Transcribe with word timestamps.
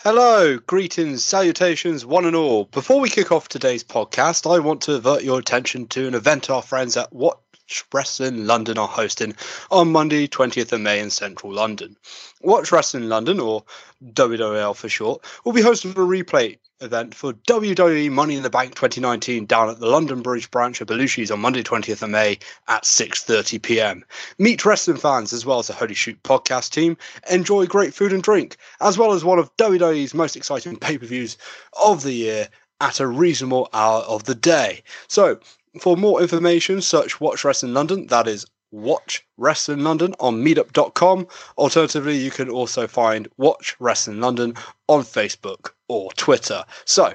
Hello, 0.00 0.58
greetings, 0.58 1.24
salutations, 1.24 2.04
one 2.04 2.26
and 2.26 2.36
all. 2.36 2.66
Before 2.66 3.00
we 3.00 3.08
kick 3.08 3.32
off 3.32 3.48
today's 3.48 3.82
podcast, 3.82 4.48
I 4.48 4.58
want 4.58 4.82
to 4.82 4.94
avert 4.94 5.24
your 5.24 5.38
attention 5.38 5.86
to 5.88 6.06
an 6.06 6.14
event 6.14 6.50
our 6.50 6.60
friends 6.60 6.98
at 6.98 7.10
Watch 7.14 7.38
Wrestling 7.92 8.46
London 8.46 8.78
are 8.78 8.88
hosting 8.88 9.34
on 9.70 9.92
Monday, 9.92 10.28
20th 10.28 10.72
of 10.72 10.80
May 10.80 11.00
in 11.00 11.10
central 11.10 11.52
London. 11.52 11.96
Watch 12.42 12.70
Wrestling 12.70 13.08
London, 13.08 13.40
or 13.40 13.64
WWL 14.12 14.76
for 14.76 14.88
short, 14.88 15.24
will 15.44 15.52
be 15.52 15.62
hosting 15.62 15.90
a 15.92 15.94
replay 15.94 16.58
event 16.80 17.14
for 17.14 17.32
WWE 17.32 18.10
Money 18.10 18.36
in 18.36 18.42
the 18.42 18.50
Bank 18.50 18.74
2019 18.74 19.46
down 19.46 19.70
at 19.70 19.80
the 19.80 19.86
London 19.86 20.20
Bridge 20.20 20.50
branch 20.50 20.80
of 20.80 20.88
Belushi's 20.88 21.30
on 21.30 21.40
Monday 21.40 21.62
20th 21.62 22.02
of 22.02 22.10
May 22.10 22.38
at 22.68 22.84
6:30 22.84 23.62
p.m. 23.62 24.04
Meet 24.38 24.64
wrestling 24.64 24.98
fans 24.98 25.32
as 25.32 25.46
well 25.46 25.58
as 25.58 25.68
the 25.68 25.72
Holy 25.72 25.94
Shoot 25.94 26.22
podcast 26.22 26.70
team, 26.70 26.96
enjoy 27.30 27.66
great 27.66 27.94
food 27.94 28.12
and 28.12 28.22
drink, 28.22 28.58
as 28.80 28.98
well 28.98 29.12
as 29.12 29.24
one 29.24 29.38
of 29.38 29.56
WWE's 29.56 30.14
most 30.14 30.36
exciting 30.36 30.76
pay-per-views 30.76 31.36
of 31.84 32.02
the 32.02 32.12
year 32.12 32.48
at 32.80 33.00
a 33.00 33.06
reasonable 33.06 33.68
hour 33.72 34.02
of 34.02 34.24
the 34.24 34.34
day. 34.34 34.82
So, 35.08 35.40
for 35.78 35.96
more 35.96 36.20
information, 36.20 36.80
search 36.80 37.20
Watch 37.20 37.44
Wrestling 37.44 37.74
London. 37.74 38.06
That 38.06 38.28
is 38.28 38.46
Watch 38.70 39.26
Wrestling 39.36 39.84
London 39.84 40.14
on 40.20 40.44
meetup.com. 40.44 41.28
Alternatively, 41.56 42.16
you 42.16 42.30
can 42.30 42.48
also 42.48 42.86
find 42.86 43.28
Watch 43.36 43.76
Wrestling 43.78 44.20
London 44.20 44.54
on 44.88 45.02
Facebook 45.02 45.70
or 45.88 46.10
Twitter. 46.12 46.64
So, 46.84 47.14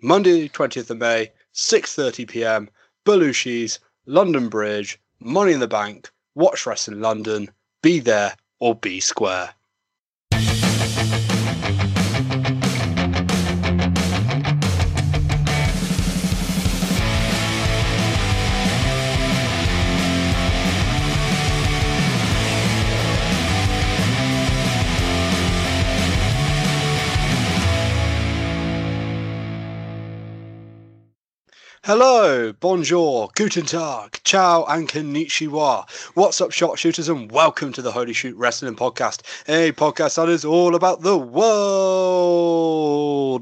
Monday, 0.00 0.48
20th 0.48 0.90
of 0.90 0.98
May, 0.98 1.32
6:30 1.54 2.28
p.m. 2.28 2.70
Belushi's, 3.04 3.78
London 4.06 4.48
Bridge, 4.48 4.98
Money 5.20 5.52
in 5.52 5.60
the 5.60 5.68
Bank, 5.68 6.10
Watch 6.34 6.66
Wrestling 6.66 7.00
London. 7.00 7.50
Be 7.82 7.98
there 7.98 8.36
or 8.60 8.74
be 8.74 9.00
square. 9.00 9.54
Hello, 31.84 32.52
bonjour, 32.52 33.28
guten 33.34 33.66
tag, 33.66 34.20
ciao, 34.22 34.64
and 34.66 34.88
konnichiwa. 34.88 35.90
What's 36.14 36.40
up, 36.40 36.52
shot 36.52 36.78
shooters, 36.78 37.08
and 37.08 37.28
welcome 37.32 37.72
to 37.72 37.82
the 37.82 37.90
Holy 37.90 38.12
Shoot 38.12 38.36
Wrestling 38.36 38.76
Podcast, 38.76 39.22
a 39.48 39.72
podcast 39.72 40.14
that 40.14 40.28
is 40.28 40.44
all 40.44 40.76
about 40.76 41.00
the 41.00 41.18
world 41.18 42.24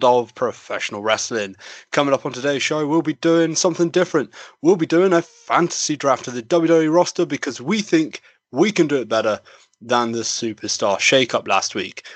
of 0.02 0.34
professional 0.34 1.02
wrestling. 1.02 1.55
Coming 1.91 2.14
up 2.14 2.24
on 2.24 2.33
today's 2.33 2.62
show, 2.62 2.86
we'll 2.86 3.02
be 3.02 3.12
doing 3.12 3.55
something 3.55 3.91
different. 3.91 4.30
We'll 4.62 4.77
be 4.77 4.86
doing 4.86 5.12
a 5.12 5.20
fantasy 5.20 5.98
draft 5.98 6.27
of 6.27 6.33
the 6.33 6.42
WWE 6.42 6.91
roster 6.91 7.27
because 7.27 7.61
we 7.61 7.83
think 7.83 8.22
we 8.52 8.72
can 8.72 8.86
do 8.86 8.96
it 8.96 9.11
better 9.11 9.38
than 9.83 10.12
the 10.12 10.20
superstar 10.20 10.96
shakeup 10.96 11.46
last 11.46 11.74
week. 11.74 12.06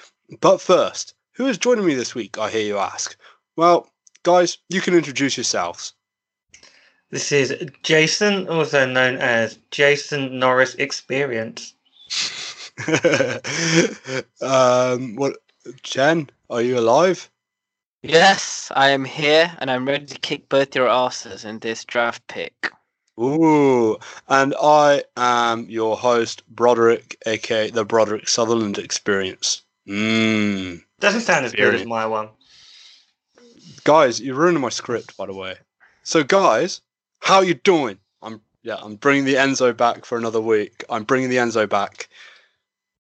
But 0.41 0.63
first, 0.63 1.13
who 1.33 1.45
is 1.49 1.59
joining 1.59 1.85
me 1.85 1.93
this 1.93 2.15
week, 2.15 2.39
I 2.39 2.49
hear 2.49 2.65
you 2.65 2.79
ask? 2.79 3.15
Well, 3.57 3.91
guys, 4.23 4.57
you 4.71 4.81
can 4.81 4.95
introduce 4.95 5.37
yourselves. 5.37 5.93
This 7.11 7.31
is 7.33 7.55
Jason, 7.83 8.49
also 8.49 8.87
known 8.87 9.17
as 9.19 9.59
Jason 9.71 10.39
Norris 10.39 10.75
Experience. 10.75 11.75
um, 14.43 15.15
what, 15.15 15.37
Jen? 15.83 16.29
Are 16.51 16.63
you 16.63 16.79
alive? 16.79 17.31
Yes, 18.03 18.71
I 18.75 18.91
am 18.91 19.05
here, 19.05 19.53
and 19.59 19.71
I'm 19.71 19.87
ready 19.87 20.07
to 20.07 20.19
kick 20.19 20.49
both 20.49 20.75
your 20.75 20.89
asses 20.89 21.45
in 21.45 21.61
this 21.61 21.85
draft 21.85 22.27
pick. 22.27 22.71
Ooh, 23.19 23.97
and 24.29 24.55
I 24.61 25.05
am 25.17 25.71
your 25.71 25.97
host, 25.97 26.43
Broderick, 26.49 27.17
aka 27.27 27.71
the 27.71 27.85
Broderick 27.85 28.29
Sutherland 28.29 28.77
Experience. 28.77 29.63
Mmm. 29.89 30.83
Doesn't 30.99 31.21
sound 31.21 31.45
as 31.45 31.53
good 31.53 31.75
as 31.75 31.87
my 31.87 32.07
one. 32.07 32.31
Guys, 33.85 34.21
you're 34.21 34.35
ruining 34.35 34.61
my 34.61 34.71
script, 34.71 35.17
by 35.17 35.27
the 35.27 35.35
way. 35.35 35.57
So, 36.03 36.25
guys, 36.25 36.81
how 37.25 37.41
you 37.41 37.55
doing? 37.55 37.99
I'm 38.23 38.41
yeah, 38.63 38.77
I'm 38.81 38.97
bringing 38.97 39.25
the 39.25 39.35
Enzo 39.35 39.77
back 39.77 40.05
for 40.05 40.17
another 40.19 40.41
week. 40.41 40.85
I'm 40.89 41.05
bringing 41.05 41.31
the 41.31 41.37
Enzo 41.37 41.69
back. 41.69 42.09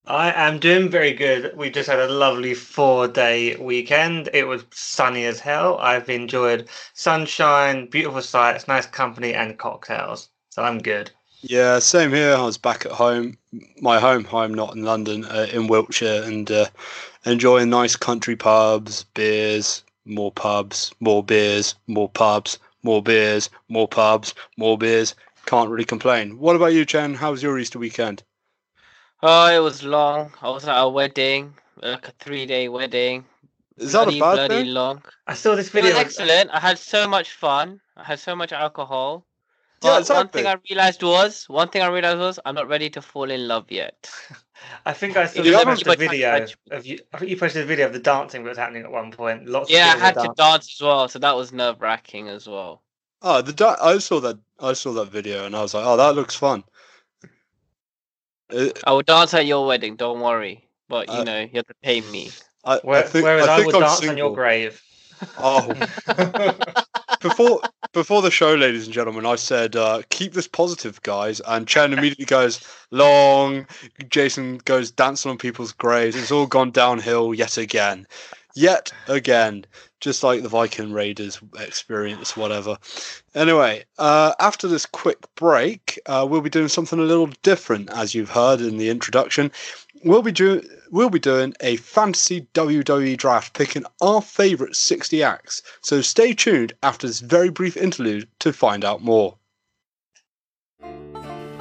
I 0.07 0.33
am 0.33 0.59
doing 0.59 0.91
very 0.91 1.12
good. 1.12 1.57
We 1.57 1.71
just 1.71 1.89
had 1.89 1.99
a 1.99 2.09
lovely 2.09 2.55
four 2.55 3.07
day 3.07 3.57
weekend. 3.57 4.29
It 4.33 4.47
was 4.47 4.65
sunny 4.71 5.25
as 5.25 5.41
hell. 5.41 5.79
I've 5.79 6.11
enjoyed 6.11 6.69
sunshine, 6.95 7.87
beautiful 7.87 8.23
sights, 8.23 8.67
nice 8.67 8.87
company, 8.87 9.35
and 9.35 9.59
cocktails. 9.59 10.31
So 10.51 10.62
I'm 10.62 10.79
good. 10.79 11.11
Yeah, 11.43 11.79
same 11.79 12.11
here. 12.11 12.35
I 12.35 12.43
was 12.43 12.56
back 12.56 12.87
at 12.87 12.93
home, 12.93 13.37
my 13.81 14.01
home 14.01 14.25
home, 14.25 14.55
not 14.55 14.75
in 14.75 14.85
London, 14.85 15.27
uh, 15.27 15.47
in 15.53 15.67
Wiltshire, 15.67 16.23
and 16.25 16.51
uh, 16.51 16.67
enjoying 17.27 17.69
nice 17.69 17.97
country 17.97 18.37
pubs, 18.37 19.05
beers, 19.12 19.83
more 20.06 20.33
pubs, 20.33 20.95
more 21.01 21.23
beers, 21.23 21.75
more 21.87 22.09
pubs, 22.09 22.59
more 22.84 23.03
beers, 23.03 23.50
more 23.69 23.89
pubs, 23.89 24.34
more 24.56 24.78
beers. 24.78 25.17
Can't 25.47 25.71
really 25.71 25.84
complain. 25.84 26.39
What 26.39 26.56
about 26.56 26.72
you, 26.75 26.84
Chen? 26.84 27.15
How 27.15 27.33
was 27.33 27.43
your 27.43 27.59
Easter 27.59 27.78
weekend? 27.81 28.22
Oh, 29.22 29.47
it 29.49 29.59
was 29.59 29.83
long. 29.83 30.33
I 30.43 30.50
was 30.50 30.69
at 30.69 30.81
a 30.81 30.89
wedding, 30.89 31.55
like 31.83 32.09
a 32.09 32.12
three-day 32.12 32.69
wedding. 32.69 33.25
Is 33.78 33.93
that 33.93 34.05
bloody, 34.05 34.19
a 34.19 34.21
bad 34.21 34.34
bloody 34.37 34.65
thing? 34.65 34.75
long? 34.75 35.03
I 35.27 35.34
saw 35.34 35.55
this 35.56 35.69
It 35.75 35.83
was 35.83 35.93
video. 35.93 35.99
excellent. 36.00 36.50
I 36.50 36.61
had 36.61 36.78
so 36.78 37.09
much 37.09 37.33
fun. 37.33 37.81
I 37.97 38.05
had 38.05 38.21
so 38.21 38.37
much 38.37 38.53
alcohol. 38.53 39.27
Yeah, 39.83 40.00
But 40.00 40.09
one 40.11 40.28
thing 40.28 40.47
I 40.47 40.56
realized 40.71 41.03
was, 41.03 41.49
one 41.49 41.69
thing 41.69 41.83
I 41.83 41.89
realized 41.89 42.19
was, 42.19 42.39
I'm 42.44 42.55
not 42.55 42.69
ready 42.69 42.91
to 42.91 43.03
fall 43.03 43.31
in 43.31 43.49
love 43.49 43.71
yet. 43.71 44.11
I 44.87 44.93
think 44.93 45.17
I 45.17 45.27
saw 45.27 45.41
You 45.43 45.51
you 45.51 45.57
haven't- 45.57 45.69
posted 45.85 45.89
a 45.95 45.97
video 45.97 46.47
of 46.71 46.87
you. 46.87 46.99
I 47.13 47.19
think 47.19 47.31
you 47.31 47.37
posted 47.37 47.63
a 47.63 47.67
video 47.67 47.87
of 47.87 47.93
the 47.93 47.99
dancing 47.99 48.43
that 48.45 48.49
was 48.51 48.59
happening 48.59 48.83
at 48.85 48.91
one 48.91 49.11
point. 49.13 49.47
Lots. 49.47 49.71
Yeah, 49.71 49.87
I 49.87 49.89
of 49.89 49.95
people 49.95 50.05
had 50.07 50.15
to 50.15 50.21
dancing. 50.21 50.35
dance 50.37 50.77
as 50.77 50.85
well, 50.85 51.09
so 51.09 51.19
that 51.19 51.37
was 51.37 51.53
nerve-wracking 51.53 52.29
as 52.29 52.47
well. 52.49 52.83
Oh, 53.23 53.41
the 53.43 53.53
da- 53.53 53.77
I 53.81 53.99
saw 53.99 54.21
that. 54.21 54.37
I 54.61 54.75
saw 54.75 54.93
that 54.95 55.07
video, 55.11 55.47
and 55.47 55.57
I 55.57 55.63
was 55.63 55.73
like, 55.75 55.85
"Oh, 55.87 55.97
that 55.97 56.15
looks 56.15 56.35
fun." 56.35 56.65
Uh, 58.53 58.69
I 58.87 58.93
will 58.93 59.03
dance 59.03 59.33
at 59.35 59.47
your 59.47 59.67
wedding. 59.67 59.97
Don't 59.97 60.21
worry. 60.21 60.69
But 60.89 61.09
you 61.09 61.15
Uh, 61.21 61.25
know, 61.25 61.41
you 61.41 61.51
have 61.55 61.67
to 61.67 61.75
pay 61.83 62.03
me. 62.03 62.31
I, 62.65 62.75
I 62.77 62.81
Where, 62.83 63.03
think, 63.03 63.25
whereas 63.25 63.49
I, 63.49 63.55
I 63.55 63.57
think 63.61 63.73
will 63.73 63.77
I'm 63.85 63.89
dance 63.91 64.07
on 64.09 64.17
your 64.19 64.35
grave. 64.35 64.83
Oh, 65.39 65.73
before 67.25 67.61
before 67.95 68.23
the 68.23 68.31
show, 68.31 68.55
ladies 68.55 68.85
and 68.85 68.95
gentlemen, 68.95 69.25
I 69.25 69.37
said 69.37 69.75
uh, 69.75 70.03
keep 70.11 70.35
this 70.35 70.47
positive, 70.47 71.03
guys. 71.03 71.41
And 71.47 71.67
Chen 71.67 71.93
immediately 71.93 72.27
goes 72.27 72.61
long. 72.91 73.67
Jason 74.11 74.59
goes 74.59 74.91
dancing 74.91 75.31
on 75.31 75.39
people's 75.39 75.73
graves. 75.73 76.15
It's 76.15 76.31
all 76.31 76.47
gone 76.47 76.71
downhill 76.71 77.33
yet 77.33 77.57
again, 77.57 78.07
yet 78.55 78.93
again, 79.09 79.65
just 80.01 80.23
like 80.23 80.43
the 80.43 80.51
Viking 80.51 80.93
Raiders 80.93 81.41
experience, 81.59 82.37
whatever. 82.37 82.77
Anyway, 83.35 83.85
uh, 83.99 84.35
after 84.39 84.69
this 84.69 84.85
quick 84.85 85.19
break, 85.35 85.99
uh, 86.06 86.27
we'll 86.29 86.43
be 86.43 86.51
doing 86.51 86.69
something 86.69 86.99
a 86.99 87.03
little 87.03 87.31
different, 87.43 87.91
as 87.91 88.15
you've 88.15 88.31
heard 88.31 88.61
in 88.61 88.77
the 88.77 88.91
introduction. 88.91 89.51
We'll 90.05 90.23
be 90.23 90.33
doing 90.33 90.69
we'll 90.91 91.09
be 91.09 91.19
doing 91.19 91.55
a 91.61 91.77
fantasy 91.77 92.47
WWE 92.53 93.17
draft, 93.17 93.55
picking 93.55 93.85
our 94.03 94.21
favourite 94.21 94.77
60 94.77 95.23
acts. 95.23 95.63
So 95.81 96.03
stay 96.03 96.35
tuned 96.35 96.75
after 96.83 97.07
this 97.07 97.21
very 97.21 97.49
brief 97.49 97.77
interlude 97.77 98.29
to 98.41 98.53
find 98.53 98.85
out 98.85 99.03
more. 99.03 99.39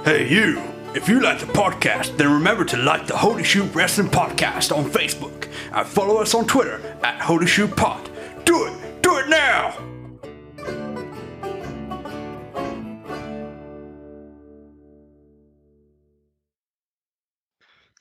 Hey, 0.03 0.27
you! 0.27 0.61
If 0.93 1.07
you 1.07 1.21
like 1.21 1.39
the 1.39 1.45
podcast, 1.45 2.17
then 2.17 2.31
remember 2.31 2.65
to 2.65 2.77
like 2.77 3.07
the 3.07 3.17
Holy 3.17 3.43
Shoot 3.43 3.73
Wrestling 3.73 4.09
Podcast 4.09 4.75
on 4.75 4.91
Facebook 4.91 5.47
and 5.71 5.87
follow 5.87 6.17
us 6.17 6.35
on 6.35 6.45
Twitter 6.45 6.79
at 7.03 7.19
Holy 7.21 7.47
Shoot 7.47 7.75
Pod. 7.75 8.11
Do 8.43 8.65
it! 8.65 9.01
Do 9.01 9.17
it 9.17 9.29
now! 9.29 9.92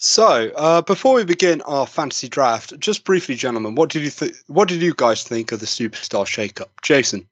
So, 0.04 0.50
uh, 0.56 0.82
before 0.82 1.14
we 1.14 1.24
begin 1.24 1.62
our 1.62 1.86
fantasy 1.86 2.28
draft, 2.28 2.76
just 2.80 3.04
briefly, 3.04 3.36
gentlemen, 3.36 3.76
what 3.76 3.88
did 3.88 4.02
you 4.02 4.10
th- 4.10 4.34
what 4.48 4.66
did 4.66 4.82
you 4.82 4.94
guys 4.96 5.22
think 5.22 5.52
of 5.52 5.60
the 5.60 5.66
superstar 5.66 6.26
shakeup? 6.26 6.70
Jason, 6.82 7.28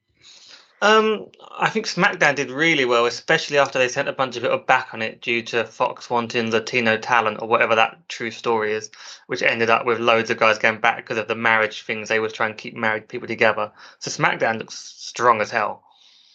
Um, 0.81 1.27
I 1.59 1.69
think 1.69 1.85
SmackDown 1.85 2.35
did 2.35 2.49
really 2.49 2.85
well, 2.85 3.05
especially 3.07 3.57
after 3.57 3.77
they 3.77 3.89
sent 3.89 4.07
a 4.07 4.13
bunch 4.13 4.37
of 4.37 4.43
people 4.43 4.57
back 4.57 4.93
on 4.93 5.01
it 5.01 5.19
due 5.19 5.41
to 5.43 5.65
Fox 5.65 6.09
wanting 6.09 6.49
Latino 6.49 6.95
talent 6.95 7.41
or 7.41 7.49
whatever 7.49 7.75
that 7.75 8.07
true 8.07 8.31
story 8.31 8.71
is, 8.71 8.89
which 9.27 9.43
ended 9.43 9.69
up 9.69 9.85
with 9.85 9.99
loads 9.99 10.29
of 10.29 10.37
guys 10.37 10.57
going 10.57 10.79
back 10.79 10.95
because 10.95 11.17
of 11.17 11.27
the 11.27 11.35
marriage 11.35 11.83
things 11.83 12.07
they 12.07 12.21
were 12.21 12.29
trying 12.29 12.55
to 12.55 12.63
keep 12.63 12.77
married 12.77 13.09
people 13.09 13.27
together. 13.27 13.69
So 13.99 14.09
SmackDown 14.09 14.59
looks 14.59 14.75
strong 14.75 15.41
as 15.41 15.51
hell. 15.51 15.83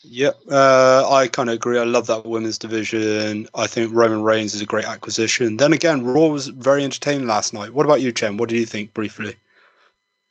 Yep, 0.09 0.39
uh, 0.51 1.09
I 1.11 1.27
kind 1.27 1.49
of 1.49 1.55
agree. 1.57 1.79
I 1.79 1.85
love 1.85 2.07
that 2.07 2.25
women's 2.25 2.59
division. 2.59 3.49
I 3.55 3.67
think 3.67 3.93
Roman 3.93 4.23
Reigns 4.23 4.55
is 4.55 4.61
a 4.61 4.67
great 4.67 4.85
acquisition. 4.85 5.57
Then 5.57 5.73
again, 5.73 6.05
Raw 6.05 6.29
was 6.29 6.47
very 6.47 6.85
entertaining 6.85 7.27
last 7.27 7.53
night. 7.53 7.75
What 7.75 7.87
about 7.87 8.01
you, 8.01 8.13
Chen? 8.13 8.37
What 8.37 8.49
do 8.49 8.57
you 8.57 8.67
think 8.67 8.95
briefly? 8.95 9.35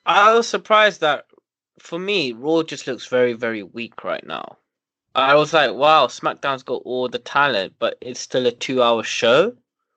I 0.05 0.33
was 0.33 0.47
surprised 0.47 1.01
that 1.01 1.25
for 1.79 1.99
me, 1.99 2.31
Raw 2.31 2.63
just 2.63 2.87
looks 2.87 3.07
very, 3.07 3.33
very 3.33 3.63
weak 3.63 4.03
right 4.05 4.25
now. 4.25 4.57
I 5.13 5.35
was 5.35 5.53
like, 5.53 5.73
wow, 5.73 6.07
SmackDown's 6.07 6.63
got 6.63 6.81
all 6.85 7.09
the 7.09 7.19
talent, 7.19 7.73
but 7.77 7.97
it's 8.01 8.19
still 8.19 8.47
a 8.47 8.51
two 8.51 8.81
hour 8.81 9.03
show. 9.03 9.55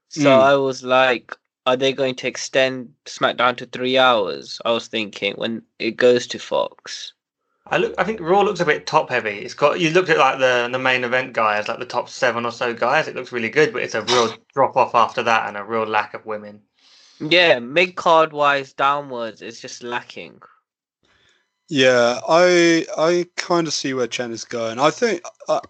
So 0.08 0.30
Mm. 0.30 0.42
I 0.42 0.56
was 0.56 0.82
like, 0.82 1.36
are 1.66 1.76
they 1.76 1.92
going 1.92 2.16
to 2.16 2.28
extend 2.28 2.94
SmackDown 3.06 3.56
to 3.58 3.66
three 3.66 3.96
hours? 3.96 4.60
I 4.64 4.72
was 4.72 4.88
thinking 4.88 5.34
when 5.34 5.62
it 5.78 5.92
goes 5.96 6.26
to 6.28 6.38
Fox. 6.38 7.12
I 7.70 7.76
look. 7.78 7.94
I 7.98 8.04
think 8.04 8.20
Raw 8.20 8.42
looks 8.42 8.60
a 8.60 8.64
bit 8.64 8.86
top 8.86 9.10
heavy. 9.10 9.38
It's 9.38 9.54
got. 9.54 9.80
You 9.80 9.90
looked 9.90 10.08
at 10.08 10.18
like 10.18 10.38
the 10.38 10.68
the 10.70 10.78
main 10.78 11.04
event 11.04 11.32
guys, 11.34 11.68
like 11.68 11.78
the 11.78 11.84
top 11.84 12.08
seven 12.08 12.46
or 12.46 12.52
so 12.52 12.72
guys. 12.72 13.08
It 13.08 13.14
looks 13.14 13.32
really 13.32 13.50
good, 13.50 13.72
but 13.72 13.82
it's 13.82 13.94
a 13.94 14.02
real 14.02 14.34
drop 14.54 14.76
off 14.76 14.94
after 14.94 15.22
that, 15.22 15.48
and 15.48 15.56
a 15.56 15.64
real 15.64 15.84
lack 15.84 16.14
of 16.14 16.24
women. 16.24 16.62
Yeah, 17.20 17.58
mid 17.58 17.96
card 17.96 18.32
wise 18.32 18.72
downwards, 18.72 19.42
it's 19.42 19.60
just 19.60 19.82
lacking. 19.82 20.40
Yeah, 21.68 22.20
I 22.26 22.86
I 22.96 23.26
kind 23.36 23.66
of 23.66 23.74
see 23.74 23.92
where 23.92 24.06
Chen 24.06 24.32
is 24.32 24.44
going. 24.44 24.78
I 24.78 24.90
think 24.90 25.22
uh, 25.48 25.60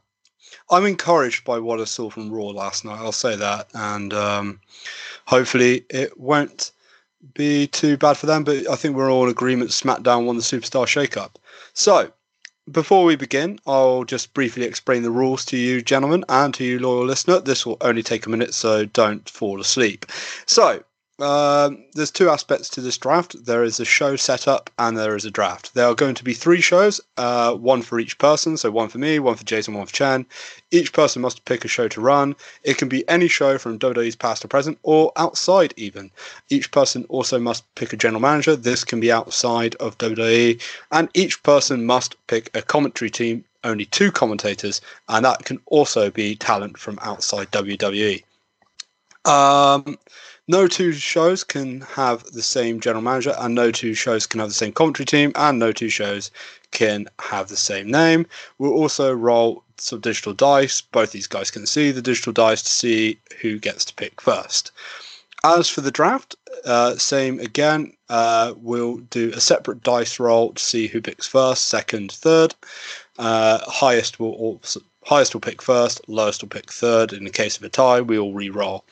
I'm 0.71 0.87
encouraged 0.87 1.45
by 1.45 1.59
what 1.59 1.81
I 1.81 1.85
saw 1.85 2.11
from 2.11 2.31
Raw 2.31 2.49
last 2.49 2.85
night. 2.85 3.01
I'll 3.01 3.13
say 3.13 3.35
that, 3.35 3.69
and 3.75 4.13
um, 4.15 4.61
hopefully 5.27 5.85
it 5.91 6.19
won't 6.19 6.71
be 7.35 7.67
too 7.67 7.97
bad 7.97 8.17
for 8.17 8.27
them. 8.27 8.45
But 8.45 8.71
I 8.71 8.77
think 8.77 8.95
we're 8.95 9.11
all 9.11 9.25
in 9.25 9.31
agreement. 9.31 9.71
SmackDown 9.71 10.27
won 10.27 10.37
the 10.37 10.43
Superstar 10.43 10.87
Shakeup. 10.87 11.31
So 11.79 12.11
before 12.69 13.05
we 13.05 13.15
begin, 13.15 13.61
I'll 13.65 14.03
just 14.03 14.35
briefly 14.35 14.65
explain 14.65 15.05
the 15.05 15.13
rules 15.13 15.45
to 15.45 15.57
you, 15.57 15.81
gentlemen, 15.81 16.25
and 16.29 16.53
to 16.55 16.65
you, 16.65 16.81
loyal 16.81 17.05
listener. 17.05 17.39
This 17.39 17.65
will 17.65 17.77
only 17.83 18.03
take 18.03 18.27
a 18.27 18.31
minute, 18.31 18.53
so 18.53 18.85
don't 18.85 19.31
fall 19.31 19.61
asleep. 19.61 20.05
So 20.45 20.83
um, 21.21 21.85
there's 21.95 22.13
two 22.13 22.31
aspects 22.31 22.69
to 22.71 22.81
this 22.81 22.97
draft. 22.97 23.45
There 23.45 23.65
is 23.65 23.81
a 23.81 23.85
show 23.85 24.15
setup 24.15 24.71
and 24.79 24.97
there 24.97 25.17
is 25.17 25.25
a 25.25 25.31
draft. 25.33 25.75
There 25.75 25.87
are 25.87 25.95
going 25.95 26.15
to 26.15 26.23
be 26.23 26.33
three 26.33 26.61
shows, 26.61 27.01
uh, 27.17 27.55
one 27.55 27.83
for 27.83 27.99
each 27.99 28.19
person. 28.19 28.57
So 28.57 28.71
one 28.71 28.89
for 28.89 28.99
me, 28.99 29.19
one 29.19 29.35
for 29.35 29.45
Jason, 29.45 29.75
one 29.75 29.87
for 29.87 29.93
Chan. 29.93 30.27
Each 30.71 30.93
person 30.93 31.21
must 31.21 31.45
pick 31.45 31.65
a 31.65 31.69
show 31.69 31.89
to 31.89 32.01
run. 32.01 32.37
It 32.63 32.79
can 32.79 32.89
be 32.89 33.09
any 33.09 33.27
show 33.27 33.59
from 33.59 33.81
WWE's 33.81 34.15
past 34.15 34.43
to 34.43 34.49
present 34.49 34.79
or 34.85 35.11
outside 35.17 35.75
even. 35.77 36.13
Each 36.51 36.71
person 36.71 37.05
also 37.09 37.41
must 37.41 37.65
pick 37.75 37.93
a 37.93 37.97
general 37.97 38.21
manager. 38.21 38.55
This 38.55 38.85
can 38.85 39.01
be 39.01 39.11
outside 39.11 39.75
of 39.77 39.99
WWE. 39.99 40.63
And 40.93 41.09
each 41.15 41.43
person 41.43 41.85
must 41.85 42.15
pick 42.29 42.49
a 42.55 42.63
commentary 42.63 43.11
team, 43.11 43.45
only 43.65 43.87
two 43.87 44.13
commentators, 44.13 44.81
and 45.09 45.25
that 45.25 45.45
can 45.45 45.59
also 45.67 46.13
be 46.13 46.37
talent 46.37 46.79
from 46.79 47.01
outside 47.03 47.51
WWE. 47.51 48.23
Um, 49.25 49.99
no 50.49 50.67
two 50.67 50.93
shows 50.93 51.45
can 51.45 51.83
have 51.83 52.25
the 52.25 52.43
same 52.43 52.81
general 52.81 53.03
manager, 53.03 53.35
and 53.39 53.55
no 53.55 53.71
two 53.71 53.95
shows 53.95 54.27
can 54.27 54.41
have 54.41 54.49
the 54.49 54.55
same 54.55 54.73
commentary 54.73 55.07
team, 55.07 55.33
and 55.35 55.59
no 55.59 55.73
two 55.73 55.91
shows 55.91 56.31
can 56.71 57.07
have 57.21 57.49
the 57.49 57.57
same 57.57 57.91
name. 57.91 58.27
We'll 58.59 58.73
also 58.73 59.13
roll 59.15 59.63
some 59.77 60.01
digital 60.01 60.33
dice. 60.33 60.81
Both 60.81 61.13
these 61.13 61.27
guys 61.27 61.51
can 61.51 61.67
see 61.67 61.91
the 61.91 62.03
digital 62.03 62.33
dice 62.33 62.63
to 62.63 62.71
see 62.71 63.19
who 63.41 63.59
gets 63.59 63.85
to 63.87 63.95
pick 63.95 64.21
first. 64.21 64.73
As 65.45 65.69
for 65.69 65.83
the 65.83 65.93
draft, 65.93 66.35
uh, 66.65 66.97
same 66.97 67.39
again. 67.39 67.93
Uh, 68.09 68.55
we'll 68.57 68.97
do 68.97 69.31
a 69.35 69.41
separate 69.41 69.83
dice 69.83 70.19
roll 70.19 70.53
to 70.53 70.63
see 70.63 70.89
who 70.89 71.01
picks 71.01 71.27
first, 71.27 71.67
second, 71.67 72.11
third. 72.11 72.55
Uh, 73.19 73.59
highest 73.71 74.19
will 74.19 74.61
highest 75.05 75.35
will 75.35 75.41
pick 75.41 75.63
first, 75.63 76.01
lowest 76.09 76.43
will 76.43 76.49
pick 76.49 76.73
third. 76.73 77.13
In 77.13 77.25
the 77.25 77.31
case 77.31 77.57
of 77.57 77.63
a 77.63 77.69
tie, 77.69 78.01
we 78.01 78.19
will 78.19 78.35
re-roll. 78.35 78.85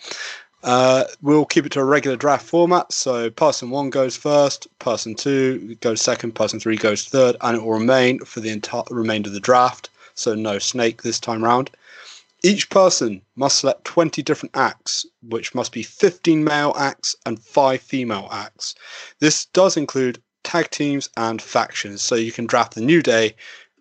Uh, 0.67 1.05
we'll 1.23 1.45
keep 1.45 1.65
it 1.65 1.71
to 1.71 1.79
a 1.81 1.85
regular 1.85 2.17
draft 2.17 2.45
format. 2.45 2.93
So 2.93 3.31
person 3.31 3.71
one 3.71 3.89
goes 3.89 4.17
first, 4.17 4.67
person 4.81 5.15
two 5.15 5.77
goes 5.77 6.03
second, 6.03 6.35
person 6.35 6.59
three 6.59 6.77
goes 6.77 7.05
third, 7.05 7.37
and 7.41 7.57
it 7.57 7.63
will 7.63 7.75
remain 7.75 8.19
for 8.25 8.41
the 8.41 8.51
entire 8.51 8.83
remainder 8.91 9.29
of 9.29 9.35
the 9.35 9.41
draft. 9.41 9.91
So 10.15 10.35
no 10.35 10.59
snake 10.59 11.03
this 11.03 11.21
time 11.21 11.45
round. 11.45 11.71
Each 12.43 12.69
person 12.69 13.23
must 13.37 13.61
select 13.61 13.85
20 13.85 14.23
different 14.23 14.57
acts, 14.57 15.07
which 15.23 15.55
must 15.55 15.71
be 15.71 15.85
15 15.85 16.43
male 16.43 16.75
acts 16.77 17.15
and 17.25 17.41
5 17.41 17.81
female 17.81 18.29
acts. 18.33 18.75
This 19.21 19.47
does 19.47 19.77
include 19.77 20.21
tag 20.43 20.71
teams 20.71 21.09
and 21.17 21.41
factions, 21.41 22.03
so 22.03 22.17
you 22.17 22.33
can 22.33 22.47
draft 22.47 22.75
the 22.75 22.81
New 22.81 23.03
Day 23.03 23.37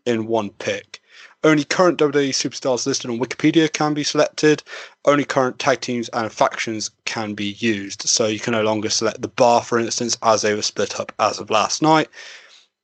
in 0.05 0.27
one 0.27 0.51
pick. 0.51 1.01
Only 1.45 1.63
current 1.63 1.99
WWE 1.99 2.29
superstars 2.29 2.87
listed 2.87 3.11
on 3.11 3.19
Wikipedia 3.19 3.71
can 3.71 3.93
be 3.93 4.03
selected. 4.03 4.63
Only 5.05 5.25
current 5.25 5.59
tag 5.59 5.79
teams 5.79 6.09
and 6.09 6.31
factions 6.31 6.89
can 7.05 7.35
be 7.35 7.55
used. 7.59 8.09
So 8.09 8.25
you 8.25 8.39
can 8.39 8.53
no 8.53 8.63
longer 8.63 8.89
select 8.89 9.21
the 9.21 9.27
bar, 9.27 9.61
for 9.61 9.77
instance, 9.77 10.17
as 10.23 10.41
they 10.41 10.55
were 10.55 10.63
split 10.63 10.99
up 10.99 11.11
as 11.19 11.39
of 11.39 11.51
last 11.51 11.83
night. 11.83 12.09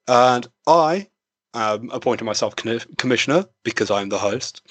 And 0.07 0.47
I 0.67 1.07
um, 1.55 1.89
appointed 1.91 2.25
myself 2.25 2.55
commissioner 2.97 3.45
because 3.63 3.89
I'm 3.89 4.09
the 4.09 4.19
host. 4.19 4.61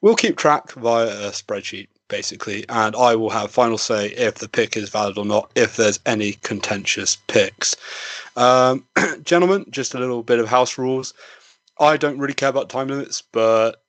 We'll 0.00 0.14
keep 0.14 0.36
track 0.36 0.70
via 0.74 1.08
a 1.08 1.30
spreadsheet, 1.32 1.88
basically, 2.06 2.64
and 2.68 2.94
I 2.94 3.16
will 3.16 3.30
have 3.30 3.50
final 3.50 3.78
say 3.78 4.10
if 4.10 4.36
the 4.36 4.48
pick 4.48 4.76
is 4.76 4.90
valid 4.90 5.18
or 5.18 5.24
not, 5.24 5.50
if 5.56 5.76
there's 5.76 5.98
any 6.06 6.34
contentious 6.34 7.16
picks. 7.26 7.74
Um, 8.36 8.86
gentlemen, 9.24 9.66
just 9.70 9.94
a 9.94 9.98
little 9.98 10.22
bit 10.22 10.38
of 10.38 10.46
house 10.46 10.78
rules. 10.78 11.14
I 11.80 11.96
don't 11.96 12.18
really 12.18 12.34
care 12.34 12.50
about 12.50 12.68
time 12.68 12.88
limits, 12.88 13.22
but 13.22 13.82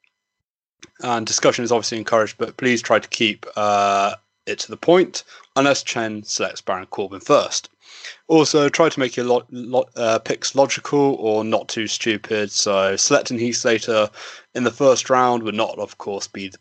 and 1.04 1.28
discussion 1.28 1.64
is 1.64 1.72
obviously 1.72 1.98
encouraged, 1.98 2.38
but 2.38 2.58
please 2.58 2.82
try 2.82 3.00
to 3.00 3.08
keep 3.10 3.46
uh, 3.56 4.16
it 4.46 4.60
to 4.60 4.70
the 4.72 4.78
point, 4.78 5.24
unless 5.56 5.84
Chen 5.84 6.24
selects 6.24 6.62
Baron 6.62 6.86
Corbin 6.88 7.20
first. 7.20 7.70
Also, 8.28 8.70
try 8.70 8.90
to 8.90 9.00
make 9.00 9.16
your 9.16 9.26
lo- 9.26 9.46
lo- 9.52 9.90
uh, 9.96 10.18
picks 10.20 10.56
logical 10.56 11.16
or 11.20 11.44
not 11.44 11.68
too 11.68 11.86
stupid. 11.86 12.52
So, 12.52 12.96
selecting 12.96 13.38
Heath 13.38 13.58
Slater 13.58 14.10
in 14.56 14.64
the 14.64 14.72
first 14.72 15.10
round 15.10 15.44
would 15.44 15.54
not, 15.56 15.78
of 15.78 15.98
course, 15.98 16.28
be 16.28 16.48
the, 16.48 16.58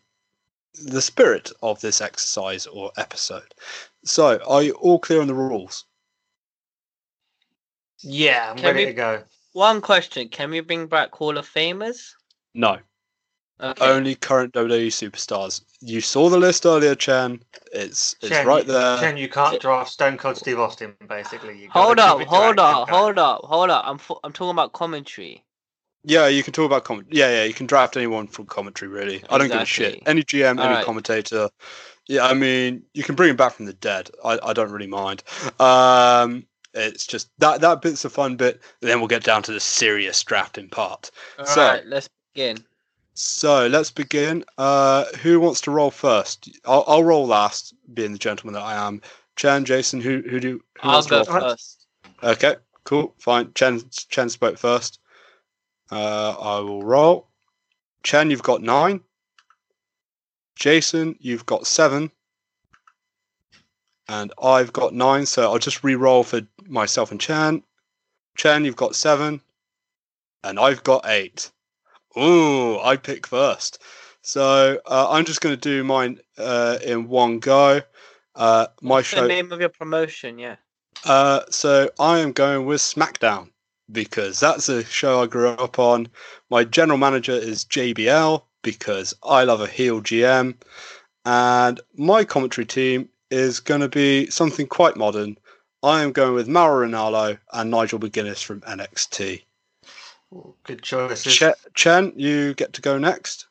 the 0.84 1.00
spirit 1.02 1.50
of 1.62 1.80
this 1.80 2.00
exercise 2.00 2.66
or 2.66 2.92
episode. 2.96 3.54
So, 4.04 4.40
are 4.46 4.62
you 4.62 4.72
all 4.72 4.98
clear 4.98 5.20
on 5.20 5.28
the 5.28 5.34
rules? 5.34 5.84
Yeah, 8.02 8.50
I'm 8.50 8.56
Can 8.56 8.64
ready 8.66 8.80
we- 8.80 8.86
to 8.86 8.92
go. 8.94 9.22
One 9.52 9.80
question: 9.80 10.28
Can 10.28 10.50
we 10.50 10.60
bring 10.60 10.86
back 10.86 11.14
Hall 11.14 11.36
of 11.38 11.48
Famers? 11.48 12.12
No. 12.54 12.78
Okay. 13.62 13.84
Only 13.84 14.14
current 14.14 14.54
WWE 14.54 14.86
superstars. 14.86 15.60
You 15.82 16.00
saw 16.00 16.30
the 16.30 16.38
list 16.38 16.64
earlier, 16.64 16.94
Chen. 16.94 17.42
It's 17.72 18.16
it's 18.22 18.30
Chen, 18.30 18.46
right 18.46 18.64
you- 18.66 18.72
there. 18.72 18.98
Chen, 18.98 19.16
you 19.18 19.28
can't 19.28 19.60
draft 19.60 19.90
Stone 19.90 20.16
Cold 20.16 20.38
Steve 20.38 20.58
Austin. 20.58 20.94
Basically, 21.08 21.58
you 21.62 21.70
hold 21.70 21.98
up, 21.98 22.20
hold 22.22 22.58
up, 22.58 22.88
hold 22.88 23.18
up, 23.18 23.42
hold 23.44 23.68
up. 23.70 23.84
I'm 23.86 23.98
fo- 23.98 24.20
I'm 24.24 24.32
talking 24.32 24.50
about 24.52 24.72
commentary. 24.72 25.44
Yeah, 26.04 26.28
you 26.28 26.42
can 26.42 26.54
talk 26.54 26.64
about 26.64 26.84
comment. 26.84 27.08
Yeah, 27.10 27.28
yeah, 27.30 27.44
you 27.44 27.52
can 27.52 27.66
draft 27.66 27.98
anyone 27.98 28.28
from 28.28 28.46
commentary. 28.46 28.90
Really, 28.90 29.22
I 29.28 29.36
don't 29.36 29.48
give 29.48 29.60
a 29.60 29.66
shit. 29.66 30.02
Any 30.06 30.22
GM, 30.22 30.52
any 30.52 30.62
Alright. 30.62 30.86
commentator. 30.86 31.50
Yeah, 32.08 32.24
I 32.26 32.32
mean, 32.32 32.82
you 32.94 33.02
can 33.02 33.14
bring 33.14 33.28
him 33.28 33.36
back 33.36 33.52
from 33.52 33.66
the 33.66 33.74
dead. 33.74 34.10
I, 34.24 34.38
I 34.42 34.52
don't 34.54 34.72
really 34.72 34.86
mind. 34.86 35.22
Um, 35.60 36.46
it's 36.74 37.06
just 37.06 37.30
that 37.38 37.60
that 37.60 37.82
bit's 37.82 38.04
a 38.04 38.10
fun 38.10 38.36
bit. 38.36 38.60
Then 38.80 38.98
we'll 39.00 39.08
get 39.08 39.24
down 39.24 39.42
to 39.44 39.52
the 39.52 39.60
serious 39.60 40.22
drafting 40.22 40.68
part. 40.68 41.10
All 41.38 41.46
So- 41.46 41.60
right, 41.66 41.86
let's 41.86 42.08
begin. 42.34 42.64
So 43.14 43.66
let's 43.66 43.90
begin. 43.90 44.44
Uh, 44.56 45.04
who 45.20 45.40
wants 45.40 45.60
to 45.62 45.70
roll 45.70 45.90
first? 45.90 46.48
I'll, 46.64 46.84
I'll 46.86 47.04
roll 47.04 47.26
last, 47.26 47.74
being 47.92 48.12
the 48.12 48.18
gentleman 48.18 48.54
that 48.54 48.62
I 48.62 48.86
am. 48.86 49.02
Chen, 49.36 49.64
Jason, 49.64 50.00
who 50.00 50.22
who 50.28 50.40
do? 50.40 50.60
Who 50.80 50.88
I'll 50.88 51.02
to 51.02 51.08
go 51.08 51.24
first? 51.24 51.40
first. 51.40 51.86
Okay, 52.22 52.56
cool, 52.84 53.14
fine. 53.18 53.52
Chen 53.54 53.82
Chen 54.08 54.28
spoke 54.30 54.56
first. 54.58 55.00
Uh, 55.90 56.30
I 56.38 56.60
will 56.60 56.82
roll. 56.82 57.28
Chen, 58.04 58.30
you've 58.30 58.42
got 58.44 58.62
nine. 58.62 59.00
Jason, 60.56 61.16
you've 61.20 61.46
got 61.46 61.66
seven. 61.66 62.10
And 64.10 64.32
I've 64.42 64.72
got 64.72 64.92
nine, 64.92 65.24
so 65.24 65.52
I'll 65.52 65.60
just 65.60 65.84
re-roll 65.84 66.24
for 66.24 66.40
myself 66.66 67.12
and 67.12 67.20
Chen. 67.20 67.62
Chen, 68.36 68.64
you've 68.64 68.74
got 68.74 68.96
seven. 68.96 69.40
And 70.42 70.58
I've 70.58 70.82
got 70.82 71.06
eight. 71.06 71.52
Ooh, 72.18 72.80
I 72.80 72.96
pick 72.96 73.24
first. 73.24 73.80
So 74.22 74.80
uh, 74.84 75.06
I'm 75.10 75.24
just 75.24 75.40
going 75.40 75.54
to 75.54 75.60
do 75.60 75.84
mine 75.84 76.18
uh, 76.36 76.78
in 76.84 77.08
one 77.08 77.38
go. 77.38 77.82
Uh, 78.34 78.66
my 78.82 78.96
What's 78.96 79.08
show. 79.08 79.22
the 79.22 79.28
name 79.28 79.52
of 79.52 79.60
your 79.60 79.68
promotion? 79.68 80.40
Yeah. 80.40 80.56
Uh, 81.04 81.42
so 81.48 81.88
I 82.00 82.18
am 82.18 82.32
going 82.32 82.66
with 82.66 82.80
SmackDown 82.80 83.50
because 83.92 84.40
that's 84.40 84.68
a 84.68 84.84
show 84.84 85.22
I 85.22 85.26
grew 85.26 85.50
up 85.50 85.78
on. 85.78 86.08
My 86.50 86.64
general 86.64 86.98
manager 86.98 87.34
is 87.34 87.64
JBL 87.64 88.42
because 88.62 89.14
I 89.22 89.44
love 89.44 89.60
a 89.60 89.68
heel 89.68 90.00
GM, 90.00 90.56
and 91.24 91.80
my 91.96 92.24
commentary 92.24 92.66
team 92.66 93.08
is 93.30 93.60
going 93.60 93.80
to 93.80 93.88
be 93.88 94.28
something 94.30 94.66
quite 94.66 94.96
modern. 94.96 95.36
I 95.82 96.02
am 96.02 96.12
going 96.12 96.34
with 96.34 96.48
Mauro 96.48 96.86
Ranallo 96.86 97.38
and 97.52 97.70
Nigel 97.70 97.98
McGuinness 97.98 98.42
from 98.44 98.60
NXT. 98.62 99.42
Good 100.64 100.82
choices. 100.82 101.34
Ch- 101.34 101.74
Chen, 101.74 102.12
you 102.16 102.54
get 102.54 102.72
to 102.74 102.82
go 102.82 102.98
next. 102.98 103.46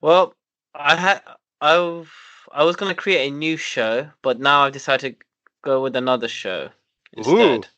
Well, 0.00 0.34
I 0.74 0.96
had 0.96 1.22
I 1.60 2.04
I 2.52 2.64
was 2.64 2.76
gonna 2.76 2.94
create 2.94 3.28
a 3.28 3.30
new 3.30 3.56
show, 3.56 4.08
but 4.22 4.40
now 4.40 4.62
I've 4.62 4.72
decided 4.72 5.20
to 5.20 5.26
go 5.62 5.82
with 5.82 5.94
another 5.94 6.28
show. 6.28 6.70
instead. 7.12 7.68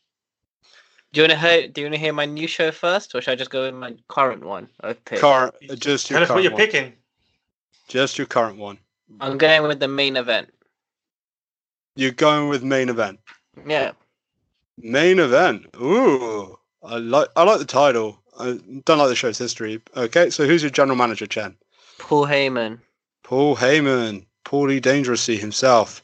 Do 1.11 1.21
you 1.21 1.27
want 1.27 1.31
to 1.33 1.37
hear? 1.47 1.67
Do 1.67 1.81
you 1.81 1.85
want 1.87 1.93
to 1.95 1.99
hear 1.99 2.13
my 2.13 2.25
new 2.25 2.47
show 2.47 2.71
first, 2.71 3.13
or 3.13 3.21
should 3.21 3.31
I 3.31 3.35
just 3.35 3.51
go 3.51 3.63
with 3.65 3.75
my 3.75 3.93
current 4.07 4.43
one? 4.43 4.67
I've 4.81 5.03
picked. 5.05 5.21
Current, 5.21 5.53
just 5.77 6.09
your 6.09 6.17
Tell 6.19 6.23
us 6.23 6.29
what 6.33 6.41
you're 6.41 6.51
one. 6.53 6.59
picking. 6.61 6.93
Just 7.87 8.17
your 8.17 8.25
current 8.25 8.57
one. 8.57 8.79
I'm 9.19 9.37
going 9.37 9.63
with 9.63 9.79
the 9.79 9.87
main 9.87 10.15
event. 10.15 10.53
You're 11.95 12.11
going 12.11 12.49
with 12.49 12.63
main 12.63 12.89
event. 12.89 13.19
Yeah. 13.67 13.91
Main 14.77 15.19
event. 15.19 15.67
Ooh, 15.75 16.57
I 16.83 16.97
like 16.97 17.29
I 17.35 17.43
like 17.43 17.59
the 17.59 17.65
title. 17.65 18.19
I 18.39 18.59
don't 18.85 18.97
like 18.97 19.09
the 19.09 19.15
show's 19.15 19.37
history. 19.37 19.79
Okay, 19.95 20.29
so 20.29 20.45
who's 20.45 20.63
your 20.63 20.71
general 20.71 20.97
manager, 20.97 21.27
Chen? 21.27 21.55
Paul 21.99 22.25
Heyman. 22.25 22.79
Paul 23.23 23.55
Heyman, 23.55 24.25
Paulie 24.43 24.81
Dangerously 24.81 25.37
himself. 25.37 26.03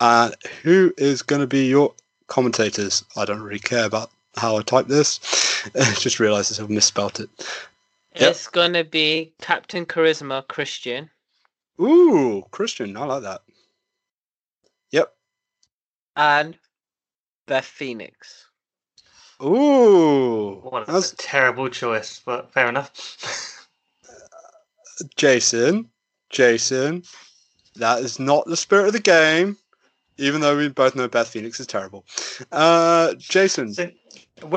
And 0.00 0.34
who 0.62 0.92
is 0.98 1.22
going 1.22 1.40
to 1.40 1.46
be 1.46 1.68
your 1.68 1.94
commentators? 2.26 3.04
I 3.16 3.24
don't 3.24 3.42
really 3.42 3.60
care 3.60 3.84
about 3.84 4.10
how 4.36 4.56
I 4.56 4.62
type 4.62 4.88
this. 4.88 5.20
Just 6.00 6.18
realised 6.18 6.60
I've 6.60 6.70
misspelt 6.70 7.20
it. 7.20 7.30
Yep. 8.16 8.30
It's 8.30 8.46
gonna 8.46 8.84
be 8.84 9.32
Captain 9.40 9.86
Charisma 9.86 10.46
Christian 10.48 11.08
Ooh, 11.80 12.42
Christian, 12.50 12.96
I 12.96 13.04
like 13.04 13.22
that. 13.22 13.42
Yep. 14.90 15.12
and 16.16 16.56
Beth 17.46 17.64
Phoenix. 17.64 18.46
Ooh, 19.42 20.60
What 20.62 20.88
a 20.88 20.92
that's 20.92 21.14
terrible 21.18 21.68
choice, 21.68 22.20
but 22.24 22.52
fair 22.52 22.68
enough. 22.68 23.68
Jason. 25.16 25.88
Jason, 26.30 27.02
that 27.76 27.98
is 28.00 28.18
not 28.18 28.46
the 28.46 28.56
spirit 28.56 28.86
of 28.86 28.92
the 28.94 29.00
game. 29.00 29.56
Even 30.18 30.40
though 30.40 30.56
we 30.56 30.68
both 30.68 30.94
know 30.94 31.08
Beth 31.08 31.28
Phoenix 31.28 31.58
is 31.60 31.66
terrible. 31.66 32.04
Uh, 32.52 33.14
Jason, 33.18 33.72
So 33.74 33.90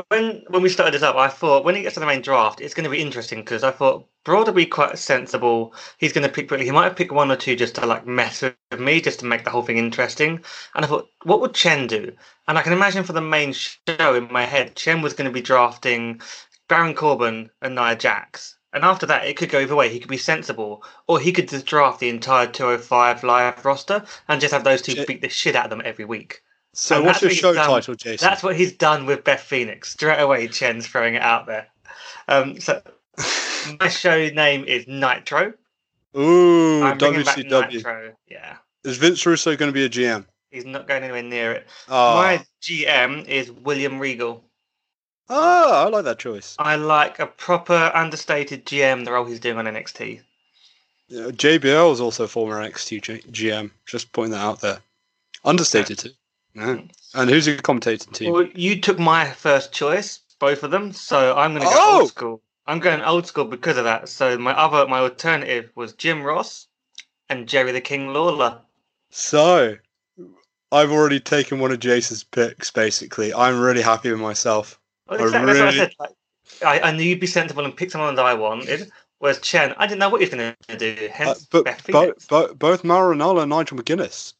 when 0.08 0.42
when 0.48 0.62
we 0.62 0.68
started 0.68 0.94
this 0.94 1.02
up, 1.02 1.16
I 1.16 1.28
thought 1.28 1.64
when 1.64 1.76
it 1.76 1.82
gets 1.82 1.94
to 1.94 2.00
the 2.00 2.06
main 2.06 2.22
draft, 2.22 2.60
it's 2.60 2.74
going 2.74 2.84
to 2.84 2.90
be 2.90 3.00
interesting 3.00 3.40
because 3.40 3.62
I 3.62 3.70
thought 3.70 4.06
Broad 4.24 4.46
would 4.46 4.56
be 4.56 4.66
quite 4.66 4.98
sensible. 4.98 5.74
He's 5.98 6.12
going 6.12 6.26
to 6.26 6.32
pick, 6.32 6.50
really 6.50 6.64
he 6.64 6.70
might 6.72 6.84
have 6.84 6.96
picked 6.96 7.12
one 7.12 7.30
or 7.30 7.36
two 7.36 7.54
just 7.56 7.76
to 7.76 7.86
like 7.86 8.06
mess 8.06 8.42
with 8.42 8.80
me, 8.80 9.00
just 9.00 9.20
to 9.20 9.26
make 9.26 9.44
the 9.44 9.50
whole 9.50 9.62
thing 9.62 9.78
interesting. 9.78 10.40
And 10.74 10.84
I 10.84 10.88
thought, 10.88 11.08
what 11.24 11.40
would 11.40 11.54
Chen 11.54 11.86
do? 11.86 12.12
And 12.48 12.58
I 12.58 12.62
can 12.62 12.72
imagine 12.72 13.04
for 13.04 13.12
the 13.12 13.20
main 13.20 13.52
show 13.52 14.14
in 14.14 14.32
my 14.32 14.44
head, 14.44 14.74
Chen 14.76 15.02
was 15.02 15.14
going 15.14 15.26
to 15.28 15.34
be 15.34 15.42
drafting 15.42 16.20
Baron 16.68 16.94
Corbin 16.94 17.50
and 17.62 17.74
Nia 17.76 17.96
Jax. 17.96 18.56
And 18.72 18.84
after 18.84 19.06
that, 19.06 19.26
it 19.26 19.36
could 19.36 19.48
go 19.48 19.60
either 19.60 19.76
way. 19.76 19.88
He 19.88 20.00
could 20.00 20.10
be 20.10 20.18
sensible, 20.18 20.84
or 21.06 21.18
he 21.20 21.32
could 21.32 21.48
just 21.48 21.64
draft 21.64 22.00
the 22.00 22.08
entire 22.10 22.46
205 22.46 23.24
live 23.24 23.64
roster 23.64 24.04
and 24.28 24.40
just 24.40 24.52
have 24.52 24.64
those 24.64 24.82
two 24.82 24.96
Ch- 24.96 25.06
beat 25.06 25.22
the 25.22 25.28
shit 25.28 25.56
out 25.56 25.64
of 25.66 25.70
them 25.70 25.82
every 25.84 26.04
week. 26.04 26.42
So 26.76 26.96
and 26.96 27.06
what's 27.06 27.22
your 27.22 27.30
show 27.30 27.54
done. 27.54 27.66
title, 27.66 27.94
Jason? 27.94 28.26
That's 28.26 28.42
what 28.42 28.54
he's 28.56 28.72
done 28.72 29.06
with 29.06 29.24
Beth 29.24 29.40
Phoenix. 29.40 29.92
Straight 29.92 30.20
away, 30.20 30.46
Chen's 30.48 30.86
throwing 30.86 31.14
it 31.14 31.22
out 31.22 31.46
there. 31.46 31.66
Um, 32.28 32.60
so 32.60 32.82
my 33.80 33.88
show 33.88 34.28
name 34.28 34.64
is 34.64 34.86
Nitro. 34.86 35.54
Ooh, 36.16 36.82
I'm 36.82 36.98
WCW. 36.98 37.72
Nitro. 37.72 38.12
Yeah, 38.28 38.56
Is 38.84 38.96
Vince 38.96 39.24
Russo 39.24 39.56
going 39.56 39.70
to 39.70 39.74
be 39.74 39.84
a 39.84 39.88
GM? 39.88 40.26
he's 40.50 40.64
not 40.64 40.88
going 40.88 41.02
anywhere 41.02 41.22
near 41.22 41.52
it. 41.52 41.66
Oh, 41.88 42.14
My 42.14 42.42
GM 42.62 43.26
is 43.26 43.50
William 43.50 43.98
Regal. 43.98 44.42
oh, 45.28 45.84
I 45.84 45.88
like 45.88 46.04
that 46.04 46.18
choice. 46.18 46.56
I 46.58 46.76
like 46.76 47.18
a 47.18 47.26
proper, 47.26 47.90
understated 47.94 48.64
GM. 48.64 49.04
The 49.04 49.12
role 49.12 49.24
he's 49.26 49.40
doing 49.40 49.58
on 49.58 49.66
NXT. 49.66 50.20
Yeah, 51.08 51.26
JBL 51.26 51.92
is 51.92 52.00
also 52.00 52.24
a 52.24 52.28
former 52.28 52.56
NXT 52.56 53.02
G- 53.02 53.22
GM. 53.30 53.70
Just 53.86 54.12
pointing 54.12 54.32
that 54.32 54.44
out 54.44 54.60
there. 54.60 54.78
Understated 55.44 55.98
too. 55.98 56.10
And 56.56 57.30
who's 57.30 57.46
your 57.46 57.56
commentating 57.56 58.12
team? 58.12 58.32
Well, 58.32 58.46
you 58.54 58.80
took 58.80 58.98
my 58.98 59.30
first 59.30 59.72
choice, 59.72 60.20
both 60.38 60.62
of 60.62 60.70
them. 60.70 60.92
So 60.92 61.36
I'm 61.36 61.52
going 61.52 61.62
to 61.62 61.68
go 61.68 61.74
Oh! 61.76 62.00
old 62.00 62.08
school. 62.08 62.42
I'm 62.66 62.80
going 62.80 63.00
old 63.02 63.26
school 63.26 63.44
because 63.44 63.76
of 63.76 63.84
that. 63.84 64.08
So 64.08 64.36
my 64.38 64.52
other, 64.52 64.88
my 64.88 64.98
alternative 64.98 65.70
was 65.76 65.92
Jim 65.92 66.22
Ross 66.22 66.66
and 67.28 67.46
Jerry 67.46 67.72
the 67.72 67.80
King 67.80 68.12
Lawler. 68.12 68.58
So, 69.10 69.76
I've 70.72 70.90
already 70.90 71.20
taken 71.20 71.60
one 71.60 71.70
of 71.70 71.78
Jason's 71.78 72.24
picks. 72.24 72.70
Basically, 72.70 73.32
I'm 73.32 73.60
really 73.60 73.82
happy 73.82 74.10
with 74.10 74.20
myself. 74.20 74.80
Well, 75.08 75.20
I 75.20 75.24
exactly. 75.24 75.46
What 75.46 75.56
I 75.56 75.62
really- 75.64 75.76
said. 75.76 75.92
Like, 76.00 76.10
I, 76.64 76.80
I 76.80 76.90
knew 76.92 77.02
you'd 77.02 77.20
be 77.20 77.26
sensible 77.26 77.64
and 77.64 77.76
pick 77.76 77.90
someone 77.90 78.14
that 78.14 78.24
I 78.24 78.34
wanted. 78.34 78.90
Whereas 79.18 79.40
Chen, 79.40 79.74
I 79.78 79.86
didn't 79.86 79.98
know 80.00 80.08
what 80.08 80.20
he 80.20 80.26
was 80.26 80.34
going 80.34 80.54
to 80.68 80.76
do. 80.76 81.08
Uh, 81.18 81.34
but 81.50 81.64
Beth 81.64 81.86
bo- 81.90 82.12
bo- 82.28 82.54
both 82.54 82.84
Mauro 82.84 83.14
Ranallo 83.14 83.42
and 83.42 83.50
Nigel 83.50 83.78
McGuinness. 83.78 84.34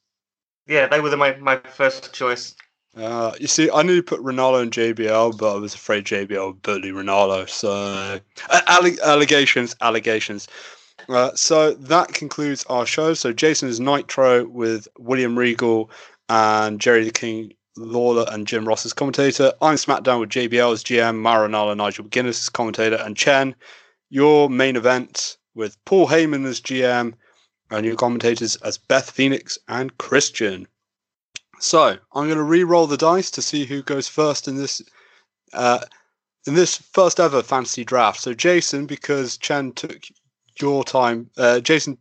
Yeah, 0.67 0.87
they 0.87 1.01
were 1.01 1.11
the, 1.11 1.17
my 1.17 1.37
my 1.37 1.57
first 1.59 2.13
choice. 2.13 2.55
Uh, 2.97 3.33
you 3.39 3.47
see, 3.47 3.71
I 3.71 3.83
nearly 3.83 4.01
put 4.01 4.21
Ranallo 4.21 4.63
and 4.63 4.73
JBL, 4.73 5.37
but 5.37 5.55
I 5.55 5.59
was 5.59 5.75
afraid 5.75 6.07
JBL 6.07 6.47
would 6.47 6.63
bully 6.63 6.93
Ranallo. 6.93 7.47
So, 7.49 7.71
uh, 8.49 8.61
alle- 8.67 9.01
allegations, 9.05 9.77
allegations. 9.83 10.49
Uh, 11.09 11.31
so 11.35 11.75
that 11.75 12.15
concludes 12.15 12.65
our 12.71 12.87
show. 12.87 13.13
So 13.13 13.33
Jason 13.33 13.69
is 13.69 13.79
Nitro 13.81 14.47
with 14.47 14.89
William 14.99 15.39
Regal 15.39 15.91
and 16.31 16.81
Jerry 16.81 17.05
the 17.05 17.11
King 17.11 17.53
Lawler 17.77 18.25
and 18.31 18.47
Jim 18.47 18.67
Ross 18.67 18.87
as 18.87 18.95
commentator. 18.95 19.53
I'm 19.61 19.77
SmackDown 19.77 20.21
with 20.21 20.31
JBL 20.31 20.73
as 20.73 20.83
GM, 20.83 21.19
Mauro 21.19 21.49
Ranallo 21.49 21.73
and 21.73 21.79
Nigel 21.79 22.07
McGuinness 22.07 22.41
as 22.41 22.49
commentator, 22.49 22.97
and 22.97 23.17
Chen, 23.17 23.55
your 24.09 24.49
main 24.49 24.75
event 24.75 25.37
with 25.55 25.77
Paul 25.85 26.09
Heyman 26.09 26.47
as 26.47 26.61
GM 26.61 27.13
and 27.71 27.85
your 27.85 27.97
commentators 27.97 28.57
as 28.57 28.79
Beth 28.79 29.11
Phoenix 29.11 29.59
and 29.69 29.97
Christian. 29.99 30.67
So 31.59 31.97
I'm 32.13 32.27
going 32.27 32.37
to 32.37 32.43
re-roll 32.43 32.87
the 32.87 32.97
dice 32.97 33.31
to 33.33 33.43
see 33.43 33.65
who 33.65 33.83
goes 33.83 34.09
first 34.09 34.47
in 34.47 34.57
this 34.57 34.83
uh, 35.53 35.81
in 36.47 36.55
this 36.55 36.77
first 36.77 37.19
ever 37.19 37.43
fantasy 37.43 37.85
draft. 37.85 38.21
So 38.21 38.35
Jason, 38.35 38.87
because 38.87 39.37
Chen 39.37 39.73
took 39.73 40.03
your 40.61 40.85
time, 40.85 41.31
uh, 41.37 41.61
Jason. 41.61 41.99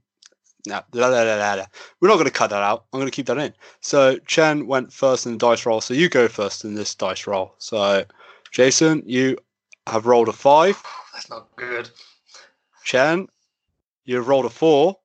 No, 0.68 0.82
la, 0.94 1.10
la, 1.10 1.22
la. 1.22 1.66
we're 2.02 2.08
not 2.08 2.16
going 2.16 2.26
to 2.26 2.32
cut 2.32 2.50
that 2.50 2.64
out. 2.64 2.86
I'm 2.92 3.00
going 3.00 3.10
to 3.10 3.16
keep 3.16 3.28
that 3.28 3.38
in. 3.38 3.54
So 3.82 4.18
Chen 4.26 4.66
went 4.66 4.92
first 4.92 5.28
in 5.28 5.34
the 5.34 5.38
dice 5.38 5.64
roll. 5.64 5.80
So 5.80 5.94
you 5.94 6.10
go 6.10 6.28
first 6.28 6.66
in 6.66 6.74
this 6.74 6.96
dice 6.96 7.28
roll. 7.28 7.54
So 7.60 8.04
Jason, 8.52 9.04
you 9.06 9.38
have 9.86 10.08
rolled 10.08 10.28
a 10.28 10.34
five. 10.34 10.82
That's 11.14 11.30
not 11.30 11.56
good. 11.56 11.90
Chen, 12.84 13.28
you've 14.06 14.28
rolled 14.28 14.46
a 14.46 14.50
four. 14.50 14.98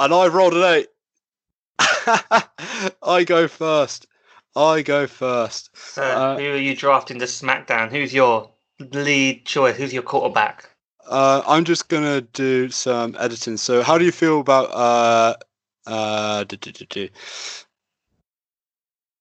And 0.00 0.14
I've 0.14 0.32
rolled 0.32 0.54
an 0.54 0.64
eight. 0.64 0.88
I 3.02 3.22
go 3.26 3.46
first. 3.48 4.06
I 4.56 4.80
go 4.80 5.06
first. 5.06 5.76
So, 5.76 6.02
Uh, 6.02 6.38
who 6.38 6.52
are 6.52 6.56
you 6.56 6.74
drafting 6.74 7.18
to 7.18 7.26
SmackDown? 7.26 7.90
Who's 7.90 8.14
your 8.14 8.50
lead 8.78 9.44
choice? 9.44 9.76
Who's 9.76 9.92
your 9.92 10.02
quarterback? 10.02 10.70
Uh, 11.06 11.42
I'm 11.46 11.64
just 11.64 11.88
gonna 11.90 12.22
do 12.22 12.70
some 12.70 13.14
editing. 13.18 13.58
So, 13.58 13.82
how 13.82 13.98
do 13.98 14.06
you 14.06 14.12
feel 14.12 14.40
about 14.40 14.70
uh, 14.72 15.34
uh, 15.86 16.44
do, 16.44 16.56
do, 16.56 16.72
do. 16.72 17.08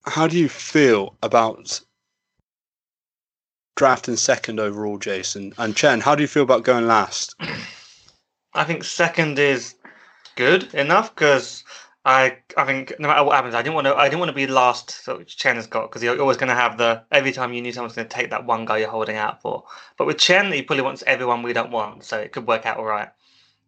how 0.05 0.27
do 0.27 0.37
you 0.37 0.47
feel 0.47 1.17
about 1.21 1.81
drafting 3.75 4.15
second 4.15 4.61
overall, 4.61 4.97
Jason 4.97 5.53
and 5.57 5.75
Chen? 5.75 5.99
How 5.99 6.15
do 6.15 6.21
you 6.21 6.27
feel 6.27 6.43
about 6.43 6.63
going 6.63 6.87
last? 6.87 7.35
I 8.53 8.63
think 8.63 8.83
second 8.85 9.39
is 9.39 9.75
good 10.39 10.73
enough 10.73 11.13
because 11.13 11.65
I 12.05 12.37
I 12.55 12.63
think 12.65 12.93
no 12.97 13.07
matter 13.09 13.23
what 13.25 13.35
happens, 13.35 13.53
I 13.55 13.61
didn't 13.61 13.75
want 13.75 13.87
to 13.87 13.95
I 13.95 14.05
didn't 14.07 14.19
want 14.19 14.29
to 14.29 14.35
be 14.43 14.47
last. 14.47 14.89
So 15.03 15.17
which 15.17 15.35
Chen 15.37 15.57
has 15.57 15.67
got 15.67 15.83
because 15.89 16.01
you're 16.01 16.19
always 16.19 16.37
going 16.37 16.49
to 16.55 16.55
have 16.63 16.77
the 16.77 17.03
every 17.11 17.33
time 17.33 17.53
you 17.53 17.61
knew 17.61 17.73
someone's 17.73 17.95
going 17.95 18.07
to 18.07 18.15
take 18.15 18.29
that 18.29 18.45
one 18.45 18.63
guy 18.65 18.77
you're 18.77 18.89
holding 18.97 19.17
out 19.17 19.41
for. 19.41 19.63
But 19.97 20.07
with 20.07 20.17
Chen, 20.17 20.51
he 20.51 20.61
probably 20.61 20.83
wants 20.83 21.03
everyone 21.05 21.43
we 21.43 21.53
don't 21.53 21.71
want, 21.71 22.05
so 22.05 22.17
it 22.17 22.31
could 22.31 22.47
work 22.47 22.65
out 22.65 22.77
all 22.77 22.85
right. 22.85 23.09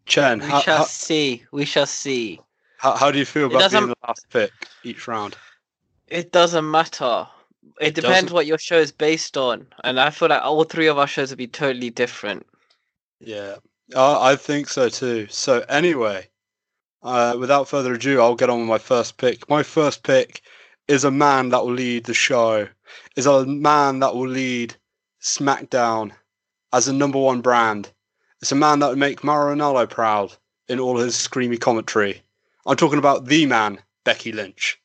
Chen, 0.05 0.39
We 0.39 0.49
how, 0.49 0.61
shall 0.61 0.77
how, 0.77 0.83
see. 0.85 1.43
We 1.51 1.65
shall 1.65 1.85
see. 1.85 2.39
how, 2.77 2.95
how 2.95 3.11
do 3.11 3.19
you 3.19 3.25
feel 3.25 3.47
about 3.47 3.69
being 3.69 3.87
the 3.87 3.95
last 4.07 4.25
pick 4.29 4.51
each 4.83 5.07
round? 5.07 5.35
It 6.07 6.31
doesn't 6.31 6.69
matter. 6.69 7.27
It 7.79 7.95
depends 7.95 8.23
Doesn't- 8.23 8.33
what 8.33 8.47
your 8.47 8.57
show 8.57 8.79
is 8.79 8.91
based 8.91 9.37
on, 9.37 9.67
and 9.83 9.99
I 9.99 10.09
feel 10.09 10.29
like 10.29 10.41
all 10.41 10.63
three 10.63 10.87
of 10.87 10.97
our 10.97 11.07
shows 11.07 11.29
would 11.31 11.37
be 11.37 11.47
totally 11.47 11.89
different. 11.89 12.47
Yeah, 13.19 13.57
uh, 13.93 14.19
I 14.19 14.35
think 14.35 14.67
so 14.69 14.89
too. 14.89 15.27
So 15.29 15.63
anyway, 15.69 16.27
uh, 17.03 17.35
without 17.39 17.67
further 17.67 17.93
ado, 17.93 18.21
I'll 18.21 18.35
get 18.35 18.49
on 18.49 18.59
with 18.59 18.69
my 18.69 18.77
first 18.77 19.17
pick. 19.17 19.49
My 19.49 19.63
first 19.63 20.03
pick 20.03 20.41
is 20.87 21.03
a 21.03 21.11
man 21.11 21.49
that 21.49 21.65
will 21.65 21.73
lead 21.73 22.05
the 22.05 22.13
show. 22.13 22.67
Is 23.15 23.25
a 23.25 23.45
man 23.45 23.99
that 23.99 24.15
will 24.15 24.27
lead 24.27 24.75
SmackDown 25.21 26.11
as 26.73 26.87
a 26.87 26.93
number 26.93 27.19
one 27.19 27.41
brand. 27.41 27.91
It's 28.41 28.51
a 28.51 28.55
man 28.55 28.79
that 28.79 28.89
would 28.89 28.97
make 28.97 29.23
Mauro 29.23 29.55
Ranallo 29.55 29.89
proud 29.89 30.35
in 30.67 30.79
all 30.79 30.97
his 30.97 31.15
screamy 31.15 31.59
commentary. 31.59 32.21
I'm 32.65 32.75
talking 32.75 32.99
about 32.99 33.25
the 33.25 33.45
man, 33.45 33.79
Becky 34.03 34.31
Lynch. 34.31 34.79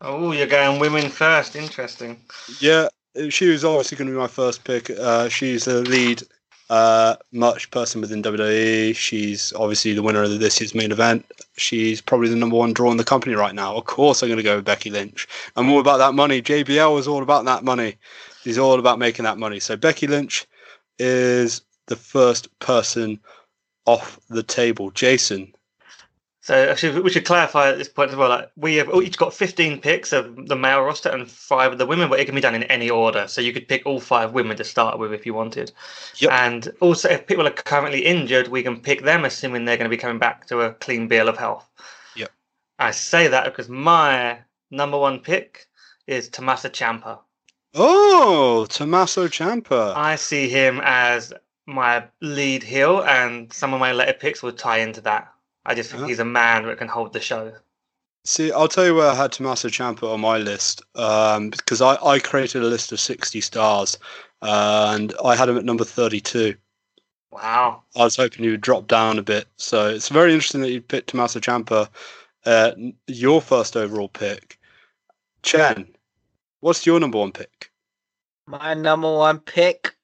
Oh, 0.00 0.32
you're 0.32 0.46
going 0.46 0.80
women 0.80 1.10
first. 1.10 1.56
Interesting. 1.56 2.20
Yeah, 2.58 2.88
she 3.28 3.48
was 3.48 3.64
obviously 3.64 3.98
going 3.98 4.08
to 4.08 4.14
be 4.14 4.18
my 4.18 4.28
first 4.28 4.64
pick. 4.64 4.90
Uh, 4.90 5.28
she's 5.28 5.66
the 5.66 5.82
lead 5.82 6.22
uh, 6.70 7.16
much 7.32 7.70
person 7.72 8.00
within 8.00 8.22
WWE. 8.22 8.94
She's 8.94 9.52
obviously 9.54 9.92
the 9.92 10.04
winner 10.04 10.22
of 10.22 10.38
this 10.38 10.60
year's 10.60 10.74
main 10.74 10.92
event. 10.92 11.26
She's 11.56 12.00
probably 12.00 12.28
the 12.28 12.36
number 12.36 12.56
one 12.56 12.72
draw 12.72 12.92
in 12.92 12.96
the 12.96 13.04
company 13.04 13.34
right 13.34 13.54
now. 13.54 13.76
Of 13.76 13.84
course, 13.86 14.22
I'm 14.22 14.28
going 14.28 14.36
to 14.36 14.44
go 14.44 14.56
with 14.56 14.64
Becky 14.64 14.88
Lynch. 14.88 15.26
I'm 15.56 15.68
all 15.68 15.80
about 15.80 15.98
that 15.98 16.14
money. 16.14 16.40
JBL 16.40 16.98
is 16.98 17.08
all 17.08 17.22
about 17.22 17.44
that 17.46 17.64
money. 17.64 17.96
He's 18.44 18.56
all 18.56 18.78
about 18.78 19.00
making 19.00 19.24
that 19.24 19.36
money. 19.36 19.58
So 19.58 19.76
Becky 19.76 20.06
Lynch 20.06 20.46
is 21.00 21.62
the 21.88 21.96
first 21.96 22.56
person 22.60 23.18
off 23.84 24.20
the 24.28 24.44
table. 24.44 24.92
Jason, 24.92 25.52
So 26.50 26.68
actually, 26.68 27.00
we 27.00 27.10
should 27.10 27.24
clarify 27.24 27.68
at 27.68 27.78
this 27.78 27.88
point 27.88 28.10
as 28.10 28.16
well. 28.16 28.28
Like 28.28 28.50
we 28.56 28.74
have 28.74 28.88
oh, 28.88 29.00
each 29.00 29.16
got 29.16 29.32
15 29.32 29.80
picks 29.80 30.12
of 30.12 30.48
the 30.48 30.56
male 30.56 30.82
roster 30.82 31.08
and 31.08 31.30
five 31.30 31.70
of 31.70 31.78
the 31.78 31.86
women, 31.86 32.08
but 32.08 32.18
it 32.18 32.24
can 32.24 32.34
be 32.34 32.40
done 32.40 32.56
in 32.56 32.64
any 32.64 32.90
order. 32.90 33.28
So 33.28 33.40
you 33.40 33.52
could 33.52 33.68
pick 33.68 33.86
all 33.86 34.00
five 34.00 34.32
women 34.32 34.56
to 34.56 34.64
start 34.64 34.98
with 34.98 35.12
if 35.12 35.24
you 35.24 35.32
wanted. 35.32 35.70
Yep. 36.16 36.32
And 36.32 36.72
also, 36.80 37.08
if 37.08 37.28
people 37.28 37.46
are 37.46 37.52
currently 37.52 38.04
injured, 38.04 38.48
we 38.48 38.64
can 38.64 38.80
pick 38.80 39.02
them, 39.02 39.24
assuming 39.24 39.64
they're 39.64 39.76
going 39.76 39.88
to 39.88 39.96
be 39.96 40.00
coming 40.00 40.18
back 40.18 40.46
to 40.46 40.62
a 40.62 40.72
clean 40.72 41.06
bill 41.06 41.28
of 41.28 41.38
health. 41.38 41.70
Yep. 42.16 42.32
I 42.80 42.90
say 42.90 43.28
that 43.28 43.44
because 43.44 43.68
my 43.68 44.40
number 44.72 44.98
one 44.98 45.20
pick 45.20 45.68
is 46.08 46.28
Tommaso 46.28 46.68
Ciampa. 46.68 47.20
oh, 47.76 48.66
Tommaso 48.68 49.28
Ciampa. 49.28 49.94
I 49.94 50.16
see 50.16 50.48
him 50.48 50.80
as 50.82 51.32
my 51.66 52.02
lead 52.20 52.64
heel, 52.64 53.04
and 53.04 53.52
some 53.52 53.72
of 53.72 53.78
my 53.78 53.92
later 53.92 54.14
picks 54.14 54.42
will 54.42 54.50
tie 54.50 54.78
into 54.78 55.00
that. 55.02 55.32
I 55.64 55.74
just 55.74 55.90
think 55.90 56.00
Uh-huh. 56.00 56.08
he's 56.08 56.18
a 56.18 56.24
man 56.24 56.66
that 56.66 56.78
can 56.78 56.88
hold 56.88 57.12
the 57.12 57.20
show. 57.20 57.52
See, 58.24 58.52
I'll 58.52 58.68
tell 58.68 58.84
you 58.84 58.94
where 58.94 59.10
I 59.10 59.14
had 59.14 59.32
Tommaso 59.32 59.68
Ciampa 59.68 60.12
on 60.12 60.20
my 60.20 60.36
list 60.36 60.82
um, 60.94 61.50
because 61.50 61.80
I, 61.80 61.96
I 62.04 62.18
created 62.18 62.62
a 62.62 62.66
list 62.66 62.92
of 62.92 63.00
60 63.00 63.40
stars 63.40 63.96
and 64.42 65.14
I 65.24 65.34
had 65.36 65.48
him 65.48 65.56
at 65.56 65.64
number 65.64 65.84
32. 65.84 66.54
Wow. 67.32 67.82
I 67.96 68.04
was 68.04 68.16
hoping 68.16 68.44
he 68.44 68.50
would 68.50 68.60
drop 68.60 68.88
down 68.88 69.18
a 69.18 69.22
bit. 69.22 69.46
So 69.56 69.88
it's 69.88 70.08
very 70.08 70.32
interesting 70.34 70.60
that 70.62 70.70
you 70.70 70.82
picked 70.82 71.10
Tommaso 71.10 71.40
Ciampa, 71.40 71.88
uh, 72.44 72.72
your 73.06 73.40
first 73.40 73.76
overall 73.76 74.08
pick. 74.08 74.58
Chen, 75.42 75.88
what's 76.60 76.84
your 76.84 77.00
number 77.00 77.18
one 77.18 77.32
pick? 77.32 77.70
My 78.46 78.74
number 78.74 79.14
one 79.14 79.38
pick 79.38 79.94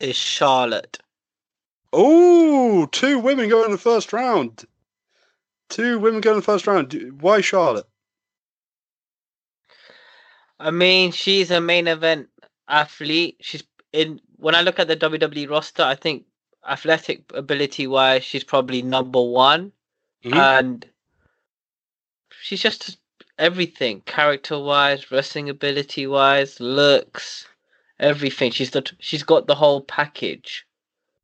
is 0.00 0.16
Charlotte. 0.16 0.98
Oh, 1.92 2.86
two 2.86 3.18
women 3.18 3.48
go 3.48 3.64
in 3.64 3.70
the 3.70 3.78
first 3.78 4.12
round. 4.12 4.64
Two 5.68 5.98
women 5.98 6.20
go 6.20 6.30
in 6.30 6.36
the 6.36 6.42
first 6.42 6.66
round. 6.66 6.92
Why 7.20 7.40
Charlotte? 7.40 7.86
I 10.58 10.70
mean, 10.70 11.12
she's 11.12 11.50
a 11.50 11.60
main 11.60 11.88
event 11.88 12.28
athlete. 12.68 13.36
She's 13.40 13.64
in. 13.92 14.20
When 14.36 14.54
I 14.54 14.62
look 14.62 14.78
at 14.78 14.88
the 14.88 14.96
WWE 14.96 15.48
roster, 15.50 15.82
I 15.82 15.94
think 15.94 16.24
athletic 16.68 17.24
ability 17.34 17.86
wise, 17.86 18.24
she's 18.24 18.44
probably 18.44 18.82
number 18.82 19.20
one, 19.20 19.72
Mhm. 20.24 20.36
and 20.36 20.86
she's 22.40 22.62
just 22.62 22.98
everything 23.38 24.00
character 24.02 24.58
wise, 24.58 25.10
wrestling 25.10 25.48
ability 25.48 26.06
wise, 26.06 26.60
looks, 26.60 27.46
everything. 27.98 28.50
She's 28.52 28.70
the 28.70 28.88
she's 29.00 29.22
got 29.24 29.46
the 29.46 29.54
whole 29.56 29.80
package. 29.80 30.64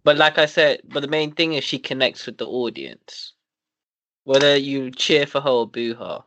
But 0.09 0.17
like 0.17 0.39
I 0.39 0.47
said, 0.47 0.81
but 0.87 1.01
the 1.01 1.07
main 1.09 1.33
thing 1.33 1.53
is 1.53 1.65
she 1.65 1.79
connects 1.79 2.25
with 2.25 2.39
the 2.39 2.47
audience. 2.47 3.35
Whether 4.25 4.57
you 4.57 4.91
cheer 4.91 5.27
for 5.27 5.43
her 5.43 5.51
or 5.51 5.67
boo 5.67 5.93
her. 5.97 6.25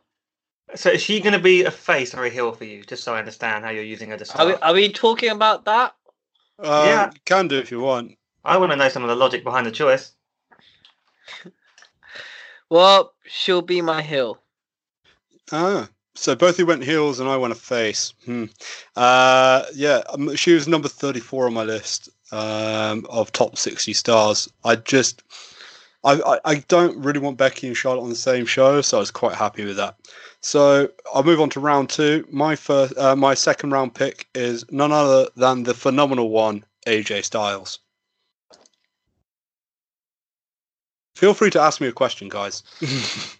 So 0.76 0.90
is 0.90 1.02
she 1.02 1.18
going 1.18 1.32
to 1.32 1.40
be 1.40 1.64
a 1.64 1.70
face 1.72 2.14
or 2.14 2.24
a 2.24 2.30
heel 2.30 2.52
for 2.52 2.62
you? 2.62 2.84
Just 2.84 3.02
so 3.02 3.12
I 3.12 3.18
understand 3.18 3.64
how 3.64 3.72
you're 3.72 3.82
using 3.82 4.10
her 4.10 4.16
to 4.16 4.38
Are 4.38 4.46
we, 4.46 4.54
are 4.54 4.72
we 4.72 4.92
talking 4.92 5.30
about 5.30 5.64
that? 5.64 5.96
Uh, 6.60 6.84
Yeah. 6.86 7.10
you 7.12 7.20
Can 7.24 7.48
do 7.48 7.58
if 7.58 7.72
you 7.72 7.80
want. 7.80 8.16
I 8.44 8.56
want 8.56 8.70
to 8.70 8.76
know 8.76 8.88
some 8.88 9.02
of 9.02 9.08
the 9.08 9.16
logic 9.16 9.42
behind 9.42 9.66
the 9.66 9.72
choice. 9.72 10.12
Well, 12.70 13.14
she'll 13.26 13.62
be 13.62 13.82
my 13.82 14.00
heel. 14.00 14.38
Ah, 15.50 15.88
so 16.14 16.36
both 16.36 16.56
you 16.56 16.66
went 16.66 16.84
heels 16.84 17.18
and 17.18 17.28
I 17.28 17.36
went 17.36 17.52
a 17.52 17.56
face. 17.56 18.14
Hmm. 18.26 18.44
Uh, 18.94 19.64
yeah, 19.74 20.02
um, 20.08 20.36
she 20.36 20.54
was 20.54 20.68
number 20.68 20.86
34 20.86 21.48
on 21.48 21.54
my 21.54 21.64
list 21.64 22.10
um, 22.32 23.06
of 23.08 23.30
top 23.32 23.56
60 23.56 23.92
stars. 23.92 24.48
I 24.64 24.76
just, 24.76 25.22
I, 26.04 26.20
I, 26.20 26.38
I 26.44 26.54
don't 26.68 26.96
really 26.98 27.20
want 27.20 27.36
Becky 27.36 27.68
and 27.68 27.76
Charlotte 27.76 28.02
on 28.02 28.08
the 28.08 28.16
same 28.16 28.46
show, 28.46 28.80
so 28.80 28.96
I 28.96 29.00
was 29.00 29.10
quite 29.10 29.36
happy 29.36 29.64
with 29.64 29.76
that. 29.76 29.96
So 30.40 30.88
I'll 31.14 31.22
move 31.22 31.40
on 31.40 31.50
to 31.50 31.60
round 31.60 31.90
two. 31.90 32.26
My 32.30 32.56
first, 32.56 32.96
uh, 32.98 33.14
my 33.14 33.34
second 33.34 33.70
round 33.70 33.94
pick 33.94 34.26
is 34.34 34.64
none 34.72 34.90
other 34.90 35.28
than 35.36 35.62
the 35.62 35.74
phenomenal 35.74 36.30
one, 36.30 36.64
AJ 36.86 37.24
Styles. 37.24 37.78
Feel 41.14 41.34
free 41.34 41.50
to 41.50 41.60
ask 41.60 41.80
me 41.80 41.86
a 41.86 41.92
question, 41.92 42.28
guys. 42.28 42.64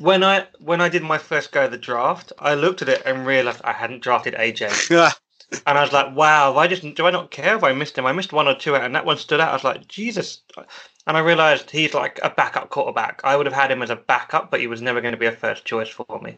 When 0.00 0.24
I 0.24 0.46
when 0.60 0.80
I 0.80 0.88
did 0.88 1.02
my 1.02 1.18
first 1.18 1.52
go 1.52 1.66
of 1.66 1.72
the 1.72 1.76
draft, 1.76 2.32
I 2.38 2.54
looked 2.54 2.80
at 2.80 2.88
it 2.88 3.02
and 3.04 3.26
realized 3.26 3.60
I 3.62 3.72
hadn't 3.72 4.02
drafted 4.02 4.32
AJ, 4.32 4.88
and 5.66 5.78
I 5.78 5.82
was 5.82 5.92
like, 5.92 6.14
"Wow, 6.14 6.56
I 6.56 6.66
just 6.66 6.82
do 6.94 7.06
I 7.06 7.10
not 7.10 7.30
care 7.30 7.56
if 7.56 7.64
I 7.64 7.72
missed 7.72 7.98
him? 7.98 8.06
I 8.06 8.12
missed 8.12 8.32
one 8.32 8.48
or 8.48 8.54
two, 8.54 8.76
out, 8.76 8.84
and 8.84 8.94
that 8.94 9.04
one 9.04 9.16
stood 9.16 9.40
out. 9.40 9.50
I 9.50 9.54
was 9.54 9.64
like, 9.64 9.88
Jesus!" 9.88 10.42
And 11.06 11.16
I 11.16 11.20
realized 11.20 11.70
he's 11.70 11.94
like 11.94 12.20
a 12.22 12.30
backup 12.30 12.70
quarterback. 12.70 13.20
I 13.24 13.36
would 13.36 13.46
have 13.46 13.54
had 13.54 13.70
him 13.70 13.82
as 13.82 13.90
a 13.90 13.96
backup, 13.96 14.50
but 14.50 14.60
he 14.60 14.66
was 14.66 14.82
never 14.82 15.00
going 15.00 15.12
to 15.12 15.18
be 15.18 15.26
a 15.26 15.32
first 15.32 15.64
choice 15.64 15.88
for 15.88 16.20
me. 16.22 16.36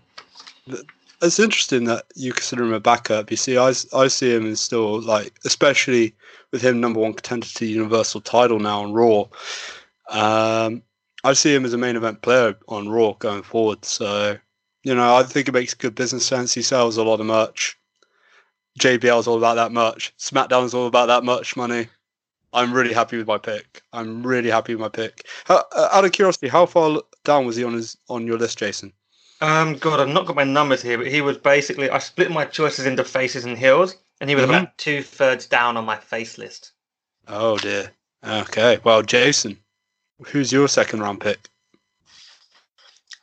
it's 1.21 1.39
interesting 1.39 1.85
that 1.85 2.05
you 2.15 2.33
consider 2.33 2.65
him 2.65 2.73
a 2.73 2.81
backup. 2.81 3.31
You 3.31 3.37
see, 3.37 3.57
I 3.59 3.73
see 3.73 4.35
him 4.35 4.47
as 4.47 4.61
still 4.61 5.01
like, 5.01 5.39
especially 5.45 6.15
with 6.53 6.63
him 6.63 6.81
number 6.81 7.01
one 7.01 7.15
contender 7.15 7.47
to 7.47 7.59
the 7.61 7.71
Universal 7.71 8.23
title 8.23 8.61
now 8.61 8.83
on 8.83 8.93
Raw. 8.93 9.27
Um, 10.09 10.83
I 11.25 11.33
see 11.35 11.55
him 11.55 11.65
as 11.65 11.73
a 11.73 11.79
main 11.79 11.97
event 11.97 12.23
player 12.23 12.57
on 12.69 12.89
Raw 12.89 13.13
going 13.13 13.43
forward. 13.43 13.85
So, 13.85 14.39
you 14.83 14.95
know, 14.95 15.15
I 15.15 15.23
think 15.23 15.49
it 15.49 15.53
makes 15.53 15.75
good 15.75 15.95
business 15.95 16.27
sense. 16.27 16.53
He 16.53 16.63
sells 16.63 16.97
a 16.97 17.05
lot 17.05 17.21
of 17.21 17.27
merch. 17.27 17.79
JBL's 18.79 19.27
all 19.27 19.37
about 19.39 19.57
that 19.57 19.73
much. 19.73 20.15
SmackDown 20.19 20.65
is 20.65 20.75
all 20.75 20.87
about 20.87 21.07
that 21.07 21.25
much 21.25 21.57
money. 21.57 21.89
I'm 22.55 22.73
really 22.73 22.93
happy 22.93 23.17
with 23.17 23.27
my 23.27 23.39
pick. 23.39 23.83
I'm 23.93 24.27
really 24.27 24.51
happy 24.51 24.75
with 24.75 24.81
my 24.81 24.89
pick. 24.89 25.27
How, 25.45 25.65
uh, 25.73 25.89
out 25.93 26.05
of 26.05 26.13
curiosity, 26.13 26.49
how 26.49 26.67
far 26.67 27.01
down 27.25 27.47
was 27.47 27.57
he 27.57 27.65
on 27.65 27.73
his 27.73 27.97
on 28.09 28.27
your 28.27 28.39
list, 28.39 28.59
Jason? 28.59 28.93
Um, 29.41 29.75
God, 29.75 30.01
I've 30.01 30.09
not 30.09 30.27
got 30.27 30.37
my 30.37 30.45
numbers 30.45 30.83
here, 30.83 30.99
but 30.99 31.07
he 31.07 31.21
was 31.21 31.39
basically 31.39 31.91
I 31.91 31.99
split 31.99 32.31
my 32.31 32.45
choices 32.45 32.87
into 32.87 33.05
faces 33.05 33.45
and 33.45 33.59
heels, 33.59 33.97
and 34.21 34.29
he 34.29 34.37
was 34.37 34.45
Mhm. 34.45 34.49
about 34.49 34.79
two 34.79 35.03
thirds 35.03 35.47
down 35.47 35.77
on 35.77 35.85
my 35.85 35.97
face 35.97 36.39
list. 36.39 36.73
Oh 37.27 37.59
dear. 37.59 37.93
Okay. 38.25 38.79
Well, 38.85 39.03
Jason, 39.03 39.59
who's 40.27 40.53
your 40.53 40.69
second 40.69 41.01
round 41.01 41.21
pick? 41.21 41.49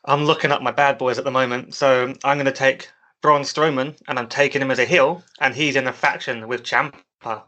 I'm 0.05 0.25
looking 0.25 0.51
up 0.51 0.61
my 0.61 0.71
bad 0.71 0.97
boys 0.97 1.17
at 1.17 1.23
the 1.23 1.31
moment, 1.31 1.73
so 1.75 2.13
I'm 2.23 2.37
going 2.37 2.45
to 2.45 2.51
take 2.51 2.89
Braun 3.21 3.41
Strowman, 3.41 3.97
and 4.07 4.17
I'm 4.17 4.27
taking 4.29 4.61
him 4.61 4.71
as 4.71 4.79
a 4.79 4.85
heel, 4.85 5.23
and 5.39 5.53
he's 5.53 5.75
in 5.75 5.87
a 5.87 5.93
faction 5.93 6.47
with 6.47 6.63
Ciampa. 6.63 7.43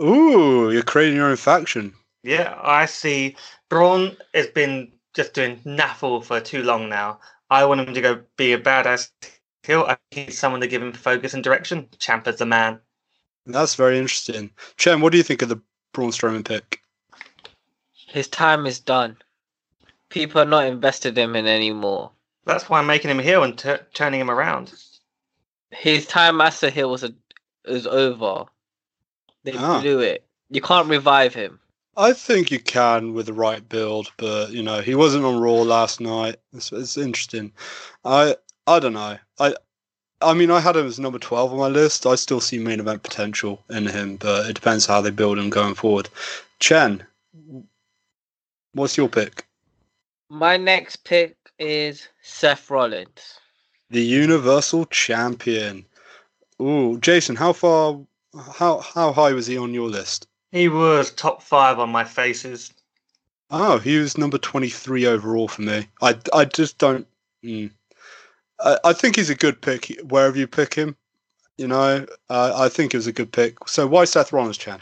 Ooh, 0.00 0.70
you're 0.70 0.82
creating 0.82 1.16
your 1.16 1.28
own 1.28 1.36
faction. 1.36 1.94
Yeah, 2.22 2.58
I 2.60 2.86
see. 2.86 3.36
Braun 3.68 4.16
has 4.34 4.46
been 4.48 4.92
just 5.14 5.34
doing 5.34 5.58
naffle 5.64 6.24
for 6.24 6.40
too 6.40 6.62
long 6.62 6.88
now. 6.88 7.20
I 7.50 7.64
want 7.64 7.80
him 7.80 7.94
to 7.94 8.00
go 8.00 8.20
be 8.36 8.52
a 8.52 8.58
badass 8.58 9.10
heel. 9.62 9.84
I 9.86 9.96
need 10.14 10.32
someone 10.32 10.60
to 10.60 10.66
give 10.66 10.82
him 10.82 10.92
focus 10.92 11.34
and 11.34 11.44
direction. 11.44 11.88
Ciampa's 11.98 12.38
the 12.38 12.46
man. 12.46 12.80
That's 13.46 13.74
very 13.74 13.98
interesting. 13.98 14.50
Chen, 14.76 15.00
what 15.00 15.12
do 15.12 15.18
you 15.18 15.24
think 15.24 15.42
of 15.42 15.48
the 15.48 15.60
Braun 15.92 16.10
Strowman 16.10 16.44
pick? 16.44 16.80
His 17.92 18.28
time 18.28 18.66
is 18.66 18.80
done. 18.80 19.16
People 20.08 20.40
are 20.40 20.46
not 20.46 20.66
invested 20.66 21.18
in 21.18 21.34
him 21.34 21.46
anymore. 21.46 22.12
That's 22.44 22.68
why 22.68 22.78
I'm 22.78 22.86
making 22.86 23.10
him 23.10 23.20
a 23.20 23.22
heel 23.22 23.42
and 23.42 23.56
t- 23.56 23.76
turning 23.94 24.20
him 24.20 24.30
around. 24.30 24.72
His 25.70 26.06
time 26.06 26.40
as 26.40 26.62
a 26.62 26.70
heel 26.70 26.90
was 26.90 27.04
a, 27.04 27.14
was 27.66 27.86
over. 27.86 28.44
They 29.44 29.52
Ah. 29.56 29.80
blew 29.80 30.00
it. 30.00 30.24
You 30.50 30.60
can't 30.60 30.88
revive 30.88 31.34
him. 31.34 31.58
I 31.96 32.12
think 32.12 32.50
you 32.50 32.58
can 32.58 33.12
with 33.12 33.26
the 33.26 33.32
right 33.32 33.66
build, 33.68 34.10
but 34.16 34.50
you 34.50 34.62
know 34.62 34.80
he 34.80 34.94
wasn't 34.94 35.24
on 35.24 35.40
Raw 35.40 35.62
last 35.62 36.00
night. 36.00 36.36
It's, 36.52 36.72
it's 36.72 36.96
interesting. 36.96 37.52
I 38.04 38.36
I 38.66 38.78
don't 38.78 38.94
know. 38.94 39.18
I 39.38 39.54
I 40.22 40.32
mean 40.34 40.50
I 40.50 40.60
had 40.60 40.76
him 40.76 40.86
as 40.86 40.98
number 40.98 41.18
twelve 41.18 41.52
on 41.52 41.58
my 41.58 41.68
list. 41.68 42.06
I 42.06 42.14
still 42.14 42.40
see 42.40 42.58
main 42.58 42.80
event 42.80 43.02
potential 43.02 43.62
in 43.68 43.86
him, 43.86 44.16
but 44.16 44.48
it 44.48 44.54
depends 44.54 44.86
how 44.86 45.00
they 45.00 45.10
build 45.10 45.38
him 45.38 45.50
going 45.50 45.74
forward. 45.74 46.08
Chen, 46.60 47.04
what's 48.72 48.96
your 48.96 49.08
pick? 49.08 49.46
My 50.30 50.56
next 50.56 51.04
pick 51.04 51.36
is 51.62 52.08
Seth 52.22 52.70
Rollins. 52.70 53.38
The 53.90 54.02
Universal 54.02 54.86
Champion. 54.86 55.84
Ooh, 56.60 56.98
Jason, 56.98 57.36
how 57.36 57.52
far, 57.52 58.00
how 58.54 58.80
how 58.80 59.12
high 59.12 59.32
was 59.32 59.46
he 59.46 59.56
on 59.56 59.72
your 59.72 59.88
list? 59.88 60.26
He 60.50 60.68
was 60.68 61.12
top 61.12 61.42
five 61.42 61.78
on 61.78 61.90
my 61.90 62.04
faces. 62.04 62.72
Oh, 63.50 63.78
he 63.78 63.98
was 63.98 64.18
number 64.18 64.38
twenty 64.38 64.70
three 64.70 65.06
overall 65.06 65.46
for 65.46 65.62
me. 65.62 65.86
I 66.00 66.18
I 66.32 66.46
just 66.46 66.78
don't. 66.78 67.06
Mm. 67.44 67.70
I 68.58 68.78
I 68.84 68.92
think 68.92 69.16
he's 69.16 69.30
a 69.30 69.34
good 69.34 69.60
pick 69.60 69.96
wherever 70.08 70.36
you 70.36 70.46
pick 70.46 70.74
him. 70.74 70.96
You 71.58 71.68
know, 71.68 72.06
uh, 72.28 72.52
I 72.56 72.68
think 72.70 72.92
it 72.92 72.96
was 72.96 73.06
a 73.06 73.12
good 73.12 73.30
pick. 73.30 73.68
So 73.68 73.86
why 73.86 74.04
Seth 74.04 74.32
Rollins, 74.32 74.58
Chan? 74.58 74.80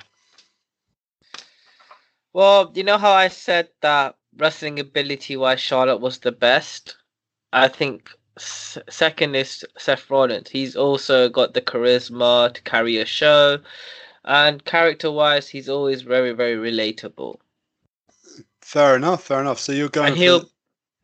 Well, 2.32 2.70
you 2.74 2.84
know 2.84 2.96
how 2.96 3.10
I 3.10 3.28
said 3.28 3.68
that 3.82 4.14
wrestling 4.36 4.78
ability 4.78 5.36
wise, 5.36 5.60
Charlotte 5.60 6.00
was 6.00 6.18
the 6.18 6.32
best? 6.32 6.96
I 7.52 7.68
think 7.68 8.10
second 8.38 9.34
is 9.34 9.64
Seth 9.78 10.10
Rollins. 10.10 10.48
He's 10.48 10.76
also 10.76 11.28
got 11.28 11.54
the 11.54 11.60
charisma 11.60 12.52
to 12.54 12.62
carry 12.62 12.98
a 12.98 13.04
show, 13.04 13.58
and 14.24 14.64
character 14.64 15.10
wise, 15.10 15.48
he's 15.48 15.68
always 15.68 16.02
very, 16.02 16.32
very 16.32 16.56
relatable. 16.56 17.38
Fair 18.60 18.96
enough. 18.96 19.24
Fair 19.24 19.40
enough. 19.40 19.58
So 19.58 19.72
you're 19.72 19.88
going. 19.88 20.08
And 20.08 20.16
he'll 20.16 20.48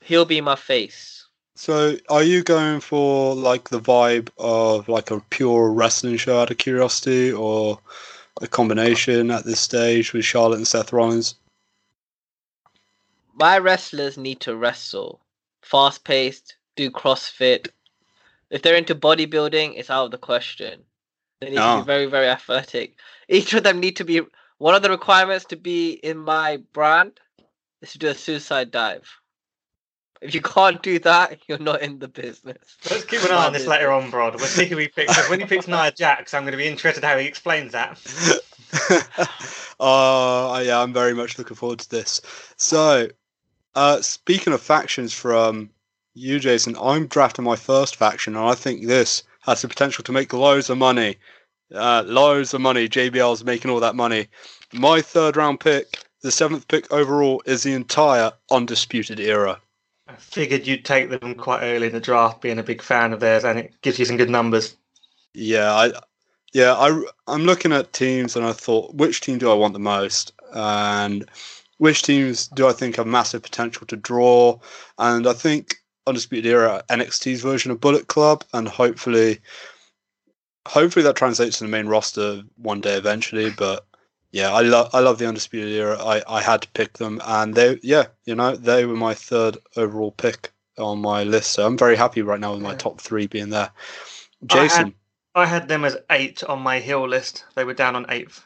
he'll 0.00 0.24
be 0.24 0.40
my 0.40 0.56
face. 0.56 1.26
So 1.56 1.96
are 2.10 2.22
you 2.22 2.42
going 2.42 2.80
for 2.80 3.34
like 3.34 3.70
the 3.70 3.80
vibe 3.80 4.28
of 4.38 4.88
like 4.88 5.10
a 5.10 5.20
pure 5.30 5.72
wrestling 5.72 6.18
show 6.18 6.38
out 6.38 6.50
of 6.50 6.58
curiosity, 6.58 7.32
or 7.32 7.80
a 8.40 8.46
combination 8.46 9.30
at 9.30 9.44
this 9.44 9.60
stage 9.60 10.12
with 10.12 10.24
Charlotte 10.24 10.58
and 10.58 10.68
Seth 10.68 10.92
Rollins? 10.92 11.34
My 13.38 13.58
wrestlers 13.58 14.16
need 14.16 14.40
to 14.40 14.56
wrestle, 14.56 15.20
fast 15.62 16.04
paced, 16.04 16.56
do 16.74 16.90
CrossFit. 16.90 17.68
If 18.48 18.62
they're 18.62 18.76
into 18.76 18.94
bodybuilding, 18.94 19.74
it's 19.76 19.90
out 19.90 20.06
of 20.06 20.10
the 20.10 20.18
question. 20.18 20.82
They 21.40 21.50
need 21.50 21.56
to 21.56 21.60
Ah. 21.62 21.80
be 21.80 21.86
very, 21.86 22.06
very 22.06 22.28
athletic. 22.28 22.96
Each 23.28 23.52
of 23.52 23.62
them 23.62 23.78
need 23.78 23.96
to 23.96 24.04
be 24.04 24.22
one 24.58 24.74
of 24.74 24.80
the 24.82 24.88
requirements 24.88 25.44
to 25.46 25.56
be 25.56 25.92
in 25.92 26.16
my 26.16 26.56
brand 26.72 27.20
is 27.82 27.92
to 27.92 27.98
do 27.98 28.08
a 28.08 28.14
suicide 28.14 28.70
dive. 28.70 29.06
If 30.22 30.34
you 30.34 30.40
can't 30.40 30.82
do 30.82 30.98
that, 31.00 31.40
you're 31.46 31.58
not 31.58 31.82
in 31.82 31.98
the 31.98 32.08
business. 32.08 32.78
Let's 32.90 33.04
keep 33.04 33.22
an 33.22 33.32
eye 33.32 33.46
on 33.48 33.52
this 33.52 33.66
later 33.66 33.92
on, 33.92 34.10
Brod. 34.10 34.36
We'll 34.36 34.46
see 34.46 34.64
who 34.64 34.78
he 34.78 34.88
picks. 34.88 35.14
'cause 35.14 35.28
When 35.28 35.40
he 35.40 35.46
picks 35.46 35.68
Nia 35.68 35.92
Jax, 35.92 36.32
I'm 36.32 36.44
going 36.44 36.52
to 36.52 36.56
be 36.58 36.66
interested 36.66 37.04
how 37.04 37.18
he 37.18 37.26
explains 37.26 37.72
that. 37.72 38.00
uh, 39.78 40.62
yeah, 40.64 40.80
I'm 40.80 40.94
very 40.94 41.12
much 41.12 41.36
looking 41.36 41.56
forward 41.56 41.80
to 41.80 41.90
this. 41.90 42.22
So, 42.56 43.08
uh, 43.76 44.00
speaking 44.00 44.52
of 44.52 44.60
factions 44.60 45.12
from 45.12 45.70
you, 46.14 46.40
Jason, 46.40 46.76
I'm 46.80 47.06
drafting 47.06 47.44
my 47.44 47.56
first 47.56 47.94
faction, 47.94 48.34
and 48.34 48.44
I 48.44 48.54
think 48.54 48.86
this 48.86 49.22
has 49.42 49.62
the 49.62 49.68
potential 49.68 50.02
to 50.04 50.12
make 50.12 50.32
loads 50.32 50.70
of 50.70 50.78
money. 50.78 51.16
Uh, 51.72 52.02
loads 52.06 52.54
of 52.54 52.60
money. 52.60 52.88
JBL's 52.88 53.44
making 53.44 53.70
all 53.70 53.80
that 53.80 53.94
money. 53.94 54.28
My 54.72 55.02
third 55.02 55.36
round 55.36 55.60
pick, 55.60 55.98
the 56.22 56.30
seventh 56.30 56.66
pick 56.68 56.90
overall, 56.90 57.42
is 57.44 57.62
the 57.62 57.74
entire 57.74 58.32
Undisputed 58.50 59.20
Era. 59.20 59.60
I 60.08 60.14
figured 60.14 60.66
you'd 60.66 60.84
take 60.84 61.10
them 61.10 61.34
quite 61.34 61.62
early 61.62 61.88
in 61.88 61.92
the 61.92 62.00
draft, 62.00 62.40
being 62.40 62.58
a 62.58 62.62
big 62.62 62.80
fan 62.80 63.12
of 63.12 63.20
theirs, 63.20 63.44
and 63.44 63.58
it 63.58 63.74
gives 63.82 63.98
you 63.98 64.04
some 64.04 64.16
good 64.16 64.30
numbers. 64.30 64.76
Yeah, 65.34 65.74
I, 65.74 65.92
yeah, 66.54 66.72
I, 66.74 67.02
I'm 67.26 67.44
looking 67.44 67.72
at 67.72 67.92
teams, 67.92 68.36
and 68.36 68.46
I 68.46 68.52
thought, 68.52 68.94
which 68.94 69.20
team 69.20 69.36
do 69.38 69.50
I 69.50 69.54
want 69.54 69.74
the 69.74 69.80
most, 69.80 70.32
and 70.54 71.28
which 71.78 72.02
teams 72.02 72.48
do 72.48 72.66
I 72.66 72.72
think 72.72 72.96
have 72.96 73.06
massive 73.06 73.42
potential 73.42 73.86
to 73.88 73.96
draw? 73.96 74.58
And 74.98 75.26
I 75.26 75.32
think 75.32 75.74
Undisputed 76.06 76.50
Era 76.50 76.82
NXT's 76.90 77.42
version 77.42 77.70
of 77.70 77.80
Bullet 77.80 78.06
Club, 78.06 78.44
and 78.52 78.68
hopefully, 78.68 79.40
hopefully 80.66 81.02
that 81.04 81.16
translates 81.16 81.58
to 81.58 81.64
the 81.64 81.70
main 81.70 81.86
roster 81.86 82.42
one 82.56 82.80
day 82.80 82.94
eventually. 82.96 83.50
But 83.50 83.84
yeah, 84.32 84.52
I 84.52 84.62
love 84.62 84.90
I 84.92 85.00
love 85.00 85.18
the 85.18 85.28
Undisputed 85.28 85.72
Era. 85.72 85.98
I 86.02 86.22
I 86.28 86.40
had 86.42 86.62
to 86.62 86.68
pick 86.68 86.94
them, 86.94 87.20
and 87.24 87.54
they 87.54 87.78
yeah, 87.82 88.06
you 88.24 88.34
know, 88.34 88.56
they 88.56 88.86
were 88.86 88.96
my 88.96 89.14
third 89.14 89.58
overall 89.76 90.12
pick 90.12 90.52
on 90.78 91.00
my 91.00 91.24
list. 91.24 91.52
So 91.52 91.66
I'm 91.66 91.78
very 91.78 91.96
happy 91.96 92.22
right 92.22 92.40
now 92.40 92.52
with 92.52 92.62
my 92.62 92.74
top 92.74 93.00
three 93.00 93.26
being 93.26 93.50
there. 93.50 93.70
I 94.50 94.56
had- 94.56 94.70
Jason. 94.70 94.94
I 95.34 95.44
had 95.44 95.68
them 95.68 95.84
as 95.84 95.98
eight 96.08 96.42
on 96.44 96.60
my 96.62 96.78
hill 96.80 97.06
list. 97.06 97.44
They 97.56 97.64
were 97.64 97.74
down 97.74 97.94
on 97.94 98.06
eighth. 98.08 98.42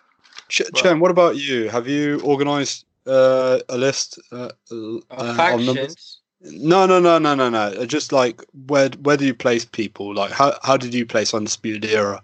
Ch- 0.48 0.62
Chen, 0.74 0.98
what 0.98 1.12
about 1.12 1.36
you? 1.36 1.68
Have 1.68 1.86
you 1.86 2.20
organised 2.24 2.84
uh, 3.10 3.60
a 3.68 3.76
list 3.76 4.18
uh, 4.32 4.50
Of 4.70 5.02
uh, 5.10 5.52
on 5.52 5.66
numbers? 5.66 5.96
factions. 5.96 6.20
No, 6.42 6.86
no, 6.86 6.98
no, 7.00 7.18
no, 7.18 7.34
no, 7.34 7.50
no. 7.50 7.58
Uh, 7.58 7.84
Just 7.86 8.12
like 8.12 8.42
where 8.68 8.88
where 9.02 9.16
do 9.16 9.26
you 9.26 9.34
place 9.34 9.64
people? 9.64 10.14
Like 10.14 10.30
how 10.32 10.58
how 10.62 10.76
did 10.76 10.94
you 10.94 11.04
place 11.04 11.34
Undisputed 11.34 11.84
Era 11.84 12.22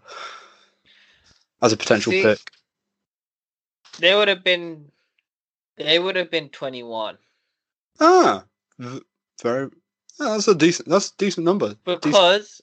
as 1.62 1.72
a 1.72 1.76
potential 1.76 2.12
See, 2.12 2.22
pick? 2.22 2.38
They 3.98 4.14
would 4.14 4.28
have 4.28 4.44
been 4.44 4.90
they 5.76 5.98
would 5.98 6.16
have 6.16 6.30
been 6.30 6.48
21 6.48 7.18
Ah, 8.00 8.44
very. 9.42 9.68
yeah, 10.20 10.28
that's 10.28 10.48
a 10.48 10.54
decent. 10.54 10.88
That's 10.88 11.10
a 11.10 11.16
decent 11.18 11.44
number. 11.44 11.74
Decent. 11.84 12.02
because 12.02 12.60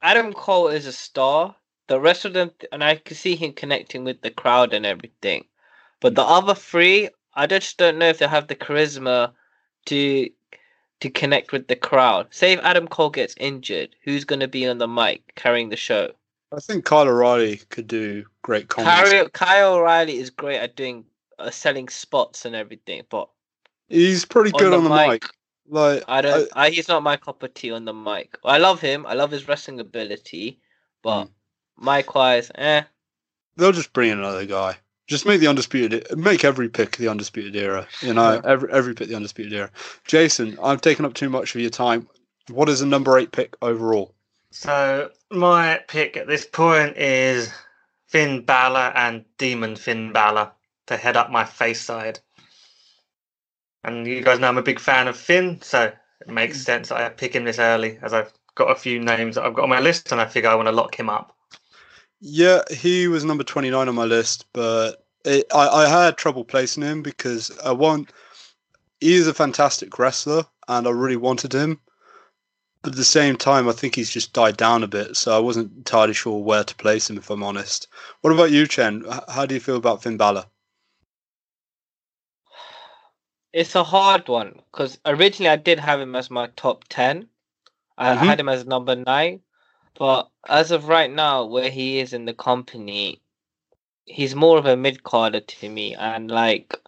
Adam 0.00 0.32
Cole 0.32 0.68
is 0.68 0.86
a 0.86 0.92
star. 0.92 1.54
The 1.88 2.00
rest 2.00 2.24
of 2.24 2.32
them, 2.32 2.50
and 2.72 2.82
I 2.82 2.96
can 2.96 3.16
see 3.16 3.36
him 3.36 3.52
connecting 3.52 4.04
with 4.04 4.22
the 4.22 4.30
crowd 4.30 4.72
and 4.74 4.86
everything. 4.86 5.44
But 6.02 6.16
the 6.16 6.22
other 6.22 6.54
three, 6.54 7.08
I 7.34 7.46
just 7.46 7.78
don't 7.78 7.96
know 7.96 8.08
if 8.08 8.18
they 8.18 8.26
have 8.26 8.48
the 8.48 8.56
charisma 8.56 9.32
to 9.86 10.28
to 11.00 11.10
connect 11.10 11.52
with 11.52 11.68
the 11.68 11.76
crowd. 11.76 12.26
Say 12.30 12.52
if 12.52 12.60
Adam 12.60 12.86
Cole 12.86 13.10
gets 13.10 13.34
injured, 13.38 13.96
who's 14.04 14.24
going 14.24 14.40
to 14.40 14.48
be 14.48 14.66
on 14.68 14.78
the 14.78 14.86
mic 14.86 15.34
carrying 15.34 15.68
the 15.68 15.76
show? 15.76 16.12
I 16.52 16.60
think 16.60 16.84
Kyle 16.84 17.08
O'Reilly 17.08 17.56
could 17.70 17.88
do 17.88 18.24
great 18.42 18.68
comments. 18.68 19.10
Kyle, 19.10 19.28
Kyle 19.30 19.74
O'Reilly 19.74 20.18
is 20.18 20.30
great 20.30 20.58
at 20.58 20.76
doing 20.76 21.04
uh, 21.38 21.50
selling 21.50 21.88
spots 21.88 22.44
and 22.44 22.54
everything, 22.54 23.02
but 23.08 23.28
He's 23.88 24.24
pretty 24.24 24.52
on 24.52 24.58
good 24.58 24.72
the 24.72 24.76
on 24.76 24.84
the 24.84 24.90
mic, 24.90 25.08
mic. 25.08 25.24
Like 25.68 26.04
I 26.08 26.20
don't. 26.20 26.48
I, 26.54 26.70
he's 26.70 26.88
not 26.88 27.02
my 27.02 27.16
cup 27.16 27.42
of 27.42 27.54
tea 27.54 27.70
on 27.70 27.84
the 27.84 27.94
mic. 27.94 28.38
I 28.44 28.58
love 28.58 28.80
him. 28.80 29.06
I 29.06 29.14
love 29.14 29.30
his 29.30 29.46
wrestling 29.46 29.80
ability, 29.80 30.60
but 31.02 31.28
mic 31.80 32.14
wise, 32.14 32.50
eh. 32.54 32.82
they'll 33.56 33.72
just 33.72 33.92
bring 33.92 34.10
in 34.10 34.18
another 34.18 34.46
guy. 34.46 34.76
Just 35.08 35.26
make 35.26 35.40
the 35.40 35.48
undisputed. 35.48 36.06
Make 36.16 36.44
every 36.44 36.68
pick 36.68 36.96
the 36.96 37.08
undisputed 37.08 37.56
era. 37.56 37.86
You 38.00 38.14
know, 38.14 38.34
Yeah. 38.34 38.40
every 38.44 38.72
every 38.72 38.94
pick 38.94 39.08
the 39.08 39.14
undisputed 39.16 39.52
era. 39.52 39.70
Jason, 40.06 40.58
I've 40.62 40.80
taken 40.80 41.04
up 41.04 41.14
too 41.14 41.28
much 41.28 41.54
of 41.54 41.60
your 41.60 41.70
time. 41.70 42.08
What 42.48 42.68
is 42.68 42.80
the 42.80 42.86
number 42.86 43.18
eight 43.18 43.32
pick 43.32 43.56
overall? 43.62 44.14
So 44.50 45.10
my 45.30 45.80
pick 45.88 46.16
at 46.16 46.26
this 46.28 46.46
point 46.46 46.96
is 46.96 47.52
Finn 48.06 48.44
Balor 48.44 48.92
and 48.94 49.24
Demon 49.38 49.76
Finn 49.76 50.12
Balor 50.12 50.52
to 50.86 50.96
head 50.96 51.16
up 51.16 51.30
my 51.30 51.44
face 51.44 51.80
side. 51.80 52.20
And 53.84 54.06
you 54.06 54.22
guys 54.22 54.38
know 54.38 54.48
I'm 54.48 54.58
a 54.58 54.62
big 54.62 54.78
fan 54.78 55.08
of 55.08 55.16
Finn, 55.16 55.60
so 55.62 55.84
it 56.20 56.28
makes 56.28 56.60
sense 56.62 56.88
that 56.90 56.98
I 56.98 57.08
pick 57.08 57.34
him 57.34 57.44
this 57.44 57.58
early, 57.58 57.98
as 58.02 58.12
I've 58.12 58.32
got 58.54 58.70
a 58.70 58.76
few 58.76 59.00
names 59.00 59.34
that 59.34 59.44
I've 59.44 59.54
got 59.54 59.64
on 59.64 59.70
my 59.70 59.80
list, 59.80 60.12
and 60.12 60.20
I 60.20 60.26
figure 60.26 60.50
I 60.50 60.54
want 60.54 60.68
to 60.68 60.72
lock 60.72 60.98
him 60.98 61.08
up. 61.10 61.36
Yeah, 62.24 62.62
he 62.70 63.08
was 63.08 63.24
number 63.24 63.42
twenty 63.42 63.68
nine 63.70 63.88
on 63.88 63.96
my 63.96 64.04
list, 64.04 64.46
but 64.52 65.04
it, 65.24 65.44
I 65.52 65.66
I 65.68 65.88
had 65.88 66.16
trouble 66.16 66.44
placing 66.44 66.84
him 66.84 67.02
because 67.02 67.50
I 67.64 67.72
want. 67.72 68.12
He 69.00 69.14
is 69.14 69.26
a 69.26 69.34
fantastic 69.34 69.98
wrestler, 69.98 70.44
and 70.68 70.86
I 70.86 70.90
really 70.90 71.16
wanted 71.16 71.52
him. 71.52 71.80
But 72.82 72.92
at 72.92 72.96
the 72.96 73.04
same 73.04 73.36
time, 73.36 73.68
I 73.68 73.72
think 73.72 73.96
he's 73.96 74.10
just 74.10 74.32
died 74.32 74.56
down 74.56 74.84
a 74.84 74.86
bit, 74.88 75.16
so 75.16 75.36
I 75.36 75.40
wasn't 75.40 75.76
entirely 75.76 76.14
sure 76.14 76.38
where 76.38 76.62
to 76.62 76.74
place 76.76 77.10
him. 77.10 77.18
If 77.18 77.28
I'm 77.28 77.42
honest, 77.42 77.88
what 78.20 78.32
about 78.32 78.52
you, 78.52 78.68
Chen? 78.68 79.04
How 79.28 79.44
do 79.44 79.54
you 79.54 79.60
feel 79.60 79.76
about 79.76 80.04
Finn 80.04 80.16
Balor? 80.16 80.44
It's 83.52 83.74
a 83.74 83.82
hard 83.82 84.28
one 84.28 84.62
because 84.70 84.98
originally 85.04 85.50
I 85.50 85.56
did 85.56 85.80
have 85.80 86.00
him 86.00 86.14
as 86.14 86.30
my 86.30 86.46
top 86.54 86.84
ten. 86.88 87.28
I 87.98 88.14
Mhm. 88.14 88.18
had 88.18 88.38
him 88.40 88.48
as 88.48 88.64
number 88.64 88.94
nine, 88.94 89.42
but 89.98 90.28
as 90.48 90.70
of 90.70 90.88
right 90.88 91.10
now, 91.10 91.44
where 91.44 91.70
he 91.70 91.98
is 92.00 92.12
in 92.12 92.24
the 92.24 92.34
company, 92.34 93.20
he's 94.04 94.34
more 94.34 94.58
of 94.58 94.66
a 94.66 94.76
mid 94.76 95.02
carder 95.04 95.40
to 95.40 95.68
me, 95.68 95.94
and 95.94 96.30
like, 96.30 96.78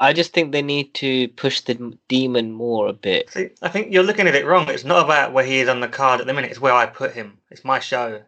I 0.00 0.12
just 0.12 0.32
think 0.32 0.52
they 0.52 0.62
need 0.62 0.94
to 0.94 1.28
push 1.28 1.60
the 1.62 1.96
demon 2.08 2.52
more 2.52 2.88
a 2.88 2.92
bit. 2.92 3.30
See, 3.30 3.50
I 3.62 3.68
think 3.68 3.92
you're 3.92 4.04
looking 4.04 4.28
at 4.28 4.34
it 4.36 4.46
wrong. 4.46 4.68
It's 4.68 4.84
not 4.84 5.04
about 5.04 5.32
where 5.32 5.44
he 5.44 5.58
is 5.58 5.68
on 5.68 5.80
the 5.80 5.88
card 5.88 6.20
at 6.20 6.26
the 6.26 6.34
minute, 6.34 6.50
it's 6.50 6.60
where 6.60 6.74
I 6.74 6.86
put 6.86 7.12
him. 7.14 7.38
It's 7.50 7.64
my 7.64 7.80
show. 7.80 8.22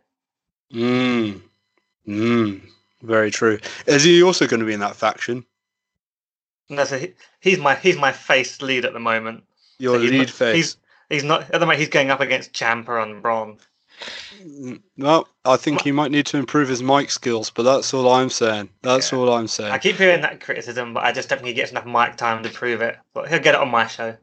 Mm. 0.72 1.42
Mm. 2.08 2.60
Very 3.02 3.30
true. 3.30 3.58
Is 3.86 4.04
he 4.04 4.22
also 4.22 4.46
going 4.46 4.60
to 4.60 4.66
be 4.66 4.72
in 4.74 4.80
that 4.80 4.96
faction? 4.96 5.44
No, 6.68 6.84
so 6.84 6.98
he, 6.98 7.12
he's 7.40 7.58
my 7.58 7.74
he's 7.74 7.96
my 7.96 8.12
face 8.12 8.62
lead 8.62 8.84
at 8.84 8.92
the 8.92 9.00
moment. 9.00 9.44
Your 9.78 9.96
So 9.96 10.00
he's 10.02 10.10
lead 10.10 10.18
not- 10.18 10.30
face. 10.30 10.54
He's 10.54 10.76
he's 11.08 11.24
not 11.24 11.42
at 11.42 11.52
the 11.52 11.60
moment. 11.60 11.80
He's 11.80 11.88
going 11.88 12.10
up 12.10 12.20
against 12.20 12.52
Ciampa 12.52 13.02
and 13.02 13.22
Braun. 13.22 13.58
Mm, 14.42 14.80
No, 14.96 15.26
I 15.44 15.56
think 15.56 15.82
he 15.82 15.92
might 15.92 16.10
need 16.10 16.26
to 16.26 16.36
improve 16.38 16.68
his 16.68 16.82
mic 16.82 17.10
skills, 17.10 17.50
but 17.50 17.62
that's 17.64 17.92
all 17.94 18.08
I'm 18.10 18.30
saying. 18.30 18.70
That's 18.82 19.12
Yeah. 19.12 19.18
all 19.18 19.32
I'm 19.32 19.48
saying. 19.48 19.72
I 19.72 19.78
keep 19.78 19.96
hearing 19.96 20.20
that 20.22 20.40
criticism, 20.40 20.94
but 20.94 21.04
I 21.04 21.12
just 21.12 21.28
don't 21.28 21.38
think 21.38 21.48
he 21.48 21.54
gets 21.54 21.70
enough 21.70 21.86
mic 21.86 22.16
time 22.16 22.42
to 22.42 22.48
prove 22.48 22.80
it. 22.80 22.96
But 23.14 23.28
he'll 23.28 23.38
get 23.40 23.54
it 23.54 23.60
on 23.60 23.70
my 23.70 23.86
show. 23.86 24.16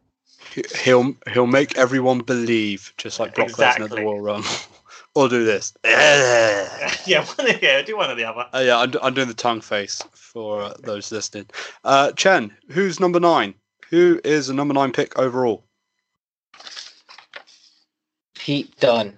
He- 0.54 0.64
He'll 0.84 1.16
he'll 1.34 1.48
make 1.48 1.78
everyone 1.78 2.20
believe, 2.20 2.94
just 2.98 3.20
like 3.20 3.36
Brock 3.36 3.50
Lesnar 3.50 3.62
at 3.62 3.78
Exactly. 3.78 3.98
the 3.98 4.06
Royal 4.06 4.22
Rumble. 4.22 4.50
or 5.16 5.28
do 5.30 5.44
this. 5.46 5.74
yeah, 5.84 7.26
one 7.26 7.50
of, 7.50 7.62
yeah, 7.62 7.82
do 7.82 7.98
one 7.98 8.10
or 8.10 8.16
the 8.16 8.24
other. 8.26 8.46
Uh, 8.54 8.60
yeah, 8.60 8.78
I'm, 8.80 8.94
I'm 9.02 9.14
doing 9.14 9.28
the 9.28 9.34
tongue 9.34 9.62
face 9.62 10.02
for 10.14 10.62
uh, 10.62 10.74
those 10.80 11.12
listening. 11.12 11.48
Uh, 11.84 12.12
Chen, 12.14 12.56
who's 12.70 13.00
number 13.00 13.20
nine? 13.20 13.54
Who 13.90 14.20
is 14.24 14.48
the 14.48 14.54
number 14.54 14.74
nine 14.74 14.92
pick 14.92 15.18
overall? 15.18 15.64
Pete 18.36 18.78
Dunne. 18.80 19.18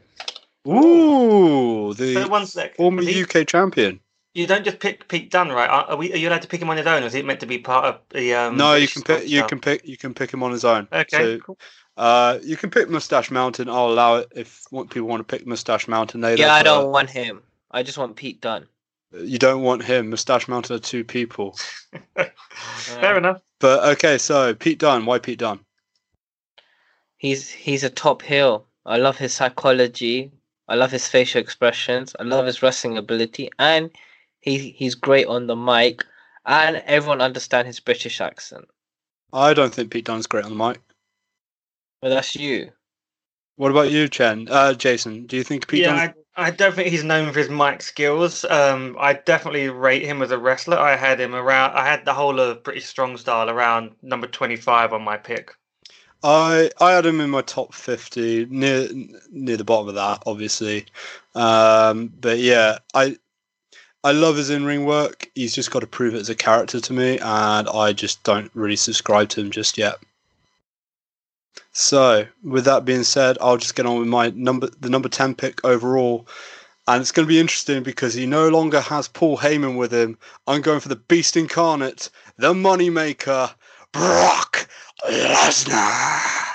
Ooh, 0.67 1.93
So 1.93 2.03
the 2.05 2.27
one 2.27 2.45
sec. 2.45 2.75
former 2.75 3.01
he, 3.01 3.23
UK 3.23 3.47
champion. 3.47 3.99
You 4.33 4.45
don't 4.45 4.63
just 4.63 4.79
pick 4.79 5.07
Pete 5.07 5.31
Dunne, 5.31 5.49
right? 5.49 5.69
Are, 5.69 5.85
are 5.91 5.95
we? 5.97 6.13
Are 6.13 6.17
you 6.17 6.29
allowed 6.29 6.43
to 6.43 6.47
pick 6.47 6.61
him 6.61 6.69
on 6.69 6.77
his 6.77 6.85
own, 6.85 7.03
or 7.03 7.07
is 7.07 7.15
it 7.15 7.25
meant 7.25 7.39
to 7.39 7.45
be 7.45 7.57
part 7.57 7.85
of 7.85 7.99
the? 8.09 8.33
Um, 8.35 8.57
no, 8.57 8.73
you 8.73 8.79
British 8.87 8.93
can 8.93 9.01
pick. 9.03 9.27
You 9.27 9.37
stuff? 9.39 9.49
can 9.49 9.59
pick. 9.59 9.87
You 9.87 9.97
can 9.97 10.13
pick 10.13 10.31
him 10.33 10.43
on 10.43 10.51
his 10.51 10.63
own. 10.65 10.87
Okay. 10.93 11.17
So, 11.17 11.39
cool. 11.39 11.57
uh, 11.97 12.37
you 12.43 12.55
can 12.55 12.69
pick 12.69 12.89
Mustache 12.89 13.31
Mountain. 13.31 13.69
I'll 13.69 13.89
allow 13.89 14.17
it 14.17 14.31
if 14.35 14.61
want- 14.71 14.91
people 14.91 15.07
want 15.07 15.27
to 15.27 15.37
pick 15.37 15.47
Mustache 15.47 15.87
Mountain. 15.87 16.21
They 16.21 16.35
Yeah, 16.35 16.53
I 16.53 16.61
don't 16.63 16.91
want 16.91 17.09
him. 17.09 17.41
I 17.71 17.81
just 17.83 17.97
want 17.97 18.15
Pete 18.15 18.39
Dunne. 18.41 18.67
You 19.11 19.39
don't 19.39 19.63
want 19.63 19.83
him. 19.83 20.11
Mustache 20.11 20.47
Mountain 20.47 20.75
are 20.75 20.79
two 20.79 21.03
people. 21.03 21.57
Fair 22.53 23.17
enough. 23.17 23.41
But 23.59 23.83
okay, 23.97 24.17
so 24.19 24.53
Pete 24.53 24.77
Dunne. 24.79 25.05
Why 25.05 25.17
Pete 25.19 25.39
Dunne? 25.39 25.59
He's 27.17 27.49
he's 27.49 27.83
a 27.83 27.89
top 27.89 28.21
heel. 28.21 28.67
I 28.85 28.97
love 28.97 29.17
his 29.17 29.33
psychology. 29.33 30.31
I 30.69 30.75
love 30.75 30.91
his 30.91 31.07
facial 31.07 31.41
expressions. 31.41 32.15
I 32.19 32.23
love 32.23 32.45
his 32.45 32.61
wrestling 32.61 32.97
ability, 32.97 33.49
and 33.57 33.89
he 34.39 34.71
he's 34.71 34.95
great 34.95 35.27
on 35.27 35.47
the 35.47 35.55
mic. 35.55 36.05
And 36.45 36.77
everyone 36.85 37.21
understand 37.21 37.67
his 37.67 37.79
British 37.79 38.21
accent. 38.21 38.65
I 39.33 39.53
don't 39.53 39.73
think 39.73 39.91
Pete 39.91 40.05
Dunne's 40.05 40.25
great 40.25 40.45
on 40.45 40.57
the 40.57 40.67
mic. 40.67 40.79
But 42.01 42.09
that's 42.09 42.35
you. 42.35 42.71
What 43.57 43.71
about 43.71 43.91
you, 43.91 44.07
Chen? 44.07 44.47
Uh, 44.49 44.73
Jason, 44.73 45.25
do 45.25 45.35
you 45.35 45.43
think 45.43 45.67
Pete 45.67 45.81
yeah, 45.81 46.07
Dunne's 46.07 46.15
I, 46.37 46.47
I 46.47 46.51
don't 46.51 46.73
think 46.73 46.87
he's 46.87 47.03
known 47.03 47.31
for 47.33 47.39
his 47.39 47.49
mic 47.49 47.81
skills. 47.81 48.45
Um, 48.45 48.95
I 48.99 49.13
definitely 49.13 49.69
rate 49.69 50.05
him 50.05 50.21
as 50.21 50.31
a 50.31 50.37
wrestler. 50.37 50.79
I 50.79 50.95
had 50.95 51.19
him 51.19 51.35
around. 51.35 51.73
I 51.73 51.85
had 51.85 52.05
the 52.05 52.13
whole 52.13 52.39
of 52.39 52.63
British 52.63 52.85
Strong 52.85 53.17
Style 53.17 53.49
around 53.49 53.91
number 54.01 54.27
twenty-five 54.27 54.93
on 54.93 55.03
my 55.03 55.17
pick. 55.17 55.51
I 56.23 56.69
I 56.79 56.91
had 56.91 57.05
him 57.05 57.21
in 57.21 57.29
my 57.29 57.41
top 57.41 57.73
fifty, 57.73 58.45
near 58.45 58.89
near 59.31 59.57
the 59.57 59.63
bottom 59.63 59.87
of 59.87 59.95
that, 59.95 60.23
obviously. 60.25 60.85
Um, 61.35 62.13
but 62.19 62.39
yeah, 62.39 62.79
I 62.93 63.17
I 64.03 64.11
love 64.11 64.37
his 64.37 64.49
in 64.49 64.65
ring 64.65 64.85
work. 64.85 65.29
He's 65.35 65.55
just 65.55 65.71
got 65.71 65.79
to 65.79 65.87
prove 65.87 66.15
it 66.15 66.19
as 66.19 66.29
a 66.29 66.35
character 66.35 66.79
to 66.79 66.93
me, 66.93 67.19
and 67.19 67.69
I 67.69 67.93
just 67.93 68.23
don't 68.23 68.51
really 68.53 68.75
subscribe 68.75 69.29
to 69.29 69.41
him 69.41 69.51
just 69.51 69.77
yet. 69.77 69.95
So, 71.71 72.25
with 72.43 72.65
that 72.65 72.85
being 72.85 73.03
said, 73.03 73.37
I'll 73.39 73.57
just 73.57 73.75
get 73.75 73.85
on 73.85 73.99
with 73.99 74.07
my 74.07 74.29
number, 74.31 74.69
the 74.79 74.89
number 74.89 75.09
ten 75.09 75.35
pick 75.35 75.63
overall, 75.63 76.27
and 76.87 77.01
it's 77.01 77.11
going 77.11 77.27
to 77.27 77.31
be 77.33 77.39
interesting 77.39 77.83
because 77.83 78.13
he 78.13 78.25
no 78.25 78.49
longer 78.49 78.81
has 78.81 79.07
Paul 79.07 79.37
Heyman 79.37 79.77
with 79.77 79.93
him. 79.93 80.17
I'm 80.47 80.61
going 80.61 80.79
for 80.79 80.89
the 80.89 80.95
Beast 80.95 81.37
Incarnate, 81.37 82.09
the 82.37 82.53
Moneymaker, 82.53 83.53
Brock 83.91 84.67
Lesnar. 85.07 86.45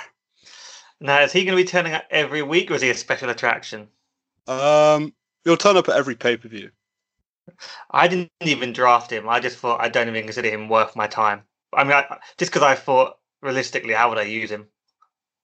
Now, 1.00 1.20
is 1.22 1.32
he 1.32 1.44
going 1.44 1.56
to 1.56 1.62
be 1.62 1.68
turning 1.68 1.92
up 1.92 2.04
every 2.10 2.42
week, 2.42 2.70
or 2.70 2.74
is 2.74 2.82
he 2.82 2.90
a 2.90 2.94
special 2.94 3.30
attraction? 3.30 3.88
Um, 4.46 5.12
he'll 5.44 5.56
turn 5.56 5.76
up 5.76 5.88
at 5.88 5.96
every 5.96 6.14
pay 6.14 6.36
per 6.36 6.48
view. 6.48 6.70
I 7.90 8.08
didn't 8.08 8.30
even 8.40 8.72
draft 8.72 9.10
him. 9.10 9.28
I 9.28 9.40
just 9.40 9.58
thought 9.58 9.80
I 9.80 9.88
don't 9.88 10.08
even 10.08 10.24
consider 10.24 10.48
him 10.48 10.68
worth 10.68 10.96
my 10.96 11.06
time. 11.06 11.42
I 11.74 11.84
mean, 11.84 11.92
I, 11.92 12.18
just 12.38 12.52
because 12.52 12.62
I 12.62 12.74
thought 12.74 13.18
realistically, 13.42 13.92
how 13.92 14.08
would 14.08 14.18
I 14.18 14.22
use 14.22 14.50
him? 14.50 14.66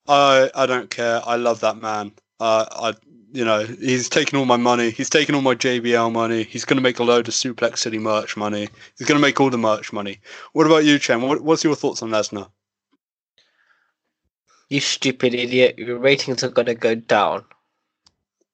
I 0.08 0.50
I 0.54 0.66
don't 0.66 0.90
care. 0.90 1.20
I 1.26 1.36
love 1.36 1.60
that 1.60 1.76
man. 1.76 2.12
Uh, 2.38 2.66
I 2.70 2.94
you 3.32 3.44
know 3.44 3.64
he's 3.64 4.08
taking 4.08 4.38
all 4.38 4.46
my 4.46 4.56
money. 4.56 4.90
He's 4.90 5.10
taking 5.10 5.34
all 5.34 5.42
my 5.42 5.54
JBL 5.54 6.12
money. 6.12 6.44
He's 6.44 6.64
going 6.64 6.78
to 6.78 6.82
make 6.82 6.98
a 6.98 7.04
load 7.04 7.28
of 7.28 7.34
Suplex 7.34 7.78
City 7.78 7.98
merch 7.98 8.36
money. 8.36 8.68
He's 8.98 9.06
going 9.06 9.18
to 9.18 9.22
make 9.22 9.40
all 9.40 9.50
the 9.50 9.58
merch 9.58 9.92
money. 9.92 10.20
What 10.52 10.66
about 10.66 10.84
you, 10.84 10.98
Chen? 10.98 11.22
What, 11.22 11.42
what's 11.42 11.64
your 11.64 11.76
thoughts 11.76 12.02
on 12.02 12.10
Lesnar? 12.10 12.48
You 14.70 14.80
stupid 14.80 15.34
idiot. 15.34 15.78
Your 15.78 15.98
ratings 15.98 16.42
are 16.42 16.48
gonna 16.48 16.74
go 16.74 16.94
down. 16.94 17.44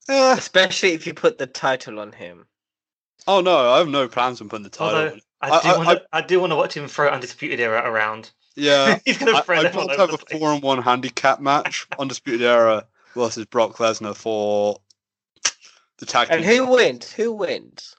Eh, 0.09 0.33
Especially 0.37 0.93
if 0.93 1.07
you 1.07 1.15
put 1.15 1.39
the 1.39 1.47
title 1.47 2.01
on 2.01 2.13
him. 2.13 2.47
oh 3.29 3.41
no, 3.41 3.71
I 3.73 3.79
have 3.79 3.89
no 3.89 4.09
plans 4.09 4.41
on 4.41 4.49
putting 4.49 4.65
the 4.65 4.71
title. 4.71 4.97
Although 4.99 5.13
on. 5.13 5.21
I 5.43 5.51
I- 5.51 5.61
do 5.63 5.69
I- 5.69 5.77
want 5.77 5.89
to, 5.91 6.07
I, 6.13 6.21
do 6.23 6.41
want 6.41 6.51
to 6.53 6.57
watch 6.57 6.75
him 6.77 6.89
throw 6.89 7.09
Undisputed 7.09 7.61
Era 7.61 7.83
around. 7.85 8.31
Yeah, 8.55 8.99
He's 9.05 9.19
gonna 9.19 9.43
throw 9.43 9.59
I'd 9.59 9.67
them 9.73 9.79
all 9.81 9.87
love 9.87 9.97
to 9.97 10.01
have 10.01 10.15
a 10.15 10.19
place. 10.19 10.41
four 10.41 10.49
on 10.51 10.61
one 10.63 10.81
handicap 10.81 11.41
match, 11.41 11.87
Undisputed 11.99 12.43
Era 12.43 12.87
versus 13.15 13.45
Brock 13.47 13.77
Lesnar 13.77 14.15
for 14.17 14.81
the 15.99 16.07
tag 16.07 16.29
team. 16.29 16.37
And 16.39 16.45
who 16.47 16.67
wins? 16.71 17.13
Who 17.13 17.33
wins? 17.33 17.96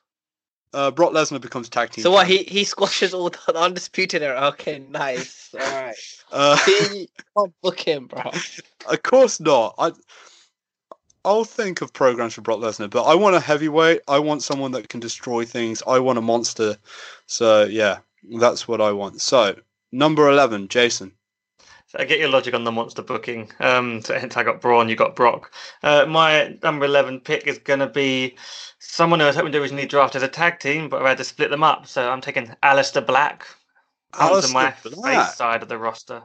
Uh, 0.73 0.91
Brock 0.91 1.13
Lesnar 1.13 1.41
becomes 1.41 1.69
tag 1.69 1.91
team. 1.91 2.03
So 2.03 2.12
what? 2.12 2.27
He 2.27 2.43
he 2.43 2.63
squashes 2.63 3.13
all 3.13 3.30
the 3.30 3.56
undisputed 3.56 4.21
era. 4.21 4.47
Okay, 4.47 4.80
nice. 4.89 5.49
All 5.53 5.60
right. 5.60 5.95
Uh, 6.32 6.58
See, 6.58 7.10
can't 7.36 7.53
book 7.62 7.80
him, 7.80 8.08
bro. 8.08 8.32
Of 8.89 9.03
course 9.03 9.39
not. 9.41 9.75
I 9.77 9.91
I'll 11.25 11.43
think 11.43 11.82
of 11.82 11.91
programs 11.91 12.36
for 12.36 12.41
Brock 12.41 12.60
Lesnar, 12.60 12.89
but 12.89 13.03
I 13.03 13.15
want 13.15 13.36
a 13.36 13.41
heavyweight. 13.41 14.01
I 14.08 14.19
want 14.19 14.43
someone 14.43 14.71
that 14.71 14.88
can 14.88 15.01
destroy 15.01 15.43
things. 15.43 15.84
I 15.86 15.99
want 15.99 16.17
a 16.17 16.21
monster. 16.21 16.77
So 17.25 17.65
yeah, 17.65 17.97
that's 18.39 18.67
what 18.67 18.80
I 18.80 18.93
want. 18.93 19.21
So 19.21 19.56
number 19.91 20.30
eleven, 20.30 20.67
Jason. 20.69 21.12
So 21.88 21.97
I 22.00 22.04
get 22.04 22.19
your 22.19 22.28
logic 22.28 22.54
on 22.54 22.65
the 22.65 22.71
monster 22.71 23.02
booking. 23.02 23.50
Um, 23.62 24.02
so 24.02 24.19
hence 24.19 24.36
I 24.36 24.43
got 24.43 24.60
Braun, 24.60 24.89
you 24.89 24.95
got 24.97 25.15
Brock. 25.15 25.54
Uh, 25.84 26.06
my 26.06 26.58
number 26.62 26.86
eleven 26.86 27.21
pick 27.21 27.47
is 27.47 27.60
going 27.60 27.80
to 27.80 27.88
be 27.88 28.36
someone 28.80 29.19
who 29.19 29.26
I 29.26 29.30
was 29.30 29.38
hoping 29.38 29.54
to 29.54 29.62
originally 29.62 29.86
draft 29.86 30.15
as 30.15 30.23
a 30.23 30.28
tag 30.28 30.60
team, 30.60 30.89
but 30.89 31.02
I 31.02 31.10
had 31.10 31.17
to 31.19 31.23
split 31.23 31.50
them 31.50 31.63
up. 31.63 31.88
So 31.88 32.12
I'm 32.12 32.19
taking 32.19 32.47
Aleister 32.62 33.06
Black 33.06 33.47
onto 34.13 34.50
my 34.50 34.73
Black. 34.84 35.34
side 35.34 35.63
of 35.63 35.69
the 35.69 35.78
roster. 35.78 36.23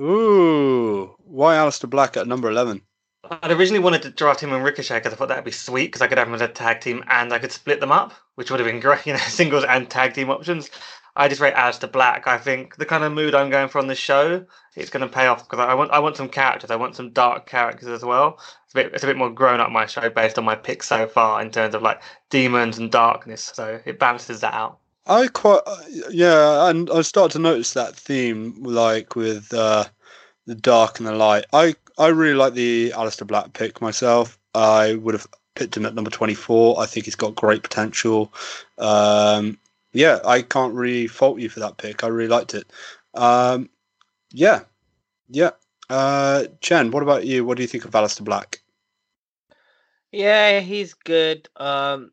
Ooh, 0.00 1.14
why 1.18 1.54
Aleister 1.54 1.88
Black 1.88 2.16
at 2.16 2.26
number 2.26 2.50
eleven? 2.50 2.82
I'd 3.30 3.50
originally 3.52 3.82
wanted 3.82 4.02
to 4.02 4.10
draft 4.10 4.40
him 4.40 4.52
and 4.52 4.64
Ricochet 4.64 4.98
because 4.98 5.12
I 5.12 5.16
thought 5.16 5.28
that'd 5.28 5.44
be 5.44 5.50
sweet 5.50 5.86
because 5.86 6.02
I 6.02 6.06
could 6.06 6.18
have 6.18 6.28
him 6.28 6.34
as 6.34 6.40
a 6.40 6.48
tag 6.48 6.80
team 6.80 7.04
and 7.08 7.32
I 7.32 7.38
could 7.38 7.52
split 7.52 7.80
them 7.80 7.92
up, 7.92 8.14
which 8.36 8.50
would 8.50 8.60
have 8.60 8.66
been 8.66 8.80
great, 8.80 9.06
you 9.06 9.12
know, 9.12 9.18
singles 9.18 9.64
and 9.64 9.88
tag 9.88 10.14
team 10.14 10.30
options. 10.30 10.70
I 11.18 11.26
just 11.26 11.40
rate 11.40 11.54
to 11.54 11.88
Black. 11.88 12.28
I 12.28 12.38
think 12.38 12.76
the 12.76 12.86
kind 12.86 13.02
of 13.02 13.12
mood 13.12 13.34
I'm 13.34 13.50
going 13.50 13.68
for 13.68 13.80
on 13.80 13.88
this 13.88 13.98
show, 13.98 14.46
it's 14.76 14.88
going 14.88 15.06
to 15.06 15.12
pay 15.12 15.26
off 15.26 15.48
because 15.48 15.58
I 15.58 15.74
want 15.74 15.90
I 15.90 15.98
want 15.98 16.16
some 16.16 16.28
characters. 16.28 16.70
I 16.70 16.76
want 16.76 16.94
some 16.94 17.10
dark 17.10 17.46
characters 17.46 17.88
as 17.88 18.04
well. 18.04 18.38
It's 18.64 18.74
a 18.74 18.76
bit 18.76 18.94
it's 18.94 19.02
a 19.02 19.06
bit 19.08 19.16
more 19.16 19.28
grown 19.28 19.58
up 19.58 19.70
my 19.70 19.84
show 19.84 20.08
based 20.08 20.38
on 20.38 20.44
my 20.44 20.54
picks 20.54 20.86
so 20.86 21.08
far 21.08 21.42
in 21.42 21.50
terms 21.50 21.74
of 21.74 21.82
like 21.82 22.00
demons 22.30 22.78
and 22.78 22.90
darkness. 22.90 23.50
So 23.52 23.80
it 23.84 23.98
balances 23.98 24.40
that 24.40 24.54
out. 24.54 24.78
I 25.06 25.26
quite 25.26 25.60
yeah, 26.10 26.70
and 26.70 26.88
I 26.88 27.02
start 27.02 27.32
to 27.32 27.40
notice 27.40 27.72
that 27.72 27.96
theme, 27.96 28.62
like 28.62 29.16
with 29.16 29.52
uh, 29.52 29.86
the 30.46 30.54
dark 30.54 31.00
and 31.00 31.08
the 31.08 31.14
light. 31.14 31.46
I 31.52 31.74
I 31.98 32.08
really 32.08 32.34
like 32.34 32.54
the 32.54 32.92
Aleister 32.94 33.26
Black 33.26 33.54
pick 33.54 33.80
myself. 33.80 34.38
I 34.54 34.94
would 34.94 35.14
have 35.14 35.26
picked 35.56 35.76
him 35.76 35.84
at 35.84 35.96
number 35.96 36.10
twenty 36.10 36.34
four. 36.34 36.78
I 36.78 36.86
think 36.86 37.06
he's 37.06 37.16
got 37.16 37.34
great 37.34 37.64
potential. 37.64 38.32
Um, 38.76 39.58
yeah, 39.92 40.18
I 40.24 40.42
can't 40.42 40.74
really 40.74 41.06
fault 41.06 41.38
you 41.38 41.48
for 41.48 41.60
that 41.60 41.78
pick. 41.78 42.04
I 42.04 42.08
really 42.08 42.28
liked 42.28 42.54
it. 42.54 42.70
Um, 43.14 43.70
yeah, 44.30 44.60
yeah. 45.28 45.50
Uh, 45.90 46.44
Chen, 46.60 46.90
what 46.90 47.02
about 47.02 47.26
you? 47.26 47.44
What 47.44 47.56
do 47.56 47.62
you 47.62 47.68
think 47.68 47.84
of 47.84 47.92
Aleister 47.92 48.24
Black? 48.24 48.60
Yeah, 50.12 50.60
he's 50.60 50.94
good. 50.94 51.48
Um, 51.56 52.10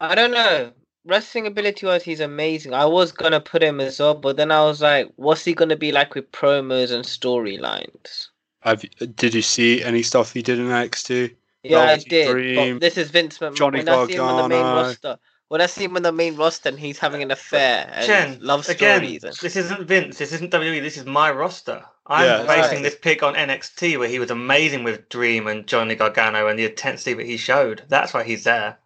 I 0.00 0.14
don't 0.14 0.32
know. 0.32 0.72
Wrestling 1.04 1.48
ability 1.48 1.86
wise, 1.86 2.04
he's 2.04 2.20
amazing. 2.20 2.74
I 2.74 2.86
was 2.86 3.10
gonna 3.10 3.40
put 3.40 3.62
him 3.62 3.80
as 3.80 3.98
well, 3.98 4.14
but 4.14 4.36
then 4.36 4.52
I 4.52 4.62
was 4.62 4.80
like, 4.80 5.10
what's 5.16 5.44
he 5.44 5.52
gonna 5.52 5.76
be 5.76 5.90
like 5.90 6.14
with 6.14 6.30
promos 6.30 6.92
and 6.92 7.04
storylines? 7.04 8.28
Have 8.60 8.84
did 9.16 9.34
you 9.34 9.42
see 9.42 9.82
any 9.82 10.02
stuff 10.02 10.32
he 10.32 10.42
did 10.42 10.60
in 10.60 10.66
NXT? 10.66 11.34
Yeah, 11.64 11.80
I 11.80 11.96
did. 11.98 12.54
But 12.54 12.80
this 12.80 12.96
is 12.96 13.10
Vince 13.10 13.38
McMahon. 13.38 13.56
Johnny 13.56 13.78
when 13.78 13.88
I 13.88 14.06
see 14.06 14.14
him 14.14 14.22
on 14.22 14.36
the 14.36 14.48
main 14.48 14.62
Gargano. 14.62 14.82
roster, 14.82 15.18
when 15.52 15.60
I 15.60 15.66
see 15.66 15.84
him 15.84 15.96
on 15.96 16.02
the 16.02 16.12
main 16.12 16.36
roster, 16.36 16.70
and 16.70 16.80
he's 16.80 16.98
having 16.98 17.22
an 17.22 17.30
affair 17.30 17.86
and 17.92 18.06
Chen, 18.06 18.38
love 18.40 18.66
again, 18.70 19.00
stories. 19.00 19.22
And... 19.22 19.34
this 19.34 19.54
isn't 19.54 19.86
Vince. 19.86 20.16
This 20.16 20.32
isn't 20.32 20.50
WWE. 20.50 20.80
This 20.80 20.96
is 20.96 21.04
my 21.04 21.30
roster. 21.30 21.84
I'm 22.06 22.24
Yeah, 22.24 22.46
basing 22.46 22.76
right. 22.76 22.82
this 22.82 22.94
pick 22.94 23.22
on 23.22 23.34
NXT, 23.34 23.98
where 23.98 24.08
he 24.08 24.18
was 24.18 24.30
amazing 24.30 24.82
with 24.82 25.10
Dream 25.10 25.46
and 25.48 25.66
Johnny 25.66 25.94
Gargano 25.94 26.46
and 26.46 26.58
the 26.58 26.64
intensity 26.64 27.12
that 27.12 27.26
he 27.26 27.36
showed. 27.36 27.82
That's 27.88 28.14
why 28.14 28.24
he's 28.24 28.44
there. 28.44 28.78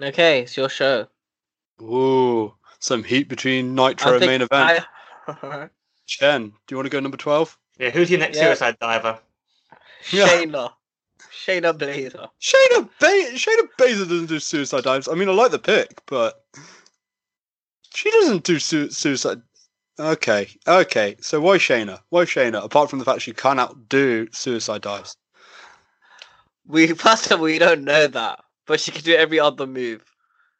Okay, 0.00 0.42
it's 0.42 0.56
your 0.56 0.68
show. 0.68 1.08
Ooh, 1.82 2.54
some 2.78 3.02
heat 3.02 3.28
between 3.28 3.74
Nitro 3.74 4.18
and 4.18 4.20
main 4.24 4.42
event. 4.42 4.86
I... 5.26 5.68
Chen, 6.06 6.44
do 6.44 6.54
you 6.70 6.76
want 6.76 6.86
to 6.86 6.90
go 6.90 7.00
number 7.00 7.16
twelve? 7.16 7.58
Yeah, 7.76 7.90
who's 7.90 8.08
your 8.08 8.20
next 8.20 8.36
Yeah. 8.36 8.44
suicide 8.44 8.78
diver? 8.80 9.18
Yeah. 10.12 10.28
Shayna. 10.28 10.70
Shayna 11.46 11.78
Baszler. 11.78 12.28
Shayna 12.40 12.88
ba- 12.98 13.36
Shayna 13.36 13.68
Baszler 13.78 14.08
doesn't 14.08 14.26
do 14.26 14.40
suicide 14.40 14.84
dives. 14.84 15.08
I 15.08 15.14
mean, 15.14 15.28
I 15.28 15.32
like 15.32 15.52
the 15.52 15.58
pick, 15.58 16.02
but 16.06 16.44
she 17.94 18.10
doesn't 18.10 18.44
do 18.44 18.58
su- 18.58 18.90
suicide. 18.90 19.42
Okay, 19.98 20.48
okay. 20.66 21.16
So 21.20 21.40
why 21.40 21.58
Shayna? 21.58 22.00
Why 22.08 22.24
Shayna? 22.24 22.64
Apart 22.64 22.90
from 22.90 22.98
the 22.98 23.04
fact 23.04 23.22
she 23.22 23.32
cannot 23.32 23.88
do 23.88 24.26
suicide 24.32 24.82
dives. 24.82 25.16
We 26.66 26.88
first 26.88 27.30
of 27.30 27.38
all, 27.38 27.44
we 27.44 27.58
don't 27.58 27.84
know 27.84 28.08
that, 28.08 28.40
but 28.66 28.80
she 28.80 28.90
can 28.90 29.02
do 29.02 29.14
every 29.14 29.38
other 29.38 29.66
move. 29.66 30.02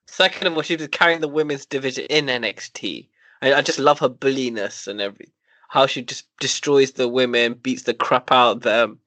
Second 0.07 0.47
of 0.47 0.55
all, 0.55 0.63
she 0.63 0.77
was 0.77 0.87
carrying 0.89 1.21
the 1.21 1.29
women's 1.29 1.67
division 1.67 2.07
in 2.09 2.27
NXT. 2.27 3.09
I, 3.43 3.55
I 3.55 3.63
just 3.63 3.81
love 3.81 3.99
her 3.99 4.09
bulliness 4.09 4.87
and 4.87 5.01
every 5.01 5.33
how 5.69 5.87
she 5.87 6.01
just 6.01 6.27
destroys 6.39 6.93
the 6.93 7.09
women, 7.09 7.55
beats 7.55 7.83
the 7.83 7.93
crap 7.93 8.31
out 8.31 8.53
of 8.53 8.63
them. 8.63 9.01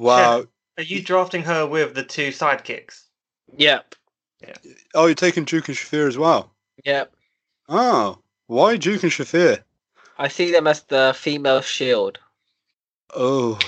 Wow. 0.00 0.46
Are 0.78 0.82
you 0.82 1.02
drafting 1.02 1.42
her 1.42 1.66
with 1.66 1.94
the 1.94 2.02
two 2.02 2.28
sidekicks? 2.28 3.02
Yep. 3.58 3.94
Yeah. 4.40 4.54
Oh, 4.94 5.04
you're 5.04 5.14
taking 5.14 5.44
Duke 5.44 5.68
and 5.68 5.76
Shafir 5.76 6.08
as 6.08 6.16
well. 6.16 6.50
Yep. 6.86 7.12
Oh, 7.68 8.18
why 8.46 8.78
Duke 8.78 9.02
and 9.02 9.12
Shafir? 9.12 9.62
I 10.16 10.28
see 10.28 10.52
them 10.52 10.66
as 10.66 10.84
the 10.84 11.14
female 11.14 11.60
shield. 11.60 12.18
Oh, 13.14 13.58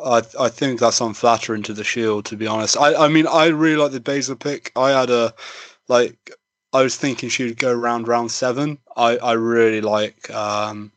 I 0.00 0.22
I 0.38 0.48
think 0.48 0.78
that's 0.78 1.00
unflattering 1.00 1.64
to 1.64 1.72
the 1.72 1.82
Shield. 1.82 2.26
To 2.26 2.36
be 2.36 2.46
honest, 2.46 2.76
I 2.76 2.94
I 2.94 3.08
mean 3.08 3.26
I 3.26 3.46
really 3.46 3.76
like 3.76 3.90
the 3.90 3.98
Baszler 3.98 4.38
pick. 4.38 4.70
I 4.76 4.90
had 4.90 5.10
a 5.10 5.34
like 5.88 6.30
I 6.72 6.82
was 6.82 6.96
thinking 6.96 7.28
she'd 7.28 7.58
go 7.58 7.72
round 7.74 8.06
round 8.06 8.30
seven. 8.30 8.78
I 8.96 9.16
I 9.16 9.32
really 9.32 9.80
like 9.80 10.30
um 10.30 10.92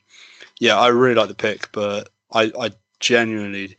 yeah 0.60 0.78
I 0.78 0.90
really 0.90 1.16
like 1.16 1.30
the 1.30 1.34
pick, 1.34 1.72
but 1.72 2.10
I 2.32 2.52
I 2.60 2.72
genuinely 3.00 3.78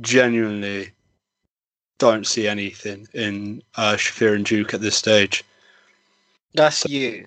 genuinely 0.00 0.90
don't 1.98 2.26
see 2.26 2.46
anything 2.46 3.08
in 3.12 3.62
uh, 3.76 3.94
Shafir 3.94 4.34
and 4.34 4.44
Duke 4.44 4.74
at 4.74 4.80
this 4.80 4.96
stage. 4.96 5.42
That's 6.54 6.84
you. 6.86 7.26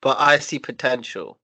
But 0.00 0.18
I 0.20 0.38
see 0.38 0.58
potential. 0.58 1.38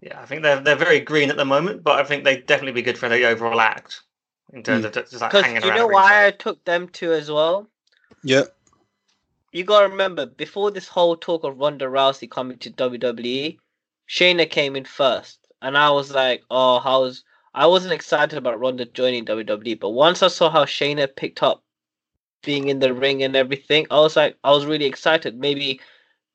Yeah, 0.00 0.20
I 0.20 0.26
think 0.26 0.42
they're 0.42 0.60
they're 0.60 0.76
very 0.76 1.00
green 1.00 1.30
at 1.30 1.36
the 1.36 1.44
moment, 1.44 1.82
but 1.82 1.98
I 1.98 2.04
think 2.04 2.24
they'd 2.24 2.46
definitely 2.46 2.72
be 2.72 2.82
good 2.82 2.98
for 2.98 3.08
the 3.08 3.24
overall 3.24 3.60
act 3.60 4.02
in 4.52 4.62
terms 4.62 4.84
Mm. 4.84 4.88
of 4.88 4.92
just 4.92 5.12
like 5.20 5.30
Because 5.30 5.44
hanging 5.44 5.62
you 5.62 5.68
around. 5.68 5.76
know 5.78 5.88
ringside. 5.88 6.02
why 6.02 6.26
I 6.26 6.30
took 6.30 6.64
them 6.64 6.88
two 6.88 7.12
as 7.12 7.30
well? 7.30 7.68
Yeah, 8.22 8.44
You 9.52 9.64
gotta 9.64 9.88
remember, 9.88 10.26
before 10.26 10.70
this 10.70 10.88
whole 10.88 11.16
talk 11.16 11.44
of 11.44 11.58
Ronda 11.58 11.86
Rousey 11.86 12.30
coming 12.30 12.58
to 12.58 12.70
WWE, 12.70 13.58
Shayna 14.08 14.48
came 14.50 14.76
in 14.76 14.84
first. 14.84 15.38
And 15.62 15.78
I 15.78 15.90
was 15.90 16.10
like, 16.10 16.42
oh, 16.50 16.80
how's 16.80 17.24
I 17.54 17.66
wasn't 17.66 17.92
excited 17.92 18.36
about 18.36 18.58
Ronda 18.58 18.84
joining 18.84 19.24
WWE, 19.24 19.78
but 19.78 19.90
once 19.90 20.22
I 20.22 20.28
saw 20.28 20.50
how 20.50 20.64
Shayna 20.64 21.14
picked 21.14 21.42
up 21.42 21.62
being 22.42 22.68
in 22.68 22.80
the 22.80 22.92
ring 22.92 23.22
and 23.22 23.36
everything, 23.36 23.86
I 23.90 24.00
was 24.00 24.16
like 24.16 24.36
I 24.42 24.50
was 24.50 24.66
really 24.66 24.86
excited. 24.86 25.38
Maybe 25.38 25.80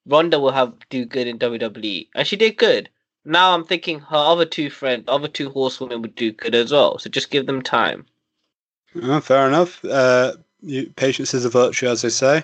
Ronda 0.06 0.40
will 0.40 0.52
have 0.52 0.74
do 0.90 1.06
good 1.06 1.28
in 1.28 1.38
WWE. 1.38 2.08
And 2.16 2.26
she 2.26 2.36
did 2.36 2.58
good. 2.58 2.90
Now 3.26 3.54
I'm 3.54 3.66
thinking 3.66 4.00
her 4.00 4.18
other 4.18 4.46
two 4.46 4.70
friends, 4.70 5.04
other 5.08 5.28
two 5.28 5.50
horsewomen 5.50 6.02
would 6.02 6.16
do 6.16 6.32
good 6.32 6.56
as 6.56 6.72
well. 6.72 6.98
So 7.00 7.10
just 7.10 7.32
give 7.32 7.46
them 7.46 7.62
time. 7.62 8.06
Uh, 9.02 9.20
fair 9.20 9.48
enough. 9.48 9.84
Uh, 9.86 10.34
patience 10.96 11.34
is 11.34 11.46
a 11.46 11.50
virtue, 11.50 11.88
as 11.88 12.02
they 12.02 12.10
say. 12.10 12.44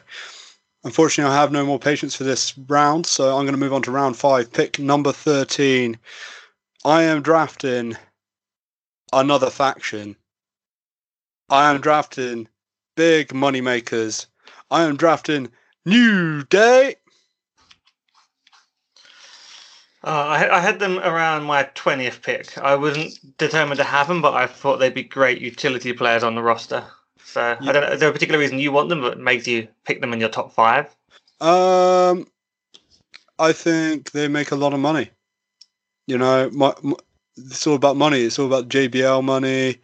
Unfortunately, 0.84 1.34
I 1.34 1.40
have 1.40 1.52
no 1.52 1.66
more 1.66 1.80
patience 1.80 2.14
for 2.14 2.24
this 2.24 2.56
round, 2.68 3.08
so 3.08 3.36
I'm 3.36 3.46
going 3.46 3.56
to 3.56 3.60
move 3.60 3.74
on 3.74 3.82
to 3.84 3.92
round 3.92 4.18
five. 4.18 4.52
Pick 4.54 4.78
number 4.78 5.12
13. 5.12 5.98
I 6.84 7.02
am 7.04 7.24
drafting 7.24 7.98
another 9.16 9.50
faction. 9.50 10.16
I 11.50 11.72
am 11.72 11.82
drafting 11.82 12.48
big 12.96 13.34
money 13.34 13.62
makers. 13.62 14.28
I 14.70 14.84
am 14.84 14.98
drafting 14.98 15.50
New 15.86 16.44
Day. 16.44 16.96
Uh, 20.04 20.10
I, 20.10 20.58
I 20.58 20.60
had 20.60 20.80
them 20.80 21.00
around 21.00 21.46
my 21.46 21.64
20th 21.76 22.22
pick. 22.22 22.58
I 22.60 22.76
wasn't 22.76 23.38
determined 23.38 23.80
to 23.80 23.84
have 23.84 24.08
them, 24.08 24.22
but 24.22 24.36
I 24.36 24.46
thought 24.46 24.78
they'd 24.78 24.94
be 24.94 25.04
great 25.04 25.42
utility 25.42 25.94
players 25.94 26.24
on 26.24 26.36
the 26.36 26.44
roster. 26.44 26.84
So 27.24 27.58
I 27.60 27.72
don't 27.72 27.82
know. 27.82 27.92
Is 27.92 28.00
there 28.00 28.10
a 28.10 28.14
particular 28.14 28.40
reason 28.40 28.60
you 28.60 28.72
want 28.72 28.90
them 28.90 29.02
that 29.02 29.18
makes 29.18 29.48
you 29.48 29.68
pick 29.84 30.02
them 30.02 30.14
in 30.14 30.20
your 30.20 30.30
top 30.30 30.54
five? 30.54 30.96
Um, 31.42 32.28
I 33.40 33.52
think 33.52 34.12
they 34.12 34.28
make 34.28 34.52
a 34.52 34.56
lot 34.56 34.74
of 34.74 34.80
money. 34.80 35.10
You 36.06 36.20
know, 36.20 36.52
my, 36.52 36.74
my, 36.84 36.96
it's 37.38 37.68
all 37.68 37.76
about 37.76 37.98
money. 37.98 38.22
It's 38.22 38.40
all 38.40 38.48
about 38.48 38.70
JBL 38.70 39.24
money, 39.24 39.78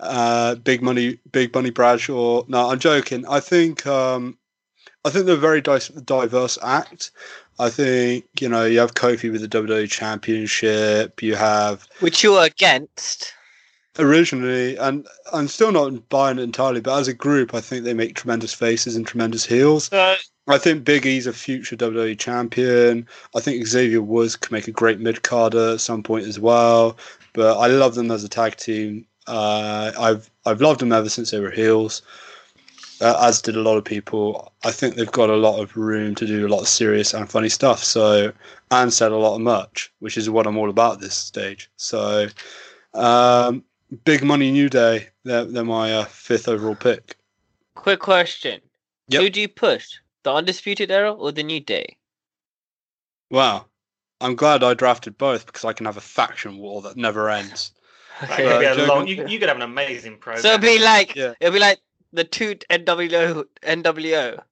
uh, 0.00 0.56
big 0.56 0.82
money, 0.82 1.18
big 1.32 1.54
money 1.54 1.70
Bradshaw. 1.70 2.44
No, 2.48 2.70
I'm 2.70 2.78
joking. 2.78 3.26
I 3.26 3.40
think, 3.40 3.86
um, 3.86 4.36
I 5.04 5.10
think 5.10 5.26
they're 5.26 5.36
a 5.36 5.38
very 5.38 5.60
di- 5.60 5.78
diverse 6.04 6.58
act. 6.62 7.10
I 7.58 7.70
think 7.70 8.26
you 8.40 8.48
know 8.48 8.64
you 8.64 8.78
have 8.80 8.94
Kofi 8.94 9.32
with 9.32 9.40
the 9.40 9.48
WWE 9.48 9.88
Championship. 9.88 11.22
You 11.22 11.36
have 11.36 11.88
Which 12.00 12.22
you 12.22 12.32
were 12.32 12.44
against. 12.44 13.32
originally, 13.98 14.76
and 14.76 15.06
I'm 15.32 15.48
still 15.48 15.72
not 15.72 16.08
buying 16.10 16.38
it 16.38 16.42
entirely, 16.42 16.80
but 16.80 16.98
as 16.98 17.08
a 17.08 17.14
group, 17.14 17.54
I 17.54 17.60
think 17.60 17.84
they 17.84 17.94
make 17.94 18.14
tremendous 18.14 18.52
faces 18.52 18.94
and 18.94 19.06
tremendous 19.06 19.46
heels. 19.46 19.84
So 19.84 20.16
I 20.48 20.58
think 20.58 20.84
Big 20.84 21.06
E's 21.06 21.26
a 21.26 21.32
future 21.32 21.76
WWE 21.76 22.18
champion. 22.18 23.06
I 23.34 23.40
think 23.40 23.66
Xavier 23.66 24.02
Woods 24.02 24.36
could 24.36 24.52
make 24.52 24.68
a 24.68 24.72
great 24.72 25.00
mid 25.00 25.22
carder 25.22 25.72
at 25.72 25.80
some 25.80 26.02
point 26.02 26.26
as 26.26 26.38
well. 26.38 26.96
But 27.32 27.58
I 27.58 27.66
love 27.66 27.94
them 27.96 28.10
as 28.10 28.22
a 28.22 28.28
tag 28.28 28.56
team. 28.56 29.06
Uh, 29.26 29.92
I've 29.98 30.30
I've 30.44 30.60
loved 30.60 30.80
them 30.80 30.92
ever 30.92 31.08
since 31.08 31.32
they 31.32 31.40
were 31.40 31.50
heels, 31.50 32.00
uh, 33.00 33.18
as 33.26 33.42
did 33.42 33.56
a 33.56 33.62
lot 33.62 33.76
of 33.76 33.84
people. 33.84 34.52
I 34.64 34.70
think 34.70 34.94
they've 34.94 35.10
got 35.10 35.30
a 35.30 35.36
lot 35.36 35.60
of 35.60 35.76
room 35.76 36.14
to 36.14 36.26
do 36.26 36.46
a 36.46 36.48
lot 36.48 36.60
of 36.60 36.68
serious 36.68 37.12
and 37.12 37.28
funny 37.28 37.48
stuff. 37.48 37.82
So 37.82 38.32
and 38.70 38.92
sell 38.92 39.14
a 39.14 39.16
lot 39.16 39.34
of 39.34 39.40
merch, 39.40 39.92
which 39.98 40.16
is 40.16 40.30
what 40.30 40.46
I'm 40.46 40.56
all 40.56 40.70
about 40.70 40.94
at 40.94 41.00
this 41.00 41.14
stage. 41.14 41.70
So, 41.76 42.28
um, 42.94 43.64
big 44.04 44.22
money 44.22 44.50
New 44.50 44.68
Day. 44.68 45.08
They're, 45.24 45.44
they're 45.44 45.64
my 45.64 45.92
uh, 45.92 46.04
fifth 46.04 46.48
overall 46.48 46.74
pick. 46.74 47.16
quick 47.74 48.00
question. 48.00 48.60
Yep. 49.08 49.22
Who 49.22 49.30
do 49.30 49.40
you 49.40 49.48
push? 49.48 49.98
The 50.26 50.34
Undisputed 50.34 50.90
Era 50.90 51.12
or 51.12 51.30
the 51.30 51.44
New 51.44 51.60
Day? 51.60 51.98
Wow. 53.30 53.66
I'm 54.20 54.34
glad 54.34 54.64
I 54.64 54.74
drafted 54.74 55.16
both 55.16 55.46
because 55.46 55.64
I 55.64 55.72
can 55.72 55.86
have 55.86 55.96
a 55.96 56.00
faction 56.00 56.58
war 56.58 56.82
that 56.82 56.96
never 56.96 57.30
ends. 57.30 57.70
That 58.20 58.30
Okay. 58.32 58.48
could 58.48 58.58
be 58.58 58.64
a 58.64 58.74
Joking. 58.74 58.88
long. 58.88 59.06
You, 59.06 59.24
you 59.28 59.38
could 59.38 59.46
have 59.46 59.56
an 59.58 59.62
amazing 59.62 60.16
program. 60.16 60.42
So 60.42 60.54
it'll 60.54 60.62
be 60.62 60.80
like 60.80 61.14
Yeah. 61.14 61.34
it'll 61.38 61.52
be 61.52 61.60
like 61.60 61.78
the 62.12 62.24
two 62.24 62.56
NWO 62.70 63.44
NWO. 63.62 64.42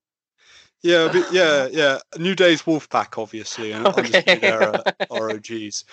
Yeah, 0.83 1.09
but 1.13 1.27
yeah, 1.33 1.67
yeah. 1.73 1.99
New 2.19 2.37
Day's 2.37 2.63
Wolfpack, 2.63 3.21
obviously, 3.21 3.73
and 3.73 3.85
Okay. 3.85 3.99
Undisputed 3.99 4.45
Era 4.45 4.85
ROGs. 5.11 5.85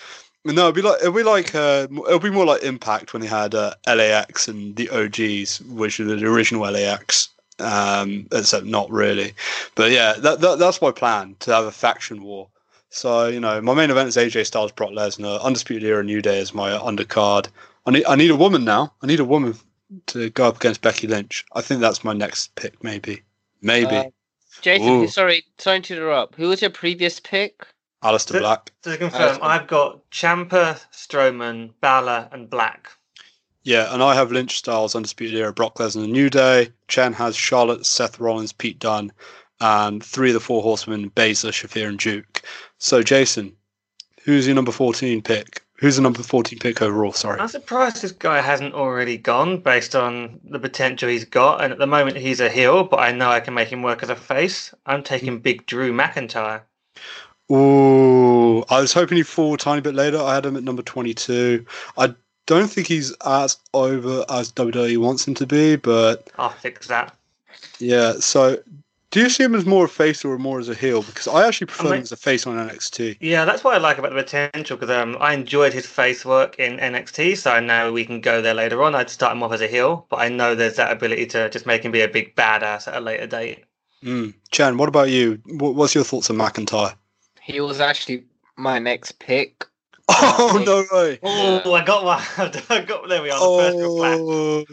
No, 0.44 0.68
it'll 0.68 0.72
be 0.72 0.82
like 0.82 1.00
it'll 1.00 1.12
be 1.12 1.24
like 1.24 1.56
uh, 1.56 1.88
it'll 1.90 2.20
be 2.20 2.30
more 2.30 2.46
like 2.46 2.62
Impact 2.62 3.12
when 3.14 3.22
they 3.22 3.26
had 3.26 3.56
uh, 3.56 3.74
LAX 3.88 4.46
and 4.46 4.76
the 4.76 4.88
OGs, 4.90 5.60
which 5.62 5.98
are 5.98 6.04
the 6.04 6.24
original 6.24 6.70
LAX. 6.70 7.30
Um, 7.58 8.26
except 8.32 8.66
not 8.66 8.90
really, 8.90 9.34
but 9.74 9.90
yeah, 9.90 10.14
that, 10.14 10.40
that 10.40 10.58
that's 10.58 10.80
my 10.80 10.90
plan 10.90 11.36
to 11.40 11.52
have 11.54 11.64
a 11.64 11.70
faction 11.70 12.22
war. 12.22 12.48
So 12.88 13.28
you 13.28 13.40
know, 13.40 13.60
my 13.60 13.74
main 13.74 13.90
event 13.90 14.08
is 14.08 14.16
AJ 14.16 14.46
Styles, 14.46 14.72
Brock 14.72 14.90
Lesnar, 14.90 15.40
Undisputed 15.42 15.84
Era, 15.84 16.02
New 16.02 16.22
Day 16.22 16.38
is 16.38 16.54
my 16.54 16.70
undercard. 16.70 17.48
I 17.86 17.90
need 17.90 18.06
I 18.06 18.16
need 18.16 18.30
a 18.30 18.36
woman 18.36 18.64
now. 18.64 18.94
I 19.02 19.06
need 19.06 19.20
a 19.20 19.24
woman 19.24 19.54
to 20.06 20.30
go 20.30 20.48
up 20.48 20.56
against 20.56 20.80
Becky 20.80 21.06
Lynch. 21.06 21.44
I 21.54 21.60
think 21.60 21.80
that's 21.80 22.04
my 22.04 22.12
next 22.12 22.54
pick, 22.54 22.82
maybe, 22.82 23.22
maybe. 23.60 23.96
Uh, 23.96 24.10
Jason, 24.60 24.88
Ooh. 24.88 25.08
sorry, 25.08 25.44
sorry 25.58 25.80
to 25.80 25.94
interrupt. 25.94 26.36
Who 26.36 26.48
was 26.48 26.60
your 26.62 26.70
previous 26.70 27.20
pick? 27.20 27.66
Aleister 28.02 28.32
Th- 28.32 28.42
Black. 28.42 28.72
to 28.82 28.96
confirm, 28.96 29.20
That's- 29.20 29.38
I've 29.42 29.66
got 29.66 30.10
Ciampa, 30.10 30.80
Strowman, 30.92 31.72
Balor, 31.80 32.28
and 32.32 32.50
Black. 32.50 32.90
Yeah, 33.64 33.92
and 33.94 34.02
I 34.02 34.14
have 34.14 34.32
Lynch 34.32 34.58
Styles, 34.58 34.96
Undisputed 34.96 35.38
Era, 35.38 35.52
Brock 35.52 35.76
Lesnar, 35.76 36.08
New 36.08 36.28
Day. 36.28 36.70
Chen 36.88 37.12
has 37.12 37.36
Charlotte, 37.36 37.86
Seth 37.86 38.18
Rollins, 38.18 38.52
Pete 38.52 38.78
Dunne, 38.78 39.12
and 39.60 40.02
three 40.02 40.30
of 40.30 40.34
the 40.34 40.40
four 40.40 40.62
horsemen, 40.62 41.10
Baszler, 41.10 41.52
Shafir, 41.52 41.88
and 41.88 41.98
Duke. 41.98 42.42
So, 42.78 43.02
Jason, 43.02 43.54
who's 44.24 44.46
your 44.46 44.56
number 44.56 44.72
14 44.72 45.22
pick? 45.22 45.62
Who's 45.76 45.96
the 45.96 46.02
number 46.02 46.22
14 46.22 46.58
pick 46.58 46.82
overall? 46.82 47.12
Sorry. 47.12 47.40
I'm 47.40 47.48
surprised 47.48 48.02
this 48.02 48.12
guy 48.12 48.40
hasn't 48.40 48.74
already 48.74 49.16
gone 49.16 49.58
based 49.58 49.96
on 49.96 50.38
the 50.44 50.60
potential 50.60 51.08
he's 51.08 51.24
got. 51.24 51.62
And 51.62 51.72
at 51.72 51.78
the 51.78 51.88
moment, 51.88 52.16
he's 52.16 52.40
a 52.40 52.48
heel, 52.48 52.84
but 52.84 53.00
I 53.00 53.10
know 53.10 53.30
I 53.30 53.40
can 53.40 53.54
make 53.54 53.68
him 53.68 53.82
work 53.82 54.02
as 54.02 54.08
a 54.08 54.16
face. 54.16 54.72
I'm 54.86 55.02
taking 55.02 55.40
Big 55.40 55.66
Drew 55.66 55.92
McIntyre. 55.92 56.62
Ooh, 57.50 58.62
I 58.70 58.80
was 58.80 58.92
hoping 58.92 59.16
he'd 59.16 59.26
fall 59.26 59.54
a 59.54 59.58
tiny 59.58 59.80
bit 59.80 59.94
later. 59.94 60.18
I 60.18 60.36
had 60.36 60.46
him 60.46 60.56
at 60.56 60.62
number 60.62 60.82
22. 60.82 61.66
I 61.98 62.14
don't 62.54 62.68
think 62.70 62.86
he's 62.86 63.12
as 63.24 63.56
over 63.74 64.24
as 64.28 64.52
WWE 64.52 64.98
wants 64.98 65.26
him 65.26 65.34
to 65.34 65.46
be, 65.46 65.76
but 65.76 66.28
I'll 66.38 66.50
fix 66.50 66.86
that. 66.88 67.14
yeah. 67.78 68.14
So, 68.20 68.58
do 69.10 69.20
you 69.20 69.28
see 69.28 69.44
him 69.44 69.54
as 69.54 69.66
more 69.66 69.84
a 69.84 69.88
face 69.88 70.24
or 70.24 70.38
more 70.38 70.58
as 70.58 70.68
a 70.68 70.74
heel? 70.74 71.02
Because 71.02 71.28
I 71.28 71.46
actually 71.46 71.66
prefer 71.66 71.84
mean- 71.84 71.94
him 71.94 72.02
as 72.02 72.12
a 72.12 72.16
face 72.16 72.46
on 72.46 72.56
NXT. 72.56 73.18
Yeah, 73.20 73.44
that's 73.44 73.62
what 73.62 73.74
I 73.74 73.78
like 73.78 73.98
about 73.98 74.12
the 74.12 74.22
potential 74.22 74.76
because 74.76 74.90
um, 74.90 75.16
I 75.20 75.34
enjoyed 75.34 75.72
his 75.72 75.86
face 75.86 76.24
work 76.24 76.58
in 76.58 76.78
NXT, 76.78 77.36
so 77.36 77.50
I 77.50 77.60
know 77.60 77.92
we 77.92 78.04
can 78.04 78.20
go 78.20 78.40
there 78.40 78.54
later 78.54 78.82
on. 78.82 78.94
I'd 78.94 79.10
start 79.10 79.36
him 79.36 79.42
off 79.42 79.52
as 79.52 79.60
a 79.60 79.66
heel, 79.68 80.06
but 80.08 80.20
I 80.20 80.28
know 80.28 80.54
there's 80.54 80.76
that 80.76 80.92
ability 80.92 81.26
to 81.26 81.50
just 81.50 81.66
make 81.66 81.82
him 81.84 81.92
be 81.92 82.00
a 82.00 82.08
big 82.08 82.34
badass 82.36 82.88
at 82.88 82.94
a 82.96 83.00
later 83.00 83.26
date. 83.26 83.64
Mm. 84.02 84.34
Chen, 84.50 84.78
what 84.78 84.88
about 84.88 85.10
you? 85.10 85.40
What's 85.46 85.94
your 85.94 86.04
thoughts 86.04 86.28
on 86.30 86.36
McIntyre? 86.36 86.94
He 87.40 87.60
was 87.60 87.80
actually 87.80 88.24
my 88.56 88.78
next 88.78 89.18
pick. 89.18 89.66
Oh 90.08 90.62
no 90.64 90.84
way! 90.96 91.18
Oh, 91.22 91.72
I 91.72 91.84
got 91.84 92.04
one. 92.04 92.20
I 92.68 92.80
got 92.80 93.08
there. 93.08 93.22
We 93.22 93.30
are 93.30 93.38
the 93.38 93.72
first. 93.72 93.76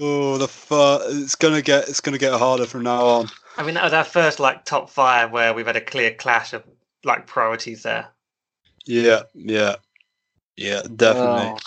Oh, 0.02 0.38
the 0.38 0.48
fir- 0.48 1.02
it's 1.10 1.36
gonna 1.36 1.62
get 1.62 1.88
it's 1.88 2.02
gonna 2.02 2.18
get 2.18 2.34
harder 2.34 2.66
from 2.66 2.84
now 2.84 3.06
on. 3.06 3.30
I 3.58 3.64
mean, 3.64 3.76
that 3.76 3.84
was 3.84 3.94
our 3.94 4.04
first 4.04 4.40
like 4.40 4.66
top 4.66 4.90
five 4.90 5.32
where 5.32 5.54
we've 5.54 5.68
had 5.68 5.76
a 5.76 5.82
clear 5.82 6.14
clash 6.14 6.54
of 6.54 6.64
like 7.04 7.28
priorities 7.28 7.84
there. 7.84 8.08
Yeah, 8.86 9.24
yeah, 9.34 9.76
yeah, 10.58 10.82
definitely. 10.96 11.54
Oh. 11.54 11.60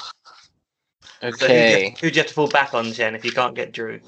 So 1.22 1.28
who, 1.30 1.46
do 1.46 1.54
Okay. 1.54 1.84
you, 1.84 1.90
who 2.00 2.10
do 2.10 2.16
you 2.16 2.22
have 2.22 2.26
to 2.26 2.34
fall 2.34 2.48
back 2.48 2.74
on, 2.74 2.92
Jen, 2.92 3.14
if 3.14 3.24
you 3.24 3.30
can't 3.30 3.54
get 3.54 3.70
Drew? 3.72 4.00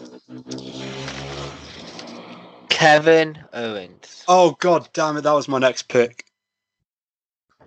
Kevin 2.68 3.38
Owens. 3.52 4.24
Oh 4.26 4.56
god 4.58 4.88
damn 4.92 5.16
it, 5.16 5.20
that 5.22 5.32
was 5.32 5.46
my 5.46 5.58
next 5.58 5.84
pick. 5.88 6.24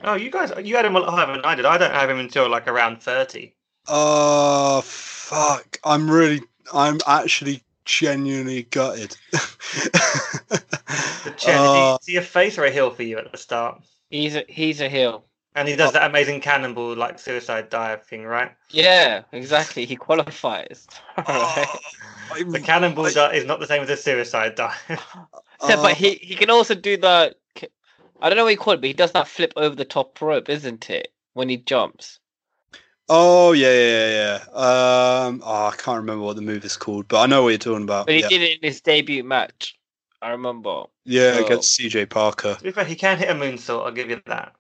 Oh, 0.04 0.16
you 0.16 0.30
guys, 0.30 0.52
you 0.64 0.76
had 0.76 0.86
him 0.86 0.96
a 0.96 1.00
lot 1.00 1.10
higher 1.10 1.26
than 1.28 1.44
I 1.44 1.56
did. 1.56 1.66
I 1.66 1.78
don't 1.78 1.94
have 1.94 2.10
him 2.10 2.20
until 2.20 2.50
like 2.50 2.68
around 2.68 3.02
30. 3.02 3.54
Oh 3.88 4.82
fuck. 4.84 5.80
I'm 5.84 6.10
really 6.10 6.42
I'm 6.74 7.00
actually 7.08 7.64
genuinely 7.86 8.64
gutted. 8.64 9.16
But 9.32 11.34
Chen, 11.38 11.60
Uh, 11.60 11.66
is, 11.66 12.06
he, 12.06 12.12
is 12.12 12.16
he 12.16 12.16
a 12.18 12.22
face 12.22 12.58
or 12.58 12.66
a 12.66 12.72
heel 12.72 12.92
for 12.92 13.04
you 13.04 13.18
at 13.18 13.32
the 13.32 13.38
start? 13.38 13.82
He's 14.10 14.36
a 14.36 14.46
he's 14.48 14.82
a 14.82 14.90
heel. 14.90 15.24
And 15.56 15.68
he 15.68 15.76
does 15.76 15.94
that 15.94 16.08
amazing 16.10 16.42
cannonball 16.42 16.96
like 16.96 17.18
suicide 17.18 17.70
dive 17.70 18.06
thing, 18.06 18.24
right? 18.26 18.52
Yeah, 18.70 19.24
exactly. 19.32 19.86
He 19.86 19.96
qualifies. 19.96 20.88
Right. 21.18 21.68
I- 22.30 22.44
The 22.44 22.60
cannonball 22.60 23.06
I- 23.08 23.34
is 23.34 23.46
not 23.46 23.60
the 23.60 23.66
same 23.68 23.82
as 23.82 23.90
a 23.90 23.98
suicide 23.98 24.56
dive. 24.56 24.76
Yeah, 24.90 25.00
uh, 25.62 25.82
but 25.82 25.98
he, 25.98 26.16
he 26.16 26.36
can 26.36 26.50
also 26.50 26.76
do 26.76 26.98
the. 26.98 27.36
I 28.22 28.30
don't 28.30 28.38
know 28.38 28.44
what 28.44 28.52
you 28.52 28.58
call 28.58 28.74
it, 28.74 28.82
but 28.82 28.88
he 28.88 28.94
does 28.94 29.12
that 29.14 29.28
flip 29.28 29.54
over 29.56 29.76
the 29.76 29.86
top 29.86 30.20
rope, 30.22 30.50
isn't 30.50 30.90
it? 30.90 31.14
When 31.34 31.50
he 31.50 31.58
jumps. 31.58 32.20
Oh 33.10 33.54
yeah, 33.54 33.72
yeah, 33.72 34.10
yeah. 34.10 34.44
yeah. 34.54 35.26
Um, 35.28 35.42
oh, 35.46 35.68
I 35.68 35.76
can't 35.78 36.00
remember 36.00 36.24
what 36.24 36.36
the 36.36 36.42
move 36.42 36.66
is 36.66 36.76
called, 36.76 37.08
but 37.08 37.22
I 37.22 37.26
know 37.28 37.44
what 37.44 37.50
you're 37.50 37.58
talking 37.58 37.84
about. 37.84 38.06
But 38.06 38.16
he 38.16 38.22
yeah, 38.22 38.30
did 38.30 38.42
it 38.42 38.64
in 38.64 38.68
his 38.68 38.82
debut 38.82 39.24
match. 39.24 39.78
I 40.22 40.32
remember. 40.32 40.86
yeah, 41.06 41.34
so- 41.34 41.46
against 41.46 41.80
CJ 41.80 42.10
Parker. 42.10 42.56
to 42.56 42.64
be 42.64 42.72
fair, 42.72 42.86
he 42.86 42.96
can 42.96 43.18
hit 43.18 43.30
a 43.30 43.34
moonsault. 43.34 43.86
I'll 43.86 43.92
give 43.92 44.10
you 44.10 44.22
that. 44.26 44.54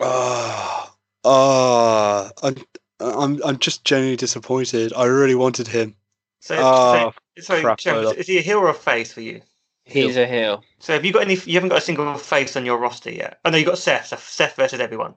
Ah, 0.00 0.94
ah, 1.24 2.30
I'm, 2.42 2.56
I'm, 3.00 3.40
I'm 3.44 3.58
just 3.58 3.84
genuinely 3.84 4.16
disappointed. 4.16 4.92
I 4.94 5.04
really 5.06 5.34
wanted 5.34 5.66
him. 5.68 5.96
So, 6.40 6.56
Oh, 6.56 7.12
so, 7.36 7.42
so 7.56 7.60
crap, 7.62 7.78
Chen, 7.78 7.96
load 7.96 8.06
up. 8.06 8.16
is 8.16 8.26
he 8.26 8.38
a 8.38 8.42
heel 8.42 8.58
or 8.58 8.68
a 8.68 8.74
face 8.74 9.12
for 9.12 9.20
you? 9.20 9.40
He's 9.88 10.16
a 10.16 10.26
heel. 10.26 10.64
So 10.80 10.92
have 10.92 11.04
you 11.04 11.12
got 11.12 11.22
any? 11.22 11.34
You 11.34 11.54
haven't 11.54 11.70
got 11.70 11.78
a 11.78 11.82
single 11.82 12.14
face 12.18 12.56
on 12.56 12.66
your 12.66 12.78
roster 12.78 13.10
yet. 13.10 13.38
Oh 13.44 13.50
no, 13.50 13.56
you 13.56 13.64
got 13.64 13.78
Seth. 13.78 14.06
So 14.08 14.16
Seth 14.16 14.54
versus 14.56 14.80
everyone. 14.80 15.14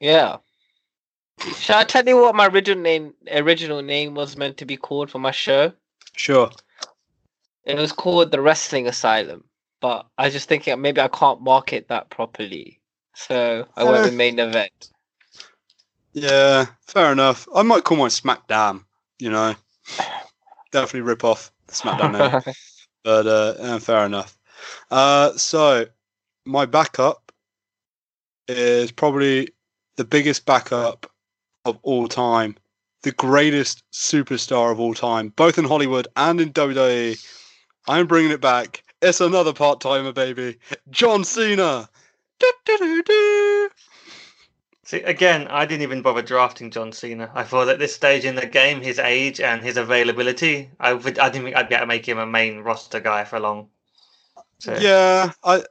Yeah. 0.00 0.38
Shall 1.58 1.78
I 1.78 1.84
tell 1.84 2.06
you 2.06 2.20
what 2.20 2.34
my 2.34 2.46
original 2.48 2.82
name 2.82 3.14
original 3.32 3.80
name 3.82 4.14
was 4.14 4.36
meant 4.36 4.56
to 4.58 4.64
be 4.64 4.76
called 4.76 5.10
for 5.10 5.18
my 5.18 5.30
show? 5.30 5.72
Sure. 6.16 6.50
It 7.64 7.76
was 7.76 7.92
called 7.92 8.30
the 8.30 8.40
Wrestling 8.40 8.86
Asylum, 8.86 9.44
but 9.80 10.06
I 10.18 10.24
was 10.24 10.34
just 10.34 10.48
thinking 10.48 10.80
maybe 10.80 11.00
I 11.00 11.08
can't 11.08 11.40
market 11.40 11.88
that 11.88 12.10
properly, 12.10 12.80
so 13.14 13.66
I 13.76 13.84
went 13.84 13.96
Uh. 13.98 14.02
with 14.02 14.14
main 14.14 14.38
event. 14.38 14.90
Yeah, 16.12 16.66
fair 16.86 17.10
enough. 17.12 17.48
I 17.54 17.62
might 17.62 17.84
call 17.84 17.96
mine 17.98 18.10
SmackDown. 18.10 18.84
You 19.18 19.30
know, 19.30 19.54
definitely 20.72 21.00
rip 21.02 21.24
off 21.24 21.50
the 21.66 21.72
SmackDown 21.74 22.12
name. 22.44 22.54
but 23.04 23.26
uh, 23.26 23.54
eh, 23.60 23.78
fair 23.78 24.04
enough. 24.06 24.36
Uh, 24.90 25.32
so 25.36 25.86
my 26.44 26.66
backup 26.66 27.30
is 28.48 28.90
probably 28.90 29.48
the 29.96 30.04
biggest 30.04 30.44
backup 30.46 31.10
of 31.64 31.78
all 31.82 32.08
time, 32.08 32.56
the 33.02 33.12
greatest 33.12 33.82
superstar 33.92 34.72
of 34.72 34.80
all 34.80 34.94
time, 34.94 35.28
both 35.36 35.58
in 35.58 35.64
Hollywood 35.64 36.08
and 36.16 36.40
in 36.40 36.52
WWE. 36.52 37.24
I'm 37.86 38.06
bringing 38.06 38.32
it 38.32 38.40
back. 38.40 38.82
It's 39.02 39.20
another 39.20 39.52
part 39.52 39.80
timer, 39.80 40.12
baby. 40.12 40.56
John 40.90 41.24
Cena. 41.24 41.88
Do-do-do-do. 42.40 43.70
See, 44.86 45.00
again, 45.02 45.48
I 45.48 45.64
didn't 45.64 45.82
even 45.82 46.02
bother 46.02 46.20
drafting 46.20 46.70
John 46.70 46.92
Cena. 46.92 47.30
I 47.34 47.42
thought 47.42 47.68
at 47.68 47.78
this 47.78 47.94
stage 47.94 48.26
in 48.26 48.34
the 48.34 48.46
game, 48.46 48.82
his 48.82 48.98
age 48.98 49.40
and 49.40 49.62
his 49.62 49.78
availability, 49.78 50.70
I 50.78 50.92
would, 50.92 51.18
I 51.18 51.30
didn't 51.30 51.44
think 51.44 51.56
I'd 51.56 51.70
be 51.70 51.74
able 51.74 51.84
to 51.84 51.86
make 51.86 52.06
him 52.06 52.18
a 52.18 52.26
main 52.26 52.58
roster 52.58 53.00
guy 53.00 53.24
for 53.24 53.40
long. 53.40 53.68
So, 54.58 54.76
Yeah, 54.78 55.32
I 55.42 55.64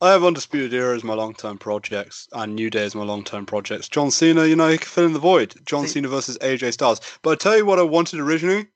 I 0.00 0.12
have 0.12 0.24
Undisputed 0.24 0.74
Era 0.74 0.94
as 0.94 1.04
my 1.04 1.14
long 1.14 1.34
term 1.34 1.58
projects 1.58 2.28
and 2.32 2.54
New 2.54 2.70
Day 2.70 2.84
as 2.84 2.94
my 2.94 3.02
long 3.02 3.24
term 3.24 3.46
projects. 3.46 3.88
John 3.88 4.10
Cena, 4.10 4.46
you 4.46 4.56
know, 4.56 4.68
he 4.68 4.78
can 4.78 4.86
fill 4.86 5.06
in 5.06 5.12
the 5.12 5.18
void. 5.18 5.54
John 5.64 5.86
See- 5.86 5.94
Cena 5.94 6.08
versus 6.08 6.38
AJ 6.38 6.72
Styles. 6.72 7.00
But 7.22 7.30
I 7.30 7.34
tell 7.36 7.56
you 7.56 7.66
what 7.66 7.78
I 7.78 7.82
wanted 7.82 8.20
originally? 8.20 8.68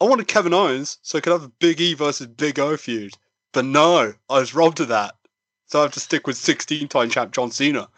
I 0.00 0.04
wanted 0.04 0.28
Kevin 0.28 0.54
Owens 0.54 0.98
so 1.02 1.18
I 1.18 1.20
could 1.20 1.32
have 1.32 1.42
a 1.44 1.48
Big 1.48 1.80
E 1.80 1.94
versus 1.94 2.26
Big 2.26 2.58
O 2.58 2.76
feud. 2.76 3.14
But 3.52 3.64
no, 3.64 4.14
I 4.28 4.38
was 4.38 4.54
robbed 4.54 4.80
of 4.80 4.88
that. 4.88 5.14
So 5.66 5.80
I 5.80 5.82
have 5.82 5.92
to 5.92 6.00
stick 6.00 6.26
with 6.26 6.36
16 6.36 6.88
time 6.88 7.10
champ 7.10 7.32
John 7.32 7.50
Cena. 7.50 7.88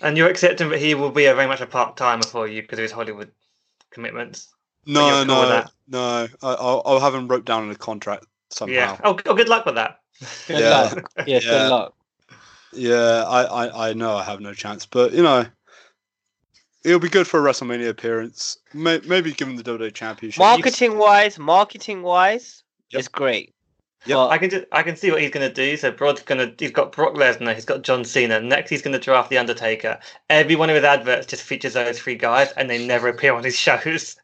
And 0.00 0.16
you're 0.16 0.28
accepting 0.28 0.68
that 0.70 0.78
he 0.80 0.94
will 0.94 1.10
be 1.10 1.26
a 1.26 1.34
very 1.34 1.46
much 1.46 1.60
a 1.60 1.66
part 1.66 1.96
timer 1.96 2.24
for 2.24 2.46
you 2.48 2.62
because 2.62 2.78
of 2.78 2.82
his 2.82 2.92
Hollywood 2.92 3.30
commitments. 3.90 4.48
No, 4.86 5.06
you're 5.08 5.24
cool 5.26 5.46
no, 5.46 5.64
no. 5.88 6.28
I, 6.42 6.48
I'll, 6.54 6.82
I'll 6.84 7.00
have 7.00 7.14
him 7.14 7.28
wrote 7.28 7.44
down 7.44 7.64
in 7.64 7.70
a 7.70 7.74
contract 7.76 8.26
somehow. 8.50 8.74
Yeah. 8.74 8.96
Oh, 9.04 9.18
oh, 9.26 9.34
good 9.34 9.48
luck 9.48 9.64
with 9.66 9.76
that. 9.76 10.00
Good 10.46 10.60
Yeah. 10.60 10.70
luck. 10.70 11.10
Yeah, 11.26 11.40
Yeah. 11.42 11.50
good 11.50 11.70
luck. 11.70 11.94
Yeah, 12.72 13.24
I, 13.26 13.42
I, 13.44 13.90
I 13.90 13.92
know 13.92 14.16
I 14.16 14.24
have 14.24 14.40
no 14.40 14.52
chance, 14.52 14.84
but 14.84 15.12
you 15.12 15.22
know, 15.22 15.46
it'll 16.84 16.98
be 17.00 17.08
good 17.08 17.26
for 17.26 17.38
a 17.40 17.50
WrestleMania 17.50 17.88
appearance. 17.88 18.58
May, 18.72 19.00
maybe 19.06 19.32
give 19.32 19.48
him 19.48 19.56
the 19.56 19.62
WWE 19.62 19.94
Championship. 19.94 20.40
Marketing 20.40 20.98
wise, 20.98 21.38
marketing 21.38 22.02
wise, 22.02 22.62
Yep. 22.90 22.98
it's 22.98 23.08
great. 23.08 23.54
Yep. 24.06 24.16
But 24.16 24.28
I 24.28 24.38
can 24.38 24.50
just, 24.50 24.64
I 24.72 24.82
can 24.82 24.96
see 24.96 25.10
what 25.10 25.20
he's 25.22 25.30
going 25.30 25.48
to 25.48 25.54
do. 25.54 25.76
So 25.76 25.90
Broad's 25.90 26.22
going 26.22 26.38
to 26.38 26.54
he's 26.58 26.72
got 26.72 26.92
Brock 26.92 27.14
Lesnar, 27.14 27.54
he's 27.54 27.64
got 27.64 27.82
John 27.82 28.04
Cena. 28.04 28.40
Next 28.40 28.70
he's 28.70 28.82
going 28.82 28.92
to 28.92 28.98
draft 28.98 29.30
the 29.30 29.38
Undertaker. 29.38 29.98
Every 30.30 30.56
one 30.56 30.68
of 30.70 30.76
his 30.76 30.84
adverts 30.84 31.26
just 31.26 31.42
features 31.42 31.74
those 31.74 31.98
three 31.98 32.16
guys, 32.16 32.52
and 32.52 32.68
they 32.68 32.86
never 32.86 33.08
appear 33.08 33.32
on 33.34 33.44
his 33.44 33.56
shows. 33.58 34.16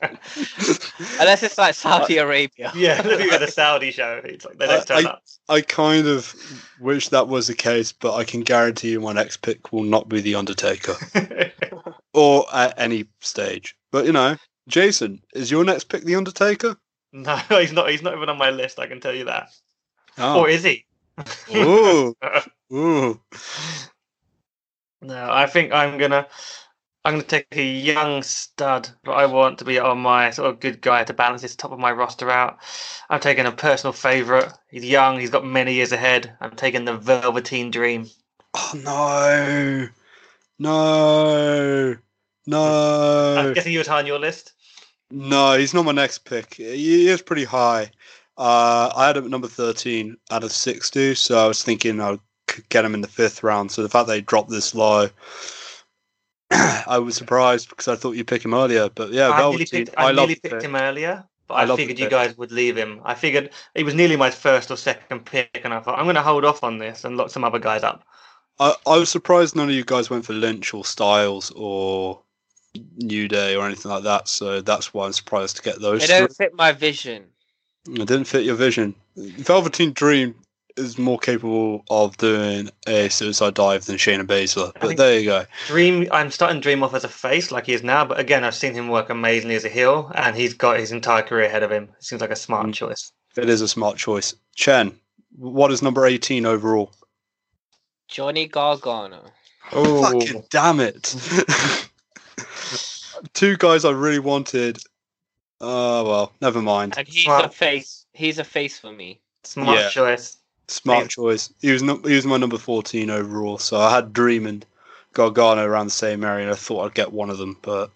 unless 0.00 1.42
it's 1.42 1.58
like 1.58 1.74
Saudi 1.76 2.18
Arabia. 2.18 2.72
yeah, 2.76 3.00
look 3.04 3.20
at 3.20 3.40
the 3.40 3.48
Saudi 3.48 3.90
show. 3.90 4.20
It's 4.24 4.44
like 4.44 4.58
they 4.58 4.66
don't 4.66 4.86
turn 4.86 5.06
I- 5.06 5.10
up. 5.10 5.22
I 5.48 5.60
kind 5.60 6.06
of 6.06 6.34
wish 6.80 7.08
that 7.08 7.28
was 7.28 7.46
the 7.48 7.54
case, 7.54 7.92
but 7.92 8.14
I 8.14 8.24
can 8.24 8.40
guarantee 8.40 8.90
you 8.92 9.00
my 9.00 9.12
next 9.12 9.38
pick 9.38 9.72
will 9.72 9.82
not 9.82 10.08
be 10.08 10.20
the 10.20 10.34
Undertaker 10.36 10.94
or 12.14 12.46
at 12.54 12.74
any 12.78 13.06
stage. 13.20 13.76
But 13.90 14.06
you 14.06 14.12
know, 14.12 14.36
Jason, 14.68 15.20
is 15.34 15.50
your 15.50 15.64
next 15.64 15.84
pick 15.84 16.04
the 16.04 16.14
Undertaker? 16.14 16.76
no, 17.12 17.36
he's 17.50 17.72
not. 17.72 17.90
He's 17.90 18.02
not 18.02 18.14
even 18.14 18.28
on 18.28 18.38
my 18.38 18.50
list. 18.50 18.78
I 18.78 18.86
can 18.86 19.00
tell 19.00 19.14
you 19.14 19.24
that. 19.26 19.50
Oh, 20.18 20.40
Or 20.40 20.48
is 20.48 20.64
he? 20.64 20.84
ooh, 21.54 22.14
ooh. 22.72 23.20
No, 25.02 25.30
I 25.32 25.46
think 25.46 25.72
I'm 25.72 25.98
gonna 25.98 26.28
I'm 27.04 27.14
gonna 27.14 27.24
take 27.24 27.48
a 27.52 27.62
young 27.62 28.22
stud 28.22 28.88
that 29.04 29.10
I 29.10 29.26
want 29.26 29.58
to 29.58 29.64
be 29.64 29.78
on 29.80 29.98
my 29.98 30.30
sort 30.30 30.50
of 30.50 30.60
good 30.60 30.80
guy 30.80 31.02
to 31.04 31.12
balance 31.12 31.42
this 31.42 31.56
top 31.56 31.72
of 31.72 31.80
my 31.80 31.90
roster 31.90 32.30
out. 32.30 32.58
I'm 33.10 33.18
taking 33.20 33.46
a 33.46 33.52
personal 33.52 33.92
favourite. 33.92 34.52
He's 34.70 34.84
young, 34.84 35.18
he's 35.18 35.30
got 35.30 35.44
many 35.44 35.74
years 35.74 35.90
ahead. 35.90 36.36
I'm 36.40 36.54
taking 36.54 36.84
the 36.84 36.96
Velveteen 36.96 37.72
Dream. 37.72 38.08
Oh 38.54 38.72
no, 38.84 39.88
no, 40.58 41.96
no. 42.46 43.36
I'm 43.36 43.52
guessing 43.54 43.72
you 43.72 43.80
were 43.80 43.84
high 43.84 43.98
on 43.98 44.06
your 44.06 44.20
list. 44.20 44.52
No, 45.14 45.58
he's 45.58 45.74
not 45.74 45.84
my 45.84 45.92
next 45.92 46.24
pick. 46.24 46.54
He 46.54 47.08
is 47.08 47.20
pretty 47.20 47.44
high. 47.44 47.90
Uh, 48.38 48.90
I 48.96 49.08
had 49.08 49.18
him 49.18 49.24
at 49.24 49.30
number 49.30 49.46
13 49.46 50.16
out 50.30 50.42
of 50.42 50.52
60, 50.52 51.14
so 51.14 51.44
I 51.44 51.46
was 51.46 51.62
thinking 51.62 52.00
I 52.00 52.18
could 52.48 52.66
get 52.70 52.86
him 52.86 52.94
in 52.94 53.02
the 53.02 53.08
fifth 53.08 53.42
round. 53.42 53.70
So 53.70 53.82
the 53.82 53.90
fact 53.90 54.08
they 54.08 54.22
dropped 54.22 54.48
this 54.48 54.74
low, 54.74 55.10
I 56.50 56.98
was 56.98 57.14
surprised 57.14 57.68
because 57.68 57.88
I 57.88 57.96
thought 57.96 58.12
you'd 58.12 58.26
pick 58.26 58.42
him 58.42 58.54
earlier. 58.54 58.88
But 58.88 59.12
yeah, 59.12 59.28
I 59.28 59.50
nearly 59.50 59.66
picked, 59.66 59.94
I 59.98 60.12
love 60.12 60.28
nearly 60.28 60.36
picked 60.36 60.54
pick. 60.54 60.62
him 60.62 60.76
earlier, 60.76 61.24
but 61.46 61.54
I 61.56 61.70
I, 61.70 61.76
figured 61.76 61.98
you 61.98 62.08
guys 62.08 62.38
would 62.38 62.50
leave 62.50 62.78
him. 62.78 63.02
I 63.04 63.14
figured 63.14 63.50
he 63.74 63.84
was 63.84 63.94
nearly 63.94 64.16
my 64.16 64.30
first 64.30 64.70
or 64.70 64.78
second 64.78 65.26
pick, 65.26 65.60
and 65.62 65.74
I 65.74 65.80
thought 65.80 65.98
I'm 65.98 66.06
going 66.06 66.16
to 66.16 66.22
hold 66.22 66.46
off 66.46 66.64
on 66.64 66.78
this 66.78 67.04
and 67.04 67.18
lock 67.18 67.28
some 67.28 67.44
other 67.44 67.58
guys 67.58 67.82
up. 67.82 68.02
I, 68.58 68.74
I 68.86 68.96
was 68.96 69.10
surprised 69.10 69.56
none 69.56 69.68
of 69.68 69.74
you 69.74 69.84
guys 69.84 70.08
went 70.08 70.24
for 70.24 70.32
Lynch 70.32 70.72
or 70.72 70.86
Styles 70.86 71.52
or 71.54 72.22
New 72.96 73.28
Day 73.28 73.54
or 73.56 73.66
anything 73.66 73.90
like 73.90 74.04
that. 74.04 74.28
So 74.28 74.60
that's 74.60 74.94
why 74.94 75.06
I'm 75.06 75.12
surprised 75.12 75.56
to 75.56 75.62
get 75.62 75.80
those. 75.80 76.00
They 76.00 76.06
three. 76.06 76.18
don't 76.18 76.36
fit 76.36 76.54
my 76.54 76.72
vision. 76.72 77.24
It 77.86 77.94
didn't 78.06 78.24
fit 78.24 78.44
your 78.44 78.54
vision. 78.54 78.94
Velveteen 79.16 79.92
Dream 79.92 80.34
is 80.76 80.96
more 80.96 81.18
capable 81.18 81.84
of 81.90 82.16
doing 82.16 82.70
a 82.86 83.08
suicide 83.10 83.52
dive 83.54 83.84
than 83.84 83.96
Shayna 83.96 84.22
Baszler. 84.24 84.72
But 84.74 84.82
think- 84.88 84.98
there 84.98 85.18
you 85.18 85.26
go. 85.26 85.44
Dream, 85.66 86.08
I'm 86.12 86.30
starting 86.30 86.60
Dream 86.60 86.82
off 86.82 86.94
as 86.94 87.04
a 87.04 87.08
face 87.08 87.50
like 87.52 87.66
he 87.66 87.74
is 87.74 87.82
now, 87.82 88.04
but 88.06 88.18
again, 88.18 88.42
I've 88.44 88.54
seen 88.54 88.72
him 88.72 88.88
work 88.88 89.10
amazingly 89.10 89.54
as 89.56 89.64
a 89.66 89.68
heel, 89.68 90.10
and 90.14 90.34
he's 90.34 90.54
got 90.54 90.78
his 90.78 90.90
entire 90.92 91.22
career 91.22 91.44
ahead 91.44 91.62
of 91.62 91.70
him. 91.70 91.90
It 91.98 92.04
seems 92.04 92.22
like 92.22 92.30
a 92.30 92.36
smart 92.36 92.66
Mm. 92.68 92.72
choice. 92.74 93.12
It 93.36 93.50
is 93.50 93.60
a 93.60 93.68
smart 93.68 93.98
choice. 93.98 94.34
Chen, 94.54 94.98
what 95.36 95.70
is 95.72 95.82
number 95.82 96.06
18 96.06 96.46
overall? 96.46 96.92
Johnny 98.08 98.46
Gargano. 98.46 99.30
Fucking 99.70 100.44
damn 100.50 100.80
it. 100.80 101.14
Two 103.34 103.56
guys 103.56 103.84
I 103.84 103.90
really 103.92 104.18
wanted. 104.18 104.78
Oh, 105.60 106.04
well, 106.04 106.32
never 106.40 106.60
mind. 106.62 106.94
And 106.96 107.06
he's 107.06 107.24
Smart. 107.24 107.44
a 107.46 107.48
face. 107.48 108.04
He's 108.14 108.38
a 108.38 108.44
face 108.44 108.78
for 108.78 108.92
me. 108.92 109.20
smart 109.44 109.78
Yeah. 109.78 109.88
choice. 109.90 110.36
Smart 110.68 111.04
Yeah. 111.04 111.08
choice. 111.08 111.52
He 111.60 111.70
was, 111.72 111.82
no, 111.82 111.96
he 112.04 112.14
was 112.14 112.24
my 112.26 112.36
number 112.36 112.58
14 112.58 113.10
overall. 113.10 113.58
So 113.58 113.80
I 113.80 113.90
had 113.90 114.12
Dream 114.12 114.46
and 114.46 114.64
Gargano 115.14 115.64
around 115.64 115.86
the 115.86 115.90
same 115.92 116.22
area, 116.24 116.44
and 116.44 116.52
I 116.52 116.56
thought 116.56 116.84
I'd 116.86 116.94
get 116.94 117.12
one 117.12 117.28
of 117.30 117.38
them. 117.38 117.56
But, 117.62 117.90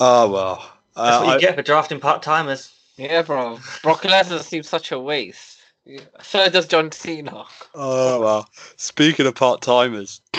oh, 0.00 0.30
well. 0.30 0.72
That's 0.96 1.16
Uh, 1.16 1.20
what 1.20 1.26
you 1.26 1.32
uh, 1.32 1.34
I- 1.34 1.40
get 1.40 1.54
for 1.56 1.62
drafting 1.62 2.00
part 2.00 2.22
timers. 2.22 2.72
Yeah, 2.96 3.20
bro. 3.22 3.58
Brock 3.82 4.02
Lesnar 4.02 4.42
seems 4.42 4.66
such 4.68 4.90
a 4.92 4.98
waste. 4.98 5.58
Yeah. 5.84 6.00
So 6.22 6.48
does 6.48 6.66
John 6.66 6.90
Cena. 6.90 7.44
Oh 7.74 8.20
well. 8.20 8.48
Speaking 8.76 9.26
of 9.26 9.34
part 9.34 9.60
timers, 9.60 10.20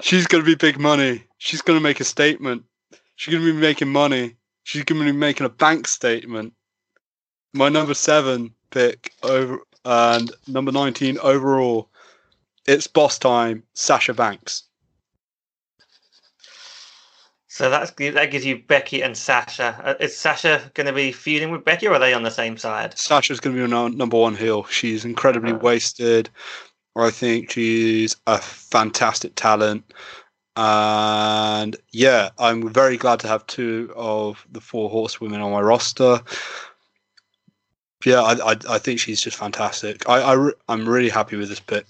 she's 0.00 0.26
gonna 0.26 0.44
be 0.44 0.54
big 0.54 0.78
money. 0.78 1.24
She's 1.38 1.62
gonna 1.62 1.80
make 1.80 2.00
a 2.00 2.04
statement. 2.04 2.64
She's 3.16 3.34
gonna 3.34 3.46
be 3.46 3.52
making 3.52 3.88
money. 3.88 4.36
She's 4.64 4.84
gonna 4.84 5.04
be 5.04 5.12
making 5.12 5.46
a 5.46 5.50
bank 5.50 5.88
statement. 5.88 6.52
My 7.52 7.68
number 7.68 7.94
seven 7.94 8.54
pick 8.70 9.12
over 9.22 9.60
and 9.84 10.30
number 10.46 10.72
nineteen 10.72 11.18
overall. 11.18 11.88
It's 12.66 12.86
boss 12.86 13.18
time. 13.18 13.62
Sasha 13.74 14.12
Banks. 14.12 14.64
So 17.56 17.70
that's 17.70 17.90
that 17.92 18.30
gives 18.30 18.44
you 18.44 18.58
Becky 18.58 19.02
and 19.02 19.16
Sasha. 19.16 19.80
Uh, 19.82 19.94
is 19.98 20.14
Sasha 20.14 20.70
going 20.74 20.88
to 20.88 20.92
be 20.92 21.10
feuding 21.10 21.50
with 21.50 21.64
Becky, 21.64 21.86
or 21.86 21.94
are 21.94 21.98
they 21.98 22.12
on 22.12 22.22
the 22.22 22.30
same 22.30 22.58
side? 22.58 22.98
Sasha's 22.98 23.40
going 23.40 23.56
to 23.56 23.66
be 23.66 23.74
our 23.74 23.88
number 23.88 24.18
one 24.18 24.36
heel. 24.36 24.64
She's 24.64 25.06
incredibly 25.06 25.54
wasted. 25.54 26.28
I 26.96 27.10
think 27.10 27.50
she's 27.50 28.16
a 28.26 28.38
fantastic 28.38 29.34
talent. 29.34 29.92
And 30.56 31.76
yeah, 31.92 32.30
I'm 32.38 32.68
very 32.72 32.96
glad 32.96 33.20
to 33.20 33.28
have 33.28 33.46
two 33.46 33.92
of 33.94 34.46
the 34.50 34.60
four 34.60 34.88
horsewomen 34.88 35.42
on 35.42 35.52
my 35.52 35.60
roster. 35.60 36.20
Yeah, 38.04 38.22
I, 38.22 38.52
I, 38.52 38.56
I 38.70 38.78
think 38.78 39.00
she's 39.00 39.20
just 39.20 39.36
fantastic. 39.36 40.08
I, 40.08 40.34
I 40.34 40.50
I'm 40.68 40.88
really 40.88 41.10
happy 41.10 41.36
with 41.36 41.48
this 41.48 41.60
pick. 41.60 41.86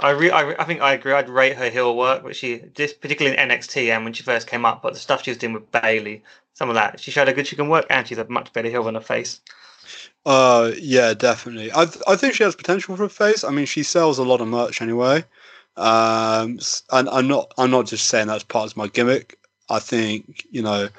I, 0.00 0.10
re- 0.10 0.30
I, 0.30 0.40
re- 0.42 0.56
I 0.58 0.64
think 0.64 0.80
I 0.80 0.92
agree. 0.92 1.12
I'd 1.12 1.28
rate 1.28 1.56
her 1.56 1.70
heel 1.70 1.96
work, 1.96 2.22
but 2.22 2.36
she 2.36 2.62
just 2.74 3.00
particularly 3.00 3.36
in 3.36 3.48
NXT 3.48 3.88
and 3.88 3.98
um, 3.98 4.04
when 4.04 4.12
she 4.12 4.22
first 4.22 4.46
came 4.46 4.64
up, 4.64 4.82
but 4.82 4.94
the 4.94 4.98
stuff 4.98 5.24
she 5.24 5.30
was 5.30 5.38
doing 5.38 5.52
with 5.52 5.70
Bayley, 5.72 6.22
some 6.54 6.68
of 6.68 6.76
that, 6.76 7.00
she 7.00 7.10
showed 7.10 7.28
how 7.28 7.34
good 7.34 7.46
she 7.46 7.56
can 7.56 7.68
work, 7.68 7.86
and 7.90 8.06
she's 8.06 8.18
a 8.18 8.28
much 8.28 8.52
better 8.52 8.68
heel 8.68 8.84
than 8.84 8.96
a 8.96 9.00
face. 9.00 9.40
Uh, 10.28 10.72
yeah, 10.78 11.14
definitely. 11.14 11.72
I 11.72 11.86
I 12.06 12.14
think 12.14 12.34
she 12.34 12.42
has 12.44 12.54
potential 12.54 12.94
for 12.96 13.04
a 13.04 13.08
face. 13.08 13.44
I 13.44 13.50
mean, 13.50 13.64
she 13.64 13.82
sells 13.82 14.18
a 14.18 14.24
lot 14.24 14.42
of 14.42 14.48
merch 14.48 14.82
anyway. 14.82 15.24
Um, 15.78 16.58
and 16.92 17.08
I'm 17.08 17.26
not 17.28 17.54
I'm 17.56 17.70
not 17.70 17.86
just 17.86 18.08
saying 18.08 18.26
that's 18.26 18.44
part 18.44 18.70
of 18.70 18.76
my 18.76 18.88
gimmick. 18.88 19.38
I 19.70 19.78
think 19.78 20.46
you 20.50 20.60
know, 20.62 20.90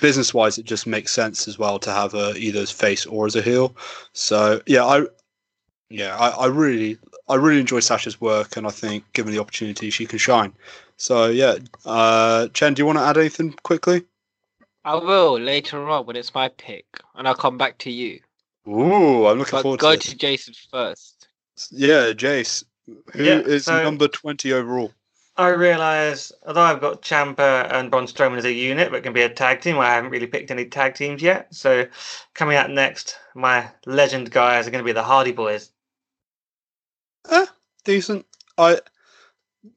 business 0.00 0.32
wise, 0.32 0.56
it 0.58 0.64
just 0.64 0.86
makes 0.86 1.12
sense 1.12 1.46
as 1.46 1.58
well 1.58 1.78
to 1.80 1.92
have 1.92 2.12
her 2.12 2.32
either 2.36 2.60
as 2.60 2.70
face 2.70 3.04
or 3.06 3.26
as 3.26 3.36
a 3.36 3.42
heel. 3.42 3.76
So 4.14 4.62
yeah, 4.66 4.86
I 4.86 5.04
yeah 5.90 6.16
I, 6.16 6.30
I 6.30 6.46
really 6.46 6.98
I 7.28 7.36
really 7.36 7.60
enjoy 7.60 7.80
Sasha's 7.80 8.20
work, 8.20 8.56
and 8.56 8.66
I 8.66 8.70
think 8.70 9.04
given 9.14 9.32
the 9.34 9.40
opportunity, 9.40 9.90
she 9.90 10.06
can 10.06 10.18
shine. 10.18 10.54
So 10.96 11.28
yeah, 11.28 11.56
uh, 11.86 12.48
Chen, 12.54 12.74
do 12.74 12.82
you 12.82 12.86
want 12.86 12.98
to 12.98 13.04
add 13.04 13.18
anything 13.18 13.54
quickly? 13.64 14.04
I 14.84 14.94
will 14.96 15.38
later 15.38 15.88
on 15.88 16.06
when 16.06 16.16
it's 16.16 16.34
my 16.34 16.48
pick, 16.48 16.86
and 17.14 17.28
I'll 17.28 17.34
come 17.34 17.56
back 17.58 17.78
to 17.78 17.90
you. 17.90 18.20
Ooh, 18.68 19.26
I'm 19.26 19.38
looking 19.38 19.52
But 19.52 19.62
forward 19.62 19.80
go 19.80 19.92
to, 19.92 19.96
Go 19.96 20.00
to. 20.12 20.16
Jason 20.16 20.54
first. 20.70 21.28
Yeah, 21.70 22.12
Jace, 22.12 22.64
who 23.12 23.20
is 23.20 23.66
Yeah, 23.66 23.76
so- 23.78 23.82
number 23.82 24.08
twenty 24.08 24.52
overall? 24.52 24.92
I 25.34 25.48
realise, 25.48 26.30
although 26.46 26.60
I've 26.60 26.80
got 26.82 27.00
Ciampa 27.00 27.72
and 27.72 27.90
Braun 27.90 28.04
Strowman 28.04 28.36
as 28.36 28.44
a 28.44 28.52
unit, 28.52 28.90
but 28.90 29.02
can 29.02 29.14
be 29.14 29.22
a 29.22 29.30
tag 29.30 29.62
team, 29.62 29.78
I 29.78 29.88
haven't 29.88 30.10
really 30.10 30.26
picked 30.26 30.50
any 30.50 30.66
tag 30.66 30.94
teams 30.94 31.22
yet. 31.22 31.54
So 31.54 31.86
coming 32.34 32.56
out 32.58 32.68
next, 32.68 33.16
my 33.34 33.70
legend 33.86 34.30
guys 34.30 34.66
are 34.66 34.70
going 34.70 34.82
to 34.82 34.86
be 34.86 34.92
the 34.92 35.02
Hardy 35.02 35.32
Boys. 35.32 35.70
Eh, 37.30 37.46
decent. 37.84 38.26
I 38.58 38.80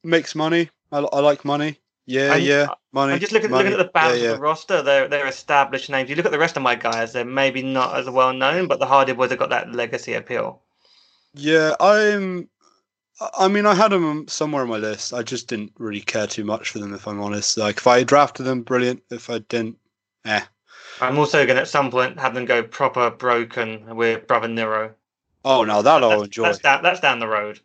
makes 0.04 0.34
money. 0.34 0.68
I, 0.92 0.98
I 0.98 1.20
like 1.20 1.42
money. 1.44 1.78
Yeah, 2.04 2.32
I'm- 2.34 2.42
yeah, 2.42 2.66
money. 2.96 3.12
I'm 3.12 3.20
just 3.20 3.32
looking, 3.32 3.50
money. 3.50 3.64
looking 3.70 3.80
at 3.80 3.86
the 3.86 3.92
balance 3.92 4.20
yeah, 4.20 4.30
of 4.30 4.36
the 4.36 4.42
roster. 4.42 4.82
They're 4.82 5.06
they're 5.08 5.28
established 5.28 5.88
names. 5.90 6.10
You 6.10 6.16
look 6.16 6.26
at 6.26 6.32
the 6.32 6.38
rest 6.38 6.56
of 6.56 6.62
my 6.64 6.74
guys; 6.74 7.12
they're 7.12 7.24
maybe 7.24 7.62
not 7.62 7.94
as 7.96 8.10
well 8.10 8.32
known, 8.32 8.66
but 8.66 8.80
the 8.80 8.86
Hardy 8.86 9.12
Boys 9.12 9.30
have 9.30 9.38
got 9.38 9.50
that 9.50 9.72
legacy 9.72 10.14
appeal. 10.14 10.62
yeah. 11.34 11.70
Yeah, 11.70 11.74
I'm. 11.80 12.48
I- 13.20 13.44
I 13.44 13.48
mean, 13.48 13.64
I 13.64 13.74
had 13.74 13.92
them 13.92 14.28
somewhere 14.28 14.62
on 14.62 14.68
my 14.68 14.76
list. 14.76 15.14
I 15.14 15.22
just 15.22 15.48
didn't 15.48 15.72
really 15.78 16.02
care 16.02 16.26
too 16.26 16.44
much 16.44 16.68
for 16.70 16.78
them, 16.80 16.92
if 16.92 17.06
I'm 17.08 17.20
honest. 17.22 17.56
Like, 17.56 17.78
if 17.78 17.86
I 17.86 18.04
drafted 18.04 18.44
them, 18.44 18.60
brilliant. 18.62 19.02
If 19.10 19.30
I 19.30 19.38
didn't, 19.38 19.78
eh. 20.26 20.42
I'm 21.00 21.18
also 21.18 21.46
going 21.46 21.56
to 21.56 21.62
at 21.62 21.68
some 21.68 21.90
point 21.90 22.18
have 22.20 22.34
them 22.34 22.44
go 22.44 22.62
proper 22.62 23.10
broken 23.10 23.96
with 23.96 24.26
Brother 24.26 24.48
Nero. 24.48 24.94
Oh, 25.44 25.64
now 25.64 25.80
that 25.80 26.02
I'll 26.02 26.10
That's, 26.10 26.22
enjoy. 26.24 26.42
that's 26.44 26.58
down, 26.58 26.82
that's 26.82 27.00
down 27.00 27.20
the 27.20 27.28
road. 27.28 27.60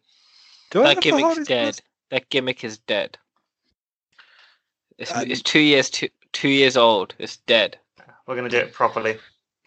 Do 0.69 0.83
I 0.83 0.93
That 0.93 1.03
have 1.03 1.03
the 1.03 1.09
gimmick's 1.09 1.47
dead. 1.47 1.79
That 2.11 2.29
gimmick 2.29 2.63
is 2.63 2.77
dead. 2.79 3.17
It's, 5.01 5.11
Um, 5.15 5.23
it's 5.29 5.41
two 5.41 5.59
years 5.59 5.89
two, 5.89 6.09
two 6.31 6.49
years 6.49 6.77
old. 6.77 7.15
It's 7.17 7.37
dead. 7.37 7.79
We're 8.27 8.35
going 8.35 8.49
to 8.49 8.55
do 8.55 8.63
it 8.63 8.71
properly. 8.71 9.17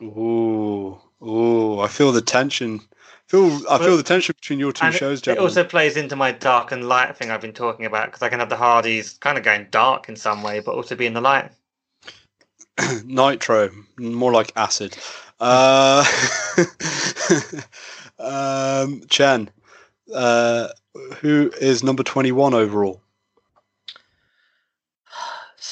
Ooh, 0.00 0.96
ooh! 1.20 1.80
I 1.80 1.88
feel 1.88 2.12
the 2.12 2.22
tension. 2.22 2.80
Feel 3.26 3.46
I 3.68 3.78
feel 3.78 3.88
Well, 3.88 3.96
the 3.96 4.04
tension 4.04 4.34
between 4.40 4.60
your 4.60 4.72
two 4.72 4.86
And 4.86 4.94
shows, 4.94 5.20
it 5.20 5.24
gentlemen. 5.24 5.48
also 5.48 5.64
plays 5.64 5.96
into 5.96 6.14
my 6.14 6.30
dark 6.30 6.70
and 6.70 6.88
light 6.88 7.16
thing 7.16 7.30
I've 7.32 7.40
been 7.40 7.52
talking 7.52 7.84
about 7.84 8.06
because 8.06 8.22
I 8.22 8.28
can 8.28 8.38
have 8.38 8.48
the 8.48 8.56
Hardys 8.56 9.18
kind 9.18 9.36
of 9.36 9.42
going 9.42 9.66
dark 9.70 10.08
in 10.08 10.14
some 10.14 10.42
way, 10.42 10.60
but 10.60 10.74
also 10.76 10.94
be 10.94 11.06
in 11.06 11.14
the 11.14 11.20
light. 11.20 11.50
Nitro, 13.04 13.70
more 13.98 14.30
like 14.32 14.52
acid. 14.56 14.96
Uh, 15.40 16.04
um, 18.20 19.02
Chen, 19.08 19.50
uh, 20.14 20.68
who 21.20 21.50
is 21.60 21.82
number 21.82 22.04
21 22.04 22.54
overall? 22.54 23.00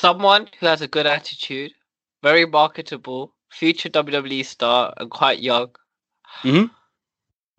Someone 0.02 0.48
who 0.58 0.66
has 0.66 0.80
a 0.82 0.88
good 0.88 1.06
attitude, 1.06 1.70
very 2.24 2.44
marketable, 2.44 3.32
future 3.52 3.88
WWE 3.88 4.44
star, 4.44 4.92
and 4.96 5.08
quite 5.08 5.38
young. 5.38 5.70
Mhm. 6.42 6.70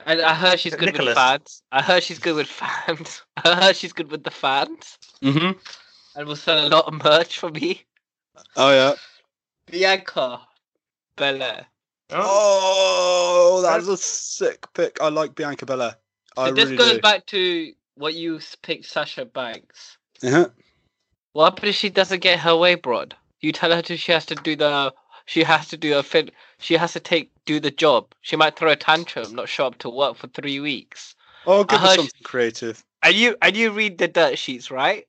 And 0.06 0.22
I 0.22 0.34
heard 0.34 0.60
she's 0.60 0.76
good 0.76 0.88
Nicholas? 0.92 1.16
with 1.16 1.16
fans. 1.18 1.64
I 1.72 1.82
heard 1.82 2.04
she's 2.04 2.20
good 2.20 2.36
with 2.36 2.50
fans. 2.50 3.22
I 3.46 3.56
heard 3.64 3.78
she's 3.78 3.94
good 3.94 4.12
with 4.12 4.26
the 4.26 4.32
fans, 4.32 4.98
Mm-hmm. 5.22 5.58
and 6.18 6.28
will 6.28 6.36
sell 6.36 6.68
a 6.68 6.68
lot 6.68 6.86
of 6.86 7.02
merch 7.02 7.38
for 7.38 7.50
me. 7.50 7.86
Oh, 8.58 8.72
yeah. 8.72 8.94
Bianca 9.72 10.42
Belair. 11.16 11.68
Oh, 12.10 13.62
that's 13.64 13.88
a 13.88 13.96
sick 13.96 14.66
pick. 14.74 14.98
I 15.00 15.08
like 15.08 15.34
Bianca 15.36 15.66
Belair. 15.66 15.96
I 16.36 16.50
So 16.50 16.56
this 16.56 16.66
really 16.66 16.78
goes 16.78 16.92
do. 16.96 17.00
back 17.00 17.26
to 17.28 17.72
what 17.96 18.16
you 18.16 18.42
picked, 18.64 18.86
Sasha 18.88 19.24
Banks. 19.24 19.98
Uh-huh. 20.22 20.50
What 21.34 21.46
happens 21.54 21.70
if 21.70 21.76
she 21.76 21.90
doesn't 21.90 22.22
get 22.22 22.40
her 22.40 22.56
way, 22.56 22.76
Brod? 22.76 23.16
You 23.42 23.52
tell 23.52 23.72
her 23.72 23.82
to. 23.84 23.98
She 23.98 24.12
has 24.12 24.26
to 24.28 24.36
do 24.36 24.56
the. 24.56 24.94
She 25.26 25.44
has 25.44 25.68
to 25.70 25.78
do 25.78 25.98
a 25.98 26.04
fin. 26.04 26.32
She 26.60 26.76
has 26.76 26.94
to 26.94 27.00
take 27.00 27.32
do 27.46 27.60
the 27.60 27.72
job. 27.72 28.08
She 28.22 28.36
might 28.36 28.56
throw 28.58 28.72
a 28.72 28.76
tantrum, 28.76 29.36
not 29.36 29.50
show 29.50 29.68
up 29.68 29.78
to 29.80 29.90
work 29.90 30.16
for 30.18 30.28
three 30.28 30.60
weeks. 30.60 31.16
Oh, 31.46 31.64
give 31.64 31.80
her 31.80 31.88
heard- 31.88 31.96
something 31.98 32.22
creative. 32.24 32.84
And 33.02 33.16
you 33.16 33.36
and 33.42 33.56
you 33.58 33.72
read 33.72 33.98
the 33.98 34.08
dirt 34.08 34.38
sheets, 34.38 34.72
right? 34.72 35.06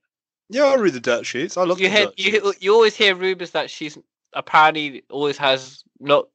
Yeah, 0.49 0.65
I 0.65 0.75
read 0.75 0.93
the 0.93 0.99
dirt 0.99 1.25
sheets. 1.25 1.57
I 1.57 1.63
love 1.63 1.79
You 1.79 1.87
the 1.89 1.95
hear 1.95 2.05
dirt 2.07 2.19
you 2.19 2.31
sheets. 2.31 2.57
you 2.61 2.73
always 2.73 2.95
hear 2.95 3.15
rumors 3.15 3.51
that 3.51 3.69
she's 3.69 3.97
apparently 4.33 5.03
always 5.09 5.37
has 5.37 5.83
not. 5.99 6.27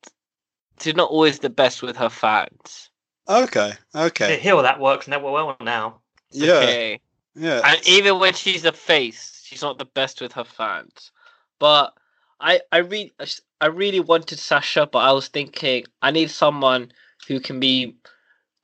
She's 0.81 0.95
not 0.97 1.11
always 1.11 1.41
the 1.41 1.51
best 1.51 1.83
with 1.83 1.97
her 1.97 2.09
fans. 2.09 2.89
Okay, 3.29 3.73
the 3.93 4.01
okay. 4.07 4.39
heel 4.39 4.63
that 4.63 4.81
works 4.81 5.07
now 5.07 5.21
well 5.21 5.57
now. 5.61 6.01
Yeah, 6.31 6.53
Okay. 6.55 7.01
yeah. 7.35 7.61
And 7.65 7.87
even 7.87 8.19
when 8.19 8.33
she's 8.33 8.65
a 8.65 8.73
face, 8.73 9.40
she's 9.51 9.63
not 9.63 9.79
the 9.79 9.85
best 9.85 10.21
with 10.21 10.33
her 10.33 10.45
fans. 10.45 11.11
But 11.59 11.93
I 12.41 12.61
I 12.71 12.79
really 12.79 13.13
I 13.61 13.67
really 13.67 13.99
wanted 13.99 14.39
Sasha, 14.39 14.87
but 14.87 15.01
I 15.01 15.11
was 15.11 15.27
thinking 15.27 15.85
I 16.03 16.13
need 16.13 16.31
someone 16.31 16.93
who 17.27 17.41
can 17.41 17.59
be 17.59 17.97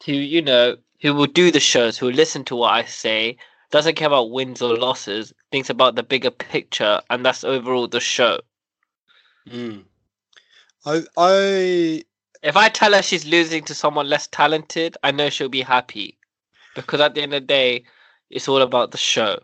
who 0.05 0.13
you 0.13 0.41
know 0.41 0.77
who 1.03 1.13
will 1.13 1.27
do 1.27 1.51
the 1.51 1.61
shows, 1.61 1.99
who 1.99 2.07
will 2.07 2.15
listen 2.15 2.45
to 2.45 2.57
what 2.57 2.73
I 2.73 2.85
say, 2.85 3.37
doesn't 3.73 3.97
care 3.97 4.07
about 4.07 4.31
wins 4.31 4.63
or 4.63 4.77
losses, 4.77 5.33
thinks 5.51 5.71
about 5.71 5.97
the 5.97 6.05
bigger 6.05 6.31
picture, 6.31 7.01
and 7.11 7.27
that's 7.27 7.43
overall 7.43 7.89
the 7.89 8.01
show. 8.01 8.39
Mm. 9.51 9.85
I, 10.87 11.03
I, 11.19 12.05
If 12.45 12.57
I 12.57 12.69
tell 12.69 12.93
her 12.95 13.03
she's 13.03 13.27
losing 13.27 13.65
to 13.65 13.75
someone 13.75 14.09
less 14.09 14.29
talented, 14.29 14.97
I 15.03 15.11
know 15.11 15.31
she'll 15.31 15.49
be 15.49 15.63
happy. 15.63 16.17
Because 16.77 17.01
at 17.01 17.15
the 17.15 17.23
end 17.23 17.35
of 17.35 17.43
the 17.43 17.47
day, 17.47 17.85
it's 18.31 18.49
all 18.49 18.63
about 18.63 18.93
the 18.93 18.99
show. 18.99 19.41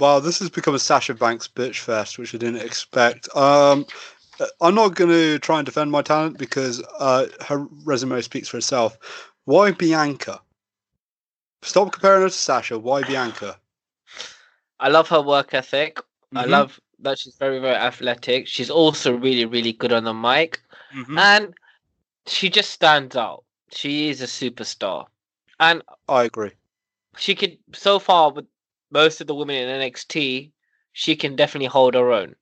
Wow, 0.00 0.18
this 0.20 0.38
has 0.40 0.50
become 0.50 0.74
a 0.74 0.78
Sasha 0.80 1.14
Banks 1.14 1.46
bitch 1.48 1.78
fest, 1.80 2.18
which 2.18 2.34
I 2.34 2.38
didn't 2.38 2.62
expect. 2.62 3.28
Um, 3.36 3.86
I'm 4.60 4.74
not 4.74 4.94
going 4.96 5.10
to 5.10 5.38
try 5.38 5.58
and 5.58 5.66
defend 5.66 5.92
my 5.92 6.02
talent 6.02 6.38
because 6.38 6.82
uh, 6.98 7.26
her 7.46 7.66
resume 7.84 8.20
speaks 8.22 8.48
for 8.48 8.56
itself. 8.58 8.98
Why 9.44 9.72
Bianca? 9.72 10.40
Stop 11.62 11.92
comparing 11.92 12.22
her 12.22 12.28
to 12.28 12.34
Sasha. 12.34 12.78
Why 12.78 13.02
Bianca? 13.02 13.60
I 14.80 14.88
love 14.88 15.08
her 15.10 15.20
work 15.22 15.54
ethic. 15.54 16.00
I 16.34 16.44
Mhm, 16.44 16.50
love 16.50 16.80
that 17.00 17.18
she's 17.18 17.36
very, 17.36 17.58
very 17.60 17.76
athletic. 17.76 18.46
She's 18.48 18.70
also 18.70 19.12
really, 19.16 19.44
really 19.46 19.72
good 19.72 19.92
on 19.92 20.04
the 20.04 20.14
mic. 20.14 20.60
mhm. 20.94 21.16
And 21.16 21.54
she 22.26 22.50
just 22.50 22.70
stands 22.70 23.16
out. 23.16 23.44
She 23.72 24.08
is 24.10 24.20
a 24.22 24.26
superstar. 24.26 25.06
And 25.60 25.82
I 26.08 26.24
agree. 26.24 26.52
she 27.16 27.34
could, 27.34 27.58
so 27.72 27.98
far, 27.98 28.32
with 28.32 28.46
most 28.90 29.20
of 29.20 29.26
the 29.26 29.34
women 29.34 29.56
in 29.56 29.80
NXT, 29.80 30.50
she 30.92 31.16
can 31.16 31.36
definitely 31.36 31.68
hold 31.68 31.94
her 31.94 32.12
own. 32.12 32.34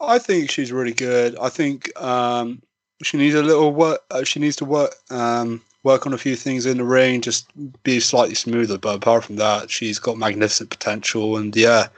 I 0.00 0.18
think 0.18 0.50
she's 0.50 0.72
really 0.72 0.92
good. 0.92 1.36
I 1.38 1.48
think 1.48 1.90
um, 2.00 2.62
she 3.02 3.16
needs 3.16 3.34
a 3.34 3.42
little 3.42 3.72
work. 3.72 4.00
Uh, 4.10 4.24
she 4.24 4.40
needs 4.40 4.56
to 4.56 4.64
work 4.64 4.94
um, 5.10 5.62
work 5.82 6.06
on 6.06 6.12
a 6.12 6.18
few 6.18 6.36
things 6.36 6.66
in 6.66 6.78
the 6.78 6.84
ring, 6.84 7.20
just 7.20 7.48
be 7.82 8.00
slightly 8.00 8.34
smoother. 8.34 8.78
But 8.78 8.96
apart 8.96 9.24
from 9.24 9.36
that, 9.36 9.70
she's 9.70 9.98
got 9.98 10.18
magnificent 10.18 10.70
potential. 10.70 11.36
And 11.36 11.54
yeah, 11.56 11.88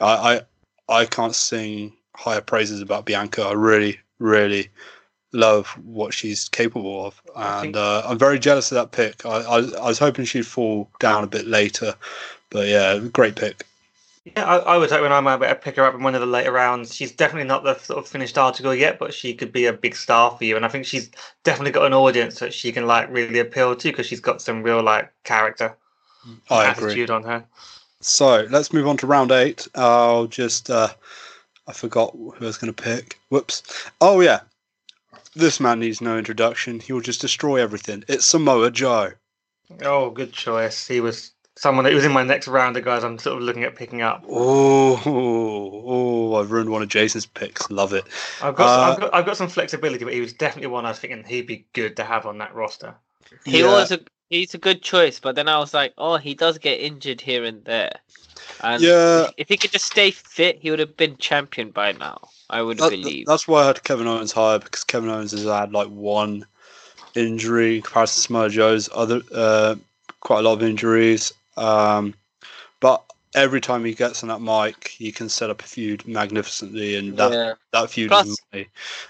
I, 0.00 0.40
I 0.88 1.02
I 1.02 1.04
can't 1.06 1.34
sing 1.34 1.92
higher 2.16 2.40
praises 2.40 2.80
about 2.82 3.06
Bianca. 3.06 3.42
I 3.42 3.52
really, 3.52 3.98
really 4.18 4.68
love 5.32 5.68
what 5.84 6.12
she's 6.14 6.48
capable 6.48 7.06
of, 7.06 7.22
and 7.36 7.76
uh, 7.76 8.02
I'm 8.04 8.18
very 8.18 8.38
jealous 8.38 8.72
of 8.72 8.76
that 8.76 8.92
pick. 8.92 9.24
I, 9.24 9.40
I 9.40 9.56
I 9.56 9.88
was 9.88 9.98
hoping 9.98 10.26
she'd 10.26 10.46
fall 10.46 10.90
down 10.98 11.24
a 11.24 11.28
bit 11.28 11.46
later, 11.46 11.94
but 12.50 12.68
yeah, 12.68 12.98
great 13.12 13.36
pick. 13.36 13.64
Yeah, 14.36 14.44
I, 14.44 14.56
I 14.56 14.76
would 14.76 14.90
hope 14.90 15.02
when 15.02 15.12
I'm 15.12 15.26
able 15.26 15.46
to 15.46 15.54
pick 15.54 15.76
her 15.76 15.84
up 15.84 15.94
in 15.94 16.02
one 16.02 16.14
of 16.14 16.20
the 16.20 16.26
later 16.26 16.52
rounds. 16.52 16.94
She's 16.94 17.12
definitely 17.12 17.48
not 17.48 17.64
the 17.64 17.78
sort 17.78 17.98
of 17.98 18.08
finished 18.08 18.36
article 18.36 18.74
yet, 18.74 18.98
but 18.98 19.14
she 19.14 19.34
could 19.34 19.52
be 19.52 19.66
a 19.66 19.72
big 19.72 19.96
star 19.96 20.36
for 20.36 20.44
you. 20.44 20.56
And 20.56 20.66
I 20.66 20.68
think 20.68 20.84
she's 20.84 21.10
definitely 21.44 21.72
got 21.72 21.86
an 21.86 21.94
audience 21.94 22.38
that 22.40 22.52
she 22.52 22.72
can 22.72 22.86
like 22.86 23.10
really 23.10 23.38
appeal 23.38 23.74
to 23.74 23.88
because 23.88 24.06
she's 24.06 24.20
got 24.20 24.42
some 24.42 24.62
real 24.62 24.82
like 24.82 25.10
character, 25.24 25.76
I 26.50 26.66
and 26.66 26.76
agree. 26.76 26.88
attitude 26.88 27.10
on 27.10 27.22
her. 27.24 27.44
So 28.00 28.46
let's 28.50 28.72
move 28.72 28.86
on 28.86 28.96
to 28.98 29.06
round 29.06 29.32
eight. 29.32 29.66
I'll 29.74 30.26
just 30.26 30.70
uh, 30.70 30.88
I 31.66 31.72
forgot 31.72 32.12
who 32.12 32.34
I 32.40 32.44
was 32.44 32.58
going 32.58 32.72
to 32.72 32.82
pick. 32.82 33.18
Whoops. 33.30 33.62
Oh 34.00 34.20
yeah, 34.20 34.40
this 35.34 35.58
man 35.58 35.80
needs 35.80 36.00
no 36.00 36.18
introduction. 36.18 36.80
He 36.80 36.92
will 36.92 37.00
just 37.00 37.20
destroy 37.20 37.60
everything. 37.60 38.04
It's 38.08 38.26
Samoa 38.26 38.70
Joe. 38.70 39.12
Oh, 39.82 40.10
good 40.10 40.32
choice. 40.32 40.86
He 40.86 41.00
was 41.00 41.32
someone 41.58 41.84
that 41.84 41.92
was 41.92 42.04
in 42.04 42.12
my 42.12 42.22
next 42.22 42.46
round 42.46 42.76
of 42.76 42.84
guys. 42.84 43.02
I'm 43.02 43.18
sort 43.18 43.36
of 43.36 43.42
looking 43.42 43.64
at 43.64 43.74
picking 43.74 44.00
up. 44.00 44.24
Oh, 44.28 45.02
oh, 45.04 46.34
I've 46.36 46.50
ruined 46.50 46.70
one 46.70 46.82
of 46.82 46.88
Jason's 46.88 47.26
picks. 47.26 47.68
Love 47.70 47.92
it. 47.92 48.04
I've 48.40 48.54
got, 48.54 48.68
Uh, 48.68 48.92
I've 48.92 49.00
got 49.00 49.14
I've 49.14 49.26
got 49.26 49.36
some 49.36 49.48
flexibility, 49.48 50.04
but 50.04 50.14
he 50.14 50.20
was 50.20 50.32
definitely 50.32 50.68
one 50.68 50.86
I 50.86 50.90
was 50.90 50.98
thinking 51.00 51.24
he'd 51.24 51.46
be 51.46 51.64
good 51.72 51.96
to 51.96 52.04
have 52.04 52.26
on 52.26 52.38
that 52.38 52.54
roster. 52.54 52.94
He 53.44 53.60
Yeah. 53.60 53.66
was 53.72 53.90
a 53.90 54.00
he's 54.30 54.54
a 54.54 54.58
good 54.58 54.82
choice, 54.82 55.18
but 55.20 55.34
then 55.34 55.48
I 55.48 55.58
was 55.58 55.74
like, 55.74 55.94
oh, 55.98 56.16
he 56.16 56.34
does 56.34 56.58
get 56.58 56.80
injured 56.80 57.20
here 57.20 57.44
and 57.44 57.64
there. 57.64 57.98
And 58.60 58.82
Yeah. 58.82 59.24
if, 59.24 59.34
if 59.38 59.48
he 59.48 59.56
could 59.56 59.72
just 59.72 59.86
stay 59.86 60.10
fit, 60.10 60.58
he 60.60 60.70
would 60.70 60.78
have 60.78 60.96
been 60.96 61.16
champion 61.16 61.70
by 61.70 61.92
now. 61.92 62.28
I 62.50 62.62
would 62.62 62.78
That- 62.78 62.90
believe. 62.90 63.26
that's 63.26 63.48
why 63.48 63.62
I 63.62 63.66
had 63.66 63.82
Kevin 63.84 64.06
Owens 64.06 64.32
higher 64.32 64.58
because 64.58 64.84
Kevin 64.84 65.10
Owens 65.10 65.32
has 65.32 65.44
had 65.44 65.72
like 65.72 65.88
one 65.88 66.46
injury 67.14 67.76
in 67.76 67.82
comparison 67.82 68.14
to 68.16 68.20
Samoa 68.20 68.48
Joe's 68.50 68.88
other 68.94 69.22
uh, 69.34 69.74
quite 70.20 70.40
a 70.40 70.42
lot 70.42 70.54
of 70.54 70.62
injuries. 70.62 71.32
Um, 71.58 72.14
but 72.80 73.04
every 73.34 73.60
time 73.60 73.84
he 73.84 73.94
gets 73.94 74.22
on 74.22 74.28
that 74.28 74.40
mic, 74.40 74.88
he 74.88 75.12
can 75.12 75.28
set 75.28 75.50
up 75.50 75.62
a 75.62 75.66
feud 75.66 76.06
magnificently, 76.06 76.96
and 76.96 77.16
that 77.16 77.32
yeah. 77.32 77.54
that 77.72 77.90
feud 77.90 78.10
Plus- 78.10 78.28
is 78.28 78.40
money. 78.52 78.68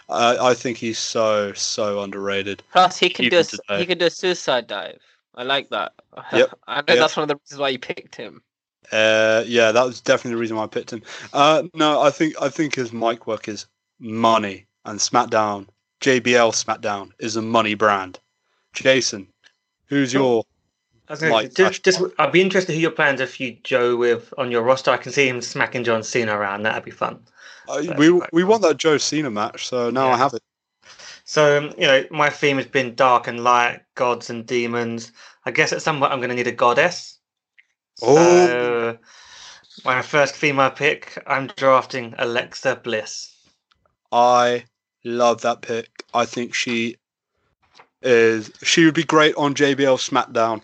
I 0.08 0.50
I 0.50 0.54
think 0.54 0.78
he's 0.78 0.98
so 0.98 1.52
so 1.52 2.02
underrated. 2.02 2.62
Plus, 2.72 2.98
he 2.98 3.08
can 3.10 3.28
do 3.28 3.38
a, 3.38 3.44
today. 3.44 3.78
he 3.78 3.86
can 3.86 3.98
do 3.98 4.06
a 4.06 4.10
suicide 4.10 4.66
dive. 4.66 5.00
I 5.34 5.44
like 5.44 5.70
that. 5.70 5.92
Yep, 6.32 6.58
I 6.66 6.76
know 6.76 6.84
yep. 6.88 6.98
that's 6.98 7.16
one 7.16 7.22
of 7.22 7.28
the 7.28 7.36
reasons 7.36 7.60
why 7.60 7.68
you 7.68 7.78
picked 7.78 8.16
him. 8.16 8.42
Uh, 8.90 9.44
yeah, 9.46 9.70
that 9.70 9.84
was 9.84 10.00
definitely 10.00 10.32
the 10.32 10.40
reason 10.40 10.56
why 10.56 10.64
I 10.64 10.66
picked 10.66 10.92
him. 10.92 11.02
Uh, 11.32 11.62
no, 11.74 12.00
I 12.00 12.10
think 12.10 12.34
I 12.40 12.48
think 12.48 12.74
his 12.74 12.92
mic 12.92 13.26
work 13.26 13.46
is 13.46 13.66
money, 14.00 14.66
and 14.84 14.98
SmackDown, 14.98 15.68
JBL 16.00 16.52
SmackDown 16.52 17.12
is 17.20 17.36
a 17.36 17.42
money 17.42 17.74
brand. 17.74 18.18
Jason, 18.72 19.28
who's 19.86 20.12
your 20.12 20.22
I 20.22 20.26
was 20.26 20.44
gonna, 20.44 20.57
Like, 21.10 21.54
just, 21.54 21.84
just 21.84 22.02
I'd 22.18 22.32
be 22.32 22.42
interested 22.42 22.72
to 22.72 22.76
who 22.76 22.82
your 22.82 22.90
plans 22.90 23.20
if 23.20 23.40
you 23.40 23.56
Joe 23.64 23.96
with 23.96 24.32
on 24.36 24.50
your 24.50 24.62
roster. 24.62 24.90
I 24.90 24.98
can 24.98 25.10
see 25.10 25.26
him 25.26 25.40
smacking 25.40 25.84
John 25.84 26.02
Cena 26.02 26.36
around. 26.36 26.64
That'd 26.64 26.84
be 26.84 26.90
fun. 26.90 27.18
Uh, 27.66 27.82
we 27.96 28.10
we 28.10 28.20
cool. 28.30 28.46
want 28.46 28.62
that 28.62 28.76
Joe 28.76 28.98
Cena 28.98 29.30
match, 29.30 29.66
so 29.66 29.90
now 29.90 30.10
I 30.10 30.16
have 30.16 30.34
it. 30.34 30.42
So 31.24 31.58
um, 31.58 31.74
you 31.78 31.86
know, 31.86 32.04
my 32.10 32.28
theme 32.30 32.56
has 32.56 32.66
been 32.66 32.94
dark 32.94 33.26
and 33.26 33.42
light, 33.42 33.80
gods 33.94 34.28
and 34.28 34.46
demons. 34.46 35.12
I 35.46 35.50
guess 35.50 35.72
at 35.72 35.82
some 35.82 35.98
point 35.98 36.12
I'm 36.12 36.20
going 36.20 36.30
to 36.30 36.36
need 36.36 36.46
a 36.46 36.52
goddess. 36.52 37.18
Oh. 38.02 38.16
So 38.16 38.98
my 39.84 40.02
first 40.02 40.36
female 40.36 40.70
pick, 40.70 41.22
I'm 41.26 41.46
drafting 41.48 42.14
Alexa 42.18 42.76
Bliss. 42.76 43.34
I 44.12 44.64
love 45.04 45.40
that 45.42 45.62
pick. 45.62 46.04
I 46.14 46.24
think 46.24 46.54
she 46.54 46.96
is. 48.02 48.50
She 48.62 48.84
would 48.84 48.94
be 48.94 49.04
great 49.04 49.34
on 49.36 49.54
JBL 49.54 49.98
SmackDown. 49.98 50.62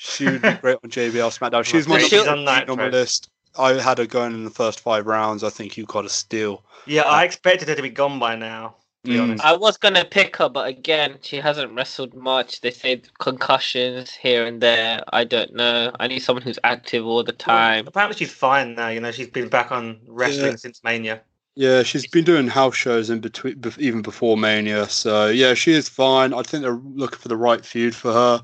She 0.00 0.26
would 0.26 0.42
be 0.42 0.52
great 0.62 0.78
on 0.84 0.90
JBL 0.90 1.36
SmackDown. 1.36 1.64
She's 1.64 1.88
my 1.88 1.98
She's 1.98 2.24
number 2.24 2.50
on 2.52 2.62
eight 2.62 2.68
on 2.68 2.78
my 2.78 2.88
list. 2.88 3.30
I 3.58 3.72
had 3.72 3.98
her 3.98 4.06
going 4.06 4.32
in 4.32 4.44
the 4.44 4.50
first 4.50 4.78
five 4.78 5.06
rounds. 5.06 5.42
I 5.42 5.50
think 5.50 5.76
you 5.76 5.86
got 5.86 6.04
a 6.04 6.08
steal. 6.08 6.62
Yeah, 6.86 7.02
I 7.02 7.24
expected 7.24 7.66
her 7.68 7.74
to 7.74 7.82
be 7.82 7.90
gone 7.90 8.20
by 8.20 8.36
now. 8.36 8.76
To 9.04 9.10
be 9.10 9.16
Mm. 9.18 9.22
honest. 9.22 9.44
I 9.44 9.56
was 9.56 9.76
gonna 9.76 10.04
pick 10.04 10.36
her, 10.36 10.48
but 10.48 10.68
again, 10.68 11.18
she 11.22 11.38
hasn't 11.38 11.72
wrestled 11.72 12.14
much. 12.14 12.60
They 12.60 12.70
say 12.70 13.02
concussions 13.18 14.12
here 14.14 14.46
and 14.46 14.60
there. 14.60 15.02
I 15.12 15.24
don't 15.24 15.52
know. 15.54 15.90
I 15.98 16.06
need 16.06 16.20
someone 16.20 16.42
who's 16.42 16.60
active 16.62 17.04
all 17.04 17.24
the 17.24 17.32
time. 17.32 17.88
Apparently 17.88 18.16
she's 18.16 18.32
fine 18.32 18.76
now. 18.76 18.88
You 18.88 19.00
know, 19.00 19.10
she's 19.10 19.28
been 19.28 19.48
back 19.48 19.72
on 19.72 19.98
wrestling 20.06 20.52
Yeah. 20.52 20.56
since 20.56 20.84
Mania. 20.84 21.22
Yeah, 21.56 21.82
she's 21.82 22.06
been 22.06 22.24
doing 22.24 22.46
house 22.46 22.76
shows 22.76 23.10
in 23.10 23.18
between, 23.18 23.60
even 23.78 24.02
before 24.02 24.36
Mania. 24.36 24.88
So 24.88 25.26
yeah, 25.26 25.54
she 25.54 25.72
is 25.72 25.88
fine. 25.88 26.32
I 26.32 26.42
think 26.42 26.62
they're 26.62 26.80
looking 26.94 27.18
for 27.18 27.26
the 27.26 27.36
right 27.36 27.64
feud 27.64 27.96
for 27.96 28.12
her. 28.12 28.42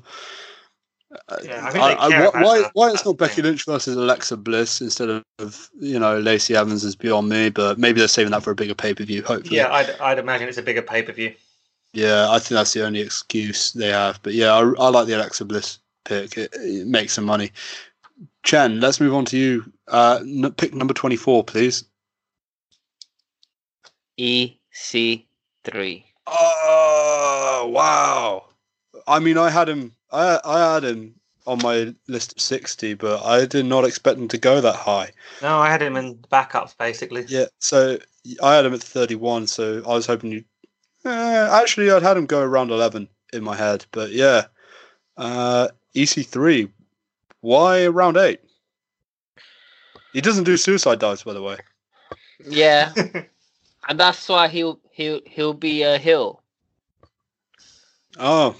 Yeah, 1.43 1.65
I 1.65 1.71
think 1.71 1.83
they 1.83 1.95
care 2.09 2.21
why, 2.21 2.27
about 2.27 2.33
why, 2.33 2.69
why 2.73 2.91
it's 2.91 3.05
not 3.05 3.17
Becky. 3.17 3.41
Lynch 3.41 3.65
versus 3.65 3.95
Alexa 3.95 4.37
Bliss 4.37 4.81
instead 4.81 5.09
of 5.09 5.69
you 5.79 5.99
know 5.99 6.19
Lacey 6.19 6.55
Evans 6.55 6.83
is 6.83 6.95
beyond 6.95 7.29
me, 7.29 7.49
but 7.49 7.77
maybe 7.77 7.99
they're 7.99 8.07
saving 8.07 8.31
that 8.31 8.43
for 8.43 8.51
a 8.51 8.55
bigger 8.55 8.75
pay 8.75 8.93
per 8.93 9.03
view. 9.03 9.23
Hopefully, 9.23 9.57
Yeah, 9.57 9.71
I'd, 9.71 9.89
I'd 9.99 10.19
imagine 10.19 10.47
it's 10.47 10.57
a 10.57 10.63
bigger 10.63 10.81
pay 10.81 11.03
per 11.03 11.11
view. 11.11 11.33
Yeah, 11.93 12.29
I 12.29 12.39
think 12.39 12.49
that's 12.49 12.73
the 12.73 12.85
only 12.85 12.99
excuse 12.99 13.71
they 13.71 13.87
have. 13.87 14.19
But 14.21 14.33
yeah, 14.33 14.53
I, 14.53 14.59
I 14.59 14.89
like 14.89 15.07
the 15.07 15.15
Alexa 15.15 15.45
Bliss 15.45 15.79
pick. 16.03 16.37
It, 16.37 16.53
it 16.55 16.87
makes 16.87 17.13
some 17.13 17.25
money. 17.25 17.51
Chen, 18.43 18.79
let's 18.79 18.99
move 18.99 19.13
on 19.13 19.25
to 19.25 19.37
you. 19.37 19.71
Uh, 19.87 20.19
n- 20.21 20.51
pick 20.57 20.73
number 20.73 20.93
twenty-four, 20.93 21.43
please. 21.43 21.85
EC 24.17 25.25
three. 25.63 26.05
Oh 26.27 27.69
wow! 27.71 28.45
I 29.07 29.19
mean, 29.19 29.37
I 29.37 29.49
had 29.49 29.69
him. 29.69 29.93
I 30.15 30.39
I 30.43 30.73
had 30.73 30.83
him 30.83 31.15
on 31.45 31.59
my 31.61 31.93
list 32.07 32.33
of 32.33 32.41
sixty, 32.41 32.93
but 32.93 33.23
I 33.23 33.45
did 33.45 33.65
not 33.65 33.85
expect 33.85 34.19
him 34.19 34.27
to 34.29 34.37
go 34.37 34.61
that 34.61 34.75
high. 34.75 35.11
No, 35.41 35.57
I 35.57 35.69
had 35.69 35.81
him 35.81 35.95
in 35.97 36.15
backups 36.31 36.77
basically. 36.77 37.25
Yeah, 37.27 37.45
so 37.59 37.97
I 38.41 38.55
had 38.55 38.65
him 38.65 38.73
at 38.73 38.81
thirty-one. 38.81 39.47
So 39.47 39.83
I 39.85 39.93
was 39.93 40.05
hoping 40.05 40.31
you. 40.31 40.43
Uh, 41.03 41.49
actually, 41.61 41.91
I'd 41.91 42.01
had 42.01 42.17
him 42.17 42.25
go 42.25 42.41
around 42.41 42.71
eleven 42.71 43.07
in 43.33 43.43
my 43.43 43.55
head, 43.55 43.85
but 43.91 44.11
yeah. 44.11 44.45
Uh, 45.17 45.69
EC3. 45.95 46.69
Why 47.41 47.83
around 47.83 48.17
eight? 48.17 48.41
He 50.13 50.21
doesn't 50.21 50.45
do 50.45 50.57
suicide 50.57 50.99
dives, 50.99 51.23
by 51.23 51.33
the 51.33 51.41
way. 51.41 51.57
Yeah, 52.45 52.93
and 53.87 53.99
that's 53.99 54.27
why 54.27 54.47
he'll 54.47 54.79
he'll 54.91 55.21
he'll 55.25 55.53
be 55.53 55.83
a 55.83 55.97
hill. 55.97 56.41
Oh, 58.17 58.55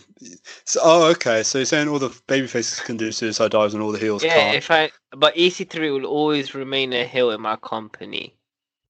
so, 0.66 0.80
oh, 0.84 1.12
okay. 1.12 1.44
So 1.44 1.60
you're 1.60 1.66
saying 1.66 1.88
all 1.88 2.00
the 2.00 2.16
baby 2.28 2.48
faces 2.48 2.80
can 2.80 2.98
do 2.98 3.12
suicide 3.12 3.52
dives 3.52 3.74
and 3.74 3.84
all 3.84 3.92
the 3.92 4.00
heels 4.00 4.24
Yeah, 4.24 4.34
can't? 4.34 4.58
if 4.58 4.72
I 4.72 4.92
but 5.12 5.38
EC 5.38 5.70
three 5.70 5.92
will 5.92 6.06
always 6.06 6.56
remain 6.56 6.94
a 6.94 7.04
hill 7.06 7.32
in 7.32 7.42
my 7.42 7.56
company. 7.58 8.36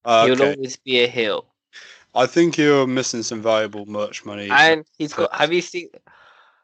Uh, 0.03 0.25
He'll 0.25 0.33
okay. 0.35 0.55
always 0.55 0.77
be 0.77 1.03
a 1.03 1.07
hill. 1.07 1.47
I 2.13 2.27
think 2.27 2.57
you're 2.57 2.87
missing 2.87 3.23
some 3.23 3.41
valuable 3.41 3.85
merch 3.85 4.23
money. 4.23 4.49
And 4.49 4.85
he's 4.97 5.13
got. 5.13 5.33
Have 5.35 5.51
you 5.51 5.61
seen? 5.61 5.89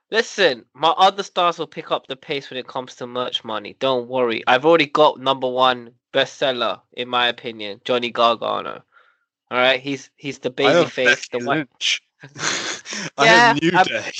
Listen, 0.09 0.65
my 0.73 0.89
other 0.89 1.23
stars 1.23 1.57
will 1.57 1.67
pick 1.67 1.91
up 1.91 2.07
the 2.07 2.15
pace 2.15 2.49
when 2.49 2.57
it 2.57 2.67
comes 2.67 2.95
to 2.95 3.07
merch 3.07 3.43
money. 3.43 3.75
Don't 3.79 4.07
worry. 4.07 4.43
I've 4.45 4.65
already 4.65 4.85
got 4.85 5.19
number 5.19 5.49
one 5.49 5.91
bestseller 6.13 6.81
in 6.93 7.07
my 7.07 7.27
opinion, 7.27 7.81
Johnny 7.85 8.11
Gargano. 8.11 8.83
All 9.49 9.57
right, 9.57 9.79
he's 9.81 10.09
he's 10.15 10.39
the 10.39 10.49
baby 10.49 10.89
face, 10.89 11.27
the 11.29 11.39
one. 11.39 11.57
Lynch. 11.59 12.01
I 13.17 13.25
Yeah, 13.25 13.35
have 13.53 13.61
New 13.61 13.71
I'm- 13.73 13.85
Day. 13.85 14.11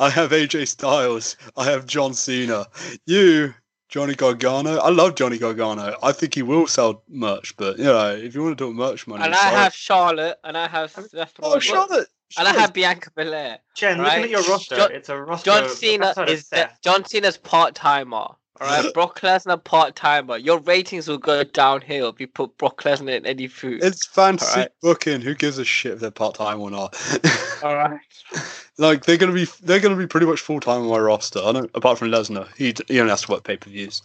I 0.00 0.10
have 0.10 0.30
AJ 0.32 0.66
Styles. 0.68 1.36
I 1.56 1.64
have 1.64 1.86
John 1.86 2.14
Cena. 2.14 2.66
You, 3.06 3.54
Johnny 3.88 4.14
Gargano. 4.14 4.78
I 4.78 4.88
love 4.90 5.14
Johnny 5.16 5.38
Gargano. 5.38 5.96
I 6.02 6.12
think 6.12 6.34
he 6.34 6.42
will 6.42 6.66
sell 6.66 7.02
merch, 7.08 7.54
but 7.56 7.78
you 7.78 7.84
know, 7.84 8.10
if 8.14 8.34
you 8.34 8.42
want 8.42 8.56
to 8.58 8.64
talk 8.64 8.74
merch 8.74 9.06
money, 9.06 9.24
And 9.24 9.34
I 9.34 9.38
sorry. 9.38 9.54
have 9.56 9.74
Charlotte, 9.74 10.38
and 10.44 10.56
I 10.56 10.66
have 10.68 10.90
Seth 10.90 11.32
oh 11.42 11.48
Rollins, 11.48 11.64
Charlotte. 11.64 12.08
and 12.38 12.48
I 12.48 12.52
have 12.54 12.72
Bianca 12.72 13.10
Belair. 13.14 13.58
Chen, 13.74 13.98
Right. 14.00 14.18
looking 14.20 14.34
at 14.34 14.40
your 14.40 14.50
roster, 14.50 14.76
John- 14.76 14.92
it's 14.92 15.08
a 15.10 15.18
roster. 15.20 15.44
John 15.50 15.68
Cena 15.68 16.14
is 16.26 16.48
the, 16.48 16.56
Seth. 16.56 16.78
John 16.82 17.04
Cena's 17.04 17.36
part 17.36 17.74
timer. 17.74 18.28
All 18.60 18.66
right, 18.68 18.92
Brock 18.94 19.20
Lesnar 19.20 19.62
part 19.62 19.96
timer. 19.96 20.36
Your 20.36 20.58
ratings 20.60 21.08
will 21.08 21.18
go 21.18 21.42
downhill 21.42 22.08
if 22.10 22.20
you 22.20 22.26
put 22.26 22.56
Brock 22.58 22.82
Lesnar 22.82 23.16
in 23.16 23.24
any 23.26 23.48
food. 23.48 23.82
It's 23.82 24.06
fantasy 24.06 24.50
Alright. 24.52 24.68
booking. 24.82 25.20
Who 25.22 25.34
gives 25.34 25.58
a 25.58 25.64
shit 25.64 25.92
if 25.94 26.00
they're 26.00 26.10
part 26.10 26.34
time 26.34 26.60
or 26.60 26.70
not? 26.70 26.94
All 27.62 27.74
right. 27.76 27.98
like 28.78 29.04
they're 29.04 29.16
gonna 29.16 29.32
be 29.32 29.46
they're 29.62 29.80
gonna 29.80 29.96
be 29.96 30.06
pretty 30.06 30.26
much 30.26 30.40
full 30.40 30.60
time 30.60 30.82
on 30.82 30.88
my 30.88 30.98
roster. 30.98 31.40
I 31.42 31.52
don't 31.52 31.70
apart 31.74 31.98
from 31.98 32.08
Lesnar. 32.08 32.46
He 32.56 32.74
he 32.88 33.00
only 33.00 33.10
has 33.10 33.22
to 33.22 33.32
work 33.32 33.44
pay 33.44 33.56
per 33.56 33.70
views. 33.70 34.02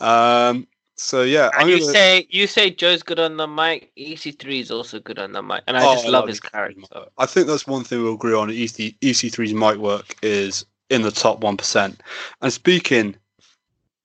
Um 0.00 0.66
So 0.96 1.22
yeah, 1.22 1.46
And 1.54 1.62
I'm 1.62 1.68
you 1.70 1.80
gonna- 1.80 1.92
say 1.92 2.26
you 2.28 2.46
say 2.46 2.70
Joe's 2.70 3.02
good 3.02 3.18
on 3.18 3.36
the 3.38 3.46
mic. 3.48 3.90
EC3 3.96 4.60
is 4.60 4.70
also 4.70 5.00
good 5.00 5.18
on 5.18 5.32
the 5.32 5.42
mic, 5.42 5.62
and 5.66 5.76
I 5.78 5.84
Oh, 5.84 5.94
just 5.94 6.06
I 6.06 6.10
love 6.10 6.22
love 6.22 6.28
his 6.28 6.40
EC3 6.40 6.50
character. 6.52 7.04
I 7.16 7.24
think 7.26 7.46
that's 7.46 7.66
one 7.66 7.84
thing 7.84 8.02
we'll 8.02 8.14
agree 8.14 8.34
on. 8.34 8.50
E 8.50 8.64
EC, 8.64 8.96
EC3's 9.00 9.54
mic 9.54 9.76
work 9.78 10.14
is 10.22 10.66
in 10.90 11.02
the 11.02 11.10
top 11.10 11.40
1%. 11.40 11.96
And 12.42 12.52
speaking 12.52 13.14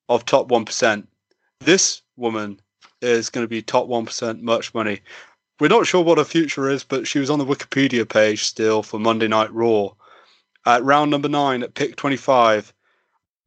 of 0.10 0.26
top 0.26 0.50
1%, 0.50 1.08
this 1.60 2.02
woman 2.18 2.60
is 3.02 3.30
going 3.30 3.44
to 3.44 3.50
be 3.50 3.62
top 3.62 3.88
1% 3.88 4.42
merch 4.42 4.74
money. 4.74 5.02
We're 5.60 5.68
not 5.68 5.88
sure 5.88 6.04
what 6.04 6.18
her 6.18 6.24
future 6.24 6.70
is, 6.70 6.84
but 6.84 7.08
she 7.08 7.20
was 7.20 7.30
on 7.30 7.40
the 7.40 7.46
Wikipedia 7.46 8.08
page 8.08 8.44
still 8.44 8.84
for 8.84 9.00
Monday 9.00 9.28
Night 9.28 9.54
Raw. 9.54 9.90
At 10.66 10.84
round 10.84 11.12
number 11.12 11.30
nine 11.30 11.62
at 11.64 11.74
pick 11.74 11.96
25, 11.96 12.74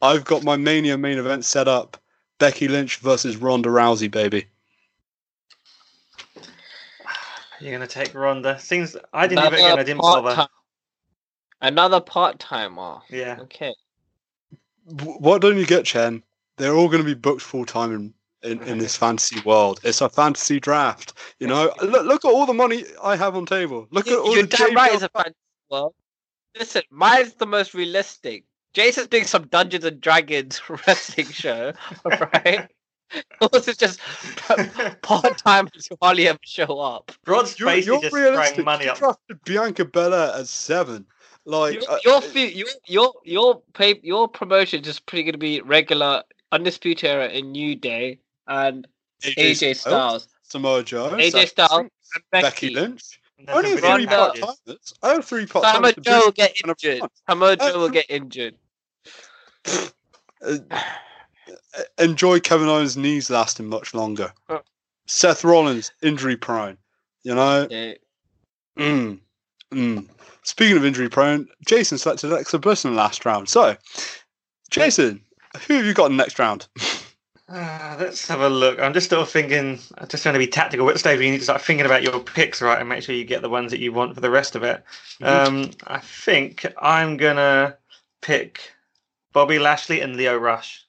I've 0.03 0.25
got 0.25 0.45
my 0.45 0.57
Mania 0.57 0.99
main 0.99 1.19
event 1.19 1.45
set 1.45 1.67
up 1.69 1.97
Becky 2.39 2.69
Lynch 2.69 2.99
versus 2.99 3.37
Ronda 3.37 3.71
Rousey, 3.71 4.11
baby. 4.11 4.47
You're 7.61 7.73
gonna 7.73 7.87
take 7.87 8.15
Ronda. 8.15 8.59
Things 8.59 8.97
I 9.15 9.27
didn't 9.27 9.45
even 9.47 9.55
Another 9.55 9.57
again. 9.57 9.79
I 9.79 9.83
didn't 9.83 10.01
bother. 10.03 10.23
part-time- 10.35 10.49
Another 11.63 12.01
part 12.03 12.39
timer. 12.39 13.01
Yeah. 13.09 13.39
Okay. 13.41 13.75
What 14.85 15.41
don't 15.41 15.57
you 15.57 15.65
get, 15.67 15.87
Chen? 15.87 16.23
They're 16.57 16.75
all 16.75 16.89
going 16.89 17.03
to 17.03 17.07
be 17.07 17.15
booked 17.15 17.43
full 17.43 17.65
time 17.65 17.93
in, 17.93 18.15
in, 18.51 18.63
in 18.63 18.79
this 18.79 18.97
fantasy 18.97 19.41
world. 19.41 19.81
It's 19.85 20.01
a 20.01 20.09
fantasy 20.09 20.59
draft. 20.61 21.15
You 21.39 21.47
know, 21.47 21.73
look, 21.83 22.07
look 22.07 22.25
at 22.25 22.29
all 22.29 22.47
the 22.47 22.55
money 22.55 22.85
I 23.03 23.17
have 23.17 23.37
on 23.37 23.47
table. 23.47 23.87
Look 23.91 24.07
at 24.07 24.19
all 24.19 24.35
You're 24.35 24.43
the 24.45 24.57
damn 24.57 24.75
right. 24.75 24.91
JBL 24.91 24.95
It's 24.95 25.03
a 25.03 25.09
fantasy 25.11 25.37
world. 25.71 25.95
Listen, 26.59 26.83
mine's 26.91 27.35
the 27.35 27.47
most 27.47 27.75
realistic. 27.75 28.45
Jason's 28.73 29.09
doing 29.09 29.25
some 29.25 29.47
Dungeons 29.49 29.85
and 29.85 30.01
Dragons 30.01 30.61
wrestling 30.87 31.29
show, 31.29 31.73
right? 32.05 32.69
Yours 33.41 33.69
is 33.69 33.77
just 33.77 34.01
part 35.03 35.39
time 35.39 35.69
who 35.73 35.97
hardly 36.03 36.29
ever 36.29 36.39
show 36.43 36.81
up. 36.81 37.13
Rod's 37.27 37.59
You're, 37.59 37.69
basically 37.69 37.93
you're 37.95 38.03
just 38.03 38.15
realistic. 38.15 38.55
throwing 38.55 38.65
money 38.65 38.85
you 38.87 38.91
up. 38.91 38.99
drafted 38.99 39.45
Bianca 39.45 39.85
Bella 39.85 40.39
at 40.41 40.49
seven. 40.49 41.07
Like, 41.45 41.75
Your 41.75 41.91
uh, 41.91 41.99
your 42.05 42.21
fe- 42.21 42.53
your 42.53 42.67
your 42.87 43.15
your 43.25 43.63
pay 43.75 44.01
your 44.03 44.27
promotion 44.27 44.81
is 44.81 44.87
just 44.87 45.07
pretty 45.07 45.23
going 45.23 45.35
to 45.35 45.39
be 45.39 45.61
regular 45.61 46.25
Undisputed 46.53 47.09
Era 47.09 47.29
in 47.29 47.53
New 47.53 47.75
Day 47.77 48.19
and 48.47 48.87
AJ 49.23 49.77
Styles, 49.77 50.29
Samoa 50.43 50.83
Joe, 50.83 51.11
AJ 51.11 51.33
Sasha 51.33 51.47
Styles, 51.49 51.71
Banks, 51.71 51.91
and 52.15 52.25
Becky 52.31 52.43
Becky. 52.43 52.71
Lynch. 52.71 53.21
Only 53.49 53.73
a 53.73 53.75
a 53.75 53.77
video 53.77 53.95
three 53.97 54.07
Ronda- 54.07 54.17
part 54.17 54.57
timers. 54.67 54.95
I 55.03 55.09
have 55.11 55.25
three 55.25 55.47
part 55.47 55.65
Samoa. 55.67 55.93
Joe 56.01 56.21
will 56.25 56.33
get 56.33 56.57
injured. 56.65 56.99
front. 56.99 57.13
Samoa 57.29 57.53
Uh, 57.53 57.57
Joe 57.57 57.79
will 57.79 57.89
get 57.91 58.07
injured. 58.09 58.55
Enjoy 61.99 62.41
Kevin 62.41 62.69
Owens' 62.69 62.97
knees 62.97 63.31
lasting 63.31 63.67
much 63.69 63.95
longer. 63.95 64.33
Uh. 64.49 64.59
Seth 65.07 65.45
Rollins 65.45 65.91
injury 66.03 66.37
prone. 66.37 66.79
You 67.23 67.35
know. 67.35 67.67
Yeah. 67.71 67.95
Mm, 68.79 69.21
mm. 69.73 70.09
Speaking 70.43 70.77
of 70.77 70.85
injury 70.85 71.09
prone, 71.09 71.49
Jason 71.67 71.99
selected 71.99 72.31
Alexa 72.31 72.59
Bliss 72.59 72.85
in 72.85 72.93
the 72.93 72.97
last 72.97 73.25
round. 73.25 73.49
So, 73.49 73.77
Jason, 74.71 75.21
who 75.67 75.75
have 75.75 75.85
you 75.87 75.95
got 75.95 76.11
in 76.11 76.17
the 76.17 76.23
next 76.23 76.39
round? 76.39 76.67
Uh, 77.49 77.97
let's 78.01 78.27
have 78.27 78.41
a 78.41 78.49
look. 78.49 78.81
I'm 78.81 78.93
just 78.93 79.07
still 79.07 79.25
thinking. 79.25 79.79
I'm 79.99 80.09
just 80.09 80.23
trying 80.25 80.33
to 80.33 80.39
be 80.39 80.49
tactical. 80.49 80.89
At 80.89 80.95
the 80.95 80.99
stage 80.99 81.21
you 81.21 81.31
need 81.31 81.39
to 81.39 81.45
start 81.45 81.63
thinking 81.63 81.87
about 81.87 82.03
your 82.03 82.19
picks, 82.19 82.61
right, 82.61 82.81
and 82.81 82.89
make 82.89 83.03
sure 83.05 83.15
you 83.15 83.25
get 83.25 83.41
the 83.43 83.49
ones 83.49 83.71
that 83.71 83.79
you 83.79 83.93
want 83.93 84.15
for 84.15 84.21
the 84.21 84.31
rest 84.31 84.57
of 84.57 84.63
it. 84.65 84.83
Um, 85.23 85.71
I 85.87 85.99
think 85.99 86.67
I'm 86.83 87.17
gonna 87.17 87.77
pick 88.21 88.73
Bobby 89.33 89.59
Lashley 89.61 90.01
and 90.01 90.17
Lio 90.17 90.37
Rush. 90.37 90.85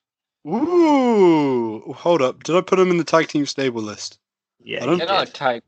Ooh, 0.47 1.93
hold 1.93 2.21
up. 2.21 2.43
Did 2.43 2.55
I 2.55 2.61
put 2.61 2.77
them 2.77 2.89
in 2.89 2.97
the 2.97 3.03
tag 3.03 3.27
team 3.27 3.45
stable 3.45 3.81
list? 3.81 4.17
Yeah, 4.63 4.83
I 4.83 4.85
don't- 4.87 4.97
They're 4.97 5.07
not 5.07 5.27
a 5.27 5.31
tag. 5.31 5.61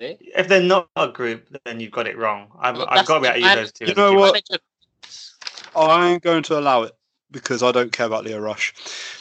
they? 0.00 0.16
if 0.34 0.48
they're 0.48 0.60
not 0.62 0.88
a 0.96 1.08
group, 1.08 1.46
then 1.64 1.78
you've 1.78 1.92
got 1.92 2.06
it 2.08 2.16
wrong. 2.18 2.48
I've, 2.58 2.76
Well, 2.76 2.86
I've 2.90 3.06
got 3.06 3.16
to 3.16 3.20
be 3.20 3.26
the 3.28 3.34
able 3.34 3.34
to 3.34 3.40
use 3.40 3.44
man- 3.44 3.56
those 3.56 3.72
two. 3.72 3.84
You 3.86 3.94
know 3.94 4.12
what? 4.14 4.32
Manager- 4.32 4.62
I 5.76 6.10
ain't 6.12 6.22
going 6.22 6.42
to 6.44 6.58
allow 6.58 6.82
it 6.82 6.92
because 7.34 7.62
I 7.62 7.72
don't 7.72 7.92
care 7.92 8.06
about 8.06 8.24
Lio 8.24 8.38
Rush. 8.38 8.72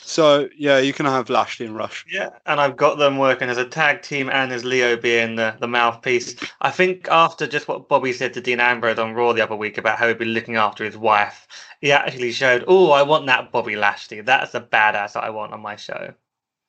So, 0.01 0.47
yeah, 0.57 0.77
you 0.77 0.93
can 0.93 1.05
have 1.05 1.29
Lashley 1.29 1.65
and 1.65 1.75
Rush. 1.75 2.05
Yeah, 2.09 2.29
and 2.45 2.61
I've 2.61 2.77
got 2.77 2.97
them 2.97 3.17
working 3.17 3.49
as 3.49 3.57
a 3.57 3.65
tag 3.65 4.03
team 4.03 4.29
and 4.29 4.53
as 4.53 4.63
Leo 4.63 4.95
being 4.95 5.35
the, 5.35 5.57
the 5.59 5.67
mouthpiece. 5.67 6.35
I 6.61 6.71
think 6.71 7.09
after 7.09 7.47
just 7.47 7.67
what 7.67 7.89
Bobby 7.89 8.13
said 8.13 8.33
to 8.35 8.41
Dean 8.41 8.61
Ambrose 8.61 8.99
on 8.99 9.13
Raw 9.13 9.33
the 9.33 9.43
other 9.43 9.55
week 9.55 9.77
about 9.77 9.97
how 9.97 10.07
he'd 10.07 10.19
be 10.19 10.25
looking 10.25 10.55
after 10.55 10.85
his 10.85 10.95
wife, 10.95 11.47
he 11.81 11.91
actually 11.91 12.31
showed, 12.31 12.63
oh, 12.67 12.91
I 12.91 13.01
want 13.01 13.25
that 13.25 13.51
Bobby 13.51 13.75
Lashley. 13.75 14.21
That's 14.21 14.53
the 14.53 14.61
badass 14.61 15.13
that 15.13 15.23
I 15.23 15.31
want 15.31 15.51
on 15.51 15.61
my 15.61 15.75
show. 15.75 16.13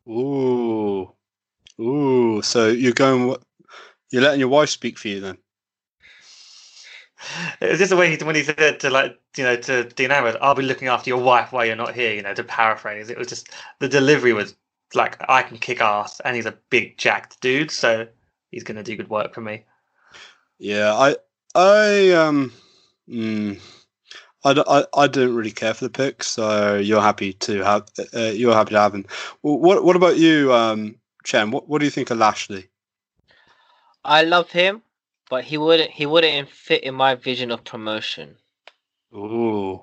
Ooh. 0.08 1.12
Ooh. 1.78 2.42
So 2.42 2.68
you're 2.68 2.92
going, 2.92 3.36
you're 4.10 4.22
letting 4.22 4.40
your 4.40 4.48
wife 4.48 4.70
speak 4.70 4.98
for 4.98 5.08
you 5.08 5.20
then? 5.20 5.38
It 7.60 7.70
was 7.70 7.78
just 7.78 7.90
the 7.90 7.96
way 7.96 8.14
he, 8.14 8.24
when 8.24 8.34
he 8.34 8.42
said 8.42 8.80
to 8.80 8.90
like 8.90 9.18
you 9.36 9.44
know 9.44 9.56
to 9.56 9.84
Dean 9.84 10.10
Ambrose, 10.10 10.36
"I'll 10.40 10.54
be 10.54 10.62
looking 10.62 10.88
after 10.88 11.10
your 11.10 11.22
wife 11.22 11.52
while 11.52 11.64
you're 11.64 11.76
not 11.76 11.94
here." 11.94 12.14
You 12.14 12.22
know, 12.22 12.34
to 12.34 12.44
paraphrase, 12.44 13.10
it 13.10 13.18
was 13.18 13.28
just 13.28 13.50
the 13.78 13.88
delivery 13.88 14.32
was 14.32 14.56
like, 14.94 15.16
"I 15.28 15.42
can 15.42 15.58
kick 15.58 15.80
ass," 15.80 16.20
and 16.20 16.36
he's 16.36 16.46
a 16.46 16.58
big 16.70 16.98
jacked 16.98 17.40
dude, 17.40 17.70
so 17.70 18.06
he's 18.50 18.64
gonna 18.64 18.82
do 18.82 18.96
good 18.96 19.10
work 19.10 19.34
for 19.34 19.40
me. 19.40 19.64
Yeah, 20.58 20.94
I, 20.94 21.16
I, 21.54 22.10
um, 22.12 22.52
mm, 23.08 23.60
I 24.44 25.06
didn't 25.08 25.34
really 25.34 25.50
care 25.50 25.74
for 25.74 25.84
the 25.84 25.90
pick, 25.90 26.22
so 26.22 26.76
you're 26.76 27.00
happy 27.00 27.32
to 27.34 27.62
have, 27.64 27.88
uh, 28.14 28.32
you're 28.34 28.54
happy 28.54 28.70
to 28.70 28.80
have 28.80 28.94
him. 28.94 29.06
What, 29.42 29.84
what 29.84 29.96
about 29.96 30.16
you, 30.16 30.52
um, 30.52 30.96
Chen? 31.24 31.50
What, 31.50 31.68
what 31.68 31.80
do 31.80 31.86
you 31.86 31.90
think 31.90 32.10
of 32.10 32.18
Lashley? 32.18 32.68
I 34.04 34.22
love 34.22 34.50
him, 34.50 34.82
but 35.34 35.42
he 35.42 35.58
wouldn't. 35.58 35.90
He 35.90 36.06
wouldn't 36.06 36.48
fit 36.48 36.84
in 36.84 36.94
my 36.94 37.16
vision 37.16 37.50
of 37.50 37.64
promotion. 37.64 38.36
Ooh, 39.12 39.82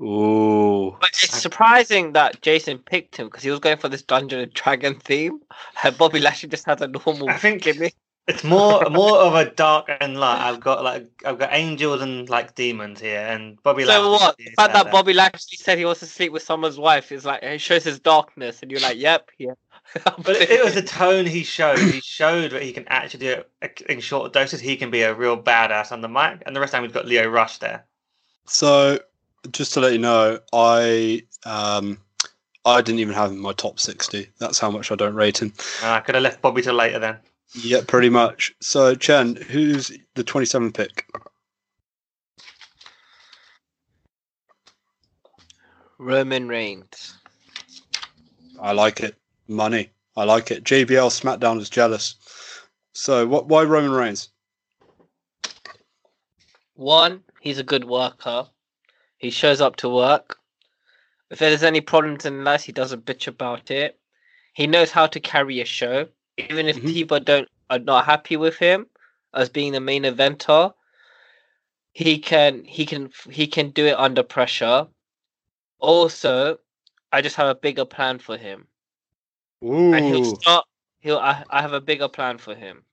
ooh. 0.00 0.96
But 1.00 1.10
it's 1.10 1.42
surprising 1.42 2.12
that 2.12 2.40
Jason 2.40 2.78
picked 2.78 3.16
him 3.16 3.26
because 3.26 3.42
he 3.42 3.50
was 3.50 3.58
going 3.58 3.78
for 3.78 3.88
this 3.88 4.02
Dungeon 4.02 4.38
and 4.38 4.54
Dragon 4.54 4.94
theme, 4.94 5.40
and 5.82 5.98
Bobby 5.98 6.20
Lashley 6.20 6.48
just 6.48 6.66
has 6.66 6.80
a 6.82 6.86
normal 6.86 7.28
I 7.28 7.36
think 7.36 7.62
gimmick. 7.62 7.96
It's 8.28 8.44
more 8.44 8.88
more 8.90 9.16
of 9.18 9.34
a 9.34 9.50
dark 9.50 9.90
and 10.00 10.20
light. 10.20 10.40
I've 10.40 10.60
got 10.60 10.84
like 10.84 11.08
I've 11.26 11.40
got 11.40 11.48
angels 11.50 12.00
and 12.00 12.28
like 12.28 12.54
demons 12.54 13.00
here, 13.00 13.26
and 13.28 13.60
Bobby. 13.64 13.82
So 13.82 13.88
Lashley 13.88 14.10
what? 14.12 14.36
The 14.36 14.50
fact 14.56 14.72
that 14.74 14.84
there. 14.84 14.92
Bobby 14.92 15.14
Lashley 15.14 15.56
said 15.56 15.78
he 15.78 15.84
wants 15.84 15.98
to 15.98 16.06
sleep 16.06 16.30
with 16.30 16.44
someone's 16.44 16.78
wife 16.78 17.10
is 17.10 17.24
like 17.24 17.42
it 17.42 17.60
shows 17.60 17.82
his 17.82 17.98
darkness, 17.98 18.62
and 18.62 18.70
you're 18.70 18.78
like, 18.78 18.98
"Yep, 18.98 19.30
yeah." 19.36 19.54
But 20.22 20.36
it, 20.36 20.50
it 20.50 20.64
was 20.64 20.74
the 20.74 20.82
tone 21.00 21.26
he 21.26 21.42
showed. 21.42 21.78
He 21.78 22.00
showed 22.00 22.52
that 22.52 22.62
he 22.62 22.72
can 22.72 22.86
actually 22.88 23.20
do 23.20 23.42
it 23.62 23.82
in 23.88 24.00
short 24.00 24.32
doses. 24.32 24.60
He 24.60 24.76
can 24.76 24.90
be 24.90 25.02
a 25.02 25.14
real 25.14 25.40
badass 25.40 25.92
on 25.92 26.00
the 26.00 26.08
mic, 26.08 26.42
and 26.46 26.54
the 26.54 26.60
rest 26.60 26.70
of 26.70 26.72
the 26.72 26.76
time 26.76 26.82
we've 26.82 26.92
got 26.92 27.06
Lio 27.06 27.28
Rush 27.28 27.58
there. 27.58 27.84
So, 28.46 29.00
just 29.50 29.74
to 29.74 29.80
let 29.80 29.92
you 29.92 29.98
know, 29.98 30.38
I, 30.52 31.24
um, 31.44 31.98
I 32.64 32.82
didn't 32.82 33.00
even 33.00 33.14
have 33.14 33.30
him 33.30 33.36
in 33.36 33.42
my 33.42 33.52
top 33.52 33.80
60. 33.80 34.28
That's 34.38 34.58
how 34.58 34.70
much 34.70 34.92
I 34.92 34.94
don't 34.94 35.14
rate 35.14 35.42
him. 35.42 35.52
Uh, 35.82 35.92
I 35.92 36.00
could 36.00 36.14
have 36.14 36.22
left 36.22 36.42
Bobby 36.42 36.62
till 36.62 36.74
later 36.74 36.98
then. 36.98 37.16
Yeah, 37.54 37.80
pretty 37.86 38.10
much. 38.10 38.54
So, 38.60 38.94
Chen, 38.94 39.36
who's 39.36 39.92
the 40.14 40.22
27 40.22 40.72
pick? 40.72 41.06
Roman 45.98 46.48
Reigns. 46.48 47.14
I 48.60 48.72
like 48.72 49.00
it. 49.00 49.19
Money. 49.50 49.90
I 50.16 50.24
like 50.24 50.50
it. 50.50 50.64
JBL 50.64 51.10
SmackDown 51.10 51.58
is 51.60 51.68
jealous. 51.68 52.14
So, 52.92 53.26
what? 53.26 53.46
Why 53.46 53.64
Roman 53.64 53.90
Reigns? 53.90 54.30
One, 56.74 57.22
he's 57.40 57.58
a 57.58 57.64
good 57.64 57.84
worker. 57.84 58.46
He 59.18 59.30
shows 59.30 59.60
up 59.60 59.76
to 59.76 59.88
work. 59.88 60.38
If 61.30 61.40
there's 61.40 61.62
any 61.62 61.80
problems 61.80 62.24
in 62.24 62.44
life, 62.44 62.64
he 62.64 62.72
doesn't 62.72 63.04
bitch 63.04 63.26
about 63.26 63.70
it. 63.70 63.98
He 64.54 64.66
knows 64.66 64.90
how 64.90 65.06
to 65.08 65.20
carry 65.20 65.60
a 65.60 65.64
show, 65.64 66.08
even 66.38 66.66
if 66.66 66.76
Mhm. 66.76 66.92
people 66.92 67.20
don't 67.20 67.48
are 67.68 67.78
not 67.78 68.04
happy 68.04 68.36
with 68.36 68.56
him 68.56 68.86
as 69.34 69.48
being 69.48 69.72
the 69.72 69.80
main 69.80 70.02
eventer. 70.04 70.74
He 71.92 72.18
can 72.18 72.64
he 72.64 72.86
can 72.86 73.12
he 73.30 73.46
can 73.46 73.70
do 73.70 73.86
it 73.86 73.98
under 73.98 74.22
pressure. 74.22 74.88
Also, 75.78 76.58
I 77.12 77.20
just 77.20 77.36
have 77.36 77.48
a 77.48 77.54
bigger 77.54 77.84
plan 77.84 78.18
for 78.18 78.36
him, 78.36 78.66
Ooh, 79.64 79.92
and 79.92 80.04
he'll 80.04 80.36
start. 80.36 80.64
He'll 81.00 81.18
I, 81.18 81.44
I 81.50 81.62
have 81.62 81.72
a 81.72 81.80
bigger 81.80 82.08
plan 82.08 82.38
for 82.38 82.54
him. 82.54 82.84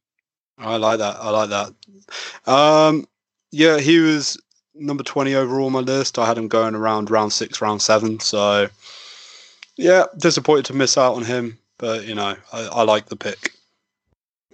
I 0.57 0.77
like 0.77 0.99
that. 0.99 1.17
I 1.19 1.29
like 1.29 1.49
that. 1.49 2.51
Um, 2.51 3.07
yeah, 3.51 3.79
he 3.79 3.99
was 3.99 4.41
number 4.73 5.03
20 5.03 5.35
overall 5.35 5.67
on 5.67 5.71
my 5.71 5.79
list. 5.79 6.17
I 6.17 6.25
had 6.25 6.37
him 6.37 6.47
going 6.47 6.75
around 6.75 7.09
round 7.09 7.33
six, 7.33 7.61
round 7.61 7.81
seven. 7.81 8.19
So, 8.19 8.67
yeah, 9.75 10.05
disappointed 10.17 10.65
to 10.65 10.73
miss 10.73 10.97
out 10.97 11.15
on 11.15 11.23
him, 11.23 11.59
but 11.77 12.05
you 12.05 12.15
know, 12.15 12.35
I, 12.51 12.61
I 12.67 12.83
like 12.83 13.07
the 13.07 13.15
pick. 13.15 13.53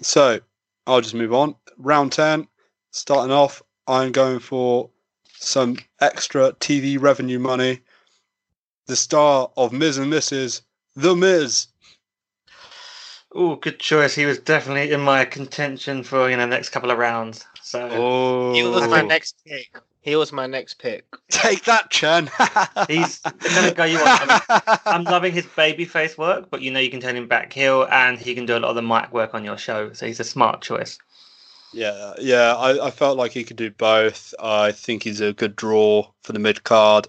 So, 0.02 0.40
I'll 0.88 1.02
just 1.02 1.14
move 1.14 1.34
on. 1.34 1.56
Round 1.78 2.12
10, 2.12 2.48
starting 2.92 3.32
off, 3.32 3.62
I'm 3.88 4.12
going 4.12 4.40
for 4.40 4.90
some 5.36 5.78
extra 6.02 6.54
TV 6.54 7.00
revenue 7.00 7.40
money. 7.40 7.80
The 8.88 8.96
star 8.96 9.50
of 9.56 9.72
Miz 9.72 9.98
and 9.98 10.12
Mrs. 10.12 10.62
The 10.96 11.16
Miz. 11.16 11.68
Oh, 13.36 13.56
good 13.56 13.80
choice. 13.80 14.14
He 14.16 14.26
was 14.26 14.40
definitely 14.40 14.92
in 14.92 15.02
my 15.02 15.26
contention 15.26 16.04
for 16.04 16.30
you 16.30 16.38
know 16.38 16.46
next 16.46 16.70
couple 16.70 16.92
of 16.92 16.98
rounds. 16.98 17.46
So 17.62 17.90
Oh, 17.92 18.54
He 18.54 18.64
was 18.64 18.88
my 18.88 19.02
next 19.02 19.36
pick. 19.46 19.80
He 20.02 20.16
was 20.18 20.34
my 20.34 20.48
next 20.48 20.76
pick. 20.76 21.06
Take 21.30 21.64
that, 21.64 21.90
Chen. 21.90 22.30
he's 22.90 23.22
the 23.22 23.32
kind 23.32 23.68
of 23.68 23.76
guy 23.76 23.86
you 23.86 23.98
want. 23.98 24.22
I 24.22 24.26
mean, 24.28 24.70
I'm 24.86 25.04
loving 25.06 25.32
his 25.32 25.46
baby 25.46 25.86
face 25.86 26.18
work, 26.18 26.50
but 26.50 26.62
you 26.62 26.72
know 26.72 26.80
you 26.82 26.90
can 26.90 27.00
turn 27.00 27.16
him 27.16 27.28
back 27.28 27.54
heel, 27.54 27.88
and 27.90 28.20
he 28.20 28.36
can 28.36 28.46
do 28.46 28.58
a 28.58 28.60
lot 28.60 28.70
of 28.70 28.76
the 28.76 28.82
mic 28.82 29.14
work 29.14 29.34
on 29.34 29.46
your 29.46 29.58
show. 29.58 29.94
So 29.94 30.06
he's 30.06 30.20
a 30.20 30.26
smart 30.26 30.62
choice. 30.62 31.00
Yeah, 31.74 32.14
yeah, 32.20 32.54
I, 32.56 32.88
I 32.88 32.92
felt 32.92 33.18
like 33.18 33.32
he 33.32 33.44
could 33.44 33.58
do 33.58 33.72
both. 33.72 34.34
I 34.40 34.72
think 34.74 35.04
he's 35.04 35.22
a 35.22 35.34
good 35.34 35.56
draw 35.56 36.08
for 36.22 36.34
the 36.34 36.40
mid 36.40 36.64
card. 36.64 37.08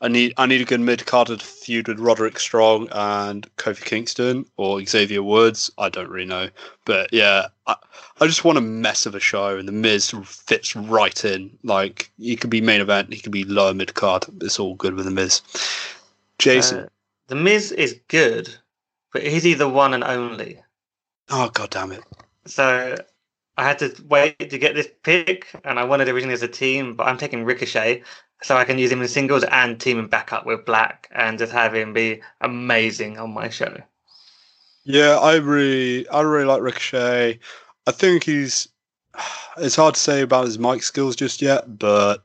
I 0.00 0.06
need 0.08 0.32
I 0.36 0.46
need 0.46 0.60
a 0.60 0.64
good 0.64 0.80
mid 0.80 1.04
card 1.06 1.26
to 1.26 1.38
feud 1.38 1.88
with 1.88 1.98
Roderick 1.98 2.38
Strong 2.38 2.88
and 2.92 3.48
Kofi 3.56 3.84
Kingston 3.84 4.46
or 4.56 4.84
Xavier 4.84 5.22
Woods. 5.24 5.72
I 5.76 5.88
don't 5.88 6.08
really 6.08 6.24
know, 6.24 6.50
but 6.84 7.12
yeah, 7.12 7.48
I, 7.66 7.74
I 8.20 8.26
just 8.26 8.44
want 8.44 8.58
a 8.58 8.60
mess 8.60 9.06
of 9.06 9.16
a 9.16 9.20
show, 9.20 9.58
and 9.58 9.66
the 9.66 9.72
Miz 9.72 10.14
fits 10.24 10.76
right 10.76 11.24
in. 11.24 11.50
Like 11.64 12.12
he 12.16 12.36
could 12.36 12.50
be 12.50 12.60
main 12.60 12.80
event, 12.80 13.12
he 13.12 13.20
could 13.20 13.32
be 13.32 13.44
lower 13.44 13.74
mid 13.74 13.94
card. 13.94 14.24
It's 14.40 14.60
all 14.60 14.74
good 14.76 14.94
with 14.94 15.04
the 15.04 15.10
Miz. 15.10 15.42
Jason, 16.38 16.78
Uh, 16.80 16.88
the 17.26 17.34
Miz 17.34 17.72
is 17.72 17.98
good, 18.06 18.54
but 19.12 19.24
he's 19.24 19.46
either 19.46 19.68
one 19.68 19.94
and 19.94 20.04
only. 20.04 20.60
oh 21.30 21.50
god 21.52 21.70
damn 21.70 21.90
it! 21.90 22.04
So 22.46 22.96
I 23.56 23.64
had 23.64 23.80
to 23.80 23.92
wait 24.08 24.50
to 24.50 24.58
get 24.58 24.76
this 24.76 24.88
pick, 25.02 25.48
and 25.64 25.80
I 25.80 25.82
wanted 25.82 26.08
originally 26.08 26.34
as 26.34 26.42
a 26.44 26.48
team, 26.48 26.94
but 26.94 27.08
I'm 27.08 27.18
taking 27.18 27.44
Ricochet, 27.44 28.04
so 28.42 28.56
I 28.56 28.64
can 28.64 28.78
use 28.78 28.92
him 28.92 29.02
in 29.02 29.08
singles 29.08 29.44
and 29.44 29.80
team 29.80 29.98
him 29.98 30.08
back 30.08 30.32
up 30.32 30.46
with 30.46 30.64
Black, 30.64 31.08
and 31.12 31.38
just 31.38 31.52
have 31.52 31.74
him 31.74 31.92
be 31.92 32.20
amazing 32.40 33.18
on 33.18 33.32
my 33.32 33.48
show. 33.48 33.76
Yeah, 34.84 35.18
I 35.18 35.36
really, 35.36 36.08
I 36.08 36.20
really 36.22 36.46
like 36.46 36.62
Ricochet. 36.62 37.38
I 37.86 37.90
think 37.92 38.24
he's. 38.24 38.68
It's 39.60 39.74
hard 39.74 39.96
to 39.96 40.00
say 40.00 40.20
about 40.22 40.44
his 40.44 40.56
mic 40.56 40.84
skills 40.84 41.16
just 41.16 41.42
yet, 41.42 41.80
but 41.80 42.22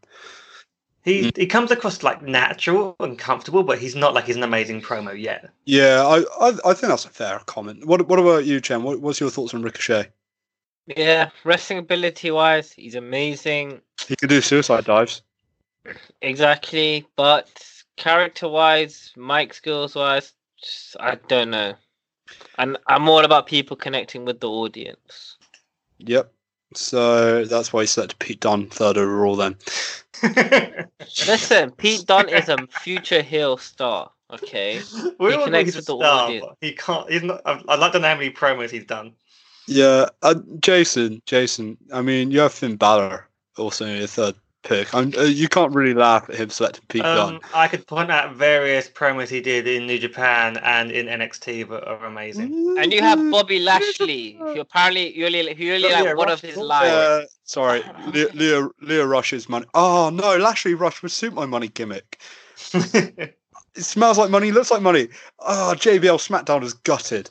He 1.03 1.31
he 1.35 1.47
comes 1.47 1.71
across 1.71 2.03
like 2.03 2.21
natural 2.21 2.95
and 2.99 3.17
comfortable, 3.17 3.63
but 3.63 3.79
he's 3.79 3.95
not 3.95 4.13
like 4.13 4.25
he's 4.25 4.35
an 4.35 4.43
amazing 4.43 4.81
promo 4.81 5.19
yet. 5.19 5.49
yeah, 5.65 6.03
I, 6.05 6.19
I, 6.39 6.49
I 6.63 6.73
think 6.75 6.89
that's 6.89 7.05
a 7.05 7.09
fair 7.09 7.39
comment. 7.47 7.87
What, 7.87 8.07
what 8.07 8.19
about 8.19 8.45
you, 8.45 8.61
Chen? 8.61 8.83
What, 8.83 9.01
what's 9.01 9.19
your 9.19 9.31
thoughts 9.31 9.55
on 9.55 9.63
Ricochet? 9.63 10.09
Yeah, 10.85 11.31
wrestling 11.43 11.79
ability 11.79 12.29
wise, 12.29 12.71
he's 12.71 12.93
amazing. 12.93 13.81
He 14.07 14.15
could 14.15 14.29
do 14.29 14.39
suicide 14.39 14.85
dives. 14.85 15.23
Exactly, 16.21 17.05
but 17.15 17.49
character 17.95 18.47
wise, 18.47 19.11
mic 19.15 19.53
skills 19.53 19.95
wise, 19.95 20.33
just, 20.61 20.95
I 20.99 21.15
don't 21.27 21.51
know. 21.51 21.73
And 22.57 22.77
I'm 22.87 23.09
all 23.09 23.25
about 23.25 23.47
people 23.47 23.75
connecting 23.75 24.25
with 24.25 24.39
the 24.39 24.49
audience. 24.49 25.37
Yep. 25.99 26.31
So 26.75 27.45
that's 27.45 27.71
why 27.71 27.81
he 27.81 27.87
selected 27.87 28.19
Pete 28.19 28.39
Dunne 28.39 28.67
third 28.67 28.97
overall. 28.97 29.35
Then. 29.35 29.57
Listen, 31.27 31.71
Pete 31.71 32.05
Dunne 32.05 32.29
is 32.29 32.49
a 32.49 32.65
future 32.67 33.21
heel 33.21 33.57
star. 33.57 34.09
Okay, 34.31 34.81
we 35.19 35.33
He 35.33 35.43
connects 35.43 35.75
with 35.75 35.85
the 35.85 35.95
star, 35.95 36.25
audience. 36.25 36.47
He 36.61 36.71
can't. 36.73 37.11
He's 37.11 37.21
not. 37.21 37.41
I'd 37.45 37.61
I'd 37.67 37.79
like 37.79 37.91
to 37.91 37.99
know 37.99 38.07
how 38.07 38.15
many 38.15 38.31
promos 38.31 38.71
he's 38.71 38.85
done. 38.85 39.13
Yeah, 39.67 40.07
uh, 40.23 40.35
Jason. 40.59 41.21
Jason. 41.25 41.77
I 41.93 42.01
mean, 42.01 42.31
you 42.31 42.39
have 42.39 42.53
Finn 42.53 42.75
Balor 42.75 43.27
also 43.57 43.85
in 43.85 43.97
your 43.97 44.07
third 44.07 44.35
pick. 44.63 44.93
I'm, 44.93 45.13
uh, 45.17 45.23
you 45.23 45.47
can't 45.47 45.73
really 45.73 45.93
laugh 45.93 46.29
at 46.29 46.35
him 46.35 46.49
selecting 46.49 46.83
Pete 46.87 47.03
Dunne. 47.03 47.35
Um, 47.35 47.41
I 47.53 47.67
could 47.67 47.85
point 47.85 48.09
out 48.09 48.35
various 48.35 48.89
promos 48.89 49.29
he 49.29 49.41
did 49.41 49.67
in 49.67 49.85
New 49.85 49.99
Japan 49.99 50.57
and 50.63 50.91
in 50.91 51.07
NXT 51.07 51.69
that 51.69 51.87
are 51.87 52.05
amazing. 52.05 52.77
and 52.79 52.91
you 52.91 53.01
have 53.01 53.19
Bobby 53.29 53.59
Lashley, 53.59 54.33
who 54.39 54.59
apparently 54.59 55.15
you 55.15 55.25
really, 55.25 55.53
who 55.53 55.63
really 55.65 55.91
like 55.91 56.03
yeah, 56.03 56.13
one 56.13 56.31
of 56.31 56.41
his 56.41 56.57
also. 56.57 56.67
lines. 56.67 56.91
Uh, 56.91 57.25
sorry, 57.43 57.83
Lio, 58.13 58.29
Lio, 58.33 58.71
Leah 58.81 59.05
Rush's 59.05 59.47
money. 59.47 59.65
Oh 59.73 60.09
no, 60.11 60.37
Lashley 60.37 60.73
Rush 60.73 61.01
would 61.03 61.11
suit 61.11 61.33
my 61.33 61.45
money 61.45 61.67
gimmick. 61.67 62.19
It 63.75 63.83
smells 63.83 64.19
like 64.19 64.29
money, 64.29 64.51
looks 64.51 64.69
like 64.69 64.83
money. 64.83 65.07
Oh, 65.39 65.73
JBL 65.75 66.19
SmackDown 66.19 66.63
is 66.63 66.73
gutted. 66.73 67.29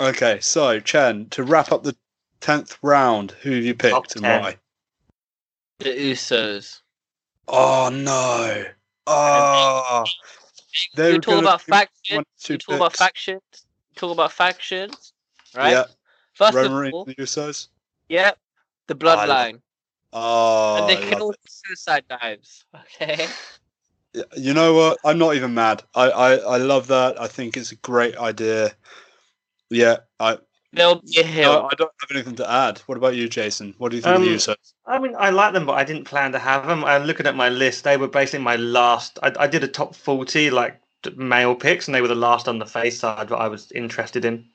Okay, 0.00 0.38
so 0.40 0.80
Chen, 0.80 1.26
to 1.30 1.44
wrap 1.44 1.70
up 1.70 1.84
the 1.84 1.96
tenth 2.40 2.76
round, 2.82 3.32
who 3.42 3.52
have 3.52 3.64
you 3.64 3.74
Top 3.74 4.02
picked 4.02 4.16
and 4.16 4.24
10. 4.24 4.42
why? 4.42 4.56
The 5.78 5.90
Usos. 5.90 6.80
Oh 7.46 7.88
no. 7.92 8.64
Oh, 9.06 10.04
they 10.96 11.12
You 11.14 11.20
talk 11.20 11.40
about 11.40 11.62
factions. 11.62 12.24
You 12.48 12.58
talk 12.58 12.76
about 12.76 12.96
factions. 12.96 13.42
Talk 13.94 14.12
about 14.12 14.32
factions. 14.32 15.12
Right. 15.54 15.72
Yeah, 15.72 15.84
First 16.34 16.56
Roman 16.56 16.88
of 16.88 16.94
all, 16.94 17.04
the 17.04 17.14
Usos. 17.14 17.68
yeah, 18.08 18.32
the 18.86 18.94
ah, 18.94 18.98
bloodline, 18.98 19.60
Oh, 20.12 20.76
and 20.76 20.88
they 20.88 20.96
can 21.06 21.20
all 21.22 21.34
suicide 21.46 22.04
dives. 22.08 22.64
Okay. 22.74 23.28
you 24.36 24.54
know 24.54 24.74
what? 24.74 24.98
I'm 25.04 25.18
not 25.18 25.36
even 25.36 25.54
mad. 25.54 25.82
I, 25.94 26.10
I, 26.10 26.34
I 26.36 26.56
love 26.56 26.86
that. 26.88 27.20
I 27.20 27.28
think 27.28 27.56
it's 27.56 27.72
a 27.72 27.76
great 27.76 28.16
idea. 28.16 28.72
Yeah, 29.70 29.98
I, 30.18 30.38
They'll 30.72 31.00
be 31.00 31.20
a 31.20 31.42
no. 31.42 31.66
I 31.66 31.74
don't 31.74 31.90
have 32.00 32.10
anything 32.10 32.36
to 32.36 32.50
add. 32.50 32.78
What 32.86 32.98
about 32.98 33.16
you, 33.16 33.28
Jason? 33.28 33.74
What 33.78 33.90
do 33.90 33.96
you 33.96 34.02
think 34.02 34.16
of 34.16 34.22
the 34.22 34.28
Um, 34.28 34.36
Usos? 34.36 34.74
I 34.86 34.98
mean, 34.98 35.14
I 35.18 35.30
like 35.30 35.52
them, 35.54 35.66
but 35.66 35.72
I 35.72 35.84
didn't 35.84 36.04
plan 36.04 36.32
to 36.32 36.38
have 36.38 36.66
them. 36.66 36.84
I'm 36.84 37.04
looking 37.04 37.26
at 37.26 37.36
my 37.36 37.48
list; 37.48 37.84
they 37.84 37.96
were 37.96 38.08
basically 38.08 38.44
my 38.44 38.56
last. 38.56 39.18
I, 39.22 39.32
I 39.38 39.46
did 39.46 39.64
a 39.64 39.68
top 39.68 39.94
forty 39.94 40.50
like 40.50 40.80
male 41.16 41.54
picks, 41.54 41.88
and 41.88 41.94
they 41.94 42.00
were 42.02 42.08
the 42.08 42.14
last 42.14 42.48
on 42.48 42.58
the 42.58 42.66
face 42.66 42.98
side 43.00 43.28
that 43.28 43.36
I 43.36 43.48
was 43.48 43.72
interested 43.72 44.24
in. 44.24 44.46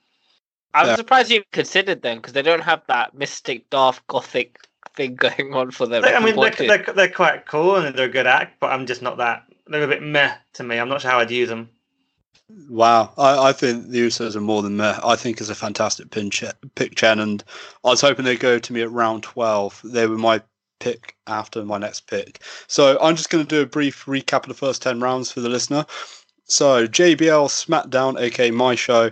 I'm 0.73 0.87
Yeah. 0.87 0.95
surprised 0.95 1.31
you 1.31 1.43
considered 1.51 2.01
them 2.01 2.17
because 2.17 2.33
they 2.33 2.41
don't 2.41 2.61
have 2.63 2.81
that 2.87 3.13
mystic, 3.13 3.69
dark, 3.69 4.05
gothic 4.07 4.57
thing 4.95 5.15
going 5.27 5.53
on 5.53 5.71
for 5.71 5.87
them. 5.87 6.01
They- 6.01 6.13
I 6.15 6.19
mean, 6.19 6.35
they're, 6.39 6.51
they're 6.51 6.93
they're 6.93 7.09
quite 7.09 7.45
cool 7.45 7.75
and 7.75 7.95
they're 7.95 8.07
a 8.07 8.11
good 8.11 8.27
act, 8.27 8.59
but 8.59 8.71
I'm 8.71 8.85
just 8.85 9.01
not 9.01 9.17
that. 9.17 9.43
They're 9.67 9.83
a 9.83 9.87
bit 9.87 10.01
meh 10.03 10.35
to 10.53 10.63
me. 10.63 10.77
I'm 10.77 10.89
not 10.89 11.01
sure 11.01 11.11
how 11.11 11.19
I'd 11.19 11.31
use 11.31 11.49
them. 11.49 11.69
Wow, 12.69 13.13
I, 13.17 13.49
I 13.49 13.53
think 13.53 13.89
the 13.89 14.05
Usos 14.07 14.35
are 14.35 14.41
more 14.41 14.61
than 14.61 14.77
meh. 14.77 14.99
I 15.03 15.15
think 15.15 15.39
it's 15.39 15.49
a 15.49 15.55
fantastic 15.55 16.11
pin 16.11 16.29
ch- 16.29 16.45
pick, 16.75 16.95
Chen, 16.95 17.19
and 17.19 17.43
I 17.83 17.89
was 17.89 18.01
hoping 18.01 18.25
they'd 18.25 18.39
go 18.39 18.59
to 18.59 18.73
me 18.73 18.81
at 18.81 18.91
round 18.91 19.23
12. 19.23 19.81
They 19.83 20.07
were 20.07 20.17
my 20.17 20.41
pick 20.79 21.15
after 21.27 21.63
my 21.63 21.77
next 21.77 22.07
pick. 22.07 22.41
So 22.67 22.97
I'm 23.01 23.15
just 23.15 23.29
going 23.29 23.43
to 23.45 23.55
do 23.55 23.61
a 23.61 23.65
brief 23.65 24.05
recap 24.05 24.43
of 24.43 24.49
the 24.49 24.53
first 24.53 24.81
10 24.81 24.99
rounds 24.99 25.31
for 25.31 25.39
the 25.39 25.49
listener. 25.49 25.85
So 26.45 26.87
JBL 26.87 27.47
SmackDown, 27.47 28.19
aka 28.19 28.51
my 28.51 28.75
show, 28.75 29.11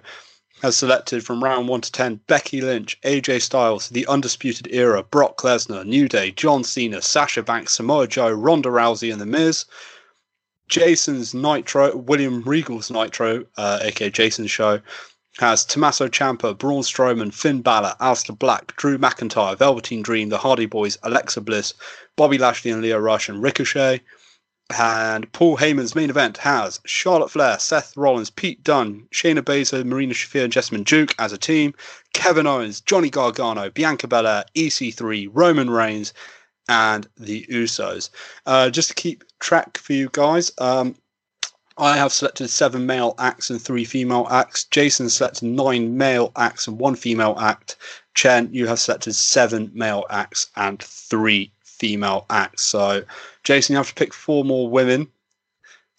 has 0.61 0.77
selected 0.77 1.25
from 1.25 1.43
round 1.43 1.67
1 1.67 1.81
to 1.81 1.91
10 1.91 2.21
Becky 2.27 2.61
Lynch, 2.61 2.99
AJ 3.01 3.41
Styles, 3.41 3.89
The 3.89 4.05
Undisputed 4.07 4.67
Era, 4.71 5.03
Brock 5.03 5.37
Lesnar, 5.37 5.85
New 5.85 6.07
Day, 6.07 6.31
John 6.31 6.63
Cena, 6.63 7.01
Sasha 7.01 7.41
Banks, 7.41 7.73
Samoa 7.73 8.07
Joe, 8.07 8.31
Ronda 8.31 8.69
Rousey, 8.69 9.11
and 9.11 9.21
The 9.21 9.25
Miz. 9.25 9.65
Jason's 10.71 11.33
Nitro, 11.33 11.97
William 11.97 12.41
Regal's 12.43 12.89
Nitro, 12.89 13.43
uh, 13.57 13.79
aka 13.81 14.09
Jason's 14.09 14.49
show, 14.49 14.79
has 15.37 15.65
Tommaso 15.65 16.07
Ciampa, 16.07 16.57
Braun 16.57 16.81
Strowman, 16.81 17.33
Finn 17.33 17.61
Balor, 17.61 17.93
Aleister 17.99 18.37
Black, 18.37 18.73
Drew 18.77 18.97
McIntyre, 18.97 19.57
Velveteen 19.57 20.01
Dream, 20.01 20.29
The 20.29 20.37
Hardy 20.37 20.65
Boys, 20.65 20.97
Alexa 21.03 21.41
Bliss, 21.41 21.73
Bobby 22.15 22.37
Lashley 22.37 22.71
and 22.71 22.81
Lio 22.81 22.97
Rush, 22.97 23.27
and 23.27 23.43
Ricochet. 23.43 23.99
And 24.79 25.29
Paul 25.33 25.57
Heyman's 25.57 25.93
main 25.93 26.09
event 26.09 26.37
has 26.37 26.79
Charlotte 26.85 27.31
Flair, 27.31 27.59
Seth 27.59 27.97
Rollins, 27.97 28.29
Pete 28.29 28.63
Dunne, 28.63 29.07
Shayna 29.13 29.41
Baszler, 29.41 29.83
Marina 29.83 30.13
Shafir, 30.13 30.45
and 30.45 30.53
Jessamine 30.53 30.83
Duke 30.83 31.13
as 31.19 31.33
a 31.33 31.37
team, 31.37 31.73
Kevin 32.13 32.47
Owens, 32.47 32.79
Johnny 32.79 33.09
Gargano, 33.09 33.69
Bianca 33.69 34.07
Belair, 34.07 34.45
EC3, 34.55 35.27
Roman 35.33 35.69
Reigns, 35.69 36.13
and 36.69 37.07
the 37.17 37.45
Usos. 37.49 38.09
Uh, 38.45 38.69
just 38.69 38.89
to 38.89 38.95
keep 38.95 39.23
track 39.39 39.77
for 39.77 39.93
you 39.93 40.09
guys, 40.11 40.51
um, 40.59 40.95
I 41.77 41.97
have 41.97 42.11
selected 42.13 42.49
seven 42.49 42.85
male 42.85 43.15
acts 43.17 43.49
and 43.49 43.61
three 43.61 43.85
female 43.85 44.27
acts. 44.29 44.65
Jason 44.65 45.09
selected 45.09 45.45
nine 45.45 45.97
male 45.97 46.31
acts 46.35 46.67
and 46.67 46.79
one 46.79 46.95
female 46.95 47.35
act. 47.39 47.77
Chen, 48.13 48.49
you 48.53 48.67
have 48.67 48.79
selected 48.79 49.15
seven 49.15 49.71
male 49.73 50.05
acts 50.09 50.47
and 50.55 50.81
three 50.81 51.51
female 51.63 52.25
acts. 52.29 52.63
So, 52.63 53.03
Jason, 53.43 53.73
you 53.73 53.77
have 53.77 53.87
to 53.87 53.95
pick 53.95 54.13
four 54.13 54.43
more 54.43 54.69
women. 54.69 55.07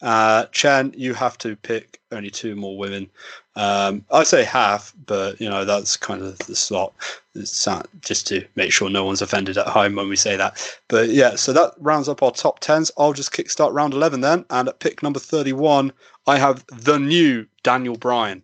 Uh, 0.02 0.46
Chen, 0.52 0.92
you 0.96 1.14
have 1.14 1.38
to 1.38 1.56
pick 1.56 2.00
only 2.12 2.30
two 2.30 2.54
more 2.54 2.76
women. 2.76 3.10
Um, 3.54 4.04
I'd 4.10 4.26
say 4.26 4.44
half, 4.44 4.94
but 5.06 5.38
you 5.40 5.48
know 5.48 5.64
that's 5.64 5.96
kind 5.96 6.22
of 6.22 6.38
the 6.38 6.56
slot. 6.56 6.94
It's 7.34 7.66
uh, 7.68 7.82
just 8.00 8.26
to 8.28 8.46
make 8.54 8.72
sure 8.72 8.88
no 8.88 9.04
one's 9.04 9.20
offended 9.22 9.58
at 9.58 9.66
home 9.66 9.96
when 9.96 10.08
we 10.08 10.16
say 10.16 10.36
that. 10.36 10.78
But 10.88 11.10
yeah, 11.10 11.36
so 11.36 11.52
that 11.52 11.74
rounds 11.78 12.08
up 12.08 12.22
our 12.22 12.30
top 12.30 12.60
tens. 12.60 12.90
I'll 12.96 13.12
just 13.12 13.32
kickstart 13.32 13.74
round 13.74 13.92
eleven 13.92 14.22
then, 14.22 14.44
and 14.50 14.68
at 14.68 14.80
pick 14.80 15.02
number 15.02 15.20
thirty-one, 15.20 15.92
I 16.26 16.38
have 16.38 16.64
the 16.68 16.98
new 16.98 17.46
Daniel 17.62 17.96
Bryan. 17.96 18.42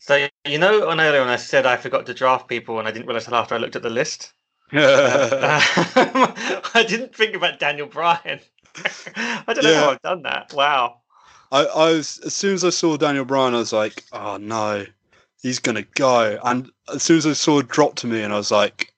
So 0.00 0.26
you 0.44 0.58
know, 0.58 0.88
on 0.88 1.00
earlier 1.00 1.20
when 1.20 1.30
I 1.30 1.36
said 1.36 1.66
I 1.66 1.76
forgot 1.76 2.06
to 2.06 2.14
draft 2.14 2.48
people, 2.48 2.78
and 2.78 2.88
I 2.88 2.90
didn't 2.90 3.06
realize 3.06 3.26
until 3.26 3.38
after 3.40 3.54
I 3.54 3.58
looked 3.58 3.76
at 3.76 3.82
the 3.82 3.90
list. 3.90 4.32
I 4.72 6.84
didn't 6.88 7.14
think 7.14 7.36
about 7.36 7.60
Daniel 7.60 7.86
Bryan. 7.86 8.40
I 9.16 9.44
don't 9.54 9.62
know 9.64 9.70
Yeah. 9.70 9.72
how 9.72 9.90
I've 9.90 10.02
done 10.02 10.22
that. 10.22 10.52
Wow. 10.52 11.00
I, 11.52 11.64
I 11.64 11.92
was 11.92 12.18
as 12.20 12.34
soon 12.34 12.54
as 12.54 12.64
I 12.64 12.70
saw 12.70 12.96
Daniel 12.96 13.24
Bryan, 13.24 13.54
I 13.54 13.58
was 13.58 13.72
like, 13.72 14.04
oh 14.12 14.36
no, 14.36 14.84
he's 15.42 15.58
gonna 15.58 15.82
go. 15.94 16.38
And 16.44 16.70
as 16.92 17.02
soon 17.02 17.18
as 17.18 17.26
I 17.26 17.32
saw 17.32 17.60
it 17.60 17.68
drop 17.68 17.94
to 17.96 18.06
me, 18.06 18.22
and 18.22 18.32
I 18.32 18.36
was 18.36 18.50
like, 18.50 18.92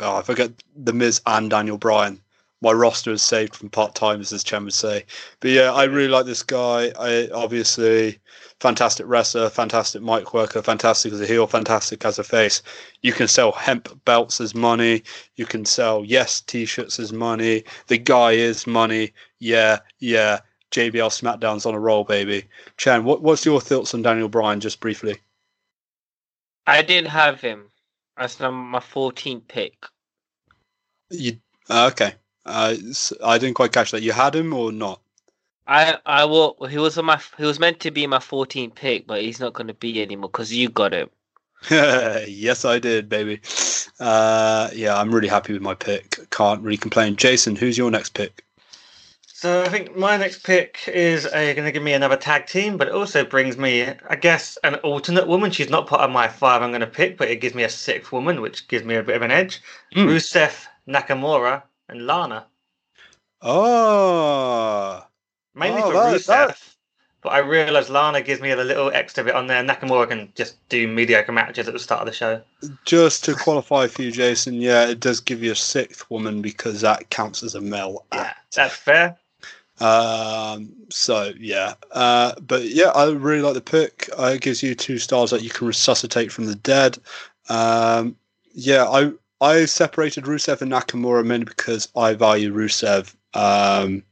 oh, 0.00 0.18
if 0.18 0.30
I 0.30 0.34
get 0.34 0.52
the 0.74 0.92
Miz 0.92 1.20
and 1.26 1.50
Daniel 1.50 1.78
Bryan, 1.78 2.20
my 2.62 2.72
roster 2.72 3.12
is 3.12 3.22
saved 3.22 3.54
from 3.54 3.68
part 3.68 3.94
timers, 3.94 4.32
as 4.32 4.42
Chen 4.42 4.64
would 4.64 4.72
say. 4.72 5.04
But 5.40 5.50
yeah, 5.50 5.72
I 5.72 5.84
really 5.84 6.08
like 6.08 6.26
this 6.26 6.42
guy. 6.42 6.92
I 6.98 7.28
obviously 7.32 8.18
fantastic 8.60 9.06
wrestler, 9.06 9.50
fantastic 9.50 10.02
mic 10.02 10.32
worker, 10.32 10.62
fantastic 10.62 11.12
as 11.12 11.20
a 11.20 11.26
heel, 11.26 11.46
fantastic 11.46 12.04
as 12.04 12.18
a 12.18 12.24
face. 12.24 12.62
You 13.02 13.12
can 13.12 13.28
sell 13.28 13.52
hemp 13.52 14.04
belts 14.04 14.40
as 14.40 14.54
money. 14.54 15.02
You 15.36 15.44
can 15.44 15.66
sell 15.66 16.04
yes 16.04 16.40
t-shirts 16.40 16.98
as 16.98 17.12
money. 17.12 17.64
The 17.88 17.98
guy 17.98 18.32
is 18.32 18.66
money. 18.66 19.12
Yeah, 19.38 19.80
yeah. 19.98 20.40
JBL 20.76 21.08
SmackDown's 21.08 21.64
on 21.64 21.74
a 21.74 21.80
roll, 21.80 22.04
baby. 22.04 22.44
Chan, 22.76 23.04
what, 23.04 23.22
what's 23.22 23.46
your 23.46 23.62
thoughts 23.62 23.94
on 23.94 24.02
Daniel 24.02 24.28
Bryan, 24.28 24.60
just 24.60 24.78
briefly? 24.78 25.16
I 26.66 26.82
didn't 26.82 27.08
have 27.08 27.40
him 27.40 27.70
as 28.18 28.38
my 28.38 28.80
14th 28.80 29.48
pick. 29.48 29.86
You 31.08 31.38
uh, 31.70 31.88
okay? 31.92 32.14
Uh, 32.44 32.74
I 33.24 33.38
didn't 33.38 33.54
quite 33.54 33.72
catch 33.72 33.90
that. 33.92 34.02
You 34.02 34.12
had 34.12 34.34
him 34.34 34.52
or 34.52 34.70
not? 34.70 35.00
I 35.66 35.96
I 36.04 36.24
will. 36.24 36.56
He 36.68 36.78
was 36.78 36.98
on 36.98 37.06
my. 37.06 37.20
He 37.38 37.44
was 37.44 37.58
meant 37.58 37.80
to 37.80 37.90
be 37.90 38.06
my 38.06 38.18
14th 38.18 38.74
pick, 38.74 39.06
but 39.06 39.22
he's 39.22 39.40
not 39.40 39.52
going 39.52 39.66
to 39.66 39.74
be 39.74 40.00
anymore 40.02 40.30
because 40.30 40.52
you 40.52 40.68
got 40.68 40.92
him. 40.92 41.10
yes, 41.70 42.64
I 42.64 42.78
did, 42.78 43.08
baby. 43.08 43.40
Uh, 43.98 44.68
yeah, 44.74 44.96
I'm 44.96 45.12
really 45.12 45.28
happy 45.28 45.52
with 45.52 45.62
my 45.62 45.74
pick. 45.74 46.30
Can't 46.30 46.62
really 46.62 46.76
complain. 46.76 47.16
Jason, 47.16 47.56
who's 47.56 47.78
your 47.78 47.90
next 47.90 48.14
pick? 48.14 48.44
So 49.38 49.62
I 49.62 49.68
think 49.68 49.94
my 49.94 50.16
next 50.16 50.44
pick 50.44 50.88
is 50.88 51.26
uh, 51.26 51.30
going 51.30 51.66
to 51.66 51.70
give 51.70 51.82
me 51.82 51.92
another 51.92 52.16
tag 52.16 52.46
team, 52.46 52.78
but 52.78 52.88
it 52.88 52.94
also 52.94 53.22
brings 53.22 53.58
me, 53.58 53.86
I 54.08 54.16
guess, 54.16 54.56
an 54.64 54.76
alternate 54.76 55.28
woman. 55.28 55.50
She's 55.50 55.68
not 55.68 55.86
part 55.86 56.00
of 56.00 56.10
my 56.10 56.26
five 56.26 56.62
I'm 56.62 56.70
going 56.70 56.80
to 56.80 56.86
pick, 56.86 57.18
but 57.18 57.28
it 57.28 57.42
gives 57.42 57.54
me 57.54 57.62
a 57.62 57.68
sixth 57.68 58.12
woman, 58.12 58.40
which 58.40 58.66
gives 58.66 58.86
me 58.86 58.94
a 58.94 59.02
bit 59.02 59.14
of 59.14 59.20
an 59.20 59.30
edge. 59.30 59.60
Mm. 59.94 60.06
Rusev, 60.06 60.66
Nakamura, 60.88 61.62
and 61.90 62.06
Lana. 62.06 62.46
Oh, 63.42 65.04
mainly 65.54 65.82
oh, 65.82 65.88
for 65.88 65.92
that, 65.92 66.14
Rusev. 66.14 66.26
That... 66.26 66.58
But 67.20 67.32
I 67.32 67.38
realise 67.40 67.90
Lana 67.90 68.22
gives 68.22 68.40
me 68.40 68.52
a 68.52 68.56
little 68.56 68.90
extra 68.90 69.22
bit 69.22 69.34
on 69.34 69.48
there. 69.48 69.62
Nakamura 69.62 70.08
can 70.08 70.32
just 70.34 70.66
do 70.70 70.88
mediocre 70.88 71.32
matches 71.32 71.68
at 71.68 71.74
the 71.74 71.78
start 71.78 72.00
of 72.00 72.06
the 72.06 72.12
show. 72.14 72.40
Just 72.86 73.22
to 73.24 73.34
qualify 73.34 73.86
for 73.86 74.00
you, 74.00 74.12
Jason, 74.12 74.54
yeah, 74.54 74.86
it 74.86 74.98
does 74.98 75.20
give 75.20 75.42
you 75.42 75.52
a 75.52 75.56
sixth 75.56 76.10
woman 76.10 76.40
because 76.40 76.80
that 76.80 77.10
counts 77.10 77.42
as 77.42 77.54
a 77.54 77.60
male. 77.60 78.06
Yeah, 78.14 78.32
that's 78.54 78.74
fair. 78.74 79.18
Um, 79.78 80.72
so 80.88 81.32
yeah, 81.38 81.74
uh, 81.92 82.34
but 82.40 82.64
yeah, 82.64 82.90
I 82.94 83.10
really 83.10 83.42
like 83.42 83.54
the 83.54 83.60
pick. 83.60 84.08
Uh, 84.18 84.32
it 84.34 84.40
gives 84.40 84.62
you 84.62 84.74
two 84.74 84.98
stars 84.98 85.30
that 85.30 85.42
you 85.42 85.50
can 85.50 85.66
resuscitate 85.66 86.32
from 86.32 86.46
the 86.46 86.54
dead. 86.54 86.98
Um, 87.48 88.16
yeah, 88.54 88.88
I 88.88 89.12
I 89.40 89.66
separated 89.66 90.24
Rusev 90.24 90.62
and 90.62 90.72
Nakamura 90.72 91.24
mainly 91.24 91.44
because 91.44 91.88
I 91.94 92.14
value 92.14 92.54
Rusev 92.54 93.14
um, 93.34 94.02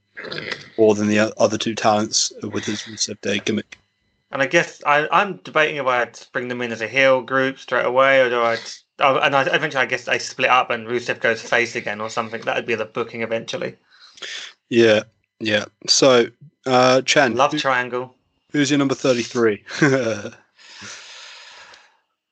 more 0.77 0.95
than 0.95 1.09
the 1.09 1.33
other 1.39 1.57
two 1.57 1.75
talents 1.75 2.33
with 2.43 2.65
his 2.67 2.83
Rusev 2.83 3.21
Day 3.23 3.39
gimmick. 3.39 3.79
And 4.31 4.43
I 4.43 4.47
guess 4.47 4.83
I, 4.85 5.09
I'm 5.11 5.37
debating 5.45 5.77
if 5.77 5.87
I 5.87 6.09
bring 6.33 6.49
them 6.49 6.61
in 6.61 6.73
as 6.73 6.83
a 6.83 6.89
heel 6.89 7.23
group 7.23 7.59
straight 7.59 7.87
away, 7.87 8.21
or 8.21 8.29
do 8.29 8.43
I? 8.43 8.59
Oh, 8.99 9.19
and 9.19 9.35
I, 9.35 9.43
eventually, 9.43 9.83
I 9.83 9.87
guess 9.87 10.05
they 10.05 10.19
split 10.19 10.51
up 10.51 10.71
and 10.71 10.87
Rusev 10.87 11.21
goes 11.21 11.41
face 11.41 11.75
again 11.75 12.01
or 12.01 12.11
something. 12.11 12.43
That 12.43 12.57
would 12.57 12.67
be 12.67 12.75
the 12.75 12.85
booking 12.85 13.23
eventually. 13.23 13.77
Yeah, 14.69 15.05
yeah. 15.47 15.65
So, 15.87 16.27
uh, 16.67 17.03
Chen. 17.03 17.35
Love 17.35 17.53
who, 17.53 17.59
triangle. 17.59 18.15
Who's 18.53 18.71
your 18.71 18.79
number 18.79 18.95
33? 18.95 19.63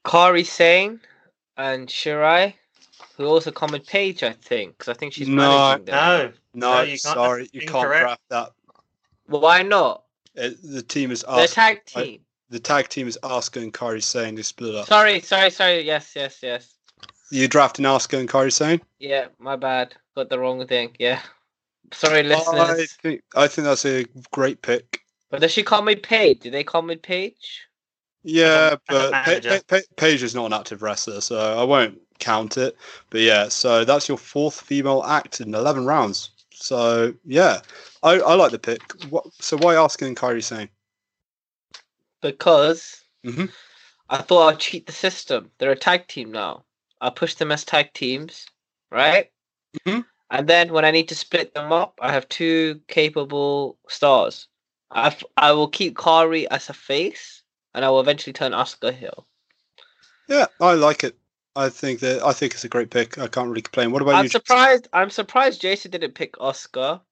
Kairi 0.04 0.44
Sane 0.44 1.00
and 1.56 1.88
Shirai, 1.88 2.54
who 3.16 3.26
also 3.26 3.50
comment 3.50 3.86
Paige, 3.86 4.22
I 4.22 4.32
think, 4.32 4.76
because 4.78 4.88
I 4.88 4.94
think 4.94 5.12
she's 5.12 5.28
no, 5.28 5.36
managing 5.36 5.84
them. 5.86 5.94
No, 5.94 6.32
no, 6.54 6.74
no 6.76 6.82
you 6.82 6.96
sorry, 6.96 7.48
you 7.52 7.60
can't 7.60 7.88
draft 7.88 8.20
that. 8.30 8.52
Well, 9.28 9.40
why 9.40 9.62
not? 9.62 10.02
It, 10.34 10.56
the 10.62 10.82
team 10.82 11.10
is 11.10 11.22
the 11.22 11.48
tag 11.50 11.84
team. 11.84 12.20
I, 12.20 12.20
the 12.50 12.58
tag 12.58 12.88
team 12.88 13.06
is 13.06 13.18
Asuka 13.22 13.62
and 13.62 13.72
Kairi 13.72 14.02
Sane 14.02 14.36
to 14.36 14.42
split 14.42 14.74
up. 14.74 14.86
Sorry, 14.86 15.20
sorry, 15.20 15.50
sorry. 15.50 15.82
Yes, 15.82 16.12
yes, 16.16 16.38
yes. 16.42 16.74
You 17.30 17.48
drafting 17.48 17.84
Asuka 17.84 18.18
and 18.18 18.28
Kairi 18.28 18.52
Sane? 18.52 18.80
Yeah, 18.98 19.26
my 19.38 19.56
bad. 19.56 19.94
Got 20.16 20.28
the 20.28 20.38
wrong 20.38 20.66
thing. 20.66 20.94
Yeah. 20.98 21.20
Sorry, 21.92 22.22
listeners. 22.22 22.70
I 22.70 22.86
think 23.02 23.22
I 23.34 23.48
think 23.48 23.66
that's 23.66 23.84
a 23.84 24.04
great 24.30 24.62
pick. 24.62 25.00
But 25.30 25.40
does 25.40 25.52
she 25.52 25.62
call 25.62 25.82
me 25.82 25.96
Paige? 25.96 26.40
Do 26.40 26.50
they 26.50 26.64
call 26.64 26.82
me 26.82 26.96
Paige? 26.96 27.66
Yeah, 28.24 28.76
but 28.88 29.12
pa- 29.12 29.40
pa- 29.42 29.60
pa- 29.66 29.94
Paige 29.96 30.22
is 30.22 30.34
not 30.34 30.46
an 30.46 30.52
active 30.52 30.82
wrestler, 30.82 31.20
so 31.20 31.58
I 31.58 31.64
won't 31.64 32.00
count 32.18 32.56
it. 32.56 32.76
But 33.10 33.22
yeah, 33.22 33.48
so 33.48 33.84
that's 33.84 34.08
your 34.08 34.18
fourth 34.18 34.60
female 34.60 35.02
act 35.04 35.40
in 35.40 35.54
eleven 35.54 35.86
rounds. 35.86 36.30
So 36.54 37.14
yeah, 37.24 37.60
I, 38.02 38.20
I 38.20 38.34
like 38.34 38.52
the 38.52 38.58
pick. 38.58 38.80
What, 39.10 39.26
so 39.40 39.56
why 39.56 39.74
asking 39.74 40.14
Kairi 40.14 40.42
Sane? 40.42 40.68
Because 42.20 43.02
mm-hmm. 43.26 43.46
I 44.08 44.18
thought 44.18 44.48
I'd 44.48 44.60
cheat 44.60 44.86
the 44.86 44.92
system. 44.92 45.50
They're 45.58 45.72
a 45.72 45.76
tag 45.76 46.06
team 46.06 46.30
now. 46.30 46.64
I'll 47.00 47.10
push 47.10 47.34
them 47.34 47.50
as 47.50 47.64
tag 47.64 47.92
teams, 47.94 48.46
right? 48.90 49.30
Mm-hmm. 49.80 50.02
And 50.32 50.48
then 50.48 50.72
when 50.72 50.86
I 50.86 50.90
need 50.90 51.08
to 51.08 51.14
split 51.14 51.54
them 51.54 51.72
up, 51.72 51.98
I 52.00 52.10
have 52.10 52.26
two 52.28 52.80
capable 52.88 53.76
stars. 53.86 54.48
I 54.90 55.14
I 55.36 55.52
will 55.52 55.68
keep 55.68 55.94
Kairi 55.94 56.46
as 56.50 56.70
a 56.70 56.74
face, 56.74 57.42
and 57.74 57.84
I 57.84 57.90
will 57.90 58.00
eventually 58.00 58.32
turn 58.32 58.52
Asuka 58.52 58.94
heel. 58.94 59.26
Yeah, 60.28 60.46
I 60.58 60.72
like 60.72 61.04
it. 61.04 61.16
I 61.54 61.68
think 61.68 62.00
that 62.00 62.22
I 62.22 62.32
think 62.32 62.54
it's 62.54 62.64
a 62.64 62.68
great 62.68 62.88
pick. 62.88 63.18
I 63.18 63.28
can't 63.28 63.50
really 63.50 63.60
complain. 63.60 63.92
What 63.92 64.00
about 64.00 64.14
I'm 64.14 64.24
you? 64.24 64.30
surprised. 64.30 64.88
I'm 64.94 65.10
surprised 65.10 65.60
Jason 65.60 65.90
didn't 65.90 66.14
pick 66.14 66.32
Asuka. 66.36 67.02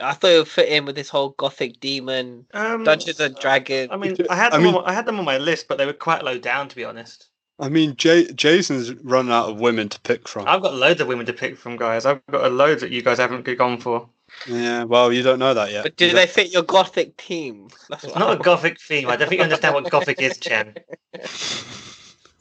I 0.00 0.14
thought 0.14 0.30
it 0.30 0.38
would 0.38 0.48
fit 0.48 0.68
in 0.68 0.84
with 0.84 0.94
this 0.94 1.08
whole 1.08 1.30
gothic 1.30 1.80
demon, 1.80 2.46
um, 2.54 2.84
Dungeons 2.84 3.18
and 3.18 3.34
Dragons. 3.34 3.90
I 3.92 3.96
mean, 3.96 4.16
I 4.30 4.36
had 4.36 4.52
them. 4.52 4.60
I, 4.60 4.64
mean, 4.64 4.74
on, 4.76 4.84
I 4.84 4.92
had 4.92 5.06
them 5.06 5.18
on 5.18 5.24
my 5.24 5.38
list, 5.38 5.66
but 5.66 5.76
they 5.76 5.86
were 5.86 5.92
quite 5.92 6.22
low 6.22 6.38
down, 6.38 6.68
to 6.68 6.76
be 6.76 6.84
honest. 6.84 7.29
I 7.60 7.68
mean, 7.68 7.94
Jay, 7.96 8.30
Jason's 8.32 8.94
run 9.04 9.30
out 9.30 9.50
of 9.50 9.60
women 9.60 9.88
to 9.90 10.00
pick 10.00 10.26
from. 10.26 10.48
I've 10.48 10.62
got 10.62 10.74
loads 10.74 11.00
of 11.00 11.08
women 11.08 11.26
to 11.26 11.32
pick 11.32 11.58
from, 11.58 11.76
guys. 11.76 12.06
I've 12.06 12.24
got 12.30 12.44
a 12.44 12.48
load 12.48 12.80
that 12.80 12.90
you 12.90 13.02
guys 13.02 13.18
haven't 13.18 13.42
gone 13.58 13.78
for. 13.78 14.08
Yeah, 14.46 14.84
well, 14.84 15.12
you 15.12 15.22
don't 15.22 15.38
know 15.38 15.52
that 15.54 15.70
yet. 15.70 15.82
But 15.82 15.96
do 15.96 16.12
they 16.12 16.26
fit 16.26 16.52
your 16.52 16.62
gothic 16.62 17.16
team? 17.16 17.68
That's 17.88 18.04
it's 18.04 18.14
not 18.14 18.40
a 18.40 18.42
gothic 18.42 18.80
theme. 18.80 19.08
I 19.08 19.16
don't 19.16 19.28
think 19.28 19.40
you 19.40 19.44
understand 19.44 19.74
what 19.74 19.90
gothic 19.90 20.20
is, 20.22 20.38
Chen. 20.38 20.74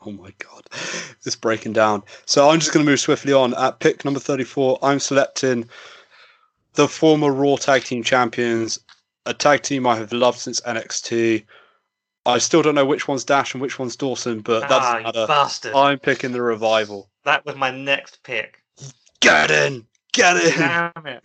Oh 0.06 0.12
my 0.12 0.34
god, 0.38 0.66
it's 1.26 1.36
breaking 1.36 1.74
down. 1.74 2.04
So 2.26 2.50
I'm 2.50 2.60
just 2.60 2.72
going 2.72 2.86
to 2.86 2.90
move 2.90 3.02
swiftly 3.02 3.34
on. 3.34 3.54
At 3.56 3.80
pick 3.80 4.06
number 4.06 4.20
34, 4.20 4.80
I'm 4.82 5.00
selecting 5.00 5.68
the 6.76 6.88
former 6.88 7.34
Raw 7.34 7.58
Tag 7.58 7.84
Team 7.84 8.02
Champions, 8.02 8.80
a 9.26 9.34
tag 9.34 9.62
team 9.62 9.86
I 9.86 9.98
have 9.98 10.14
loved 10.14 10.40
since 10.40 10.62
NXT. 10.62 11.44
I 12.26 12.38
still 12.38 12.62
don't 12.62 12.76
know 12.76 12.86
which 12.86 13.08
one's 13.08 13.24
Dash 13.24 13.54
and 13.54 13.62
which 13.62 13.80
one's 13.80 13.96
Dawson, 13.96 14.42
but 14.42 14.68
that's 14.68 14.86
ah. 15.16 15.26
Bastard. 15.28 15.74
I'm 15.74 16.00
picking 16.00 16.32
the 16.32 16.42
revival. 16.42 17.10
That 17.24 17.46
was 17.46 17.56
my 17.56 17.72
next 17.72 18.22
pick. 18.24 18.62
Get 19.20 19.52
in, 19.52 19.86
get 20.14 20.38
in. 20.38 20.58
Damn 20.58 21.06
it. 21.06 21.24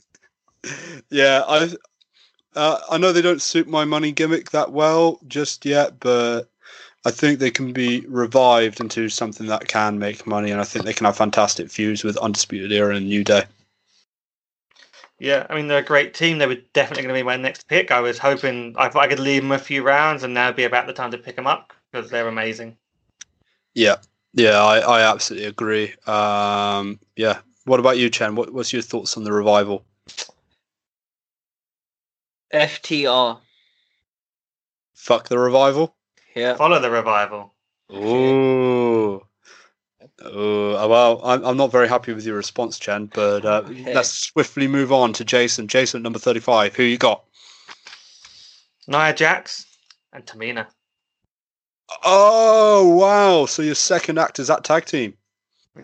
yeah, 1.10 1.42
I 1.46 1.70
uh, 2.56 2.80
I 2.90 2.98
know 2.98 3.12
they 3.12 3.22
don't 3.22 3.42
suit 3.42 3.68
my 3.68 3.84
money 3.84 4.12
gimmick 4.12 4.50
that 4.50 4.72
well 4.72 5.20
just 5.26 5.64
yet, 5.64 5.98
but 6.00 6.48
I 7.04 7.10
think 7.10 7.38
they 7.38 7.50
can 7.50 7.72
be 7.72 8.00
revived 8.08 8.80
into 8.80 9.08
something 9.08 9.46
that 9.48 9.68
can 9.68 9.98
make 9.98 10.26
money, 10.26 10.50
and 10.50 10.60
I 10.60 10.64
think 10.64 10.84
they 10.84 10.92
can 10.92 11.06
have 11.06 11.16
fantastic 11.16 11.70
feuds 11.70 12.04
with 12.04 12.16
Undisputed 12.16 12.72
Era 12.72 12.96
and 12.96 13.06
New 13.06 13.24
Day. 13.24 13.44
Yeah, 15.18 15.46
I 15.48 15.54
mean 15.54 15.68
they're 15.68 15.78
a 15.78 15.84
great 15.84 16.14
team. 16.14 16.38
They 16.38 16.46
were 16.46 16.58
definitely 16.72 17.04
going 17.04 17.14
to 17.14 17.18
be 17.20 17.24
my 17.24 17.36
next 17.36 17.68
pick. 17.68 17.90
I 17.90 18.00
was 18.00 18.18
hoping 18.18 18.74
I 18.76 18.88
thought 18.88 19.04
I 19.04 19.08
could 19.08 19.20
leave 19.20 19.42
them 19.42 19.52
a 19.52 19.58
few 19.58 19.82
rounds, 19.82 20.22
and 20.22 20.34
now 20.34 20.48
would 20.48 20.56
be 20.56 20.64
about 20.64 20.86
the 20.86 20.92
time 20.92 21.10
to 21.12 21.18
pick 21.18 21.36
them 21.36 21.46
up 21.46 21.72
because 21.90 22.10
they're 22.10 22.28
amazing. 22.28 22.76
Yeah, 23.74 23.96
yeah, 24.32 24.60
I, 24.62 24.78
I 24.78 25.00
absolutely 25.02 25.46
agree. 25.46 25.94
Um, 26.06 26.98
yeah, 27.16 27.38
what 27.64 27.80
about 27.80 27.98
you, 27.98 28.10
Chen? 28.10 28.34
What, 28.34 28.52
what's 28.52 28.72
your 28.72 28.82
thoughts 28.82 29.16
on 29.16 29.24
the 29.24 29.32
revival? 29.32 29.84
FTR. 32.52 33.38
Fuck 34.94 35.28
the 35.28 35.38
revival. 35.38 35.94
Yeah. 36.34 36.56
Follow 36.56 36.80
the 36.80 36.90
revival. 36.90 37.52
Ooh. 37.92 39.24
Uh, 40.24 40.86
well, 40.88 41.20
I'm, 41.24 41.44
I'm 41.44 41.56
not 41.56 41.70
very 41.70 41.88
happy 41.88 42.12
with 42.12 42.24
your 42.24 42.36
response, 42.36 42.78
Chen, 42.78 43.06
but 43.06 43.44
uh, 43.44 43.62
okay. 43.66 43.94
let's 43.94 44.10
swiftly 44.10 44.66
move 44.66 44.92
on 44.92 45.12
to 45.14 45.24
Jason. 45.24 45.68
Jason, 45.68 46.02
number 46.02 46.18
35. 46.18 46.74
Who 46.74 46.82
you 46.82 46.98
got? 46.98 47.24
Nia 48.86 49.12
Jax 49.14 49.66
and 50.12 50.24
Tamina. 50.24 50.66
Oh, 52.04 52.96
wow. 52.96 53.46
So 53.46 53.62
your 53.62 53.74
second 53.74 54.18
act 54.18 54.38
is 54.38 54.48
that 54.48 54.64
tag 54.64 54.86
team? 54.86 55.14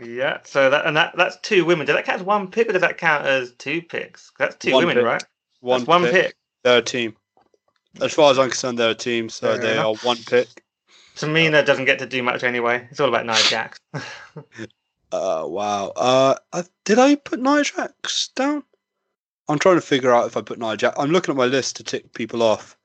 Yeah, 0.01 0.39
so 0.45 0.71
that 0.71 0.87
and 0.87 0.97
that 0.97 1.15
that's 1.17 1.37
two 1.41 1.65
women. 1.65 1.85
Does 1.85 1.97
that 1.97 2.05
count 2.05 2.21
as 2.21 2.27
one 2.27 2.49
pick 2.49 2.69
or 2.69 2.73
does 2.73 2.83
that 2.83 2.97
count 2.97 3.27
as 3.27 3.53
two 3.55 3.83
picks? 3.83 4.31
That's 4.39 4.55
two 4.55 4.73
one 4.73 4.87
women, 4.87 4.99
pick. 4.99 5.05
right? 5.05 5.25
One, 5.61 5.81
that's 5.81 5.89
one 5.89 6.03
pick. 6.03 6.13
pick. 6.13 6.37
Third 6.63 6.87
team. 6.87 7.17
As 8.01 8.13
far 8.13 8.31
as 8.31 8.39
I'm 8.39 8.51
concerned, 8.51 8.79
they're 8.79 8.91
a 8.91 8.95
team, 8.95 9.29
so 9.29 9.49
Fair 9.49 9.59
they 9.59 9.73
enough. 9.73 10.05
are 10.05 10.07
one 10.07 10.19
pick. 10.19 10.47
Tamina 11.21 11.65
doesn't 11.65 11.85
get 11.85 11.99
to 12.01 12.07
do 12.07 12.23
much 12.23 12.43
anyway. 12.45 12.87
It's 12.91 13.01
all 13.01 13.09
about 13.09 13.27
Nia 13.27 13.37
Jax. 13.49 13.79
Uh, 15.13 15.43
wow. 15.45 15.89
Uh, 15.97 16.37
did 16.85 16.99
I 17.01 17.17
put 17.17 17.41
Nia 17.41 17.65
Jax 17.65 18.29
down? 18.29 18.63
I'm 19.49 19.59
trying 19.59 19.75
to 19.75 19.81
figure 19.81 20.13
out 20.15 20.27
if 20.29 20.37
I 20.37 20.41
put 20.41 20.61
Nia 20.61 20.77
Jax. 20.77 20.97
I'm 21.01 21.11
looking 21.11 21.33
at 21.33 21.37
my 21.37 21.47
list 21.47 21.75
to 21.77 21.83
tick 21.83 22.13
people 22.13 22.45
off. 22.45 22.77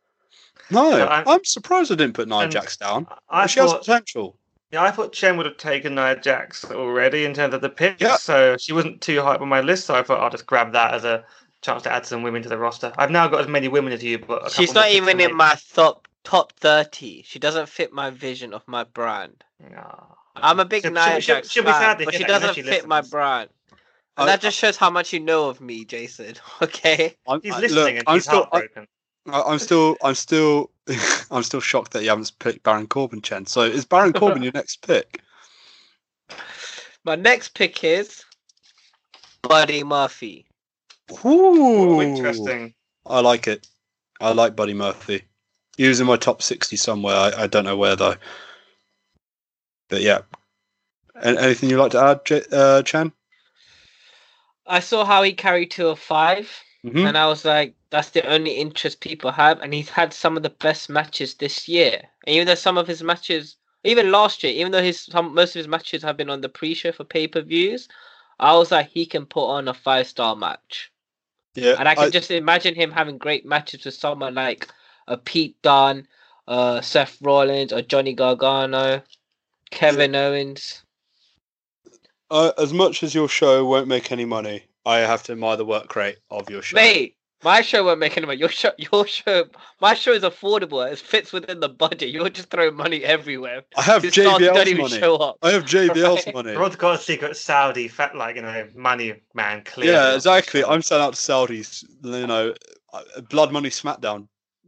No, 0.72 0.90
No, 0.90 1.06
I'm, 1.08 1.28
I'm- 1.28 1.44
surprised 1.44 1.92
I 1.92 1.96
didn't 1.96 2.16
put 2.16 2.28
Nia 2.28 2.40
And 2.40 2.52
Jax 2.52 2.78
down. 2.78 3.06
I 3.30 3.46
she 3.46 3.60
has 3.60 3.72
potential. 3.72 4.40
yeah, 4.72 4.82
I 4.82 4.90
thought 4.90 5.14
Chen 5.14 5.38
would 5.38 5.46
have 5.46 5.58
taken 5.58 5.94
Nia 5.94 6.20
Jax 6.20 6.66
already 6.66 7.26
in 7.26 7.36
terms 7.36 7.54
of 7.54 7.62
the 7.62 7.70
pick. 7.70 8.02
Yeah. 8.02 8.16
So 8.16 8.58
she 8.58 8.74
wasn't 8.74 9.02
too 9.02 9.22
high 9.22 9.36
up 9.36 9.42
on 9.42 9.48
my 9.48 9.62
list. 9.62 9.86
So 9.86 9.94
I 9.94 10.02
thought 10.02 10.20
I'll 10.20 10.32
just 10.32 10.48
grab 10.48 10.74
that 10.74 10.96
as 10.96 11.04
a 11.06 11.24
chance 11.62 11.84
to 11.84 11.94
add 11.94 12.08
some 12.08 12.24
women 12.24 12.42
to 12.42 12.50
the 12.50 12.58
roster. 12.58 12.92
I've 12.98 13.12
now 13.12 13.28
got 13.28 13.42
as 13.42 13.48
many 13.48 13.68
women 13.68 13.94
as 13.94 14.04
you, 14.04 14.18
but 14.18 14.48
a 14.48 14.50
She's 14.50 14.74
not 14.74 14.90
even 14.90 15.20
in 15.22 15.36
my 15.36 15.56
top 15.76 16.08
top 16.26 16.52
thirty. 16.54 17.24
She 17.24 17.40
doesn't 17.40 17.70
fit 17.70 17.94
my 17.94 18.10
vision 18.10 18.54
of 18.54 18.68
my 18.68 18.84
brand. 18.84 19.44
Aw. 19.78 20.06
I'm 20.36 20.60
a 20.60 20.66
big 20.66 20.84
She'll- 20.84 20.92
Nia 20.92 21.04
she'll- 21.04 21.20
she'll- 21.22 21.36
Jax 21.36 21.50
she'll 21.52 21.64
fan, 21.64 21.98
but 22.04 22.14
she 22.14 22.20
that, 22.20 22.20
you 22.20 22.20
know 22.28 22.40
doesn't 22.40 22.56
she 22.56 22.62
fit 22.64 22.86
my 22.88 23.02
brand. 23.02 23.50
I- 24.18 24.22
And 24.24 24.30
that 24.30 24.42
just 24.42 24.58
shows 24.58 24.76
how 24.78 24.90
much 24.90 25.14
you 25.14 25.20
know 25.20 25.48
of 25.50 25.62
me, 25.62 25.86
Jason. 25.86 26.36
Okay. 26.62 27.16
I'm, 27.28 27.42
He's 27.42 27.58
listening 27.58 27.76
look, 27.76 27.90
and 28.00 28.04
I'm 28.08 28.14
he's 28.16 28.24
still, 28.26 28.48
I, 28.52 28.58
heartbroken. 28.60 28.88
I- 29.28 29.42
I'm 29.42 29.60
still, 29.60 29.96
I'm 30.04 30.16
still, 30.16 30.72
I'm 31.32 31.44
still 31.44 31.62
shocked 31.62 31.94
that 31.94 32.04
you 32.04 32.10
haven't 32.10 32.32
picked 32.40 32.64
Baron 32.64 32.88
Corbin, 32.88 33.22
Chen. 33.22 33.46
So 33.46 33.62
is 33.62 33.86
Baron 33.86 34.14
Corbin 34.14 34.44
your 34.44 34.52
next 34.54 34.86
pick? 34.86 35.22
My 37.06 37.16
next 37.16 37.50
pick 37.54 37.84
is 37.84 38.24
Buddy 39.44 39.84
Murphy. 39.84 40.48
Ooh, 41.24 41.98
Oh, 41.98 42.02
interesting. 42.02 42.74
I 43.06 43.20
like 43.22 43.48
it. 43.48 43.68
I 44.20 44.32
like 44.34 44.56
Buddy 44.56 44.74
Murphy. 44.74 45.24
He 45.78 45.88
was 45.88 46.00
in 46.00 46.08
my 46.08 46.18
top 46.18 46.42
60 46.42 46.76
somewhere. 46.78 47.16
I, 47.16 47.44
I 47.44 47.48
don't 47.48 47.66
know 47.66 47.78
where 47.78 47.96
though. 47.96 48.16
But 49.90 50.02
yeah. 50.02 50.22
And 51.16 51.38
anything 51.38 51.70
you'd 51.70 51.80
like 51.80 51.92
to 51.92 52.02
add, 52.02 52.26
J- 52.26 52.44
uh, 52.52 52.82
Chan? 52.84 53.12
I 54.68 54.80
saw 54.80 55.06
how 55.06 55.22
he 55.24 55.34
carried 55.34 55.72
to 55.72 55.90
a 55.90 55.96
5 55.96 56.64
Mhm. 56.86 57.08
and 57.08 57.18
I 57.18 57.28
was 57.28 57.46
like, 57.46 57.74
that's 57.90 58.10
the 58.12 58.26
only 58.28 58.52
interest 58.54 59.00
people 59.00 59.32
have. 59.32 59.60
And 59.62 59.74
he's 59.74 59.90
had 59.90 60.14
some 60.14 60.38
of 60.38 60.44
the 60.44 60.50
best 60.52 60.90
matches 60.90 61.34
this 61.36 61.68
year. 61.68 62.02
And 62.28 62.36
even 62.36 62.48
though 62.48 62.56
some 62.56 62.78
of 62.78 62.88
his 62.88 63.02
matches, 63.02 63.56
even 63.84 64.12
last 64.12 64.44
year, 64.44 64.54
even 64.54 64.72
though 64.72 64.84
his 64.84 65.00
some 65.02 65.34
most 65.34 65.56
of 65.56 65.60
his 65.60 65.68
matches 65.68 66.04
have 66.04 66.18
been 66.18 66.30
on 66.30 66.42
the 66.42 66.50
pre-show 66.50 66.92
for 66.92 67.04
pay-per-views, 67.04 67.88
I 68.40 68.54
was 68.56 68.72
like, 68.72 68.90
he 68.90 69.06
can 69.06 69.26
put 69.26 69.48
on 69.48 69.68
a 69.68 69.74
five-star 69.74 70.36
match. 70.36 70.92
Yeah. 71.56 71.76
And 71.80 71.88
I 71.88 71.96
can 71.96 72.06
I- 72.06 72.10
just 72.10 72.30
imagine 72.32 72.76
him 72.76 72.92
having 72.92 73.18
great 73.18 73.46
matches 73.46 73.86
with 73.86 73.94
someone 73.96 74.36
like 74.36 74.68
a 75.08 75.18
Pete 75.18 75.62
Dunne, 75.62 76.08
uh, 76.48 76.82
Seth 76.82 77.18
Rollins, 77.22 77.72
or 77.74 77.82
Johnny 77.82 78.14
Gargano, 78.14 79.02
Kevin 79.72 80.16
Owens. 80.16 80.84
uh, 82.32 82.52
as 82.58 82.74
much 82.74 83.04
as 83.04 83.14
your 83.14 83.28
show 83.30 83.66
won't 83.66 83.88
make 83.88 84.12
any 84.12 84.26
money, 84.26 84.64
I 84.86 84.98
have 85.00 85.24
to 85.24 85.34
admire 85.34 85.58
the 85.58 85.66
work 85.66 85.96
rate 85.96 86.18
of 86.30 86.50
your 86.50 86.62
show. 86.62 86.76
Mate, 86.76 87.16
my 87.44 87.62
show 87.62 87.84
won't 87.84 88.00
make 88.00 88.18
any 88.18 88.26
money. 88.26 88.40
Your 88.40 88.50
show, 88.50 88.72
your 88.78 89.06
show, 89.06 89.46
my 89.82 89.94
show 89.94 90.12
is 90.12 90.24
affordable. 90.24 90.90
It 90.92 90.98
fits 91.00 91.32
within 91.32 91.60
the 91.60 91.70
budget. 91.70 92.10
You're 92.10 92.30
just 92.30 92.50
throwing 92.50 92.76
money 92.76 93.04
everywhere. 93.04 93.64
I 93.78 93.82
have 93.84 94.04
Your 94.04 94.12
stars 94.12 94.42
JBL's 94.42 94.68
even 94.68 94.82
money. 94.84 95.00
show 95.00 95.16
up. 95.18 95.38
I 95.44 95.52
have 95.52 95.66
JBL's 95.66 96.26
Right. 96.28 96.36
money. 96.36 96.54
Rod's 96.56 96.76
got 96.76 96.96
a 96.96 96.98
secret 96.98 97.38
Saudi, 97.38 97.88
fat 97.88 98.16
like 98.16 98.36
you 98.38 98.42
know, 98.42 98.68
money 98.76 99.22
man. 99.34 99.64
Clearly. 99.64 99.94
Yeah, 99.94 100.16
exactly. 100.16 100.64
I'm 100.64 100.82
selling 100.82 101.06
out 101.06 101.14
to 101.14 101.20
Saudis. 101.20 101.84
You 102.04 102.26
know, 102.28 102.54
uh, 102.94 103.22
blood 103.30 103.52
money 103.52 103.70
SmackDown. 103.70 104.28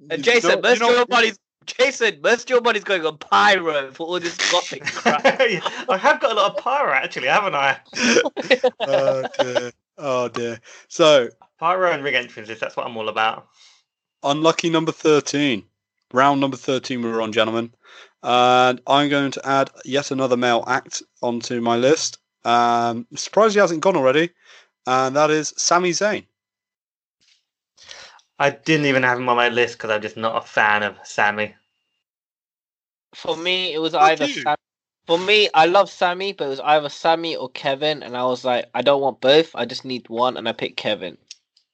And 0.10 0.24
Jason, 0.24 0.62
most 0.62 0.80
you 0.80 0.86
of 0.86 0.92
your 0.92 0.98
don't- 1.00 1.10
money's 1.10 1.40
Jason, 1.66 2.20
most 2.24 2.44
of 2.44 2.50
your 2.50 2.62
money's 2.62 2.86
going 2.86 3.06
on 3.06 3.18
pyro 3.18 3.92
for 3.92 4.08
all 4.08 4.20
this 4.22 4.38
gothic 4.52 4.84
crap. 4.94 5.24
Yeah, 5.26 5.60
I 5.90 5.98
have 5.98 6.22
got 6.22 6.32
a 6.32 6.36
lot 6.36 6.52
of 6.56 6.64
pyro 6.64 6.94
actually, 6.94 7.28
haven't 7.28 7.56
I? 7.56 7.78
oh 8.88 9.24
dear. 9.40 9.72
Oh 9.98 10.30
dear. 10.30 10.60
So 10.88 11.28
Pyro 11.60 11.92
and 11.92 12.04
ring 12.04 12.16
entrances. 12.16 12.60
That's 12.60 12.78
what 12.78 12.86
I'm 12.86 12.96
all 12.96 13.10
about. 13.10 13.48
unlucky 14.24 14.70
number 14.70 14.92
13 14.94 15.64
round 16.14 16.40
number 16.40 16.56
13 16.56 17.02
we're 17.02 17.22
on 17.22 17.34
gentlemen 17.34 17.70
and 18.24 18.80
i'm 18.88 19.10
going 19.10 19.30
to 19.30 19.46
add 19.46 19.70
yet 19.84 20.10
another 20.10 20.38
male 20.38 20.64
act 20.66 21.04
onto 21.22 21.60
my 21.60 21.76
list 21.76 22.18
um 22.46 23.06
surprised 23.14 23.54
he 23.56 23.60
hasn't 23.60 23.82
gone 23.82 23.98
already 23.98 24.30
and 24.88 25.16
that 25.18 25.30
is 25.30 25.54
Sami 25.58 25.92
Zayn. 25.92 26.26
I 28.40 28.52
didn't 28.52 28.86
even 28.86 29.04
have 29.04 29.18
him 29.18 29.30
on 29.30 29.36
my 29.36 29.50
list 29.50 29.78
because 29.78 29.90
I'm 29.90 30.02
just 30.02 30.18
not 30.18 30.44
a 30.44 30.48
fan 30.48 30.84
of 30.84 30.98
Sammy. 31.04 31.56
For 33.16 33.36
me, 33.36 33.74
it 33.74 33.80
was 33.80 33.94
Fuck 33.94 34.02
either 34.02 34.26
you. 34.26 34.42
Sam- 34.42 34.56
for 35.08 35.18
me, 35.18 35.50
I 35.54 35.66
love 35.66 35.90
Sammy, 35.90 36.34
but 36.34 36.46
it 36.46 36.50
was 36.50 36.60
either 36.60 36.90
Sammy 36.90 37.36
or 37.36 37.50
Kevin, 37.50 38.04
and 38.04 38.16
I 38.16 38.24
was 38.26 38.44
like, 38.44 38.66
I 38.74 38.82
don't 38.82 39.02
want 39.02 39.22
both. 39.22 39.56
I 39.56 39.66
just 39.66 39.86
need 39.86 40.10
one, 40.10 40.36
and 40.38 40.48
I 40.48 40.52
picked 40.52 40.78
Kevin. 40.78 41.18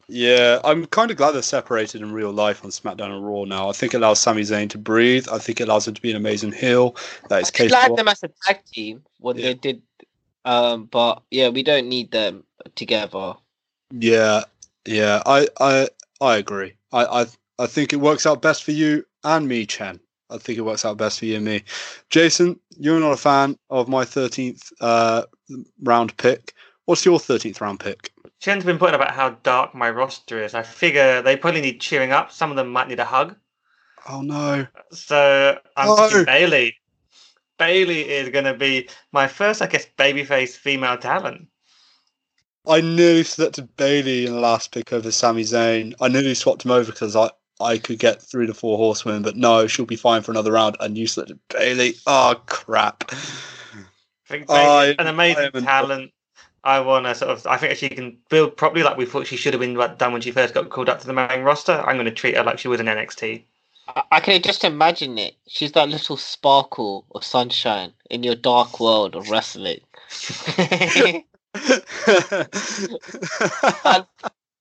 Yeah, 0.08 0.60
I'm 0.64 0.86
kind 0.86 1.10
of 1.12 1.18
glad 1.18 1.32
they're 1.32 1.42
separated 1.42 2.02
in 2.02 2.12
real 2.12 2.32
life 2.32 2.64
on 2.64 2.70
SmackDown 2.72 3.16
and 3.16 3.26
Raw 3.26 3.46
now. 3.46 3.70
I 3.70 3.72
think 3.72 3.94
it 3.94 3.98
allows 3.98 4.20
Sami 4.20 4.42
Zayn 4.42 4.70
to 4.70 4.78
breathe. 4.78 5.28
I 5.32 5.40
think 5.40 5.62
it 5.62 5.68
allows 5.68 5.88
him 5.88 5.94
to 5.96 6.02
be 6.02 6.12
an 6.12 6.18
amazing 6.18 6.52
heel 6.52 6.96
that 7.30 7.42
is 7.42 7.50
I 7.50 7.58
did 7.58 7.72
like 7.72 7.96
them 7.96 8.08
as 8.08 8.22
a 8.24 8.30
tag 8.46 8.64
team 8.66 9.04
what 9.20 9.38
Yeah. 9.38 9.48
they 9.48 9.54
did, 9.56 9.82
um, 10.46 10.86
but 10.86 11.24
yeah, 11.32 11.50
we 11.50 11.64
don't 11.64 11.88
need 11.88 12.12
them 12.12 12.44
together. 12.76 13.36
Yeah, 13.92 14.44
yeah, 14.86 15.24
I, 15.26 15.48
I, 15.60 15.88
I 16.22 16.38
agree. 16.38 16.74
I, 16.92 17.06
I, 17.06 17.26
I 17.60 17.68
think 17.68 17.94
it 17.94 17.98
works 17.98 18.26
out 18.26 18.42
best 18.42 18.64
for 18.64 18.72
you 18.72 19.06
and 19.24 19.48
me, 19.48 19.66
Chen. 19.66 20.00
I 20.30 20.38
think 20.38 20.58
it 20.58 20.64
works 20.64 20.86
out 20.86 20.98
best 20.98 21.20
for 21.20 21.26
you 21.26 21.36
and 21.36 21.46
me. 21.46 21.64
Jason, 22.10 22.60
you're 22.78 23.00
not 23.00 23.12
a 23.12 23.18
fan 23.18 23.58
of 23.70 23.88
my 23.88 24.04
13th 24.04 24.72
uh, 24.82 25.24
round 25.84 26.16
pick. 26.18 26.54
What's 26.86 27.06
your 27.06 27.20
13th 27.20 27.62
round 27.62 27.80
pick? 27.80 28.12
Chen's 28.40 28.66
been 28.66 28.78
putting 28.78 28.96
about 28.96 29.12
how 29.12 29.32
dark 29.44 29.74
my 29.74 29.90
roster 29.90 30.44
is. 30.44 30.54
I 30.54 30.64
figure 30.64 31.22
they 31.22 31.38
probably 31.38 31.62
need 31.62 31.80
cheering 31.80 32.12
up. 32.12 32.32
Some 32.32 32.50
of 32.50 32.58
them 32.58 32.70
might 32.70 32.88
need 32.90 33.00
a 33.00 33.06
hug. 33.06 33.36
Oh 34.10 34.22
no. 34.22 34.68
So 34.92 35.60
I'm 35.78 35.88
No. 35.88 35.96
thinking 35.96 36.26
Bayley. 36.26 36.76
Bayley 37.58 38.10
is 38.10 38.30
going 38.30 38.46
to 38.46 38.54
be 38.54 38.90
my 39.12 39.28
first, 39.28 39.62
I 39.62 39.68
guess, 39.68 39.86
babyface 39.98 40.58
female 40.58 40.98
talent. 40.98 41.48
I 42.68 42.82
nearly 42.82 43.24
selected 43.24 43.76
Bayley 43.76 44.26
in 44.26 44.34
the 44.34 44.40
last 44.40 44.72
pick 44.72 44.94
over 44.94 45.12
Sami 45.12 45.44
Zayn. 45.44 45.94
I 46.00 46.08
nearly 46.08 46.34
swapped 46.34 46.64
him 46.64 46.72
over 46.72 46.92
because 46.92 47.16
I, 47.16 47.30
I 47.60 47.78
could 47.78 48.00
get 48.00 48.22
through 48.22 48.48
the 48.48 48.54
four 48.54 48.78
horsemen, 48.78 49.22
but 49.22 49.36
no, 49.36 49.68
she'll 49.68 49.86
be 49.86 49.98
fine 49.98 50.22
for 50.22 50.32
another 50.32 50.54
round. 50.54 50.78
And 50.80 50.98
you 50.98 51.08
selected 51.08 51.40
Bayley. 51.50 51.96
Oh 52.08 52.42
crap. 52.46 53.04
I 53.12 53.16
think 54.28 54.50
I- 54.50 54.64
Bayley's 54.64 54.96
an 55.00 55.08
amazing 55.08 55.52
am- 55.54 55.64
talent. 55.64 56.12
I 56.66 56.80
want 56.80 57.06
to 57.06 57.14
sort 57.14 57.32
of. 57.32 57.46
I 57.46 57.58
think 57.58 57.78
she 57.78 57.90
can 57.90 58.18
build 58.30 58.56
properly, 58.56 58.84
like 58.84 58.96
we 58.96 59.06
thought 59.06 59.28
she 59.28 59.36
should 59.36 59.54
have 59.54 59.60
been 59.60 59.76
done 59.98 60.14
when 60.14 60.22
she 60.22 60.32
first 60.32 60.54
got 60.54 60.70
called 60.70 60.88
up 60.88 61.02
to 61.02 61.08
the 61.08 61.12
main 61.12 61.42
roster. 61.42 61.74
I'm 61.86 61.98
going 61.98 62.06
to 62.06 62.12
treat 62.12 62.38
her 62.38 62.44
like 62.44 62.58
she 62.58 62.70
was 62.70 62.80
in 62.80 62.86
NXT. 62.86 63.44
I, 63.90 64.04
I 64.14 64.20
can 64.22 64.42
just 64.42 64.64
imagine 64.64 65.18
it. 65.18 65.36
She's 65.50 65.74
that 65.74 65.90
little 65.90 66.16
sparkle 66.16 67.06
of 67.14 67.26
sunshine 67.26 67.92
in 68.10 68.24
your 68.24 68.36
dark 68.36 68.80
world 68.80 69.16
of 69.16 69.30
wrestling. 69.30 69.82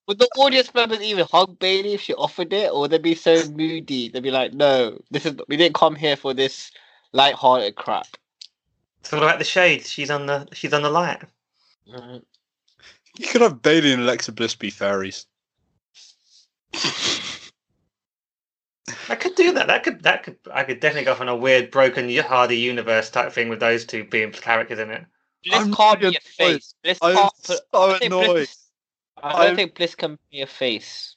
Would 0.09 0.19
the 0.19 0.29
audience 0.37 0.75
members 0.75 1.01
even 1.01 1.27
hug 1.31 1.59
Bayley 1.59 1.95
if 1.95 2.03
she 2.03 2.15
offered 2.15 2.53
it, 2.53 2.71
or 2.71 2.81
would 2.81 2.91
they 2.91 2.99
be 2.99 3.15
so 3.15 3.49
moody? 3.51 4.09
They'd 4.09 4.23
be 4.23 4.31
like, 4.31 4.53
"No, 4.53 4.99
this 5.11 5.25
is 5.25 5.37
we 5.49 5.57
didn't 5.57 5.75
come 5.77 5.95
here 5.95 6.17
for 6.17 6.35
this 6.35 6.71
light-hearted 7.13 7.77
crap." 7.77 8.09
It's 9.01 9.13
all 9.13 9.21
about 9.23 9.39
the 9.39 9.45
shade. 9.45 9.87
She's 9.87 10.11
on 10.11 10.27
the. 10.27 10.49
She's 10.53 10.73
on 10.73 10.83
the 10.83 10.91
light. 10.91 11.23
Mhm. 11.89 12.23
you 13.19 13.27
could 13.29 13.41
have 13.43 13.63
Bayley 13.63 13.93
and 13.93 14.03
Alexa 14.03 14.33
Bliss 14.33 14.55
be 14.55 14.71
fairies. 14.71 15.27
I 19.09 19.15
could 19.17 19.35
do 19.35 19.53
that. 19.53 19.69
That 19.69 19.83
could. 19.85 20.03
That 20.03 20.25
could. 20.25 20.37
I 20.53 20.65
could 20.65 20.81
definitely 20.81 21.05
go 21.07 21.13
off 21.13 21.21
on 21.21 21.29
a 21.29 21.37
weird 21.37 21.71
broken 21.71 22.15
Hardy 22.19 22.59
universe 22.59 23.11
type 23.11 23.33
thing 23.33 23.49
with 23.49 23.61
those 23.61 23.85
two 23.85 24.05
being 24.05 24.33
characters 24.33 24.79
in 24.79 24.91
it. 24.91 25.07
Bliss 25.45 25.55
I'm 25.61 25.75
can't 25.75 26.01
be 26.01 26.07
really 26.07 26.17
a 26.17 26.43
annoyed. 26.45 26.55
face. 26.55 26.75
Bliss 26.83 26.99
I'm 27.03 27.15
can't 27.17 27.33
put. 27.45 27.57
so 27.57 27.63
I 27.75 27.99
think 27.99 28.05
annoyed. 28.13 28.27
Bliss, 28.27 28.57
I 29.23 29.33
don't 29.33 29.41
I'm- 29.41 29.57
think 29.57 29.75
Bliss 29.75 29.95
can 29.95 30.19
be 30.31 30.41
a 30.41 30.47
face. 30.47 31.17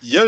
Yeah, 0.00 0.24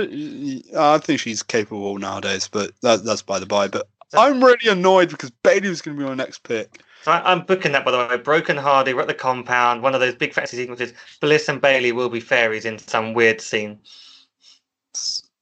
I 0.78 0.96
think 0.98 1.20
she's 1.20 1.42
capable 1.42 1.98
nowadays, 1.98 2.48
but 2.50 2.70
that, 2.80 3.04
that's 3.04 3.20
by 3.20 3.38
the 3.38 3.44
by. 3.46 3.68
But 3.68 3.86
I'm 4.16 4.42
really 4.42 4.70
annoyed 4.70 5.10
because 5.10 5.30
Bayley 5.42 5.68
was 5.68 5.82
going 5.82 5.96
to 5.98 6.02
be 6.02 6.08
my 6.08 6.14
next 6.14 6.44
pick. 6.44 6.80
So 7.02 7.12
I, 7.12 7.30
I'm 7.30 7.42
booking 7.44 7.72
that 7.72 7.84
by 7.84 7.90
the 7.90 7.98
way. 7.98 8.16
Broken 8.16 8.56
Hardy. 8.56 8.94
We're 8.94 9.02
at 9.02 9.08
the 9.08 9.12
compound. 9.14 9.82
One 9.82 9.94
of 9.94 10.00
those 10.00 10.14
big 10.14 10.32
fantasy 10.32 10.56
sequences. 10.56 10.94
Bliss 11.20 11.48
and 11.48 11.60
Bayley 11.60 11.92
will 11.92 12.08
be 12.08 12.20
fairies 12.20 12.64
in 12.64 12.78
some 12.78 13.12
weird 13.12 13.40
scene. 13.40 13.78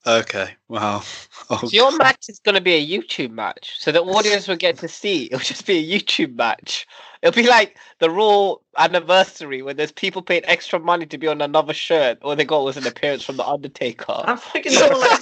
Okay, 0.07 0.49
wow. 0.67 1.03
Oh, 1.47 1.57
So 1.57 1.67
your 1.67 1.95
match 1.97 2.25
is 2.27 2.39
going 2.39 2.55
to 2.55 2.61
be 2.61 2.73
a 2.73 2.99
YouTube 2.99 3.29
match, 3.29 3.75
so 3.77 3.91
the 3.91 4.01
audience 4.01 4.47
will 4.47 4.55
get 4.55 4.79
to 4.79 4.87
see. 4.87 5.25
It'll 5.25 5.37
just 5.37 5.67
be 5.67 5.77
a 5.77 5.99
YouTube 5.99 6.35
match. 6.35 6.87
It'll 7.21 7.39
be 7.39 7.47
like 7.47 7.77
the 7.99 8.09
Raw 8.09 8.55
anniversary 8.79 9.61
when 9.61 9.77
there's 9.77 9.91
people 9.91 10.23
paying 10.23 10.41
extra 10.45 10.79
money 10.79 11.05
to 11.05 11.19
be 11.19 11.27
on 11.27 11.41
another 11.41 11.73
shirt. 11.73 12.17
All 12.23 12.35
they 12.35 12.45
got 12.45 12.63
was 12.63 12.77
an 12.77 12.87
appearance 12.87 13.23
from 13.23 13.37
the 13.37 13.45
Undertaker. 13.47 14.23
I'm 14.25 14.37
thinking 14.37 14.73
more 14.73 14.97
like 14.97 15.21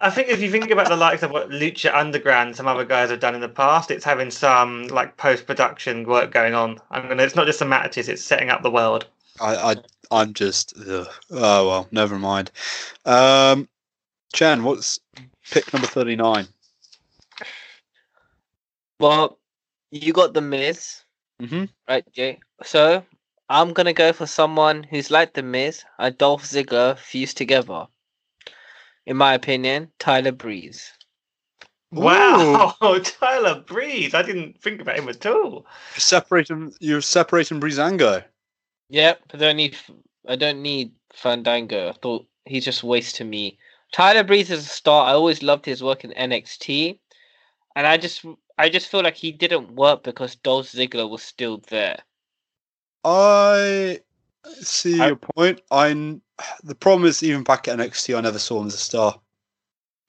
I 0.00 0.08
think 0.08 0.28
if 0.28 0.40
you 0.40 0.50
think 0.50 0.70
about 0.70 0.88
the 0.88 0.96
likes 0.96 1.22
of 1.22 1.30
what 1.30 1.50
Lucha 1.50 1.94
Underground, 1.94 2.56
some 2.56 2.66
other 2.66 2.86
guys 2.86 3.10
have 3.10 3.20
done 3.20 3.34
in 3.34 3.42
the 3.42 3.48
past, 3.50 3.90
it's 3.90 4.04
having 4.04 4.30
some 4.30 4.86
like 4.88 5.18
post 5.18 5.46
production 5.46 6.06
work 6.06 6.32
going 6.32 6.54
on. 6.54 6.78
I'm 6.90 7.06
gonna. 7.06 7.22
It's 7.22 7.36
not 7.36 7.46
just 7.46 7.58
the 7.58 7.66
matches; 7.66 8.08
it's 8.08 8.24
setting 8.24 8.48
up 8.48 8.62
the 8.62 8.70
world. 8.70 9.06
I, 9.40 9.56
I 9.56 9.76
I'm 10.10 10.32
just 10.32 10.74
ugh. 10.88 11.06
oh 11.30 11.68
well, 11.68 11.88
never 11.90 12.18
mind. 12.18 12.50
Um, 13.04 13.68
Chan, 14.32 14.62
what's 14.64 15.00
pick 15.50 15.72
number 15.72 15.88
thirty 15.88 16.16
nine? 16.16 16.46
Well, 18.98 19.38
you 19.90 20.12
got 20.12 20.34
the 20.34 20.40
Miz, 20.40 21.02
Mm-hmm. 21.40 21.64
right, 21.88 22.04
Jay? 22.12 22.38
So 22.62 23.02
I'm 23.48 23.72
gonna 23.72 23.92
go 23.94 24.12
for 24.12 24.26
someone 24.26 24.82
who's 24.84 25.10
like 25.10 25.32
the 25.34 25.42
Miz 25.42 25.84
and 25.98 26.16
Dolph 26.18 26.44
Ziggler 26.44 26.98
fused 26.98 27.36
together. 27.36 27.86
In 29.06 29.16
my 29.16 29.34
opinion, 29.34 29.90
Tyler 29.98 30.32
Breeze. 30.32 30.92
Wow, 31.90 32.76
Tyler 33.02 33.64
Breeze! 33.66 34.14
I 34.14 34.22
didn't 34.22 34.60
think 34.62 34.80
about 34.80 34.98
him 34.98 35.08
at 35.08 35.26
all. 35.26 35.66
You're 35.94 36.00
separating. 36.00 36.72
You're 36.78 37.00
separating 37.00 37.58
Breezango. 37.60 38.22
Yep, 38.90 39.20
I 39.34 39.36
don't 39.38 39.56
need 39.56 39.76
I 40.28 40.36
don't 40.36 40.62
need 40.62 40.92
Fandango. 41.14 41.88
I 41.88 41.92
thought 41.94 42.26
he's 42.44 42.64
just 42.64 42.82
a 42.82 42.86
waste 42.86 43.16
to 43.16 43.24
me. 43.24 43.58
Tyler 43.92 44.24
Breeze 44.24 44.50
is 44.50 44.66
a 44.66 44.68
star. 44.68 45.06
I 45.06 45.12
always 45.12 45.42
loved 45.42 45.66
his 45.66 45.82
work 45.82 46.04
in 46.04 46.12
NXT, 46.12 46.98
and 47.74 47.86
I 47.86 47.96
just 47.96 48.24
I 48.58 48.68
just 48.68 48.88
feel 48.88 49.02
like 49.02 49.16
he 49.16 49.32
didn't 49.32 49.74
work 49.74 50.02
because 50.02 50.36
Dolph 50.36 50.66
Ziggler 50.66 51.08
was 51.08 51.22
still 51.22 51.62
there. 51.68 51.98
I 53.04 54.00
see 54.60 55.00
I- 55.00 55.08
your 55.08 55.16
point. 55.16 55.60
I 55.70 56.20
the 56.62 56.74
problem 56.74 57.08
is 57.08 57.22
even 57.22 57.42
back 57.42 57.68
at 57.68 57.78
NXT, 57.78 58.16
I 58.16 58.20
never 58.20 58.38
saw 58.38 58.60
him 58.60 58.68
as 58.68 58.74
a 58.74 58.78
star. 58.78 59.20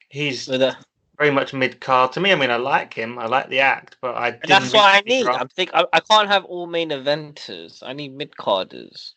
He's 0.09 0.47
With 0.47 0.61
uh, 0.61 0.75
a, 0.77 0.85
very 1.17 1.31
much 1.31 1.53
mid 1.53 1.79
card 1.79 2.11
to 2.13 2.19
me. 2.19 2.31
I 2.31 2.35
mean, 2.35 2.51
I 2.51 2.57
like 2.57 2.93
him. 2.93 3.17
I 3.17 3.27
like 3.27 3.49
the 3.49 3.59
act, 3.59 3.97
but 4.01 4.15
I 4.15 4.31
didn't 4.31 4.49
that's 4.49 4.73
what 4.73 4.85
I 4.85 5.01
really 5.05 5.23
need. 5.23 5.27
I'm 5.27 5.47
think 5.47 5.71
I, 5.73 5.85
I 5.93 5.99
can't 6.01 6.27
have 6.27 6.45
all 6.45 6.67
main 6.67 6.89
eventers. 6.89 7.81
I 7.81 7.93
need 7.93 8.13
mid 8.15 8.35
carders. 8.35 9.13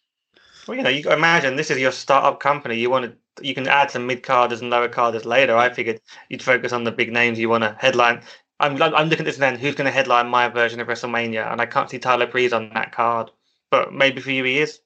Well, 0.67 0.77
you 0.77 0.83
know, 0.83 0.91
you 0.91 1.03
got 1.03 1.11
to 1.11 1.17
imagine 1.17 1.57
this 1.57 1.71
is 1.71 1.79
your 1.79 1.93
startup 1.93 2.41
company. 2.41 2.77
You 2.77 2.91
want 2.91 3.07
to, 3.07 3.17
you 3.41 3.55
can 3.55 3.69
add 3.69 3.91
some 3.91 4.07
mid 4.07 4.23
carders 4.23 4.61
and 4.61 4.71
lower 4.71 4.89
carders 4.89 5.25
later. 5.25 5.57
I 5.57 5.71
figured 5.71 6.01
you'd 6.29 6.43
focus 6.43 6.73
on 6.73 6.85
the 6.85 6.93
big 6.93 7.13
names 7.13 7.39
you 7.39 7.49
want 7.49 7.65
to 7.65 7.77
headline. 7.79 8.23
I'm, 8.61 8.81
I'm 8.81 8.95
I'm 8.95 9.09
looking 9.09 9.25
at 9.25 9.27
this 9.27 9.37
then. 9.39 9.59
Who's 9.59 9.75
going 9.75 9.87
to 9.87 9.91
headline 9.93 10.29
my 10.29 10.49
version 10.49 10.81
of 10.81 10.87
WrestleMania? 10.89 11.51
And 11.51 11.61
I 11.61 11.67
can't 11.67 11.91
see 11.91 11.99
Tyler 11.99 12.27
Breeze 12.27 12.53
on 12.53 12.71
that 12.75 12.93
card, 12.93 13.31
but 13.71 13.93
maybe 13.93 14.21
for 14.21 14.31
you 14.31 14.45
he 14.45 14.59
is. 14.61 14.81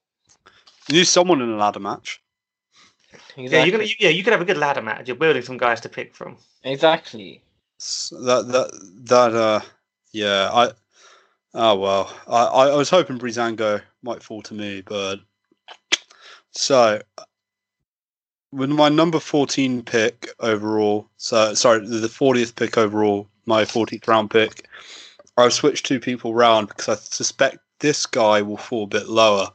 You 0.88 0.96
need 0.96 1.06
someone 1.06 1.42
in 1.42 1.50
a 1.50 1.56
ladder 1.56 1.80
match. 1.80 2.22
Exactly. 3.36 3.46
Yeah, 3.46 3.64
you're 3.64 3.72
gonna, 3.72 3.90
yeah, 3.98 4.10
you 4.10 4.24
could 4.24 4.32
have 4.32 4.42
a 4.42 4.46
good 4.46 4.58
ladder 4.58 4.82
match. 4.82 5.06
You're 5.08 5.16
building 5.16 5.42
some 5.42 5.58
guys 5.58 5.80
to 5.82 5.88
pick 5.88 6.14
from. 6.14 6.36
exactly. 6.64 7.42
S- 7.80 8.12
That 8.24 8.48
that 8.48 8.70
that 9.04 9.34
uh 9.34 9.60
yeah 10.12 10.50
I 10.52 10.72
oh 11.54 11.76
well 11.76 12.12
I 12.26 12.44
I 12.44 12.68
I 12.68 12.76
was 12.76 12.90
hoping 12.90 13.18
Breezango 13.18 13.82
might 14.02 14.22
fall 14.22 14.42
to 14.42 14.54
me 14.54 14.80
but 14.80 15.20
so 16.52 17.00
with 18.52 18.70
my 18.70 18.88
number 18.88 19.20
14 19.20 19.82
pick 19.82 20.28
overall 20.40 21.08
so 21.16 21.54
sorry 21.54 21.86
the 21.86 22.06
40th 22.06 22.56
pick 22.56 22.78
overall 22.78 23.28
my 23.46 23.64
40th 23.64 24.06
round 24.08 24.30
pick 24.30 24.66
I've 25.36 25.52
switched 25.52 25.86
two 25.86 26.00
people 26.00 26.34
round 26.34 26.68
because 26.68 26.88
I 26.88 26.94
suspect 26.96 27.58
this 27.78 28.06
guy 28.06 28.42
will 28.42 28.56
fall 28.56 28.84
a 28.84 28.88
bit 28.88 29.08
lower 29.08 29.48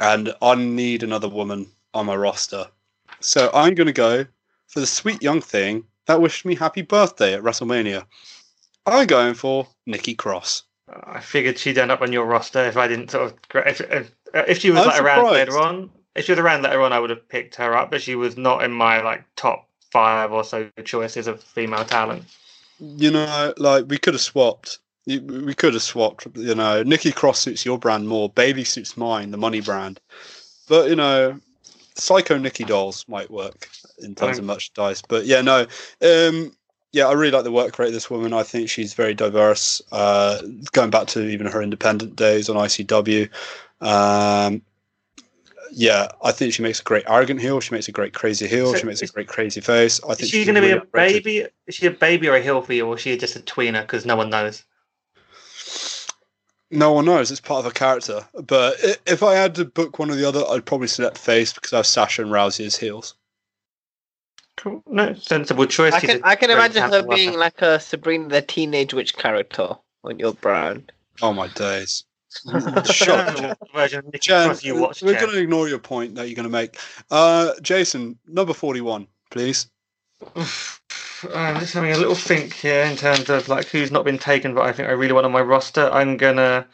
and 0.00 0.32
I 0.40 0.54
need 0.54 1.02
another 1.02 1.28
woman 1.28 1.66
on 1.94 2.06
my 2.06 2.14
roster 2.14 2.66
so 3.20 3.50
I'm 3.52 3.74
going 3.74 3.86
to 3.86 3.92
go 3.92 4.26
for 4.66 4.80
the 4.80 4.86
sweet 4.86 5.22
young 5.22 5.40
thing 5.40 5.84
that 6.08 6.22
wished 6.22 6.46
me 6.46 6.54
happy 6.54 6.82
birthday 6.82 7.34
at 7.34 7.42
WrestleMania. 7.42 8.04
I'm 8.86 9.06
going 9.06 9.34
for 9.34 9.68
Nikki 9.86 10.14
Cross. 10.14 10.62
I 11.04 11.20
figured 11.20 11.58
she'd 11.58 11.76
end 11.76 11.90
up 11.90 12.00
on 12.00 12.12
your 12.12 12.24
roster 12.24 12.64
if 12.64 12.78
I 12.78 12.88
didn't 12.88 13.10
sort 13.10 13.32
of. 13.32 13.38
If, 13.66 13.80
if, 13.82 14.10
if 14.34 14.58
she 14.58 14.70
was 14.70 14.80
I'm 14.80 14.86
like 14.86 15.02
around 15.02 15.30
later 15.30 15.58
on, 15.58 15.90
if 16.18 16.24
she 16.26 16.32
was 16.32 16.38
around 16.38 16.62
later 16.62 16.82
on, 16.82 16.92
I 16.92 16.98
would 16.98 17.10
have 17.10 17.28
picked 17.28 17.54
her 17.56 17.74
up. 17.74 17.90
But 17.90 18.02
she 18.02 18.14
was 18.14 18.36
not 18.36 18.64
in 18.64 18.72
my 18.72 19.00
like 19.02 19.24
top 19.36 19.68
five 19.90 20.32
or 20.32 20.44
so 20.44 20.68
choices 20.84 21.26
of 21.26 21.42
female 21.42 21.84
talent. 21.84 22.24
You 22.78 23.10
know, 23.10 23.54
like 23.56 23.86
we 23.88 23.98
could 23.98 24.14
have 24.14 24.20
swapped. 24.20 24.78
We 25.06 25.54
could 25.54 25.72
have 25.72 25.82
swapped. 25.82 26.26
You 26.34 26.54
know, 26.54 26.82
Nikki 26.82 27.12
Cross 27.12 27.40
suits 27.40 27.64
your 27.64 27.78
brand 27.78 28.08
more. 28.08 28.28
Bayley 28.28 28.64
suits 28.64 28.96
mine, 28.96 29.30
the 29.30 29.38
money 29.38 29.60
brand. 29.60 30.00
But 30.68 30.90
you 30.90 30.96
know, 30.96 31.40
Psycho 31.94 32.36
Nikki 32.36 32.64
dolls 32.64 33.06
might 33.08 33.30
work 33.30 33.68
in 34.00 34.14
terms 34.14 34.38
of 34.38 34.44
merchandise. 34.44 35.02
But 35.08 35.24
yeah, 35.26 35.40
no. 35.40 35.66
Um, 36.02 36.52
yeah, 36.92 37.06
I 37.06 37.12
really 37.12 37.30
like 37.30 37.44
the 37.44 37.52
work 37.52 37.78
rate 37.78 37.88
of 37.88 37.92
this 37.92 38.10
woman. 38.10 38.32
I 38.32 38.42
think 38.42 38.68
she's 38.68 38.94
very 38.94 39.14
diverse. 39.14 39.82
Uh, 39.92 40.40
going 40.72 40.90
back 40.90 41.06
to 41.08 41.26
even 41.26 41.46
her 41.46 41.62
independent 41.62 42.16
days 42.16 42.48
on 42.48 42.56
ICW. 42.56 43.28
Um, 43.80 44.62
yeah, 45.72 46.08
I 46.22 46.32
think 46.32 46.52
she 46.54 46.62
makes 46.62 46.80
a 46.80 46.84
great 46.84 47.04
arrogant 47.06 47.40
heel. 47.40 47.60
She 47.60 47.74
makes 47.74 47.88
a 47.88 47.92
great 47.92 48.14
crazy 48.14 48.46
heel. 48.46 48.72
So 48.72 48.78
she 48.78 48.86
makes 48.86 49.02
a 49.02 49.06
great 49.06 49.28
crazy 49.28 49.60
face. 49.60 50.00
I 50.04 50.08
think 50.08 50.22
Is 50.22 50.30
she 50.30 50.36
she's 50.38 50.46
going 50.46 50.54
to 50.56 50.60
be 50.60 50.68
really 50.68 50.78
a 50.78 50.82
underrated. 50.82 51.24
baby? 51.24 51.46
Is 51.66 51.74
she 51.74 51.86
a 51.86 51.90
baby 51.90 52.28
or 52.28 52.36
a 52.36 52.40
heel 52.42 52.60
for 52.62 52.72
you, 52.72 52.86
or 52.86 52.94
is 52.96 53.00
she 53.02 53.16
just 53.16 53.36
a 53.36 53.40
tweener 53.40 53.82
because 53.82 54.06
no 54.06 54.16
one 54.16 54.30
knows? 54.30 54.64
No 56.70 56.92
one 56.92 57.06
knows. 57.06 57.30
It's 57.30 57.40
part 57.40 57.60
of 57.60 57.64
her 57.64 57.70
character. 57.70 58.26
But 58.34 58.76
if 59.06 59.22
I 59.22 59.34
had 59.34 59.54
to 59.56 59.64
book 59.64 59.98
one 59.98 60.10
or 60.10 60.16
the 60.16 60.28
other, 60.28 60.44
I'd 60.48 60.66
probably 60.66 60.88
select 60.88 61.16
face 61.16 61.52
because 61.52 61.72
I 61.72 61.76
have 61.78 61.86
Sasha 61.86 62.22
and 62.22 62.30
Rousey 62.30 62.66
as 62.66 62.76
heels. 62.76 63.14
Cool. 64.56 64.82
No, 64.86 65.14
sensible 65.14 65.66
choice. 65.66 65.92
I 65.94 66.00
can 66.00 66.20
a 66.22 66.26
I 66.26 66.34
can 66.36 66.50
imagine 66.50 66.82
her 66.82 67.02
being 67.02 67.30
worker. 67.30 67.38
like 67.40 67.62
a 67.62 67.80
Sabrina 67.80 68.28
the 68.28 68.42
Teenage 68.42 68.92
Witch 68.92 69.16
character 69.16 69.76
on 70.04 70.18
your 70.18 70.34
brand. 70.34 70.92
Oh 71.22 71.32
my 71.32 71.46
days! 71.48 72.04
I 72.52 72.82
Shut 72.82 73.26
don't 73.34 73.42
know 73.42 73.48
what 73.58 73.72
version 73.74 73.98
of 74.00 74.04
Nikki 74.06 74.18
Jen, 74.18 74.56
you 74.62 74.76
watched. 74.76 75.02
we're 75.02 75.14
going 75.18 75.32
to 75.32 75.38
ignore 75.40 75.68
your 75.68 75.78
point 75.78 76.14
that 76.16 76.28
you're 76.28 76.36
going 76.36 76.44
to 76.44 76.50
make. 76.50 76.78
Uh, 77.10 77.52
Jason, 77.62 78.18
number 78.26 78.52
forty-one, 78.52 79.06
please. 79.30 79.68
I'm 81.34 81.58
just 81.60 81.74
having 81.74 81.92
a 81.92 81.96
little 81.96 82.14
think 82.14 82.52
here 82.52 82.84
in 82.84 82.96
terms 82.96 83.28
of 83.30 83.48
like 83.48 83.66
who's 83.66 83.90
not 83.90 84.04
been 84.04 84.18
taken, 84.18 84.54
but 84.54 84.62
I 84.66 84.72
think 84.72 84.88
I 84.88 84.92
really 84.92 85.12
want 85.12 85.26
on 85.26 85.32
my 85.32 85.40
roster. 85.40 85.90
I'm 85.90 86.16
gonna, 86.16 86.66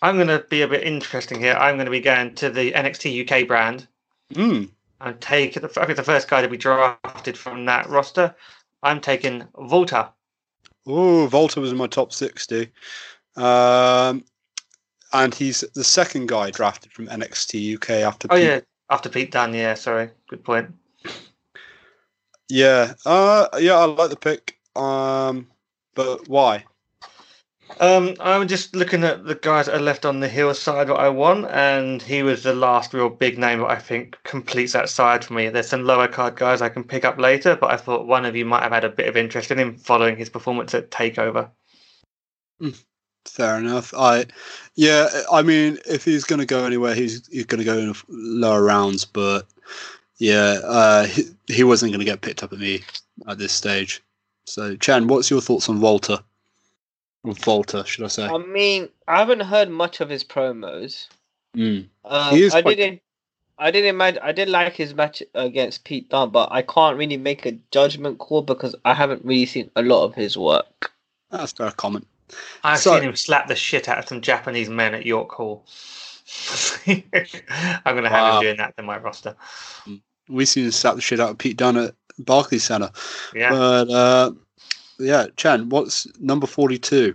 I'm 0.00 0.16
gonna 0.16 0.40
be 0.48 0.62
a 0.62 0.68
bit 0.68 0.84
interesting 0.84 1.38
here. 1.40 1.54
I'm 1.54 1.76
gonna 1.76 1.90
be 1.90 2.00
going 2.00 2.34
to 2.36 2.50
the 2.50 2.72
NXT 2.72 3.30
UK 3.30 3.46
brand 3.46 3.86
Mm. 4.34 4.70
and 5.02 5.20
take 5.20 5.54
the. 5.54 5.70
I 5.80 5.84
think 5.84 5.96
the 5.96 6.02
first 6.02 6.28
guy 6.30 6.40
to 6.40 6.48
be 6.48 6.56
drafted 6.56 7.36
from 7.36 7.66
that 7.66 7.88
roster. 7.88 8.34
I'm 8.82 9.00
taking 9.00 9.44
Volta. 9.58 10.08
Oh, 10.86 11.26
Volta 11.26 11.60
was 11.60 11.70
in 11.70 11.76
my 11.78 11.86
top 11.86 12.12
sixty, 12.12 12.70
um, 13.36 14.24
and 15.12 15.34
he's 15.34 15.60
the 15.74 15.84
second 15.84 16.28
guy 16.28 16.50
drafted 16.50 16.92
from 16.92 17.06
NXT 17.06 17.76
UK 17.76 17.90
after. 17.90 18.28
Oh 18.30 18.36
Pete- 18.36 18.44
yeah, 18.44 18.60
after 18.90 19.08
Pete 19.08 19.30
Dunne. 19.30 19.54
Yeah, 19.54 19.74
sorry, 19.74 20.10
good 20.28 20.44
point. 20.44 20.70
yeah, 22.48 22.94
uh, 23.06 23.48
yeah. 23.58 23.74
I 23.74 23.84
like 23.84 24.10
the 24.10 24.16
pick. 24.16 24.58
Um, 24.74 25.48
but 25.94 26.28
why? 26.28 26.64
Um, 27.80 28.14
I'm 28.20 28.48
just 28.48 28.76
looking 28.76 29.02
at 29.02 29.24
the 29.24 29.34
guys 29.34 29.66
that 29.66 29.76
are 29.76 29.82
left 29.82 30.04
on 30.04 30.20
the 30.20 30.28
hill 30.28 30.52
side 30.54 30.90
what 30.90 31.00
I 31.00 31.08
want, 31.08 31.46
and 31.46 32.02
he 32.02 32.22
was 32.22 32.42
the 32.42 32.54
last 32.54 32.92
real 32.92 33.08
big 33.08 33.38
name 33.38 33.60
that 33.60 33.70
I 33.70 33.78
think 33.78 34.18
completes 34.24 34.74
that 34.74 34.88
side 34.90 35.24
for 35.24 35.32
me. 35.32 35.48
There's 35.48 35.68
some 35.68 35.84
lower 35.84 36.08
card 36.08 36.36
guys 36.36 36.60
I 36.60 36.68
can 36.68 36.84
pick 36.84 37.04
up 37.04 37.18
later, 37.18 37.56
but 37.56 37.70
I 37.70 37.76
thought 37.76 38.06
one 38.06 38.24
of 38.24 38.36
you 38.36 38.44
might 38.44 38.62
have 38.62 38.72
had 38.72 38.84
a 38.84 38.90
bit 38.90 39.08
of 39.08 39.16
interest 39.16 39.50
in 39.50 39.58
him 39.58 39.76
following 39.76 40.16
his 40.16 40.28
performance 40.28 40.74
at 40.74 40.90
Takeover. 40.90 41.50
Fair 43.24 43.56
enough. 43.58 43.94
I, 43.94 44.26
yeah, 44.74 45.08
I 45.30 45.42
mean, 45.42 45.78
if 45.86 46.04
he's 46.04 46.24
going 46.24 46.40
to 46.40 46.46
go 46.46 46.64
anywhere, 46.64 46.94
he's 46.94 47.26
he's 47.28 47.46
going 47.46 47.60
to 47.60 47.64
go 47.64 47.78
in 47.78 47.94
lower 48.08 48.62
rounds. 48.62 49.04
But 49.04 49.46
yeah, 50.18 50.58
uh, 50.64 51.04
he, 51.06 51.24
he 51.46 51.64
wasn't 51.64 51.92
going 51.92 52.00
to 52.00 52.10
get 52.10 52.20
picked 52.20 52.42
up 52.42 52.52
at 52.52 52.58
me 52.58 52.82
at 53.28 53.38
this 53.38 53.52
stage. 53.52 54.02
So, 54.46 54.76
Chan, 54.76 55.06
what's 55.06 55.30
your 55.30 55.40
thoughts 55.40 55.68
on 55.68 55.80
Walter? 55.80 56.18
Or 57.24 57.34
Volta, 57.34 57.84
should 57.86 58.04
I 58.04 58.08
say? 58.08 58.26
I 58.26 58.38
mean, 58.38 58.88
I 59.06 59.18
haven't 59.18 59.40
heard 59.40 59.70
much 59.70 60.00
of 60.00 60.08
his 60.08 60.24
promos. 60.24 61.06
Mm. 61.56 61.86
Um, 62.04 62.34
He 62.34 62.42
is 62.42 62.54
I 62.54 62.62
quite- 62.62 62.76
didn't. 62.76 63.02
I 63.58 63.70
didn't 63.70 63.90
imagine. 63.90 64.20
I 64.24 64.32
did 64.32 64.48
like 64.48 64.74
his 64.74 64.92
match 64.94 65.22
against 65.34 65.84
Pete 65.84 66.08
Dunne, 66.08 66.30
but 66.30 66.50
I 66.50 66.62
can't 66.62 66.98
really 66.98 67.16
make 67.18 67.46
a 67.46 67.52
judgment 67.70 68.18
call 68.18 68.42
because 68.42 68.74
I 68.84 68.92
haven't 68.94 69.24
really 69.24 69.46
seen 69.46 69.70
a 69.76 69.82
lot 69.82 70.04
of 70.04 70.16
his 70.16 70.36
work. 70.36 70.90
That's 71.30 71.52
fair 71.52 71.70
comment. 71.70 72.08
I've 72.64 72.78
So- 72.80 72.94
seen 72.94 73.02
him 73.08 73.16
slap 73.16 73.48
the 73.48 73.56
shit 73.56 73.88
out 73.88 73.98
of 73.98 74.08
some 74.08 74.20
Japanese 74.20 74.68
men 74.68 74.94
at 74.94 75.06
York 75.06 75.30
Hall. 75.32 75.66
I'm 76.86 77.02
going 77.04 78.04
to 78.04 78.08
have 78.08 78.22
Wow. 78.22 78.36
him 78.38 78.42
doing 78.42 78.56
that 78.58 78.76
to 78.76 78.82
my 78.82 78.98
roster. 78.98 79.36
We've 80.28 80.48
seen 80.48 80.64
him 80.66 80.70
slap 80.70 80.94
the 80.94 81.00
shit 81.00 81.20
out 81.20 81.30
of 81.30 81.38
Pete 81.38 81.56
Dunne 81.56 81.76
at 81.76 81.94
Barclays 82.18 82.64
Centre. 82.64 82.90
Yeah. 83.34 83.50
But 83.50 83.90
uh, 83.90 84.32
yeah, 84.98 85.26
Chan, 85.36 85.68
what's 85.68 86.06
number 86.20 86.46
42? 86.46 87.14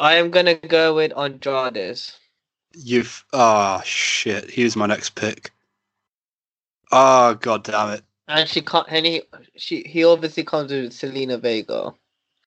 I 0.00 0.14
am 0.16 0.30
gonna 0.30 0.54
go 0.54 0.94
with 0.94 1.12
Andrades. 1.16 2.12
You've 2.74 3.24
ah 3.32 3.82
shit. 3.84 4.50
He 4.50 4.64
was 4.64 4.76
my 4.76 4.86
next 4.86 5.14
pick. 5.14 5.50
Ah 6.90 7.34
god 7.34 7.64
damn 7.64 7.90
it. 7.90 8.02
And 8.28 8.48
she 8.48 8.62
can't. 8.62 8.86
And 8.90 9.04
he, 9.06 9.22
she, 9.56 9.82
he 9.82 10.04
obviously 10.04 10.42
comes 10.44 10.72
with 10.72 10.92
Zelina 10.92 11.38
Vega. 11.40 11.92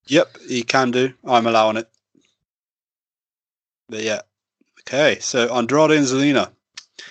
Yep, 0.08 0.38
he 0.48 0.64
can 0.64 0.92
do. 0.92 1.14
I'm 1.24 1.48
allowing 1.48 1.78
it. 1.78 1.90
But 3.90 4.04
yeah. 4.04 4.22
Okay, 4.82 5.18
so 5.20 5.54
Andrade 5.54 5.92
and 5.92 6.06
Zelina. 6.06 6.52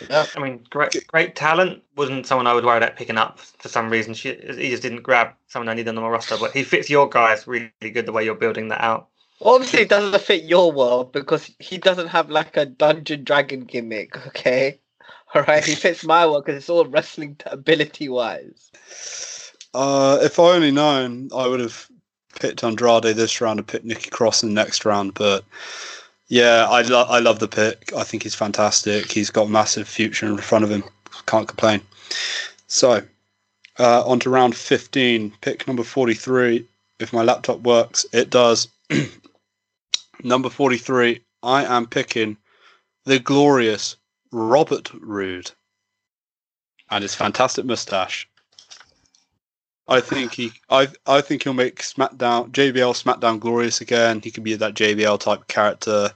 Yeah. 0.09 0.27
I 0.37 0.41
mean, 0.41 0.65
great, 0.71 1.07
great 1.09 1.37
talent. 1.37 1.83
Wasn't 1.97 2.27
someone 2.27 2.47
I 2.47 2.55
would 2.55 2.65
worry 2.65 2.79
about 2.79 2.97
picking 2.97 3.19
up 3.19 3.39
for 3.39 3.69
some 3.69 3.91
reason. 3.91 4.15
She, 4.15 4.35
he 4.35 4.71
just 4.71 4.83
didn't 4.83 5.03
grab 5.03 5.31
someone 5.49 5.69
I 5.69 5.75
needed 5.75 5.97
on 5.97 6.03
my 6.03 6.09
roster, 6.09 6.37
but 6.39 6.53
he 6.53 6.62
fits 6.62 6.89
your 6.89 7.09
guys 7.09 7.47
really 7.47 7.71
good 7.81 8.07
the 8.07 8.12
way 8.12 8.25
you're 8.25 8.35
building 8.35 8.69
that 8.69 8.81
out. 8.81 9.09
Obviously, 9.41 9.81
it 9.81 9.89
doesn't 9.89 10.21
fit 10.23 10.45
your 10.45 10.73
world 10.73 11.12
because 11.12 11.51
he 11.59 11.79
doesn't 11.79 12.09
have 12.09 12.31
like 12.31 12.57
a 12.57 12.66
dungeon 12.66 13.25
dragon 13.25 13.61
gimmick. 13.61 14.27
Okay, 14.29 14.81
all 15.35 15.43
right. 15.43 15.65
He 15.65 15.75
fits 15.75 16.05
my 16.05 16.27
world 16.27 16.45
because 16.45 16.59
it's 16.59 16.71
all 16.71 16.87
wrestling 16.87 17.37
ability 17.47 18.09
wise. 18.09 18.71
Uh, 19.75 20.19
if 20.23 20.39
I 20.39 20.55
only 20.55 20.71
known, 20.71 21.29
I 21.35 21.49
would 21.49 21.61
have 21.61 21.89
picked 22.35 22.65
Andrade 22.65 23.16
this 23.16 23.40
round 23.40 23.59
and 23.59 23.66
picked 23.66 23.85
Nikki 23.85 24.11
Cross 24.11 24.43
in 24.43 24.48
the 24.51 24.55
next 24.55 24.85
round. 24.85 25.15
But 25.15 25.44
yeah, 26.28 26.66
I, 26.69 26.82
lo- 26.82 27.06
I 27.09 27.20
love 27.20 27.39
the 27.39 27.48
pick. 27.48 27.93
I 27.97 28.05
think 28.05 28.23
he's 28.23 28.35
fantastic. 28.35 29.11
He's 29.11 29.31
got 29.31 29.48
massive 29.48 29.89
future 29.89 30.27
in 30.27 30.36
front 30.39 30.65
of 30.65 30.70
him. 30.70 30.85
Can't 31.27 31.48
complain. 31.48 31.81
So, 32.66 33.02
uh, 33.78 34.06
on 34.06 34.20
to 34.20 34.31
round 34.31 34.56
15, 34.56 35.32
pick 35.40 35.66
number 35.66 35.82
43. 35.82 36.66
If 37.01 37.12
my 37.12 37.23
laptop 37.23 37.61
works, 37.61 38.06
it 38.12 38.31
does. 38.31 38.69
number 40.24 40.48
43, 40.48 41.20
I 41.43 41.65
am 41.65 41.86
picking 41.86 42.36
the 43.05 43.19
glorious 43.19 43.97
Robert 44.32 44.90
Roode 44.94 45.51
and 46.90 47.02
his 47.02 47.15
fantastic 47.15 47.65
mustache. 47.65 48.28
I 49.86 50.01
think 50.01 50.32
he, 50.32 50.52
I, 50.70 50.89
I 51.06 51.20
think 51.20 51.43
he'll 51.43 51.52
make 51.52 51.82
SmackDown, 51.82 52.51
JBL 52.51 53.02
SmackDown 53.02 53.39
glorious 53.39 53.81
again. 53.82 54.20
He 54.23 54.31
could 54.31 54.43
be 54.43 54.55
that 54.55 54.74
JBL 54.74 55.20
type 55.20 55.47
character. 55.48 56.11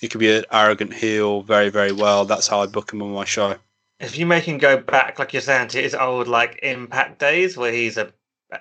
He 0.00 0.08
could 0.08 0.20
be 0.20 0.34
an 0.34 0.44
arrogant 0.50 0.94
heel 0.94 1.42
very, 1.42 1.68
very 1.68 1.92
well. 1.92 2.24
That's 2.24 2.48
how 2.48 2.62
I 2.62 2.66
book 2.66 2.92
him 2.92 3.02
on 3.02 3.12
my 3.12 3.26
show. 3.26 3.56
If 3.98 4.16
you 4.16 4.24
make 4.24 4.44
him 4.44 4.56
go 4.56 4.78
back, 4.78 5.18
like 5.18 5.34
you're 5.34 5.42
saying, 5.42 5.68
to 5.68 5.82
his 5.82 5.94
old 5.94 6.28
like 6.28 6.60
Impact 6.62 7.18
days 7.18 7.58
where 7.58 7.70
he's 7.70 7.98
a 7.98 8.10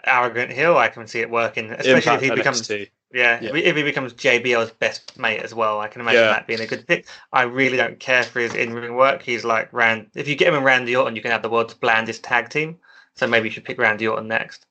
arrogant 0.05 0.51
heel, 0.51 0.77
I 0.77 0.89
can 0.89 1.07
see 1.07 1.19
it 1.21 1.29
working. 1.29 1.71
Especially 1.71 1.93
Impact 1.93 2.23
if 2.23 2.29
he 2.29 2.35
becomes 2.35 2.61
NXT. 2.61 2.89
Yeah, 3.13 3.39
Yeah. 3.41 3.55
if 3.55 3.75
he 3.77 3.83
becomes 3.83 4.13
JBL's 4.13 4.71
best 4.71 5.17
mate 5.17 5.39
as 5.39 5.53
well, 5.53 5.79
I 5.79 5.87
can 5.87 6.01
imagine 6.01 6.21
Yeah. 6.21 6.27
that 6.33 6.47
being 6.47 6.59
a 6.59 6.67
good 6.67 6.85
pick. 6.85 7.07
I 7.31 7.43
really 7.43 7.77
don't 7.77 7.99
care 7.99 8.23
for 8.23 8.39
his 8.41 8.53
in-ring 8.53 8.93
work. 8.95 9.23
He's 9.23 9.45
like 9.45 9.71
Rand. 9.71 10.07
If 10.15 10.27
you 10.27 10.35
get 10.35 10.49
him 10.49 10.55
in 10.55 10.63
Randy 10.63 10.95
Orton, 10.95 11.15
you 11.15 11.21
can 11.21 11.31
have 11.31 11.41
the 11.41 11.49
world's 11.49 11.73
blandest 11.73 12.23
tag 12.23 12.49
team. 12.49 12.77
So 13.19 13.27
maybe 13.27 13.49
you 13.49 13.51
should 13.51 13.65
pick 13.65 13.77
Randy 13.77 14.07
Orton 14.07 14.29
next. 14.29 14.65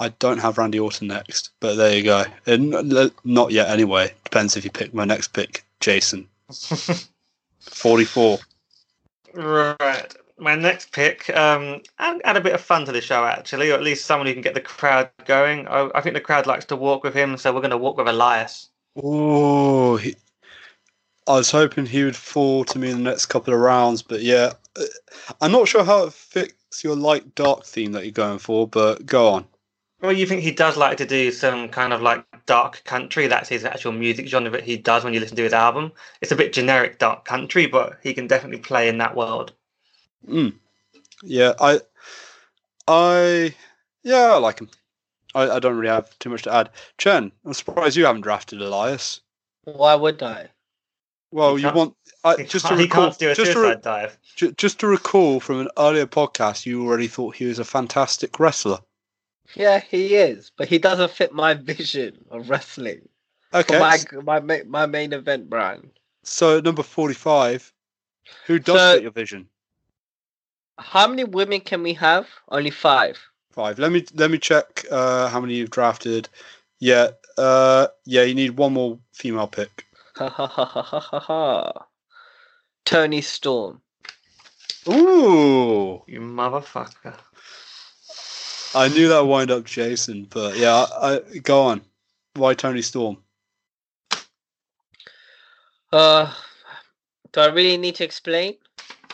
I 0.00 0.08
don't 0.18 0.38
have 0.38 0.56
Randy 0.56 0.80
Orton 0.80 1.08
next, 1.08 1.50
but 1.60 1.74
there 1.74 1.94
you 1.94 2.04
go. 2.04 2.24
And 2.46 3.12
not 3.22 3.52
yet 3.52 3.68
anyway. 3.68 4.14
Depends 4.24 4.56
if 4.56 4.64
you 4.64 4.70
pick 4.70 4.94
my 4.94 5.04
next 5.04 5.34
pick, 5.34 5.66
Jason. 5.80 6.26
44. 7.60 8.38
right. 9.34 10.14
My 10.38 10.54
next 10.54 10.90
pick, 10.92 11.28
um, 11.36 11.82
add, 11.98 12.22
add 12.24 12.38
a 12.38 12.40
bit 12.40 12.54
of 12.54 12.62
fun 12.62 12.86
to 12.86 12.92
the 12.92 13.02
show 13.02 13.26
actually, 13.26 13.70
or 13.70 13.74
at 13.74 13.82
least 13.82 14.06
someone 14.06 14.26
who 14.26 14.32
can 14.32 14.40
get 14.40 14.54
the 14.54 14.60
crowd 14.62 15.10
going. 15.26 15.68
I, 15.68 15.90
I 15.94 16.00
think 16.00 16.14
the 16.14 16.20
crowd 16.20 16.46
likes 16.46 16.64
to 16.66 16.76
walk 16.76 17.04
with 17.04 17.12
him, 17.12 17.36
so 17.36 17.52
we're 17.52 17.60
going 17.60 17.72
to 17.72 17.76
walk 17.76 17.98
with 17.98 18.08
Elias. 18.08 18.70
Oh, 18.96 19.96
he, 19.96 20.14
I 21.26 21.34
was 21.34 21.50
hoping 21.50 21.84
he 21.84 22.04
would 22.04 22.16
fall 22.16 22.64
to 22.64 22.78
me 22.78 22.90
in 22.90 22.98
the 23.02 23.10
next 23.10 23.26
couple 23.26 23.52
of 23.52 23.60
rounds, 23.60 24.00
but 24.00 24.22
yeah, 24.22 24.54
I'm 25.40 25.52
not 25.52 25.68
sure 25.68 25.84
how 25.84 26.04
it 26.04 26.12
fits 26.12 26.84
your 26.84 26.96
light 26.96 27.34
dark 27.34 27.64
theme 27.64 27.92
that 27.92 28.04
you're 28.04 28.12
going 28.12 28.38
for, 28.38 28.66
but 28.66 29.06
go 29.06 29.28
on. 29.28 29.46
Well, 30.00 30.12
you 30.12 30.26
think 30.26 30.42
he 30.42 30.52
does 30.52 30.76
like 30.76 30.96
to 30.98 31.06
do 31.06 31.32
some 31.32 31.68
kind 31.68 31.92
of 31.92 32.02
like 32.02 32.24
dark 32.46 32.82
country? 32.84 33.26
That's 33.26 33.48
his 33.48 33.64
actual 33.64 33.92
music 33.92 34.28
genre 34.28 34.50
that 34.50 34.62
he 34.62 34.76
does 34.76 35.02
when 35.02 35.12
you 35.12 35.20
listen 35.20 35.36
to 35.36 35.42
his 35.42 35.52
album. 35.52 35.92
It's 36.20 36.30
a 36.30 36.36
bit 36.36 36.52
generic 36.52 36.98
dark 36.98 37.24
country, 37.24 37.66
but 37.66 37.98
he 38.02 38.14
can 38.14 38.28
definitely 38.28 38.60
play 38.60 38.88
in 38.88 38.98
that 38.98 39.16
world. 39.16 39.52
Mm. 40.28 40.54
Yeah, 41.22 41.54
I, 41.60 41.80
I, 42.86 43.54
yeah, 44.04 44.34
I 44.34 44.38
like 44.38 44.60
him. 44.60 44.70
I, 45.34 45.50
I 45.50 45.58
don't 45.58 45.76
really 45.76 45.92
have 45.92 46.16
too 46.20 46.30
much 46.30 46.42
to 46.42 46.54
add. 46.54 46.70
Chen, 46.96 47.32
I'm 47.44 47.54
surprised 47.54 47.96
you 47.96 48.06
haven't 48.06 48.22
drafted 48.22 48.62
Elias. 48.62 49.20
Why 49.64 49.96
would 49.96 50.22
I? 50.22 50.48
Well, 51.30 51.58
you 51.58 51.70
want 51.72 51.94
I, 52.24 52.36
He 52.36 52.44
just 52.44 52.64
to 52.66 52.70
can't, 52.70 52.80
recall, 52.80 53.10
do 53.10 53.30
a 53.30 53.34
just, 53.34 53.52
to 53.52 53.52
suicide 53.52 53.74
re- 53.76 53.80
dive. 53.82 54.18
ju- 54.36 54.52
just 54.52 54.80
to 54.80 54.86
recall 54.86 55.40
from 55.40 55.60
an 55.60 55.68
earlier 55.78 56.06
podcast, 56.06 56.64
you 56.66 56.84
already 56.86 57.06
thought 57.06 57.36
he 57.36 57.44
was 57.44 57.58
a 57.58 57.64
fantastic 57.64 58.40
wrestler. 58.40 58.78
Yeah, 59.54 59.80
he 59.80 60.14
is, 60.16 60.50
but 60.56 60.68
he 60.68 60.78
doesn't 60.78 61.10
fit 61.10 61.32
my 61.32 61.54
vision 61.72 62.24
of 62.30 62.48
wrestling. 62.50 63.08
Okay, 63.54 63.74
For 64.10 64.22
my 64.22 64.40
my 64.40 64.62
my 64.66 64.86
main 64.86 65.12
event 65.12 65.48
brand. 65.48 65.90
so 66.22 66.60
number 66.60 66.82
forty-five, 66.82 67.72
who 68.46 68.58
does 68.58 68.76
So- 68.76 68.94
fit 68.94 69.02
your 69.02 69.12
vision? 69.12 69.48
How 70.78 71.08
many 71.08 71.24
women 71.24 71.60
can 71.60 71.82
we 71.82 71.92
have? 71.94 72.26
Only 72.50 72.70
five. 72.70 73.18
Five. 73.50 73.78
Let 73.78 73.90
me 73.92 74.04
let 74.14 74.30
me 74.30 74.38
check 74.38 74.84
uh, 74.90 75.28
how 75.28 75.40
many 75.40 75.54
you've 75.54 75.70
drafted. 75.70 76.28
Yeah, 76.78 77.08
uh, 77.36 77.88
yeah, 78.04 78.22
you 78.22 78.34
need 78.34 78.50
one 78.56 78.72
more 78.74 78.98
female 79.12 79.48
pick. 79.48 79.84
Ha 80.18 80.28
ha 80.28 80.46
ha 80.48 80.64
ha 80.64 80.82
ha 80.82 81.00
ha 81.00 81.20
ha. 81.20 81.86
Toni 82.84 83.20
Storm. 83.20 83.80
Ooh, 84.88 86.02
You 86.08 86.20
motherfucker. 86.20 87.14
I 88.74 88.88
knew 88.88 89.08
that 89.08 89.20
would 89.20 89.28
wind 89.28 89.50
up 89.50 89.64
Jason, 89.64 90.26
but 90.30 90.56
yeah, 90.56 90.86
I, 91.00 91.20
I, 91.34 91.38
go 91.38 91.62
on. 91.62 91.82
Why 92.34 92.54
Toni 92.54 92.82
Storm? 92.82 93.18
Uh, 95.92 96.32
do 97.32 97.40
I 97.40 97.46
really 97.46 97.76
need 97.76 97.94
to 97.96 98.04
explain? 98.04 98.56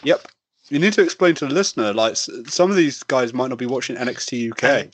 Yep. 0.05 0.27
You 0.71 0.79
need 0.79 0.95
to 0.95 1.03
explain 1.03 1.35
to 1.37 1.47
the 1.47 1.53
listener, 1.55 1.93
like 1.93 2.17
some 2.17 2.71
of 2.71 2.77
these 2.77 3.03
guys 3.03 3.35
might 3.35 3.49
not 3.49 3.59
be 3.59 3.67
watching 3.67 3.97
NXT 3.97 4.53
UK. 4.53 4.91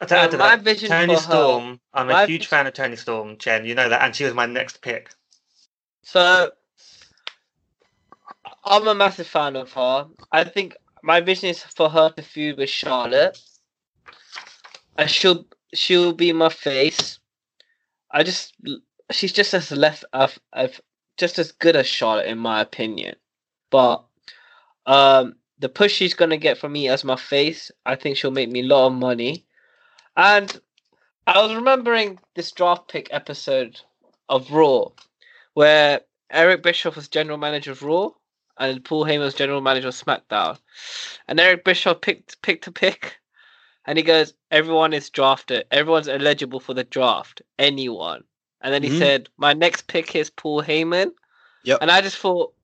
And 0.00 0.08
to 0.08 0.16
add 0.18 0.30
to 0.32 0.38
my 0.38 0.56
that, 0.56 0.62
vision 0.62 0.88
Toni 0.88 1.14
for 1.14 1.20
her- 1.20 1.26
Storm. 1.28 1.80
I'm 1.94 2.10
a 2.10 2.26
huge 2.26 2.42
vis- 2.42 2.48
fan 2.48 2.66
of 2.66 2.74
Toni 2.74 2.96
Storm, 2.96 3.38
Jen. 3.38 3.64
You 3.64 3.76
know 3.76 3.88
that, 3.88 4.02
and 4.02 4.16
she 4.16 4.24
was 4.24 4.34
my 4.34 4.46
next 4.46 4.82
pick. 4.82 5.10
So, 6.02 6.50
I'm 8.64 8.86
a 8.86 8.94
massive 8.94 9.26
fan 9.26 9.56
of 9.56 9.72
her. 9.72 10.08
I 10.30 10.44
think 10.44 10.76
my 11.02 11.20
vision 11.20 11.48
is 11.48 11.62
for 11.62 11.88
her 11.90 12.10
to 12.10 12.22
feud 12.22 12.58
with 12.58 12.70
Charlotte. 12.70 13.38
And 14.96 15.10
she'll 15.10 15.46
she'll 15.74 16.12
be 16.12 16.32
my 16.32 16.48
face. 16.48 17.18
I 18.10 18.22
just 18.22 18.54
she's 19.10 19.32
just 19.32 19.54
as 19.54 19.70
left 19.72 20.04
of, 20.12 20.38
of 20.52 20.80
just 21.16 21.38
as 21.38 21.52
good 21.52 21.76
as 21.76 21.86
Charlotte 21.86 22.26
in 22.26 22.38
my 22.38 22.60
opinion. 22.60 23.16
But 23.70 24.04
um 24.86 25.36
the 25.58 25.68
push 25.68 25.92
she's 25.92 26.14
gonna 26.14 26.36
get 26.36 26.58
from 26.58 26.72
me 26.72 26.88
as 26.88 27.04
my 27.04 27.16
face, 27.16 27.70
I 27.86 27.96
think 27.96 28.16
she'll 28.16 28.30
make 28.30 28.50
me 28.50 28.60
a 28.60 28.66
lot 28.66 28.86
of 28.88 28.92
money. 28.92 29.46
And 30.16 30.60
I 31.26 31.40
was 31.40 31.54
remembering 31.54 32.18
this 32.34 32.52
draft 32.52 32.88
pick 32.88 33.08
episode 33.10 33.80
of 34.28 34.50
Raw 34.50 34.88
where 35.54 36.00
Eric 36.30 36.62
Bischoff 36.62 36.96
was 36.96 37.08
general 37.08 37.38
manager 37.38 37.72
of 37.72 37.82
Raw 37.82 38.10
and 38.58 38.84
Paul 38.84 39.04
Heyman 39.04 39.20
was 39.20 39.34
general 39.34 39.60
manager 39.60 39.88
of 39.88 39.94
SmackDown. 39.94 40.58
And 41.28 41.38
Eric 41.40 41.64
Bischoff 41.64 42.00
picked 42.00 42.40
picked 42.42 42.66
a 42.66 42.72
pick 42.72 43.18
and 43.86 43.98
he 43.98 44.04
goes, 44.04 44.34
Everyone 44.50 44.92
is 44.92 45.10
drafted, 45.10 45.66
everyone's 45.70 46.08
eligible 46.08 46.60
for 46.60 46.74
the 46.74 46.84
draft. 46.84 47.42
Anyone. 47.58 48.24
And 48.60 48.72
then 48.72 48.82
he 48.82 48.90
Mhm. 48.90 48.98
said, 48.98 49.28
My 49.36 49.52
next 49.52 49.88
pick 49.88 50.14
is 50.14 50.30
Paul 50.30 50.62
Heyman. 50.62 51.12
Yep. 51.64 51.78
And 51.80 51.90
I 51.90 52.00
just 52.00 52.16
thought, 52.18 52.54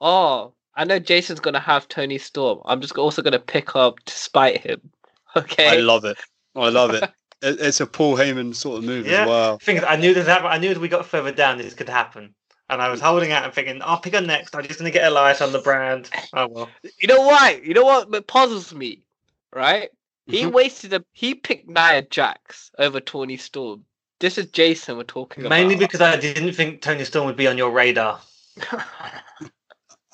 Oh, 0.00 0.54
I 0.74 0.84
know 0.84 1.00
Jason's 1.00 1.40
gonna 1.40 1.58
have 1.60 1.88
Toni 1.88 2.18
Storm. 2.18 2.60
I'm 2.64 2.80
just 2.80 2.96
also 2.96 3.22
gonna 3.22 3.38
pick 3.40 3.74
up 3.74 3.98
to 4.04 4.14
spite 4.14 4.60
him. 4.60 4.80
Okay. 5.36 5.68
I 5.68 5.76
love 5.76 6.06
it. 6.06 6.16
I 6.56 6.70
love 6.70 6.90
it. 6.94 7.04
it. 7.42 7.60
It's 7.60 7.80
a 7.80 7.86
Paul 7.86 8.16
Heyman 8.16 8.54
sort 8.54 8.78
of 8.78 8.84
move 8.84 9.06
Yeah. 9.06 9.22
as 9.22 9.28
well. 9.28 9.58
Thing 9.58 9.76
is, 9.76 9.84
I 9.86 9.96
knew 9.96 10.14
that. 10.14 10.44
I 10.44 10.58
knew 10.58 10.70
as 10.70 10.78
we 10.78 10.88
got 10.88 11.06
further 11.06 11.32
down, 11.32 11.58
this 11.58 11.74
could 11.74 11.88
happen. 11.88 12.34
And 12.70 12.82
I 12.82 12.88
was 12.90 13.00
holding 13.00 13.32
out 13.32 13.44
and 13.44 13.52
thinking, 13.54 13.80
I'll 13.82 13.98
pick 13.98 14.14
her 14.14 14.20
next. 14.20 14.54
I'm 14.54 14.62
just 14.66 14.78
going 14.78 14.92
to 14.92 14.96
get 14.98 15.10
Elias 15.10 15.40
on 15.40 15.52
the 15.52 15.58
brand. 15.60 16.10
Oh, 16.34 16.48
well. 16.48 16.68
You 17.00 17.08
know 17.08 17.22
why? 17.22 17.60
You 17.64 17.72
know 17.72 17.84
what 17.84 18.10
that 18.10 18.26
puzzles 18.26 18.74
me, 18.74 19.02
right? 19.54 19.88
He 20.26 20.42
Mhm. 20.42 20.52
wasted 20.52 20.92
a 20.92 21.02
he 21.12 21.34
picked 21.34 21.66
Nia 21.68 22.02
Jax 22.02 22.70
over 22.78 23.00
Toni 23.00 23.38
Storm. 23.38 23.84
This 24.20 24.36
is 24.36 24.46
Jason 24.46 24.98
we're 24.98 25.04
talking 25.04 25.44
Mainly 25.48 25.76
about. 25.76 25.80
because 25.86 26.00
I 26.02 26.16
didn't 26.16 26.52
think 26.52 26.82
Toni 26.82 27.04
Storm 27.06 27.24
would 27.26 27.36
be 27.36 27.46
on 27.46 27.56
your 27.56 27.70
radar. 27.70 28.20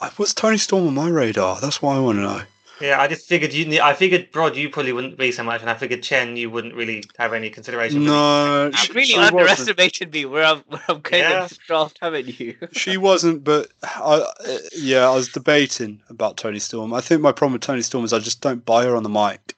I- 0.01 0.11
What's 0.17 0.35
Toni 0.35 0.59
Storm 0.59 0.87
on 0.87 0.95
my 0.95 1.09
radar? 1.09 1.61
That's 1.61 1.81
what 1.83 1.97
I 1.97 2.01
want 2.01 2.19
to 2.19 2.23
know. 2.23 2.43
Yeah, 2.81 3.01
I 3.01 3.07
just 3.07 3.29
figured 3.29 3.53
you. 3.53 3.81
I 3.81 3.95
figured 3.95 4.29
Rod, 4.35 4.57
you 4.57 4.69
probably 4.69 4.93
wouldn't 4.93 5.17
be 5.17 5.31
so 5.33 5.45
much, 5.45 5.61
and 5.61 5.71
I 5.71 5.75
figured 5.75 6.03
Chen, 6.03 6.37
you 6.37 6.51
wouldn't 6.51 6.75
really 6.75 7.05
have 7.19 7.33
any 7.33 7.49
consideration. 7.49 8.01
for. 8.03 8.09
No, 8.09 8.67
You 8.67 8.73
she, 8.77 8.93
really 8.93 9.07
she 9.07 9.19
wasn't. 9.19 9.41
underestimated 9.41 10.13
me 10.13 10.25
where 10.25 10.45
I'm 10.45 10.59
where 10.69 10.83
I'm 10.89 11.01
going 11.01 11.23
Yeah. 11.23 11.37
in 11.37 11.43
this 11.45 11.59
draft, 11.59 11.99
haven't 12.03 12.41
you? 12.41 12.57
She 12.73 12.97
wasn't, 12.97 13.45
but 13.45 13.71
I, 13.85 14.27
uh, 14.45 14.59
yeah, 14.77 15.09
I 15.09 15.15
was 15.15 15.29
debating 15.29 16.03
about 16.09 16.37
Toni 16.37 16.59
Storm. 16.59 16.93
I 16.93 17.01
think 17.01 17.21
my 17.21 17.33
problem 17.33 17.53
with 17.53 17.63
Toni 17.63 17.83
Storm 17.83 18.05
is 18.05 18.13
I 18.13 18.19
just 18.19 18.41
don't 18.41 18.65
buy 18.65 18.85
her 18.85 18.97
on 18.97 19.05
the 19.05 19.09
mic. 19.09 19.55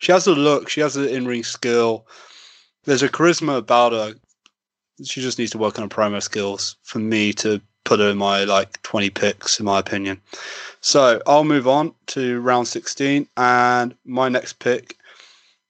She 0.00 0.12
has 0.12 0.26
a 0.26 0.34
look, 0.34 0.68
she 0.68 0.80
has 0.80 0.96
an 0.96 1.08
in-ring 1.08 1.44
skill. 1.44 2.06
There's 2.84 3.02
a 3.02 3.08
charisma 3.08 3.56
about 3.58 3.92
her. 3.92 4.14
She 5.04 5.20
just 5.20 5.38
needs 5.38 5.52
to 5.52 5.58
work 5.58 5.78
on 5.78 5.82
her 5.84 5.88
promo 5.88 6.20
skills 6.22 6.76
for 6.82 6.98
me 6.98 7.32
to 7.34 7.60
put 7.88 8.00
her 8.00 8.10
in 8.10 8.18
my 8.18 8.44
like 8.44 8.80
20 8.82 9.08
picks, 9.08 9.58
in 9.58 9.64
my 9.64 9.78
opinion. 9.78 10.20
So 10.82 11.22
I'll 11.26 11.44
move 11.44 11.66
on 11.66 11.94
to 12.08 12.38
round 12.40 12.68
16, 12.68 13.26
and 13.38 13.96
my 14.04 14.28
next 14.28 14.58
pick. 14.58 14.96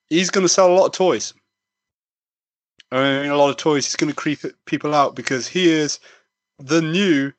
He's 0.09 0.29
going 0.29 0.43
to 0.43 0.49
sell 0.49 0.69
a 0.69 0.75
lot 0.75 0.87
of 0.87 0.91
toys. 0.91 1.33
I 2.91 3.21
mean, 3.21 3.31
a 3.31 3.37
lot 3.37 3.51
of 3.51 3.57
toys. 3.57 3.85
He's 3.85 3.95
going 3.95 4.11
to 4.11 4.15
creep 4.15 4.39
people 4.65 4.93
out 4.93 5.15
because 5.15 5.47
he 5.47 5.69
is 5.69 5.99
the 6.57 6.81
new 6.81 7.31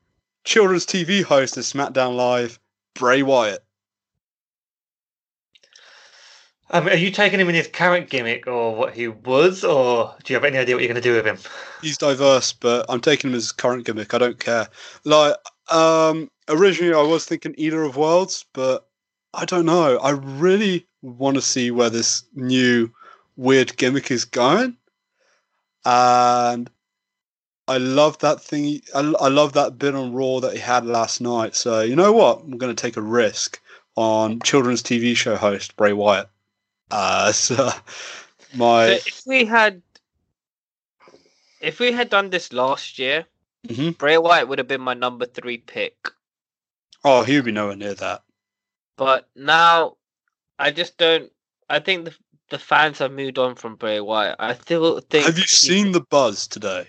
children's 0.44 0.86
TV 0.86 1.22
host 1.22 1.58
of 1.58 1.64
SmackDown 1.64 2.16
Live, 2.16 2.58
Bray 2.94 3.22
Wyatt. 3.22 3.62
Um, 6.72 6.86
are 6.86 6.94
you 6.94 7.10
taking 7.10 7.40
him 7.40 7.48
in 7.48 7.54
his 7.56 7.66
current 7.66 8.10
gimmick, 8.10 8.46
or 8.46 8.74
what 8.74 8.94
he 8.94 9.08
was, 9.08 9.64
or 9.64 10.14
do 10.22 10.32
you 10.32 10.36
have 10.36 10.44
any 10.44 10.56
idea 10.56 10.76
what 10.76 10.82
you're 10.82 10.92
going 10.92 11.02
to 11.02 11.08
do 11.08 11.14
with 11.14 11.26
him? 11.26 11.38
He's 11.82 11.98
diverse, 11.98 12.52
but 12.52 12.86
I'm 12.88 13.00
taking 13.00 13.30
him 13.30 13.36
as 13.36 13.50
current 13.50 13.84
gimmick. 13.84 14.14
I 14.14 14.18
don't 14.18 14.38
care. 14.38 14.68
Like, 15.04 15.34
um, 15.68 16.30
originally 16.48 16.94
I 16.94 17.02
was 17.02 17.24
thinking 17.24 17.54
Eater 17.56 17.82
of 17.82 17.96
Worlds, 17.96 18.44
but 18.52 18.86
I 19.34 19.44
don't 19.46 19.66
know. 19.66 19.98
I 19.98 20.10
really 20.10 20.86
want 21.02 21.34
to 21.36 21.42
see 21.42 21.72
where 21.72 21.90
this 21.90 22.22
new 22.34 22.92
weird 23.36 23.76
gimmick 23.76 24.12
is 24.12 24.24
going, 24.24 24.76
and 25.84 26.70
I 27.66 27.78
love 27.78 28.18
that 28.18 28.40
thing. 28.40 28.80
I, 28.94 29.00
I 29.20 29.28
love 29.28 29.54
that 29.54 29.76
bit 29.76 29.96
on 29.96 30.12
Raw 30.12 30.38
that 30.38 30.52
he 30.52 30.60
had 30.60 30.86
last 30.86 31.20
night. 31.20 31.56
So 31.56 31.80
you 31.80 31.96
know 31.96 32.12
what? 32.12 32.42
I'm 32.44 32.58
going 32.58 32.74
to 32.74 32.80
take 32.80 32.96
a 32.96 33.02
risk 33.02 33.60
on 33.96 34.38
children's 34.40 34.84
TV 34.84 35.16
show 35.16 35.34
host 35.34 35.76
Bray 35.76 35.92
Wyatt. 35.92 36.28
Uh, 36.90 37.32
so 37.32 37.56
So 38.52 38.56
my 38.56 38.86
if 39.06 39.22
we 39.26 39.44
had 39.44 39.82
if 41.60 41.78
we 41.78 41.92
had 41.92 42.08
done 42.10 42.30
this 42.30 42.52
last 42.52 42.98
year, 42.98 43.26
Mhm. 43.68 43.96
Bray 43.98 44.16
Wyatt 44.18 44.48
would 44.48 44.58
have 44.58 44.66
been 44.68 44.80
my 44.80 44.94
number 44.94 45.26
three 45.26 45.58
pick. 45.58 46.08
oh, 47.04 47.22
he 47.22 47.36
would 47.36 47.44
be 47.44 47.52
nowhere 47.52 47.76
near 47.76 47.94
that. 47.94 48.22
But 48.96 49.28
now 49.36 49.96
I 50.58 50.70
just 50.70 50.96
don't 50.98 51.30
I 51.68 51.78
think 51.78 52.06
the 52.06 52.14
the 52.48 52.58
fans 52.58 52.98
have 52.98 53.12
moved 53.12 53.38
on 53.38 53.54
from 53.54 53.76
Bray 53.76 54.00
Wyatt. 54.00 54.36
I 54.40 54.54
still 54.54 54.98
think 55.00 55.26
Have 55.26 55.36
you 55.38 55.42
he- 55.44 55.48
seen 55.48 55.92
the 55.92 56.00
buzz 56.00 56.48
today? 56.48 56.88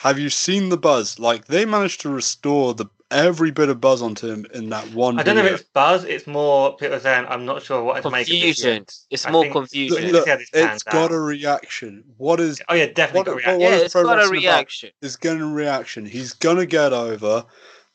Have 0.00 0.18
you 0.18 0.28
seen 0.28 0.68
the 0.68 0.76
buzz? 0.76 1.18
Like 1.18 1.46
they 1.46 1.64
managed 1.64 2.02
to 2.02 2.10
restore 2.10 2.74
the 2.74 2.86
every 3.10 3.50
bit 3.50 3.68
of 3.68 3.80
buzz 3.80 4.02
onto 4.02 4.28
him 4.28 4.46
in 4.54 4.68
that 4.70 4.84
one. 4.92 5.18
I 5.18 5.22
don't 5.22 5.36
know 5.36 5.44
if 5.44 5.60
it's 5.60 5.68
buzz. 5.70 6.04
It's 6.04 6.26
more 6.26 6.76
people 6.76 6.98
saying 7.00 7.26
I'm 7.28 7.44
not 7.44 7.62
sure 7.62 7.82
what 7.82 8.02
to 8.02 8.10
make 8.10 8.22
of 8.22 8.26
this 8.28 8.56
confusion. 8.62 8.86
It's 9.10 9.26
I 9.26 9.30
more 9.30 9.44
think- 9.44 9.54
Look, 9.54 9.62
confusion. 9.70 10.10
Look, 10.12 10.24
see 10.24 10.30
how 10.30 10.36
this 10.36 10.50
pans 10.50 10.74
it's 10.74 10.82
got 10.82 10.96
out. 11.06 11.12
a 11.12 11.20
reaction. 11.20 12.04
What 12.16 12.40
is 12.40 12.60
Oh 12.68 12.74
yeah, 12.74 12.86
definitely 12.86 13.18
What- 13.18 13.26
got 13.26 13.30
a 13.30 13.34
what- 13.34 13.38
reaction. 13.38 13.60
what 13.60 13.70
yeah, 13.70 13.76
is 13.76 13.82
it's 13.82 13.92
pro 13.92 14.02
got 14.04 14.12
a 14.12 14.16
wrestling 14.18 14.38
about? 14.44 14.54
reaction. 14.56 14.90
is 15.02 15.16
getting 15.16 15.42
a 15.42 15.46
reaction? 15.52 16.06
He's 16.06 16.32
gonna 16.32 16.66
get 16.66 16.92
over, 16.92 17.44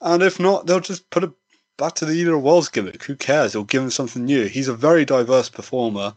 and 0.01 0.23
if 0.23 0.39
not, 0.39 0.65
they'll 0.65 0.79
just 0.79 1.09
put 1.09 1.23
it 1.23 1.31
back 1.77 1.93
to 1.95 2.05
the 2.05 2.13
Eater 2.13 2.35
of 2.35 2.43
Worlds 2.43 2.69
gimmick. 2.69 3.03
Who 3.03 3.15
cares? 3.15 3.53
They'll 3.53 3.63
give 3.63 3.83
him 3.83 3.89
something 3.89 4.23
new. 4.23 4.45
He's 4.45 4.67
a 4.67 4.73
very 4.73 5.03
diverse 5.03 5.49
performer. 5.49 6.13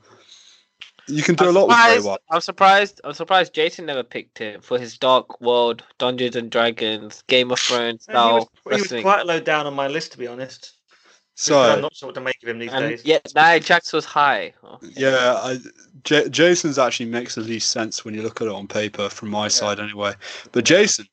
You 1.07 1.23
can 1.23 1.35
do 1.35 1.45
I'm 1.45 1.51
a 1.51 1.53
lot 1.53 1.69
with 1.69 1.77
Bray 1.77 1.85
surprised, 1.85 2.07
Wyatt. 2.07 2.21
I'm 2.31 2.41
surprised. 2.41 3.01
I'm 3.05 3.13
surprised 3.13 3.55
Jason 3.55 3.87
never 3.87 4.03
picked 4.03 4.39
him 4.39 4.61
for 4.61 4.79
his 4.79 4.97
Dark 4.97 5.41
World, 5.41 5.83
Dungeons 5.99 6.37
and 6.37 6.51
Dragons, 6.51 7.23
Game 7.27 7.51
of 7.51 7.59
Thrones 7.61 8.07
Yeah, 8.09 8.29
he, 8.29 8.33
was, 8.33 8.47
he 8.91 8.95
was 8.95 9.03
quite 9.03 9.27
low 9.27 9.41
down 9.41 9.67
on 9.67 9.75
my 9.75 9.87
list 9.87 10.13
to 10.13 10.19
be 10.19 10.27
honest. 10.27 10.75
So 11.37 11.61
I'm 11.61 11.81
not 11.81 11.95
sure 11.95 12.09
what 12.09 12.15
to 12.15 12.21
make 12.21 12.37
of 12.43 12.49
him 12.49 12.61
these 12.61 12.73
and 12.73 12.91
days. 12.91 13.05
yeah, 13.05 13.19
Nia 13.35 13.59
Jax 13.59 13.93
was 13.93 14.05
high. 14.05 14.53
Oh, 14.63 14.79
Yeah, 14.97 15.35
I, 15.43 15.59
J- 16.05 16.29
Jason's 16.29 16.79
actually 16.79 17.07
makes 17.11 17.35
the 17.35 17.41
least 17.41 17.71
sense 17.71 18.05
when 18.05 18.15
you 18.15 18.23
look 18.23 18.41
at 18.41 18.47
it 18.47 18.53
on 18.53 18.69
paper, 18.69 19.09
from 19.09 19.31
my 19.31 19.49
side 19.49 19.81
anyway. 19.81 20.15
But 20.53 20.65
Jason, 20.65 21.07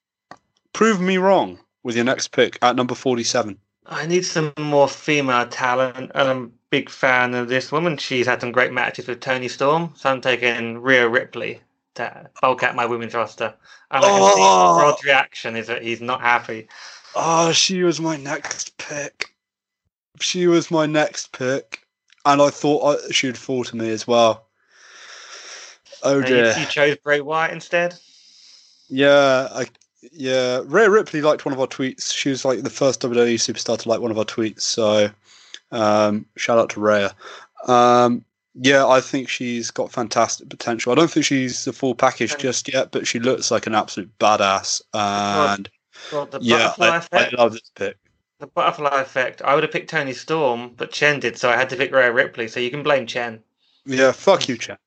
prove 0.73 1.01
me 1.01 1.17
wrong 1.17 1.59
with 1.83 1.95
your 1.95 2.05
next 2.05 2.27
pick 2.33 2.59
at 2.61 2.75
number 2.75 2.93
forty-seven. 2.93 3.57
I 3.87 4.05
need 4.05 4.23
some 4.23 4.53
more 4.59 4.87
female 4.87 5.47
talent, 5.47 6.11
and 6.13 6.29
I'm 6.29 6.43
a 6.43 6.49
big 6.71 6.89
fan 6.89 7.35
of 7.35 7.47
this 7.49 7.71
woman. 7.71 7.97
She's 7.97 8.25
had 8.25 8.41
some 8.41 8.51
great 8.51 8.71
matches 8.73 9.05
with 9.07 9.19
Toni 9.19 9.47
Storm, 9.47 9.93
so 9.95 10.09
I'm 10.09 10.21
taking 10.21 10.79
Rhea 10.81 11.07
Ripley 11.07 11.61
to 11.95 12.29
bulk 12.41 12.63
out 12.63 12.75
my 12.75 12.85
women's 12.85 13.13
roster. 13.13 13.53
And 13.91 14.03
I 14.03 14.07
can 14.07 14.19
Oh. 14.21 14.77
see 14.77 14.81
Rod's 14.83 15.03
reaction 15.03 15.55
is 15.55 15.67
that 15.67 15.83
he's 15.83 16.01
not 16.01 16.21
happy. 16.21 16.67
Oh, 17.13 17.51
she 17.51 17.83
was 17.83 17.99
my 17.99 18.15
next 18.17 18.77
pick. 18.77 19.35
She 20.21 20.47
was 20.47 20.71
my 20.71 20.85
next 20.85 21.31
pick, 21.33 21.85
and 22.25 22.41
I 22.41 22.49
thought 22.49 22.95
I, 23.05 23.11
she 23.11 23.27
would 23.27 23.37
fall 23.37 23.63
to 23.65 23.75
me 23.75 23.89
as 23.91 24.07
well. 24.07 24.47
Oh 26.03 26.15
Uh, 26.15 26.17
you, 26.19 26.23
dear. 26.25 26.55
you 26.57 26.65
chose 26.65 26.97
Bray 26.97 27.21
Wyatt 27.21 27.51
instead. 27.53 27.95
Yeah, 28.89 29.49
I 29.51 29.67
yeah. 30.13 30.61
Rhea 30.65 30.89
Ripley 30.89 31.21
liked 31.21 31.45
one 31.45 31.53
of 31.53 31.59
our 31.59 31.67
tweets. 31.67 32.13
She 32.13 32.29
was 32.29 32.43
like 32.45 32.61
the 32.61 32.69
first 32.69 33.01
WWE 33.01 33.35
superstar 33.35 33.77
to 33.77 33.89
like 33.89 33.99
one 33.99 34.11
of 34.11 34.17
our 34.17 34.25
tweets. 34.25 34.61
So 34.61 35.09
um, 35.71 36.25
shout 36.37 36.57
out 36.57 36.69
to 36.71 36.79
Rhea. 36.79 37.13
Um, 37.67 38.23
yeah, 38.55 38.85
I 38.85 38.99
think 39.01 39.29
she's 39.29 39.71
got 39.71 39.91
fantastic 39.91 40.49
potential. 40.49 40.91
I 40.91 40.95
don't 40.95 41.09
think 41.09 41.25
she's 41.25 41.63
the 41.65 41.73
full 41.73 41.95
package 41.95 42.33
Okay. 42.33 42.41
just 42.43 42.71
yet, 42.71 42.91
but 42.91 43.07
she 43.07 43.19
looks 43.19 43.49
like 43.51 43.67
an 43.67 43.75
absolute 43.75 44.11
badass. 44.19 44.81
And 44.93 45.69
Well, 46.11 46.25
the 46.25 46.39
yeah, 46.41 46.73
butterfly 46.77 46.87
I, 46.87 46.93
I 46.93 46.97
effect. 46.97 47.33
love 47.37 47.53
this 47.53 47.71
pick. 47.75 47.97
The 48.39 48.47
butterfly 48.47 49.01
effect. 49.01 49.41
I 49.43 49.53
would 49.53 49.63
have 49.63 49.71
picked 49.71 49.89
Toni 49.89 50.13
Storm, 50.13 50.73
but 50.75 50.91
Chen 50.91 51.19
did, 51.19 51.37
so 51.37 51.49
I 51.49 51.55
had 51.55 51.69
to 51.69 51.75
pick 51.77 51.93
Rhea 51.93 52.11
Ripley. 52.11 52.47
So 52.47 52.59
you 52.59 52.71
can 52.71 52.83
blame 52.83 53.05
Chen. 53.07 53.41
Yeah, 53.85 54.11
fuck 54.11 54.47
you, 54.49 54.57
Chen. 54.57 54.77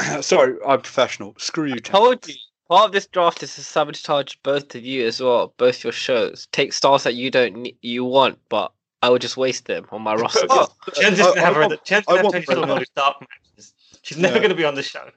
Sorry, 0.20 0.56
I'm 0.66 0.80
professional. 0.80 1.34
Screw 1.38 1.66
you, 1.66 1.80
Chen. 1.80 1.94
Told 1.94 2.28
you. 2.28 2.34
Part 2.68 2.86
of 2.86 2.92
this 2.92 3.06
draft 3.06 3.42
is 3.42 3.54
to 3.56 3.62
sabotage 3.62 4.34
both 4.42 4.74
of 4.74 4.82
you 4.84 5.06
as 5.06 5.20
well, 5.20 5.52
both 5.58 5.84
your 5.84 5.92
shows. 5.92 6.48
Take 6.52 6.72
stars 6.72 7.02
that 7.04 7.14
you 7.14 7.30
don't 7.30 7.54
ne- 7.56 7.76
you 7.82 8.04
want, 8.04 8.38
but 8.48 8.72
I 9.02 9.10
would 9.10 9.20
just 9.20 9.36
waste 9.36 9.66
them 9.66 9.86
on 9.90 10.02
my 10.02 10.14
roster. 10.22 10.46
Oh, 10.48 10.68
Chen's 10.94 11.20
I- 11.20 11.24
just 11.24 11.34
gonna 11.34 11.40
I 11.40 11.44
have 11.44 11.54
her. 11.56 11.60
want- 11.68 11.84
Chen's 11.84 12.04
I 12.08 12.16
gonna 12.16 12.22
have 12.22 12.32
Tony 12.32 12.44
Bray 12.46 12.56
on 12.56 12.68
Wyatt. 12.68 12.88
dark 12.94 13.16
matches. 13.20 13.74
She's 14.02 14.18
never 14.18 14.34
Yeah. 14.34 14.40
going 14.40 14.50
to 14.50 14.56
be 14.56 14.64
on 14.64 14.74
the 14.74 14.82
show. 14.82 15.10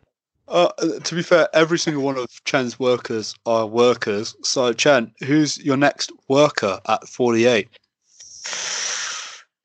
Uh, 0.47 0.69
to 1.03 1.15
be 1.15 1.23
fair, 1.23 1.47
every 1.53 1.79
single 1.79 2.03
one 2.03 2.17
of 2.17 2.27
Chen's 2.45 2.79
workers 2.79 3.33
are 3.47 3.65
workers. 3.65 4.35
So, 4.43 4.73
Chen, 4.73 5.11
who's 5.23 5.57
your 5.57 5.77
next 5.77 6.11
worker 6.27 6.79
at 6.87 7.07
48? 7.07 7.67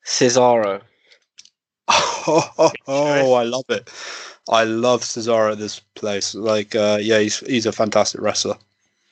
Cesaro. 0.05 0.81
Oh, 2.87 3.33
I 3.33 3.43
love 3.43 3.65
it. 3.69 3.89
I 4.49 4.63
love 4.63 5.01
Cesaro 5.01 5.51
at 5.53 5.57
this 5.57 5.79
place. 5.95 6.35
Like, 6.35 6.75
uh, 6.75 6.99
yeah, 7.01 7.19
he's 7.19 7.39
he's 7.39 7.65
a 7.65 7.71
fantastic 7.71 8.21
wrestler. 8.21 8.57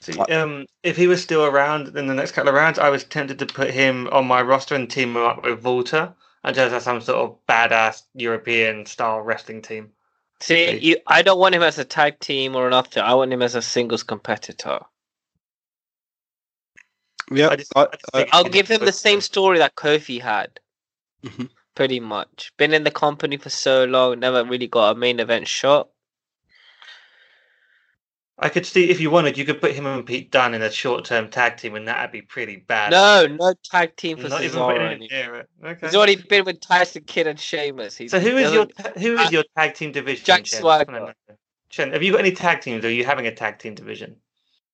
See, 0.02 0.18
um, 0.18 0.66
if 0.84 0.96
he 0.96 1.08
was 1.08 1.22
still 1.22 1.46
around 1.46 1.96
in 1.98 2.08
the 2.08 2.14
next 2.14 2.32
couple 2.32 2.50
of 2.50 2.56
rounds, 2.56 2.80
I 2.80 2.90
was 2.90 3.04
tempted 3.04 3.38
to 3.40 3.46
put 3.46 3.70
him 3.72 4.08
on 4.12 4.26
my 4.28 4.42
roster 4.42 4.76
and 4.76 4.90
team 4.90 5.10
him 5.12 5.18
up 5.18 5.44
with 5.44 5.60
Volta 5.60 6.14
and 6.44 6.56
just 6.56 6.72
have 6.74 6.84
some 6.84 7.02
sort 7.02 7.18
of 7.20 7.38
badass 7.48 8.04
European 8.14 8.86
style 8.86 9.20
wrestling 9.20 9.62
team. 9.62 9.92
See, 10.40 10.78
you, 10.78 10.98
I 11.06 11.22
don't 11.22 11.38
want 11.40 11.54
him 11.56 11.64
as 11.64 11.78
a 11.80 11.84
tag 11.84 12.20
team 12.20 12.56
or 12.56 12.70
nothing. 12.70 13.04
I 13.04 13.14
want 13.14 13.34
him 13.34 13.42
as 13.42 13.56
a 13.56 13.62
singles 13.62 14.04
competitor. 14.04 14.80
Yeah, 17.30 17.50
I 17.50 17.56
just- 17.58 17.74
I, 17.76 17.82
I 17.82 17.86
just 17.92 18.06
I, 18.14 18.18
think- 18.20 18.30
I'll 18.34 18.44
give 18.46 18.68
him 18.70 18.86
the 18.86 18.94
same 18.94 19.20
story 19.20 19.58
that 19.60 19.76
Kofi 19.76 20.22
had. 20.22 20.60
Mhm. 21.24 21.50
Pretty 21.76 22.00
much. 22.00 22.52
Been 22.58 22.74
in 22.74 22.84
the 22.86 22.92
company 22.92 23.36
for 23.38 23.50
so 23.50 23.84
long, 23.86 24.20
never 24.20 24.44
really 24.46 24.68
got 24.68 24.96
a 24.96 25.00
main 25.00 25.20
event 25.20 25.48
shot. 25.48 25.90
I 28.42 28.48
could 28.48 28.66
see 28.66 28.90
if 28.90 29.02
you 29.02 29.12
wanted, 29.12 29.38
you 29.38 29.44
could 29.44 29.60
put 29.60 29.74
him 29.74 29.86
and 29.86 30.06
Pete 30.06 30.32
Dunne 30.32 30.54
in 30.54 30.62
a 30.62 30.72
short 30.72 31.04
term 31.04 31.30
tag 31.30 31.58
team, 31.58 31.76
and 31.76 31.88
that'd 31.88 32.12
be 32.12 32.22
pretty 32.22 32.56
bad. 32.56 32.92
No, 32.92 33.28
no 33.28 33.54
tag 33.66 33.96
team 33.98 34.18
for 34.18 34.30
not 34.30 34.44
even 34.44 34.60
putting 34.60 34.82
Cesaro. 34.82 34.86
him 34.86 35.02
anymore. 35.02 35.08
near 35.12 35.36
it. 35.36 35.50
Okay. 35.64 35.88
He's 35.88 35.96
already 35.96 36.16
been 36.16 36.46
with 36.46 36.62
Tyson 36.62 37.04
Kidd 37.06 37.28
and 37.28 37.38
Sheamus. 37.40 37.98
He's, 37.98 38.12
So 38.12 38.20
who 38.20 38.38
he 38.38 38.44
your 38.54 38.68
who 38.98 39.18
is 39.18 39.32
your 39.32 39.44
tag 39.58 39.74
team 39.74 39.92
division? 39.92 40.24
Jack 40.26 40.46
Chen? 40.46 40.62
Swagger. 40.62 41.14
Chen, 41.70 41.92
have 41.92 42.02
you 42.02 42.14
got 42.14 42.22
any 42.22 42.32
tag 42.32 42.62
teams? 42.62 42.86
Or 42.86 42.88
are 42.88 42.92
you 42.92 43.04
having 43.04 43.28
a 43.28 43.36
tag 43.36 43.60
team 43.60 43.76
division? 43.76 44.16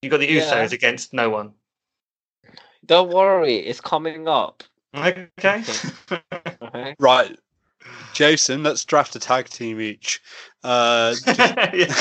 You 0.02 0.10
got 0.10 0.20
the 0.20 0.28
Yeah. 0.28 0.42
Usos 0.42 0.72
against 0.72 1.14
no 1.14 1.30
one. 1.32 1.54
Don't 2.86 3.10
worry, 3.10 3.56
it's 3.56 3.82
coming 3.82 4.28
up. 4.28 4.64
Okay. 4.96 5.28
Okay? 6.12 6.96
right. 7.00 7.38
Jason, 8.14 8.64
let's 8.64 8.86
draft 8.86 9.16
a 9.16 9.20
tag 9.20 9.50
team 9.50 9.82
each. 9.82 10.22
Uh, 10.64 11.16
Yeah. 11.74 11.94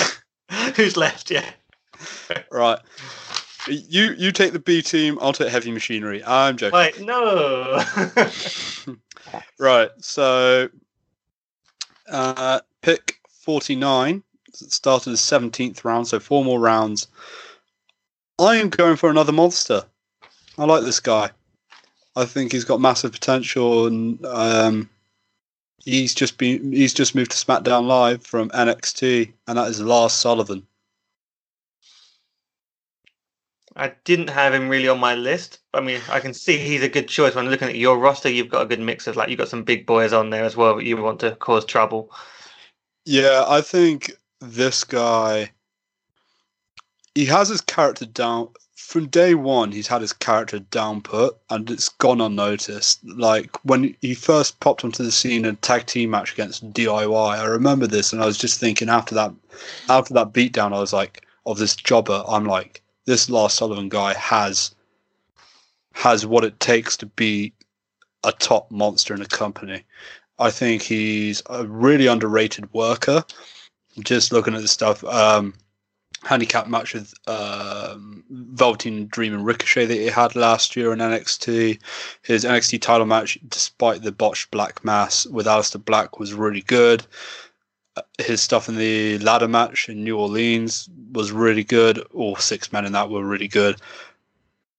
Who's 0.76 0.96
left? 0.96 1.30
Yeah. 1.30 1.48
right. 2.50 2.78
You 3.68 4.14
you 4.18 4.30
take 4.30 4.52
the 4.52 4.58
B 4.58 4.82
team. 4.82 5.18
I'll 5.20 5.32
take 5.32 5.48
heavy 5.48 5.70
machinery. 5.70 6.22
I'm 6.24 6.56
joking. 6.56 6.78
Wait, 6.78 7.00
no. 7.00 7.82
Right. 9.58 9.90
So, 10.00 10.68
uh, 12.08 12.60
pick 12.82 13.18
49 13.28 14.22
started 14.52 15.10
the 15.10 15.16
17th 15.16 15.84
round, 15.84 16.06
so 16.06 16.20
four 16.20 16.44
more 16.44 16.60
rounds. 16.60 17.08
I 18.38 18.56
am 18.56 18.68
going 18.68 18.96
for 18.96 19.10
another 19.10 19.32
monster. 19.32 19.84
I 20.58 20.64
like 20.64 20.84
this 20.84 21.00
guy. 21.00 21.30
I 22.16 22.24
think 22.24 22.52
he's 22.52 22.64
got 22.64 22.80
massive 22.80 23.12
potential, 23.12 23.86
and 23.86 24.24
um, 24.26 24.88
he's 25.84 26.14
just 26.14 26.38
been 26.38 26.72
he's 26.72 26.94
just 26.94 27.14
moved 27.14 27.30
to 27.32 27.36
SmackDown 27.36 27.86
Live 27.86 28.24
from 28.24 28.50
NXT, 28.50 29.32
and 29.46 29.58
that 29.58 29.68
is 29.68 29.80
Lars 29.80 30.12
Sullivan. 30.12 30.66
I 33.76 33.92
didn't 34.04 34.30
have 34.30 34.54
him 34.54 34.68
really 34.68 34.88
on 34.88 35.00
my 35.00 35.16
list. 35.16 35.58
I 35.72 35.80
mean, 35.80 36.00
I 36.08 36.20
can 36.20 36.32
see 36.32 36.58
he's 36.58 36.82
a 36.82 36.88
good 36.88 37.08
choice. 37.08 37.34
When 37.34 37.50
looking 37.50 37.68
at 37.68 37.76
your 37.76 37.98
roster, 37.98 38.28
you've 38.28 38.50
got 38.50 38.62
a 38.62 38.66
good 38.66 38.80
mix 38.80 39.06
of 39.06 39.16
like 39.16 39.28
you've 39.28 39.38
got 39.38 39.48
some 39.48 39.64
big 39.64 39.84
boys 39.84 40.12
on 40.12 40.30
there 40.30 40.44
as 40.44 40.56
well, 40.56 40.74
but 40.74 40.84
you 40.84 40.96
want 40.96 41.20
to 41.20 41.34
cause 41.36 41.64
trouble. 41.64 42.10
Yeah, 43.04 43.44
I 43.46 43.60
think 43.60 44.12
this 44.40 44.84
guy 44.84 45.50
he 47.14 47.26
has 47.26 47.48
his 47.48 47.60
character 47.60 48.06
down 48.06 48.48
from 48.84 49.06
day 49.08 49.34
one 49.34 49.72
he's 49.72 49.86
had 49.88 50.00
his 50.00 50.12
character 50.12 50.58
down 50.58 51.00
put 51.00 51.36
and 51.50 51.70
it's 51.70 51.88
gone 51.88 52.20
unnoticed. 52.20 53.04
Like 53.04 53.56
when 53.64 53.96
he 54.00 54.14
first 54.14 54.60
popped 54.60 54.84
onto 54.84 55.02
the 55.02 55.12
scene 55.12 55.44
in 55.44 55.54
a 55.54 55.58
tag 55.58 55.86
team 55.86 56.10
match 56.10 56.32
against 56.32 56.70
diy 56.72 57.38
i 57.38 57.44
remember 57.44 57.86
this 57.86 58.12
and 58.12 58.22
i 58.22 58.26
was 58.26 58.38
just 58.38 58.60
thinking 58.60 58.88
after 58.88 59.14
that 59.14 59.32
after 59.88 60.12
that 60.14 60.32
beatdown 60.32 60.74
i 60.74 60.80
was 60.80 60.92
like 60.92 61.26
of 61.46 61.58
this 61.58 61.74
jobber 61.74 62.22
i'm 62.28 62.44
like 62.44 62.82
this 63.06 63.28
Lars 63.28 63.52
Sullivan 63.52 63.88
guy 63.88 64.14
has 64.14 64.74
has 65.92 66.26
what 66.26 66.44
it 66.44 66.58
takes 66.60 66.96
to 66.98 67.06
be 67.06 67.52
a 68.24 68.32
top 68.32 68.70
monster 68.70 69.14
in 69.14 69.22
a 69.22 69.26
company. 69.26 69.84
I 70.38 70.50
think 70.50 70.82
he's 70.82 71.42
a 71.48 71.64
really 71.66 72.06
underrated 72.06 72.72
worker. 72.72 73.24
Just 74.00 74.32
looking 74.32 74.54
at 74.54 74.62
the 74.62 74.68
stuff, 74.68 75.04
um, 75.04 75.54
handicap 76.24 76.66
match 76.66 76.94
with 76.94 77.12
um, 77.26 78.24
Velveteen 78.30 79.06
Dream 79.08 79.34
and 79.34 79.44
Ricochet 79.44 79.86
that 79.86 79.94
he 79.94 80.06
had 80.06 80.34
last 80.34 80.74
year 80.76 80.92
in 80.92 80.98
NXT. 80.98 81.78
His 82.22 82.44
NXT 82.44 82.80
title 82.80 83.06
match, 83.06 83.38
despite 83.48 84.02
the 84.02 84.12
botched 84.12 84.50
Black 84.50 84.84
Mass 84.84 85.26
with 85.26 85.46
Aleister 85.46 85.84
Black, 85.84 86.18
was 86.18 86.32
really 86.34 86.62
good. 86.62 87.06
Uh, 87.96 88.02
his 88.18 88.40
stuff 88.40 88.68
in 88.68 88.76
the 88.76 89.18
ladder 89.18 89.48
match 89.48 89.88
in 89.88 90.02
New 90.02 90.18
Orleans 90.18 90.88
was 91.12 91.30
really 91.30 91.64
good. 91.64 91.98
All 92.14 92.36
six 92.36 92.72
men 92.72 92.84
in 92.86 92.92
that 92.92 93.10
were 93.10 93.24
really 93.24 93.48
good. 93.48 93.76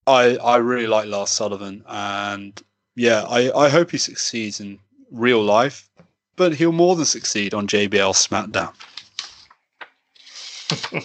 I 0.07 0.37
I 0.37 0.57
really 0.57 0.87
like 0.87 1.07
Lars 1.07 1.29
Sullivan, 1.29 1.83
and 1.87 2.61
yeah, 2.95 3.23
I, 3.23 3.51
I 3.65 3.69
hope 3.69 3.91
he 3.91 3.97
succeeds 3.97 4.59
in 4.59 4.79
real 5.11 5.41
life, 5.43 5.89
but 6.35 6.53
he'll 6.53 6.71
more 6.71 6.95
than 6.95 7.05
succeed 7.05 7.53
on 7.53 7.67
JBL 7.67 8.13
SmackDown. 8.13 8.73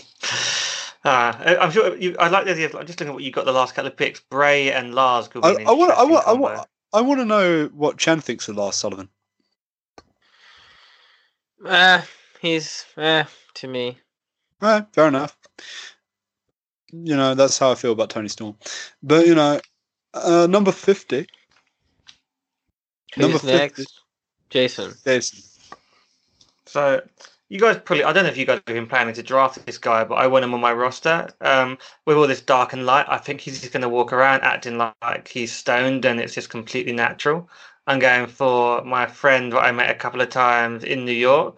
Uh, 1.03 1.57
I'm 1.61 1.71
sure 1.71 1.97
you, 1.97 2.15
I 2.19 2.29
like 2.29 2.45
the 2.45 2.51
idea 2.51 2.67
of 2.67 2.75
like, 2.75 2.87
just 2.87 3.01
looking 3.01 3.11
at 3.11 3.15
what 3.15 3.23
you 3.23 3.31
got 3.31 3.47
the 3.47 3.53
last 3.53 3.75
couple 3.75 3.91
of 3.91 3.97
picks. 3.97 4.21
Bray 4.21 4.71
and 4.71 4.95
Lars 4.95 5.29
could 5.29 5.43
be. 5.43 5.49
I, 5.49 5.65
I 5.67 5.73
want. 5.73 5.93
I 5.93 6.05
want. 6.05 6.29
I 6.29 6.33
want. 6.33 6.67
I 6.93 7.01
want 7.01 7.21
to 7.21 7.25
know 7.25 7.71
what 7.73 7.97
Chen 7.97 8.21
thinks 8.21 8.49
of 8.49 8.57
Lars 8.57 8.77
Sullivan. 8.77 9.09
Uh, 11.65 12.03
he's 12.41 12.85
uh, 12.99 13.25
to 13.55 13.69
me. 13.69 13.99
Right, 14.61 14.85
fair 14.93 15.09
enough. 15.09 15.39
You 16.93 17.17
know 17.17 17.35
that's 17.35 17.59
how 17.59 17.71
I 17.71 17.77
feel 17.77 17.93
about 17.93 18.11
Toni 18.11 18.29
Storm, 18.29 18.57
but 19.03 19.27
you 19.27 19.35
know, 19.35 19.59
uh, 20.13 20.47
number 20.51 20.73
fifty. 20.73 21.27
Who's 23.15 23.43
number 23.43 23.47
next? 23.47 23.77
50. 23.77 23.93
Jason. 24.51 24.95
Jason. 25.05 25.43
So 26.67 27.03
you 27.51 27.59
guys 27.59 27.77
probably 27.85 28.05
I 28.05 28.13
don't 28.13 28.25
know 28.25 28.31
if 28.31 28.37
you 28.39 28.47
guys 28.47 28.63
have 28.67 28.75
been 28.77 28.87
planning 28.87 29.13
to 29.15 29.23
draft 29.23 29.67
this 29.67 29.77
guy, 29.77 30.05
but 30.05 30.15
I 30.15 30.29
want 30.29 30.45
him 30.45 30.55
on 30.55 30.61
my 30.61 30.73
roster. 30.73 31.29
Um, 31.41 31.77
with 32.07 32.17
all 32.17 32.29
this 32.29 32.41
dark 32.41 32.73
and 32.73 32.87
light, 32.87 33.07
I 33.09 33.19
think 33.19 33.41
he's 33.41 33.61
just 33.61 33.73
going 33.73 33.83
to 33.83 33.89
walk 33.89 34.13
around 34.13 34.43
acting 34.43 34.79
like 34.79 35.29
he's 35.29 35.53
stoned, 35.53 36.05
and 36.05 36.21
it's 36.21 36.33
just 36.33 36.49
completely 36.49 36.93
natural. 36.93 37.51
I'm 37.89 37.99
going 37.99 38.29
for 38.29 38.85
my 38.85 39.07
friend 39.07 39.53
that 39.53 39.59
I 39.59 39.73
met 39.73 39.91
a 39.91 39.97
couple 39.97 40.21
of 40.21 40.29
times 40.29 40.85
in 40.85 41.05
New 41.05 41.13
York, 41.13 41.57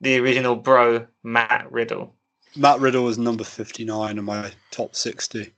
the 0.00 0.18
original 0.18 0.56
bro 0.56 1.06
Matt 1.22 1.70
Riddle. 1.70 2.14
Matt 2.56 2.80
Riddle 2.80 3.04
was 3.04 3.18
number 3.18 3.44
59 3.44 4.16
in 4.16 4.24
my 4.24 4.50
top 4.70 4.96
60. 4.96 5.52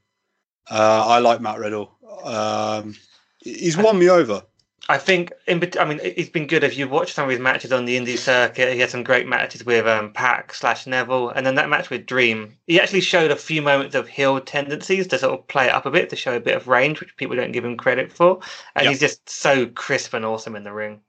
Uh, 0.69 1.05
I 1.07 1.21
like 1.21 1.41
Matt 1.41 1.61
Riddle. 1.61 1.97
Um, 2.25 2.97
he's 3.39 3.77
won 3.77 4.01
me 4.01 4.11
over. 4.11 4.43
I 4.89 4.99
think, 4.99 5.33
in, 5.49 5.69
I 5.81 5.85
mean, 5.85 6.01
he's 6.15 6.29
been 6.29 6.47
good. 6.47 6.63
If 6.63 6.79
you 6.79 6.89
watch 6.89 7.13
some 7.13 7.25
of 7.25 7.31
his 7.31 7.41
matches 7.41 7.73
on 7.73 7.87
the 7.87 7.97
indie 7.97 8.17
circuit, 8.17 8.73
he 8.73 8.79
had 8.79 8.91
some 8.91 9.03
great 9.03 9.27
matches 9.27 9.65
with 9.65 9.87
um, 9.87 10.13
Pac 10.13 10.55
slash 10.55 10.87
Neville, 10.87 11.31
and 11.31 11.45
then 11.45 11.57
that 11.57 11.69
match 11.69 11.91
with 11.91 12.07
Dream, 12.07 12.57
he 12.67 12.81
actually 12.81 13.01
showed 13.01 13.33
a 13.33 13.37
few 13.37 13.63
moments 13.63 13.97
of 13.97 14.07
heel 14.07 14.41
tendencies 14.41 15.09
to 15.09 15.19
sort 15.19 15.39
of 15.39 15.49
play 15.49 15.67
it 15.67 15.73
up 15.73 15.87
a 15.87 15.91
bit 15.91 16.09
to 16.11 16.17
show 16.17 16.37
a 16.37 16.41
bit 16.41 16.57
of 16.57 16.69
range, 16.69 17.01
which 17.01 17.17
people 17.17 17.35
don't 17.35 17.53
give 17.53 17.65
him 17.65 17.77
credit 17.77 18.13
for. 18.13 18.41
And 18.77 18.85
yep. 18.85 18.91
he's 18.93 19.01
just 19.01 19.29
so 19.29 19.67
crisp 19.67 20.15
and 20.15 20.25
awesome 20.25 20.55
in 20.55 20.63
the 20.63 20.73
ring. 20.73 21.01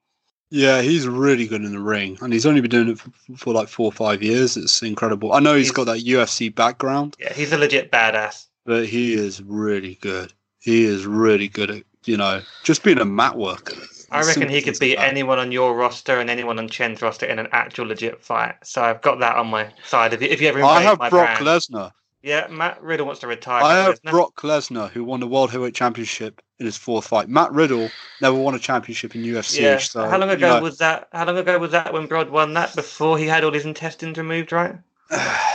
Yeah, 0.50 0.82
he's 0.82 1.08
really 1.08 1.46
good 1.46 1.64
in 1.64 1.74
the 1.74 1.80
ring, 1.80 2.18
and 2.22 2.32
he's 2.32 2.46
only 2.46 2.62
been 2.62 2.72
doing 2.72 2.90
it 2.90 3.00
for, 3.00 3.12
for 3.36 3.54
like 3.54 3.68
four 3.68 3.86
or 3.86 3.92
five 3.92 4.24
years. 4.24 4.56
It's 4.58 4.82
incredible. 4.82 5.34
I 5.34 5.40
know 5.40 5.56
he's, 5.56 5.68
he's 5.68 5.76
got 5.76 5.86
that 5.86 6.04
UFC 6.04 6.54
background. 6.54 7.16
Yeah, 7.20 7.34
he's 7.34 7.52
a 7.52 7.58
legit 7.58 7.92
badass. 7.92 8.48
But 8.66 8.88
he 8.88 9.14
is 9.14 9.42
really 9.42 9.96
good. 10.02 10.34
He 10.60 10.84
is 10.86 11.06
really 11.06 11.48
good 11.48 11.72
at 11.72 11.84
you 12.08 12.18
know, 12.18 12.42
just 12.64 12.84
being 12.84 13.00
a 13.00 13.06
mat 13.06 13.38
worker. 13.38 13.76
I 14.10 14.24
reckon 14.24 14.48
he 14.48 14.62
could 14.62 14.80
beat 14.80 14.98
anyone 14.98 15.38
on 15.38 15.52
your 15.52 15.76
roster 15.76 16.20
and 16.20 16.30
anyone 16.30 16.58
on 16.60 16.70
Chen's 16.70 17.02
roster 17.02 17.26
in 17.26 17.40
an 17.40 17.48
actual 17.52 17.88
legit 17.88 18.24
fight. 18.24 18.56
So 18.64 18.82
I've 18.82 19.02
got 19.02 19.20
that 19.20 19.36
on 19.36 19.48
my 19.48 19.70
side. 19.86 20.14
If 20.14 20.22
you, 20.22 20.30
if 20.30 20.42
you 20.42 20.48
ever, 20.48 20.64
I 20.64 20.82
have 20.82 20.98
Brock 20.98 21.40
Lesnar. 21.40 21.92
Yeah, 22.24 22.48
Matt 22.48 22.82
Riddle 22.82 23.06
wants 23.06 23.22
to 23.22 23.28
retire. 23.28 23.64
I 23.64 23.78
have 23.78 24.02
Lesnar. 24.02 24.12
Brock 24.12 24.36
Lesnar, 24.42 24.90
who 24.90 25.04
won 25.04 25.20
the 25.20 25.28
World 25.28 25.52
Heavyweight 25.52 25.76
Championship 25.76 26.42
in 26.60 26.66
his 26.66 26.78
fourth 26.78 27.08
fight. 27.08 27.28
Matt 27.28 27.52
Riddle 27.52 27.90
never 28.22 28.38
won 28.38 28.56
a 28.56 28.60
championship 28.60 29.14
in 29.14 29.24
UFC. 29.24 29.60
Yeah. 29.60 29.78
So, 29.78 30.08
how 30.08 30.18
long 30.18 30.30
ago 30.30 30.48
you 30.48 30.54
know, 30.54 30.62
was 30.62 30.78
that? 30.78 31.10
How 31.12 31.26
long 31.26 31.38
ago 31.38 31.60
was 31.60 31.72
that 31.72 31.92
when 31.92 32.08
Broad 32.08 32.30
won 32.30 32.54
that? 32.54 32.76
Before 32.76 33.18
he 33.18 33.26
had 33.26 33.44
all 33.44 33.52
his 33.52 33.66
intestines 33.66 34.18
removed, 34.18 34.52
right? 34.52 34.76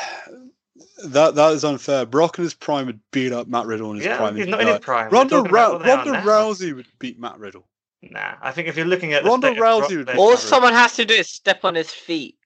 that 1.07 1.35
that 1.35 1.53
is 1.53 1.65
unfair. 1.65 2.07
Brock 2.07 2.39
in 2.39 2.45
his 2.45 2.55
prime 2.55 2.87
would 2.87 3.01
beat 3.11 3.33
up 3.33 3.49
Matt 3.49 3.67
Riddle 3.67 3.91
in 3.91 3.97
his 3.97 4.07
yeah, 4.07 4.17
prime. 4.17 4.37
He's 4.37 4.47
not 4.47 4.61
in 4.61 4.69
his 4.69 4.79
prime. 4.79 5.11
Ronda, 5.11 5.43
Ra- 5.43 5.77
Ronda 5.77 6.23
Rousey 6.23 6.75
would 6.75 6.87
beat 6.99 7.19
Matt 7.19 7.39
Riddle. 7.39 7.67
Nah, 8.03 8.35
I 8.43 8.51
think 8.51 8.69
if 8.69 8.77
you're 8.77 8.87
looking 8.87 9.13
at 9.13 9.25
Ronda 9.25 9.55
Rousey, 9.55 9.99
would 9.99 10.17
all 10.17 10.37
someone 10.37 10.73
has 10.73 10.97
to 10.97 11.05
do 11.05 11.15
is 11.15 11.29
step 11.29 11.65
on 11.65 11.75
his 11.75 11.91
feet, 11.91 12.37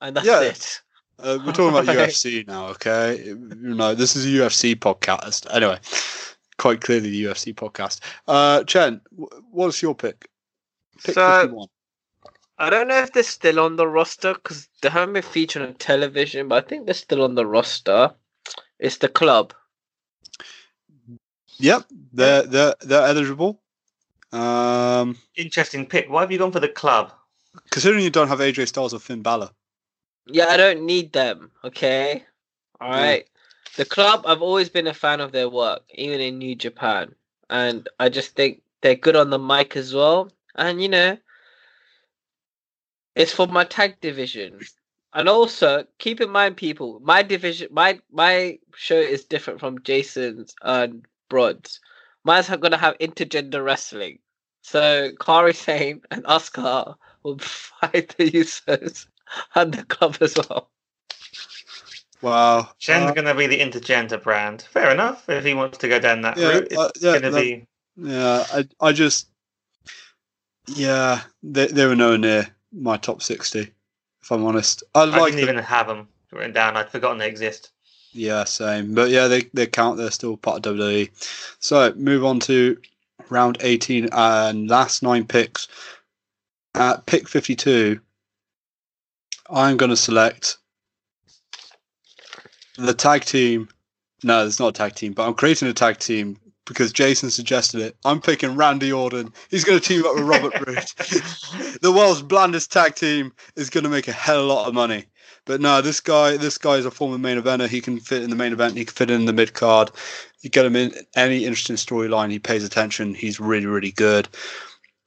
and 0.00 0.16
that's 0.16 0.26
yeah. 0.26 0.40
it. 0.42 0.80
Uh, 1.18 1.38
we're 1.44 1.52
talking 1.52 1.68
about 1.68 1.84
UFC 1.96 2.46
now, 2.46 2.68
okay? 2.68 3.24
You 3.24 3.74
know, 3.74 3.94
this 3.94 4.16
is 4.16 4.26
a 4.26 4.28
UFC 4.28 4.74
podcast. 4.74 5.46
Anyway, 5.54 5.78
quite 6.58 6.80
clearly 6.80 7.10
the 7.10 7.24
UFC 7.24 7.54
podcast. 7.54 8.00
Uh, 8.28 8.64
Chen, 8.64 9.00
what's 9.50 9.80
your 9.80 9.94
pick? 9.94 10.28
Pick 11.04 11.14
so, 11.14 11.40
51. 11.42 11.68
I 12.58 12.70
don't 12.70 12.88
know 12.88 13.02
if 13.02 13.12
they're 13.12 13.22
still 13.22 13.60
on 13.60 13.76
the 13.76 13.86
roster 13.86 14.34
because 14.34 14.68
they 14.80 14.88
haven't 14.88 15.12
been 15.14 15.22
featured 15.22 15.62
on 15.62 15.74
television, 15.74 16.48
but 16.48 16.64
I 16.64 16.68
think 16.68 16.86
they're 16.86 16.94
still 16.94 17.22
on 17.22 17.34
the 17.34 17.46
roster. 17.46 18.14
It's 18.78 18.98
the 18.98 19.08
club. 19.08 19.52
Yep, 21.58 21.84
they're 22.12 22.42
they're 22.42 22.74
they're 22.80 23.06
eligible. 23.06 23.60
Um, 24.32 25.16
Interesting 25.36 25.86
pick. 25.86 26.10
Why 26.10 26.22
have 26.22 26.32
you 26.32 26.38
gone 26.38 26.52
for 26.52 26.60
the 26.60 26.68
club? 26.68 27.12
Considering 27.70 28.04
you 28.04 28.10
don't 28.10 28.28
have 28.28 28.40
AJ 28.40 28.68
Styles 28.68 28.92
or 28.92 29.00
Finn 29.00 29.22
Balor. 29.22 29.50
Yeah, 30.26 30.46
I 30.46 30.56
don't 30.56 30.84
need 30.84 31.12
them. 31.12 31.50
Okay, 31.64 32.24
all 32.80 32.90
right. 32.90 33.24
Yeah. 33.24 33.40
The 33.76 33.84
club. 33.84 34.24
I've 34.26 34.42
always 34.42 34.68
been 34.68 34.86
a 34.86 34.94
fan 34.94 35.20
of 35.20 35.32
their 35.32 35.48
work, 35.48 35.82
even 35.94 36.20
in 36.20 36.38
New 36.38 36.54
Japan, 36.54 37.14
and 37.50 37.88
I 38.00 38.08
just 38.08 38.34
think 38.34 38.62
they're 38.80 38.94
good 38.94 39.16
on 39.16 39.30
the 39.30 39.38
mic 39.38 39.76
as 39.76 39.94
well. 39.94 40.30
And 40.54 40.82
you 40.82 40.88
know, 40.88 41.16
it's 43.16 43.32
for 43.32 43.46
my 43.48 43.64
tag 43.64 44.00
division. 44.00 44.60
And 45.14 45.28
also 45.28 45.84
keep 45.98 46.20
in 46.20 46.30
mind, 46.30 46.58
people, 46.58 47.00
my 47.02 47.22
division, 47.22 47.68
my 47.72 47.98
my 48.12 48.58
show 48.76 49.00
is 49.00 49.24
different 49.24 49.58
from 49.58 49.82
Jason's 49.82 50.54
and 50.62 51.06
Brod's. 51.30 51.80
Mine's 52.22 52.48
gonna 52.48 52.76
have 52.76 52.98
intergender 52.98 53.64
wrestling. 53.64 54.18
So 54.60 55.12
Kairi 55.12 55.54
Sane 55.54 56.02
and 56.10 56.24
Asuka 56.24 56.96
will 57.22 57.38
fight 57.40 58.14
the 58.18 58.30
Usos 58.30 59.06
and 59.54 59.72
the 59.72 59.84
club 59.84 60.18
as 60.20 60.36
well. 60.36 60.70
Wow. 62.20 62.70
Chen's 62.78 63.10
uh, 63.10 63.14
gonna 63.14 63.34
be 63.34 63.46
the 63.46 63.60
intergender 63.60 64.22
brand. 64.22 64.62
Fair 64.62 64.90
enough. 64.90 65.26
If 65.30 65.44
he 65.44 65.54
wants 65.54 65.78
to 65.78 65.88
go 65.88 65.98
down 65.98 66.20
that 66.22 66.36
yeah, 66.36 66.48
route, 66.48 66.68
it's 66.70 66.76
uh, 66.76 66.90
yeah, 67.00 67.18
gonna 67.18 67.40
be. 67.40 67.66
Yeah, 67.96 68.44
I 68.52 68.68
I 68.80 68.92
just 68.92 69.28
yeah, 70.66 71.22
they 71.42 71.68
they 71.68 71.86
were 71.86 71.96
nowhere 71.96 72.18
near 72.18 72.55
my 72.76 72.96
top 72.96 73.22
sixty. 73.22 73.72
If 74.22 74.32
I'm 74.32 74.44
honest, 74.44 74.82
I, 74.94 75.02
I 75.02 75.04
like 75.04 75.32
didn't 75.32 75.36
the, 75.36 75.42
even 75.42 75.56
have 75.64 75.86
them 75.86 76.08
written 76.32 76.52
down. 76.52 76.76
I'd 76.76 76.90
forgotten 76.90 77.18
they 77.18 77.28
exist. 77.28 77.70
Yeah, 78.12 78.44
same. 78.44 78.94
But 78.94 79.10
yeah, 79.10 79.28
they 79.28 79.42
they 79.54 79.66
count. 79.66 79.98
They're 79.98 80.10
still 80.10 80.36
part 80.36 80.64
of 80.66 80.76
WWE. 80.76 81.10
So 81.60 81.92
move 81.94 82.24
on 82.24 82.40
to 82.40 82.76
round 83.30 83.58
18 83.60 84.08
and 84.12 84.68
last 84.68 85.02
nine 85.02 85.26
picks. 85.26 85.68
at 86.74 87.06
pick 87.06 87.28
52, 87.28 87.98
I'm 89.50 89.76
going 89.76 89.90
to 89.90 89.96
select 89.96 90.58
the 92.76 92.94
tag 92.94 93.24
team. 93.24 93.68
No, 94.22 94.46
it's 94.46 94.60
not 94.60 94.68
a 94.68 94.72
tag 94.72 94.94
team, 94.94 95.12
but 95.12 95.26
I'm 95.26 95.34
creating 95.34 95.68
a 95.68 95.72
tag 95.72 95.98
team 95.98 96.38
because 96.66 96.92
Jason 96.92 97.30
suggested 97.30 97.80
it. 97.80 97.96
I'm 98.04 98.20
picking 98.20 98.56
Randy 98.56 98.92
Orton. 98.92 99.32
He's 99.50 99.64
going 99.64 99.78
to 99.78 99.84
team 99.84 100.04
up 100.04 100.14
with 100.14 100.24
Robert 100.24 100.54
Roode. 100.66 100.76
the 101.80 101.92
world's 101.94 102.22
blandest 102.22 102.72
tag 102.72 102.94
team 102.94 103.32
is 103.54 103.70
going 103.70 103.84
to 103.84 103.90
make 103.90 104.08
a 104.08 104.12
hell 104.12 104.40
of 104.40 104.44
a 104.44 104.52
lot 104.52 104.68
of 104.68 104.74
money. 104.74 105.06
But 105.46 105.60
no, 105.60 105.80
this 105.80 106.00
guy, 106.00 106.36
this 106.36 106.58
guy 106.58 106.74
is 106.74 106.84
a 106.84 106.90
former 106.90 107.18
main 107.18 107.40
eventer. 107.40 107.68
He 107.68 107.80
can 107.80 108.00
fit 108.00 108.22
in 108.22 108.30
the 108.30 108.36
main 108.36 108.52
event. 108.52 108.76
He 108.76 108.84
can 108.84 108.94
fit 108.94 109.10
in 109.10 109.26
the 109.26 109.32
mid 109.32 109.54
card. 109.54 109.90
You 110.40 110.50
get 110.50 110.66
him 110.66 110.76
in 110.76 110.92
any 111.14 111.44
interesting 111.44 111.76
storyline. 111.76 112.30
He 112.30 112.40
pays 112.40 112.64
attention. 112.64 113.14
He's 113.14 113.40
really, 113.40 113.66
really 113.66 113.92
good. 113.92 114.28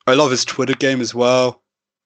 I 0.07 0.14
love 0.14 0.31
his 0.31 0.45
Twitter 0.45 0.73
game 0.73 1.02
as 1.02 1.14
well. 1.14 1.61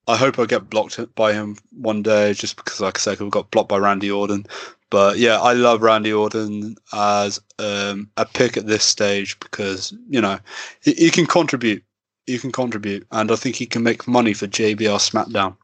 I 0.08 0.18
hope 0.18 0.38
I 0.38 0.46
get 0.46 0.70
blocked 0.70 1.00
by 1.16 1.32
him 1.32 1.58
one 1.72 2.04
day, 2.04 2.34
just 2.34 2.58
because, 2.58 2.82
like 2.82 2.98
I 2.98 3.00
said, 3.00 3.20
we 3.20 3.30
got 3.30 3.52
blocked 3.52 3.70
by 3.70 3.78
Randy 3.78 4.12
Orton. 4.12 4.46
But 4.94 5.18
yeah, 5.18 5.42
I 5.42 5.54
love 5.54 5.82
Randy 5.82 6.14
Orton 6.14 6.76
as 6.94 7.42
um, 7.58 8.12
a 8.16 8.28
pick 8.28 8.58
at 8.58 8.68
this 8.68 8.84
stage 8.84 9.40
because 9.40 9.92
you 10.08 10.22
know 10.22 10.38
he, 10.84 10.94
he, 10.94 11.10
can 11.10 11.26
contribute. 11.26 11.84
He 12.28 12.38
can 12.38 12.52
contribute, 12.52 13.08
and 13.12 13.32
I 13.32 13.36
think 13.36 13.56
he 13.56 13.66
can 13.66 13.82
make 13.82 14.08
money 14.08 14.36
for 14.36 14.46
JBL 14.46 15.00
SmackDown. 15.00 15.56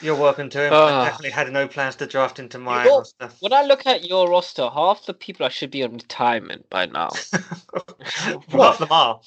You're 0.00 0.16
welcome 0.16 0.48
to 0.48 0.66
him. 0.66 0.72
Uh, 0.72 0.86
I 0.86 1.04
definitely 1.04 1.30
had 1.32 1.52
no 1.52 1.68
plans 1.68 1.96
to 1.96 2.06
draft 2.06 2.38
into 2.38 2.58
my 2.58 2.86
roster. 2.88 3.28
When 3.40 3.52
I 3.52 3.60
look 3.64 3.86
at 3.86 4.08
your 4.08 4.30
roster, 4.30 4.70
half 4.70 5.04
the 5.04 5.12
people 5.12 5.44
I 5.44 5.50
should 5.50 5.70
be 5.70 5.82
on 5.82 5.92
retirement 5.92 6.70
by 6.70 6.86
now. 6.86 7.10
half 8.48 8.78
them 8.78 8.88
are. 8.90 9.20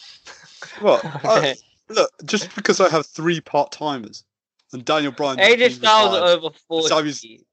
What? 0.79 1.05
Uh, 1.23 1.53
look, 1.89 2.09
just 2.25 2.55
because 2.55 2.81
I 2.81 2.89
have 2.89 3.05
three 3.05 3.39
part 3.39 3.71
timers 3.71 4.23
and 4.75 4.85
Daniel 4.85 5.11
Bryan. 5.11 5.39
AJ 5.39 5.71
Styles 5.71 6.15
over 6.15 6.55
forty. 6.67 7.45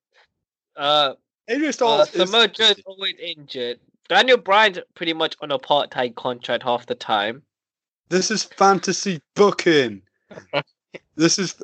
Uh, 0.76 1.14
AJ 1.48 1.74
Styles. 1.74 2.14
Uh, 2.14 2.26
Samoa 2.26 2.48
Joe's 2.48 2.82
always 2.84 3.14
injured. 3.18 3.78
Daniel 4.08 4.36
Bryan's 4.36 4.80
pretty 4.94 5.12
much 5.14 5.36
on 5.40 5.50
a 5.50 5.58
part 5.58 5.90
time 5.90 6.12
contract 6.14 6.64
half 6.64 6.86
the 6.86 6.94
time. 6.94 7.42
This 8.10 8.30
is 8.30 8.44
fantasy 8.44 9.22
booking. 9.34 10.02
this 11.16 11.38
is 11.38 11.54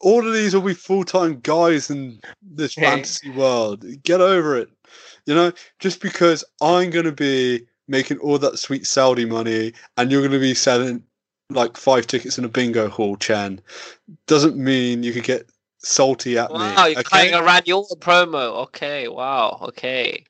all 0.00 0.26
of 0.26 0.32
these 0.32 0.54
will 0.54 0.62
be 0.62 0.74
full 0.74 1.04
time 1.04 1.40
guys 1.40 1.90
in 1.90 2.20
this 2.42 2.74
fantasy 2.74 3.30
world. 3.30 3.84
Get 4.02 4.20
over 4.20 4.56
it. 4.56 4.70
You 5.26 5.34
know, 5.34 5.52
just 5.78 6.00
because 6.00 6.44
I'm 6.62 6.90
going 6.90 7.04
to 7.04 7.12
be 7.12 7.66
making 7.88 8.18
all 8.18 8.38
that 8.38 8.58
sweet 8.58 8.86
Saudi 8.86 9.26
money 9.26 9.72
and 9.96 10.10
you're 10.10 10.22
going 10.22 10.32
to 10.32 10.40
be 10.40 10.54
selling 10.54 11.02
like 11.50 11.76
five 11.76 12.06
tickets 12.06 12.38
in 12.38 12.44
a 12.44 12.48
bingo 12.48 12.88
hall, 12.88 13.16
Chan, 13.16 13.60
doesn't 14.26 14.56
mean 14.56 15.02
you 15.02 15.12
could 15.12 15.24
get 15.24 15.48
salty 15.78 16.38
at 16.38 16.50
wow, 16.50 16.58
me. 16.58 16.74
Wow, 16.74 16.86
you're 16.86 17.00
okay? 17.00 17.34
around 17.34 17.66
your 17.66 17.84
promo. 17.98 18.64
Okay, 18.64 19.08
wow, 19.08 19.58
okay. 19.62 20.24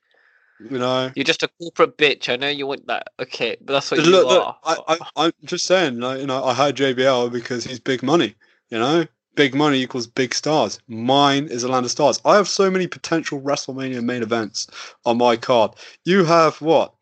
You 0.59 0.78
know, 0.78 1.10
you're 1.14 1.24
just 1.24 1.43
a 1.43 1.48
corporate 1.60 1.98
bitch. 1.98 2.32
I 2.32 2.36
know 2.36 2.48
you 2.48 2.66
want 2.66 2.86
that. 2.86 3.09
Okay, 3.20 3.56
but 3.60 3.74
that's 3.74 3.90
what 3.90 4.01
look, 4.01 4.06
you 4.06 4.34
look, 4.34 4.47
are. 4.47 4.56
I, 4.64 4.76
I, 4.88 5.24
I'm 5.26 5.32
just 5.44 5.66
saying, 5.66 6.01
like, 6.01 6.20
you 6.20 6.26
know, 6.26 6.43
I 6.44 6.55
hired 6.55 6.76
JBL 6.76 7.30
because 7.30 7.64
he's 7.64 7.78
big 7.78 8.02
money. 8.02 8.34
You 8.70 8.78
know, 8.78 9.06
big 9.34 9.55
money 9.55 9.80
equals 9.80 10.06
big 10.06 10.34
stars. 10.34 10.80
Mine 10.88 11.47
is 11.48 11.62
a 11.62 11.68
land 11.68 11.84
of 11.84 11.93
stars. 11.93 12.20
I 12.24 12.36
have 12.36 12.48
so 12.48 12.70
many 12.70 12.86
potential 12.86 13.40
WrestleMania 13.40 14.02
main 14.02 14.22
events 14.22 14.66
on 15.05 15.18
my 15.18 15.36
card. 15.36 15.72
You 16.05 16.24
have 16.24 16.60
what? 16.62 16.94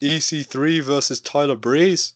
EC3 0.00 0.82
versus 0.82 1.20
Tyler 1.20 1.56
Breeze? 1.56 2.14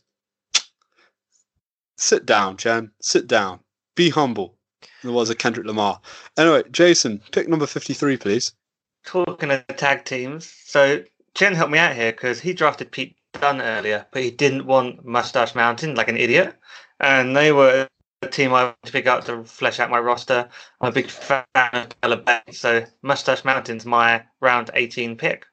Sit 1.99 2.25
down, 2.25 2.57
Jen. 2.57 2.93
Sit 3.01 3.27
down. 3.27 3.61
Be 3.97 4.09
humble. 4.09 4.57
There 5.03 5.13
was 5.13 5.31
a 5.31 5.35
Kendrick 5.35 5.67
Lamar. 5.67 6.01
Anyway, 6.37 6.63
Jason, 6.71 7.21
pick 7.33 7.49
number 7.49 7.67
53, 7.67 8.17
please. 8.17 8.53
Talking 9.05 9.51
of 9.51 9.67
tag 9.77 10.05
teams, 10.05 10.53
so 10.65 11.03
Jen 11.35 11.55
helped 11.55 11.73
me 11.73 11.79
out 11.79 11.97
here 11.97 12.13
because 12.13 12.41
he 12.41 12.53
drafted 12.53 12.93
Pete 12.93 13.17
Dunne 13.33 13.61
earlier, 13.61 14.07
but 14.13 14.23
he 14.23 14.31
didn't 14.31 14.67
want 14.67 15.05
Mustache 15.05 15.55
Mountain 15.55 15.95
like 15.95 16.09
an 16.09 16.17
idiot. 16.17 16.55
And 17.01 17.37
they 17.37 17.53
were 17.53 17.89
a 18.23 18.27
team 18.29 18.53
I 18.53 18.65
want 18.65 18.77
to 18.85 18.93
pick 18.93 19.07
up 19.07 19.25
to 19.25 19.45
flesh 19.45 19.81
out 19.81 19.91
my 19.91 19.99
roster. 19.99 20.49
I'm 20.81 20.91
a 20.91 20.93
big 20.93 21.09
fan 21.09 21.45
of 21.55 21.89
Alabama, 22.03 22.43
so 22.53 22.85
Mustache 23.03 23.45
Mountain's 23.45 23.87
my 23.87 24.23
round 24.41 24.71
18 24.75 25.17
pick. 25.17 25.47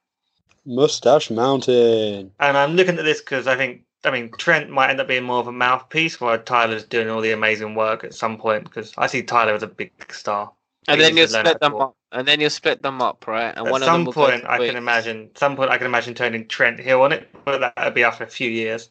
Mustache 0.65 1.29
Mountain. 1.29 2.31
And 2.39 2.57
I'm 2.57 2.75
looking 2.75 2.97
at 2.97 3.05
this 3.05 3.21
because 3.21 3.47
I 3.47 3.55
think, 3.55 3.83
I 4.05 4.11
mean, 4.11 4.31
Trent 4.37 4.69
might 4.69 4.89
end 4.89 4.99
up 4.99 5.07
being 5.07 5.23
more 5.23 5.39
of 5.39 5.47
a 5.47 5.51
mouthpiece 5.51 6.21
while 6.21 6.37
Tyler's 6.37 6.83
doing 6.83 7.09
all 7.09 7.21
the 7.21 7.31
amazing 7.31 7.75
work 7.75 8.03
at 8.03 8.13
some 8.13 8.37
point 8.37 8.63
because 8.65 8.93
I 8.97 9.07
see 9.07 9.23
Tyler 9.23 9.53
as 9.53 9.63
a 9.63 9.67
big 9.67 9.91
star. 10.13 10.51
And 10.87 11.01
then 11.01 11.17
you'll 11.17 11.27
split 11.27 11.59
them 11.59 11.75
up. 11.75 11.95
And 12.11 12.27
then 12.27 12.39
you'll 12.39 12.49
split 12.49 12.81
them 12.81 13.01
up, 13.01 13.25
right? 13.27 13.53
And 13.57 13.65
at 13.65 13.71
one 13.71 13.81
some 13.81 14.01
of 14.01 14.05
them 14.05 14.13
point, 14.13 14.45
I 14.45 14.57
can 14.57 14.75
imagine. 14.75 15.31
Some 15.35 15.55
point, 15.55 15.71
I 15.71 15.77
can 15.77 15.87
imagine 15.87 16.13
turning 16.13 16.47
Trent 16.47 16.79
Hill 16.79 17.01
on 17.01 17.11
it, 17.11 17.27
but 17.43 17.59
that 17.59 17.73
would 17.83 17.95
be 17.95 18.03
after 18.03 18.23
a 18.23 18.29
few 18.29 18.49
years. 18.49 18.89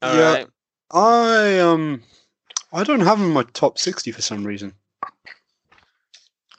All 0.00 0.14
yeah, 0.14 0.32
right. 0.32 0.46
I 0.92 1.58
um, 1.58 2.02
I 2.72 2.84
don't 2.84 3.00
have 3.00 3.18
him 3.18 3.26
in 3.26 3.32
my 3.32 3.44
top 3.52 3.78
60 3.78 4.12
for 4.12 4.22
some 4.22 4.44
reason. 4.44 4.72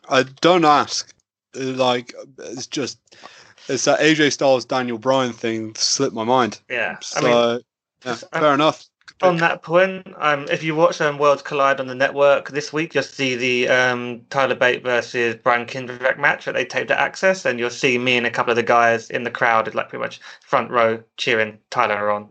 I 0.10 0.24
don't 0.42 0.66
ask. 0.66 1.14
Like, 1.56 2.14
it's 2.40 2.68
just, 2.68 3.00
it's 3.68 3.86
that 3.86 4.00
AJ 4.00 4.34
Styles 4.34 4.66
Daniel 4.66 4.98
Bryan 4.98 5.34
thing 5.34 5.76
slipped 5.76 6.14
my 6.14 6.24
mind. 6.24 6.60
Yeah. 6.70 6.98
So, 7.02 7.20
I 7.20 7.54
mean, 7.54 7.62
yeah, 8.06 8.16
fair 8.16 8.54
enough. 8.54 8.86
On 9.22 9.38
that 9.38 9.62
point, 9.62 10.06
um, 10.18 10.48
if 10.52 10.64
you 10.64 10.76
watch 10.76 11.00
um, 11.00 11.18
Worlds 11.18 11.42
Collide 11.42 11.80
on 11.80 11.88
the 11.88 11.96
network 11.96 12.50
this 12.50 12.74
week, 12.74 12.94
you'll 12.94 13.04
see 13.04 13.36
the 13.36 13.70
um, 13.70 14.22
Tyler 14.30 14.56
Bate 14.56 14.84
versus 14.84 15.36
Brian 15.42 15.66
Kendrick 15.66 16.20
match 16.20 16.44
that 16.46 16.54
they 16.54 16.66
taped 16.66 16.92
at 16.92 17.00
Axxess, 17.00 17.46
and 17.46 17.58
you'll 17.58 17.70
see 17.70 17.98
me 17.98 18.18
and 18.18 18.26
a 18.26 18.32
couple 18.32 18.52
of 18.52 18.58
the 18.58 18.64
guys 18.64 19.10
in 19.10 19.24
the 19.24 19.32
crowd, 19.32 19.74
like 19.76 19.90
pretty 19.90 20.02
much 20.02 20.20
front 20.42 20.70
row, 20.72 21.02
cheering 21.16 21.58
Tyler 21.70 22.12
on 22.12 22.28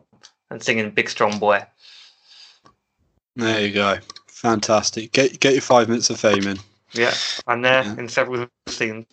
and 0.50 0.62
singing 0.62 0.90
"Big 0.90 1.08
Strong 1.08 1.38
Boy." 1.38 1.64
There 3.36 3.60
you 3.60 3.72
go. 3.72 3.98
Fantastic. 4.26 5.12
Get 5.12 5.40
get 5.40 5.52
your 5.54 5.62
five 5.62 5.88
minutes 5.88 6.10
of 6.10 6.20
fame 6.20 6.46
in. 6.46 6.58
Yeah, 6.92 7.14
I'm 7.46 7.62
there 7.62 7.84
yeah. 7.84 7.96
in 7.96 8.08
several 8.08 8.46
scenes. 8.66 9.06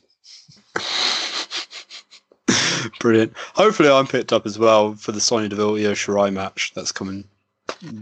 Brilliant. 2.99 3.33
Hopefully, 3.55 3.89
I'm 3.89 4.07
picked 4.07 4.33
up 4.33 4.45
as 4.45 4.57
well 4.59 4.95
for 4.95 5.11
the 5.11 5.21
Sonya 5.21 5.49
Deville 5.49 5.77
Io 5.77 5.93
Shirai 5.93 6.31
match 6.31 6.71
that's 6.75 6.91
coming 6.91 7.23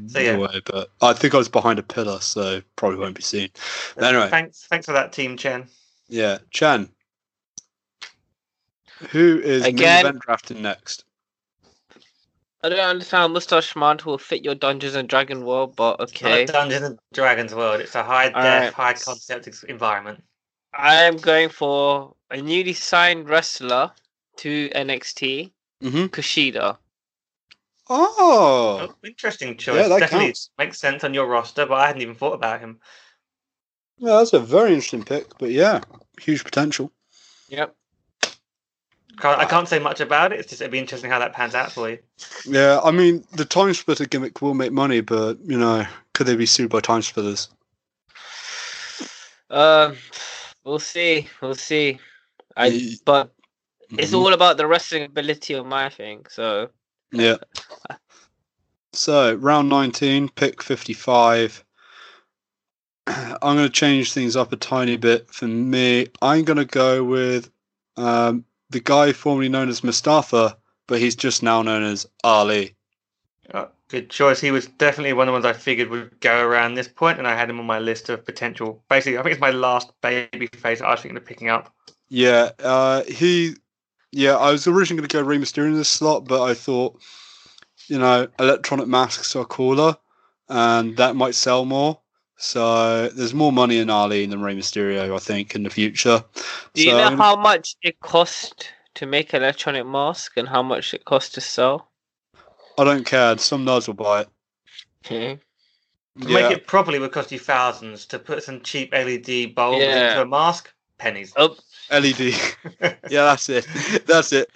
so, 0.08 0.20
yeah. 0.20 0.32
away. 0.32 0.62
But 0.66 0.90
I 1.02 1.14
think 1.14 1.34
I 1.34 1.38
was 1.38 1.50
behind 1.50 1.80
a 1.80 1.84
pillar, 1.84 2.20
so 2.20 2.62
probably 2.76 3.00
won't 3.00 3.16
be 3.16 3.22
seen. 3.22 3.50
But 3.96 4.06
anyway, 4.06 4.30
thanks, 4.30 4.66
thanks 4.70 4.86
for 4.86 4.94
that, 4.94 5.14
team 5.14 5.38
Chen. 5.38 5.68
Yeah, 6.08 6.38
Chen. 6.52 6.90
Who 9.12 9.40
is 9.44 9.66
Again, 9.66 10.06
event 10.06 10.22
drafting 10.22 10.62
next? 10.62 11.04
I 12.64 12.70
don't 12.70 12.80
understand. 12.80 13.34
Mustache 13.34 13.76
Mountain 13.76 14.10
will 14.10 14.18
fit 14.18 14.44
your 14.44 14.56
Dungeons 14.56 14.96
and 14.96 15.08
Dragon 15.08 15.46
world, 15.46 15.76
but 15.76 16.00
okay. 16.00 16.46
Dungeons 16.46 16.84
and 16.84 17.00
Dragons 17.14 17.54
world. 17.54 17.82
It's 17.82 17.94
a 17.94 18.04
high 18.04 18.30
def, 18.30 18.36
right. 18.36 18.74
high 18.74 18.94
concept 18.94 19.48
environment. 19.70 20.24
I 20.74 20.96
am 21.04 21.18
going 21.18 21.50
for 21.50 22.16
a 22.32 22.42
newly 22.42 22.74
signed 22.74 23.30
wrestler 23.30 23.92
to 24.38 24.70
NXT, 24.70 25.52
mm-hmm. 25.84 26.06
Kushida. 26.06 26.78
Oh. 27.90 28.90
oh, 28.90 28.96
interesting 29.06 29.56
choice. 29.56 29.76
Yeah, 29.76 29.88
that 29.88 30.00
Definitely 30.00 30.28
counts. 30.28 30.50
makes 30.58 30.80
sense 30.80 31.04
on 31.04 31.14
your 31.14 31.28
roster, 31.28 31.66
but 31.66 31.76
I 31.76 31.88
hadn't 31.88 32.02
even 32.02 32.16
thought 32.16 32.34
about 32.34 32.60
him. 32.60 32.80
Yeah, 33.98 34.18
that's 34.18 34.34
a 34.34 34.40
very 34.40 34.74
interesting 34.74 35.04
pick, 35.04 35.38
but 35.40 35.52
yeah, 35.52 35.82
huge 36.20 36.44
potential. 36.44 36.92
Yep. 37.50 37.76
Can't, 39.20 39.40
I 39.40 39.46
can't 39.46 39.68
say 39.68 39.80
much 39.80 40.00
about 40.00 40.32
it. 40.32 40.40
It's 40.40 40.50
just 40.50 40.62
it'd 40.62 40.72
be 40.72 40.78
interesting 40.78 41.10
how 41.10 41.18
that 41.18 41.34
pans 41.34 41.56
out 41.56 41.72
for 41.72 41.90
you. 41.90 41.98
Yeah, 42.46 42.80
I 42.84 42.92
mean 42.92 43.24
the 43.34 43.46
time 43.46 43.74
splitter 43.74 44.06
gimmick 44.06 44.42
will 44.42 44.54
make 44.54 44.72
money, 44.72 45.02
but 45.02 45.40
you 45.44 45.58
know, 45.58 45.86
could 46.14 46.28
they 46.28 46.36
be 46.36 46.46
sued 46.46 46.70
by 46.70 46.82
time 46.82 47.02
splitters? 47.02 47.50
Um, 49.50 49.96
we'll 50.64 50.78
see. 50.78 51.28
We'll 51.42 51.56
see. 51.56 52.00
I 52.56 52.96
but. 53.06 53.32
It's 53.92 54.14
all 54.14 54.34
about 54.34 54.58
the 54.58 54.68
wrestling 54.68 55.04
ability 55.04 55.54
of 55.54 55.66
my 55.66 55.90
thing. 55.90 56.26
So 56.30 56.70
yeah. 57.12 57.38
So 58.94 59.36
round 59.36 59.70
nineteen, 59.70 60.30
pick 60.30 60.62
fifty-five. 60.64 61.64
I'm 63.08 63.56
going 63.56 63.58
to 63.58 63.70
change 63.70 64.12
things 64.12 64.36
up 64.36 64.52
a 64.52 64.58
tiny 64.58 64.98
bit 64.98 65.30
for 65.32 65.48
me. 65.48 66.08
I'm 66.22 66.44
going 66.44 66.58
to 66.58 66.66
go 66.66 67.04
with 67.04 67.50
um, 67.96 68.44
the 68.70 68.82
guy 68.82 69.14
formerly 69.14 69.50
known 69.50 69.70
as 69.70 69.84
Mustafa, 69.84 70.58
but 70.88 71.00
he's 71.00 71.16
just 71.16 71.42
now 71.42 71.62
known 71.62 71.84
as 71.84 72.06
Ali. 72.24 72.76
Oh, 73.54 73.70
good 73.88 74.10
choice. 74.10 74.42
He 74.42 74.52
was 74.52 74.68
definitely 74.68 75.14
one 75.14 75.28
of 75.28 75.32
the 75.32 75.34
ones 75.34 75.46
I 75.46 75.54
figured 75.54 75.90
would 75.90 76.20
go 76.20 76.46
around 76.46 76.74
this 76.74 76.88
point, 76.88 77.18
and 77.18 77.28
I 77.28 77.36
had 77.36 77.50
him 77.50 77.60
on 77.60 77.66
my 77.66 77.80
list 77.80 78.10
of 78.10 78.26
potential. 78.26 78.84
Basically, 78.90 79.18
I 79.18 79.24
think 79.24 79.34
it's 79.34 79.42
my 79.42 79.52
last 79.52 79.92
baby 80.02 80.48
face 80.48 80.82
I 80.82 80.92
was 80.92 81.02
thinking 81.02 81.18
of 81.18 81.26
picking 81.26 81.50
up. 81.50 81.74
Yeah, 82.10 82.52
uh, 82.60 83.04
he. 83.04 83.56
Yeah, 84.12 84.38
I 84.38 84.52
was 84.52 84.68
originally 84.68 85.02
going 85.02 85.10
to 85.10 85.14
go 85.14 85.22
Rey 85.22 85.38
Mysterio 85.38 85.68
in 85.68 85.76
this 85.76 85.90
slot, 85.90 86.26
but 86.26 86.42
I 86.44 86.54
thought 86.54 87.00
you 87.88 87.98
know, 87.98 88.28
electronic 88.40 88.88
masks 88.88 89.36
are 89.36 89.46
cooler, 89.46 89.98
and 90.50 90.96
that 90.98 91.16
might 91.16 91.36
sell 91.36 91.66
more. 91.66 92.00
So 92.38 93.10
there's 93.10 93.34
more 93.34 93.52
money 93.52 93.80
in 93.80 93.90
Ali 93.90 94.26
than 94.26 94.42
Rey 94.42 94.56
Mysterio, 94.56 95.16
I 95.16 95.20
think, 95.20 95.56
in 95.56 95.64
the 95.64 95.70
future. 95.70 96.24
Do 96.74 96.84
you 96.84 96.92
so, 96.92 96.98
know 96.98 97.18
how 97.18 97.36
much 97.36 97.76
it 97.82 98.00
cost 98.00 98.72
to 98.96 99.06
make 99.06 99.34
an 99.34 99.42
electronic 99.42 99.88
mask 99.88 100.34
and 100.38 100.48
how 100.48 100.62
much 100.62 100.94
it 100.94 101.06
cost 101.06 101.34
to 101.36 101.42
sell? 101.42 101.90
I 102.78 102.84
don't 102.84 103.06
care. 103.06 103.38
Some 103.40 103.66
nerds 103.66 103.88
will 103.88 103.96
buy 103.96 104.22
it. 104.22 104.30
Okay. 105.04 105.40
To 106.22 106.28
Yeah. 106.28 106.34
make 106.34 106.52
it 106.52 106.68
properly 106.68 107.00
would 107.00 107.12
cost 107.12 107.32
you 107.32 107.40
thousands. 107.40 108.06
To 108.08 108.20
put 108.20 108.44
some 108.44 108.62
cheap 108.62 108.94
LED 108.94 109.48
bulbs 109.48 109.82
Yeah. 109.82 110.10
into 110.10 110.22
a 110.22 110.26
mask, 110.26 110.72
pennies. 111.00 111.34
Oh, 111.36 111.58
LED. 111.92 112.20
yeah, 113.10 113.24
that's 113.26 113.50
it. 113.50 113.68
That's 114.06 114.32
it. 114.34 114.50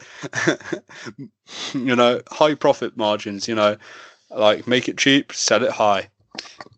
you 1.74 1.96
know, 1.96 2.22
high 2.30 2.56
profit 2.56 2.98
margins. 2.98 3.48
You 3.48 3.56
know, 3.56 3.78
like 4.30 4.68
make 4.68 4.88
it 4.90 4.98
cheap, 4.98 5.34
sell 5.34 5.64
it 5.64 5.72
high. 5.72 6.10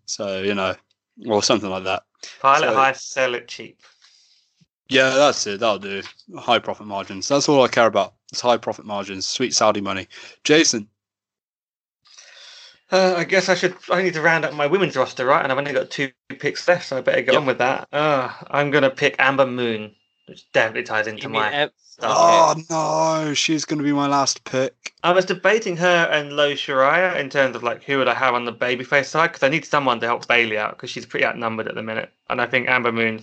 So 0.05 0.41
you 0.41 0.53
know, 0.55 0.75
or 1.27 1.41
something 1.43 1.69
like 1.69 1.83
that. 1.85 2.03
Pilot 2.41 2.67
So- 2.69 2.73
high, 2.75 2.91
sell 2.93 3.35
it 3.35 3.47
cheap. 3.47 3.79
Yeah, 4.89 5.09
that's 5.11 5.47
it. 5.47 5.59
That'll 5.61 5.79
do. 5.79 6.03
High 6.37 6.59
profit 6.59 6.85
margins. 6.85 7.27
That's 7.27 7.47
all 7.49 7.63
I 7.63 7.67
care 7.67 7.87
about. 7.87 8.13
It's 8.31 8.41
high 8.41 8.57
profit 8.57 8.85
margins. 8.85 9.25
Sweet 9.25 9.55
Saudi 9.55 9.81
money. 9.81 10.07
Jason. 10.43 10.87
Uh, 12.91 13.15
I 13.17 13.23
guess 13.23 13.49
I 13.49 13.55
should. 13.55 13.75
I 13.89 14.03
need 14.03 14.13
to 14.13 14.21
round 14.21 14.45
up 14.45 14.53
my 14.53 14.67
women's 14.67 14.95
roster, 14.95 15.25
right? 15.25 15.41
And 15.41 15.51
I've 15.51 15.57
only 15.57 15.73
got 15.73 15.89
two 15.89 16.11
picks 16.37 16.67
left, 16.67 16.85
so 16.87 16.97
I 16.97 17.01
better 17.01 17.21
get 17.21 17.33
Yep. 17.33 17.41
on 17.41 17.47
with 17.47 17.57
that. 17.57 17.87
Uh, 17.91 18.31
I'm 18.51 18.69
gonna 18.69 18.91
pick 18.91 19.15
Ember 19.17 19.47
Moon, 19.47 19.95
which 20.27 20.51
definitely 20.51 20.83
ties 20.83 21.07
into 21.07 21.29
my. 21.29 21.51
em- 21.51 21.69
Oh 22.01 22.55
no, 22.71 23.33
she's 23.35 23.65
going 23.65 23.77
to 23.77 23.83
be 23.83 23.91
my 23.93 24.07
last 24.07 24.43
pick. 24.45 24.93
I 25.03 25.11
was 25.11 25.25
debating 25.25 25.77
her 25.77 26.09
and 26.11 26.31
Io 26.33 26.53
Shirai 26.53 27.19
in 27.19 27.29
terms 27.29 27.55
of 27.55 27.61
like 27.61 27.83
who 27.83 27.99
would 27.99 28.07
I 28.07 28.15
have 28.15 28.33
on 28.33 28.45
the 28.45 28.53
babyface 28.53 29.05
side 29.05 29.27
because 29.27 29.43
I 29.43 29.49
need 29.49 29.63
someone 29.63 29.99
to 29.99 30.07
help 30.07 30.27
Bayley 30.27 30.57
out 30.57 30.71
because 30.75 30.89
she's 30.89 31.05
pretty 31.05 31.25
outnumbered 31.25 31.67
at 31.67 31.75
the 31.75 31.83
minute, 31.83 32.11
and 32.29 32.41
I 32.41 32.47
think 32.47 32.67
Ember 32.67 32.91
Moon 32.91 33.21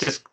just 0.00 0.24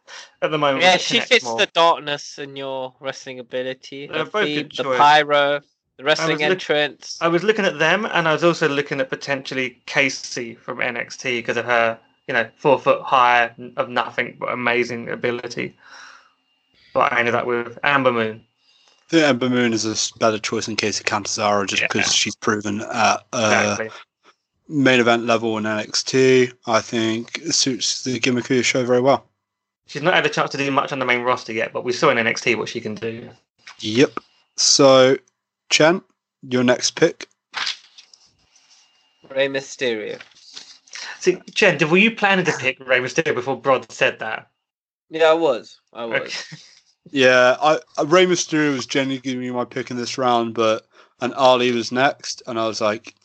at 0.42 0.50
the 0.50 0.58
moment. 0.58 0.84
Yeah, 0.84 0.98
she 0.98 1.20
fits 1.20 1.46
more. 1.46 1.60
the 1.60 1.68
darkness 1.68 2.40
in 2.40 2.56
your 2.56 2.96
wrestling 3.00 3.40
ability. 3.40 4.08
They're 4.08 4.26
both 4.26 4.46
feet, 4.46 4.76
the 4.76 4.84
pyro, 4.86 5.62
the 5.98 6.04
wrestling 6.04 6.40
look- 6.40 6.42
entrance. 6.52 7.20
I 7.22 7.28
was 7.28 7.44
looking 7.44 7.66
at 7.66 7.78
them, 7.78 8.06
and 8.06 8.28
I 8.28 8.34
was 8.34 8.44
also 8.44 8.68
looking 8.68 9.00
at 9.00 9.10
potentially 9.10 9.80
Kacy 9.86 10.58
from 10.58 10.80
NXT 10.80 11.38
because 11.38 11.58
of 11.58 11.66
her, 11.66 12.00
you 12.30 12.34
know, 12.34 12.48
four 12.58 12.78
foot 12.78 13.02
high 13.02 13.50
of 13.76 13.90
nothing 13.90 14.38
but 14.40 14.52
amazing 14.54 15.10
ability. 15.10 15.76
But 16.94 17.12
I 17.12 17.20
ended 17.20 17.34
up 17.34 17.48
with 17.48 17.80
Ember 17.84 18.12
Moon. 18.12 18.46
I 19.08 19.10
think 19.10 19.24
Ember 19.24 19.50
Moon 19.50 19.74
is 19.74 19.84
a 19.84 20.20
better 20.20 20.38
choice 20.38 20.68
in 20.68 20.76
case 20.76 21.00
of 21.00 21.08
Catanzaro 21.08 21.66
just 21.66 21.82
Yeah. 21.82 21.88
because 21.92 22.14
she's 22.14 22.36
proven 22.36 22.82
at 22.82 23.24
uh, 23.34 23.76
Exactly. 23.80 23.90
main 24.68 25.00
event 25.00 25.26
level 25.26 25.58
in 25.58 25.64
NXT. 25.64 26.54
I 26.68 26.82
think 26.82 27.40
it 27.40 27.54
suits 27.56 28.04
the 28.04 28.20
gimmick 28.20 28.44
of 28.44 28.58
the 28.58 28.62
show 28.62 28.86
very 28.86 29.02
well. 29.02 29.26
She's 29.88 30.04
not 30.04 30.14
had 30.14 30.24
a 30.28 30.30
chance 30.30 30.52
to 30.52 30.58
do 30.58 30.70
much 30.70 30.92
on 30.92 31.00
the 31.00 31.06
main 31.08 31.22
roster 31.24 31.52
yet, 31.52 31.74
but 31.74 31.84
we 31.84 31.94
saw 31.94 32.10
in 32.12 32.18
NXT 32.18 32.60
what 32.60 32.70
she 32.70 32.80
can 32.80 32.94
do. 32.94 33.28
Yep. 33.80 34.20
So, 34.56 35.18
Chen, 35.72 36.04
your 36.44 36.64
next 36.64 36.92
pick. 36.92 37.28
Rey 39.32 39.48
Mysterio. 39.48 40.20
See, 41.20 41.42
Jen, 41.54 41.78
did, 41.78 41.90
were 41.92 41.98
you 41.98 42.12
planning 42.16 42.46
to 42.46 42.54
pick 42.54 42.80
Rey 42.80 43.00
Mysterio 43.00 43.36
before 43.36 43.60
Brod 43.60 43.92
said 43.92 44.20
that? 44.20 44.50
Yeah, 45.10 45.32
I 45.32 45.34
was. 45.34 45.80
I 45.94 46.06
was. 46.06 46.22
Okay. 46.22 46.58
Yeah, 47.12 47.56
I 47.60 47.80
uh, 47.98 48.06
Rey 48.06 48.28
Mysterio 48.28 48.74
was 48.76 48.86
genuinely 48.86 49.22
giving 49.22 49.40
me 49.40 49.50
my 49.50 49.66
pick 49.66 49.90
in 49.90 49.98
this 49.98 50.20
round, 50.20 50.54
but 50.54 50.86
and 51.22 51.34
Ali 51.34 51.72
was 51.72 51.92
next, 51.92 52.44
and 52.46 52.60
I 52.60 52.68
was 52.68 52.82
like, 52.82 53.16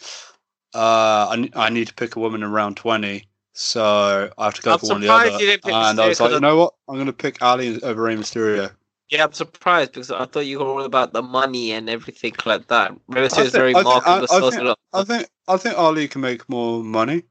uh, 0.75 1.29
I, 1.37 1.51
I 1.55 1.69
need 1.69 1.89
to 1.89 1.95
pick 1.95 2.17
a 2.17 2.21
woman 2.21 2.43
in 2.43 2.51
round 2.51 2.79
twenty, 2.79 3.29
so 3.53 4.31
I 4.39 4.45
have 4.45 4.55
to 4.55 4.63
go 4.63 4.73
I'm 4.75 4.79
for 4.79 4.87
one 4.87 4.97
or 4.97 5.01
the 5.01 5.07
surprised 5.07 5.35
other. 5.35 5.43
you 5.45 5.51
didn't 5.51 5.63
pick 5.65 5.75
and 5.75 6.01
I 6.01 6.09
was 6.09 6.21
like, 6.21 6.31
you 6.31 6.41
know 6.41 6.57
what? 6.57 6.75
I'm 6.89 6.95
going 6.95 7.07
to 7.09 7.13
pick 7.13 7.43
Ali 7.43 7.83
over 7.83 8.01
Rey 8.03 8.17
Mysterio. 8.17 8.71
Yeah, 9.11 9.25
I'm 9.25 9.33
surprised 9.33 9.93
because 9.93 10.11
I 10.11 10.25
thought 10.27 10.47
you 10.47 10.61
were 10.61 10.67
all 10.67 10.85
about 10.85 11.13
the 11.13 11.23
money 11.23 11.73
and 11.73 11.91
everything 11.91 12.33
like 12.47 12.69
that. 12.69 12.93
Rey 13.09 13.25
I 13.25 13.27
Mysterio 13.27 13.45
is 13.45 13.53
think- 13.53 13.53
very 13.53 13.75
I 13.75 13.83
think- 13.83 13.87
marketable. 14.07 14.27
I- 14.31 14.47
I 14.47 14.51
think- 14.51 14.79
I 14.95 15.05
think 15.05 15.29
I 15.49 15.57
think 15.59 15.79
Ali 15.79 16.09
can 16.09 16.23
make 16.23 16.49
more 16.49 16.83
money 16.83 17.17
than 17.17 17.23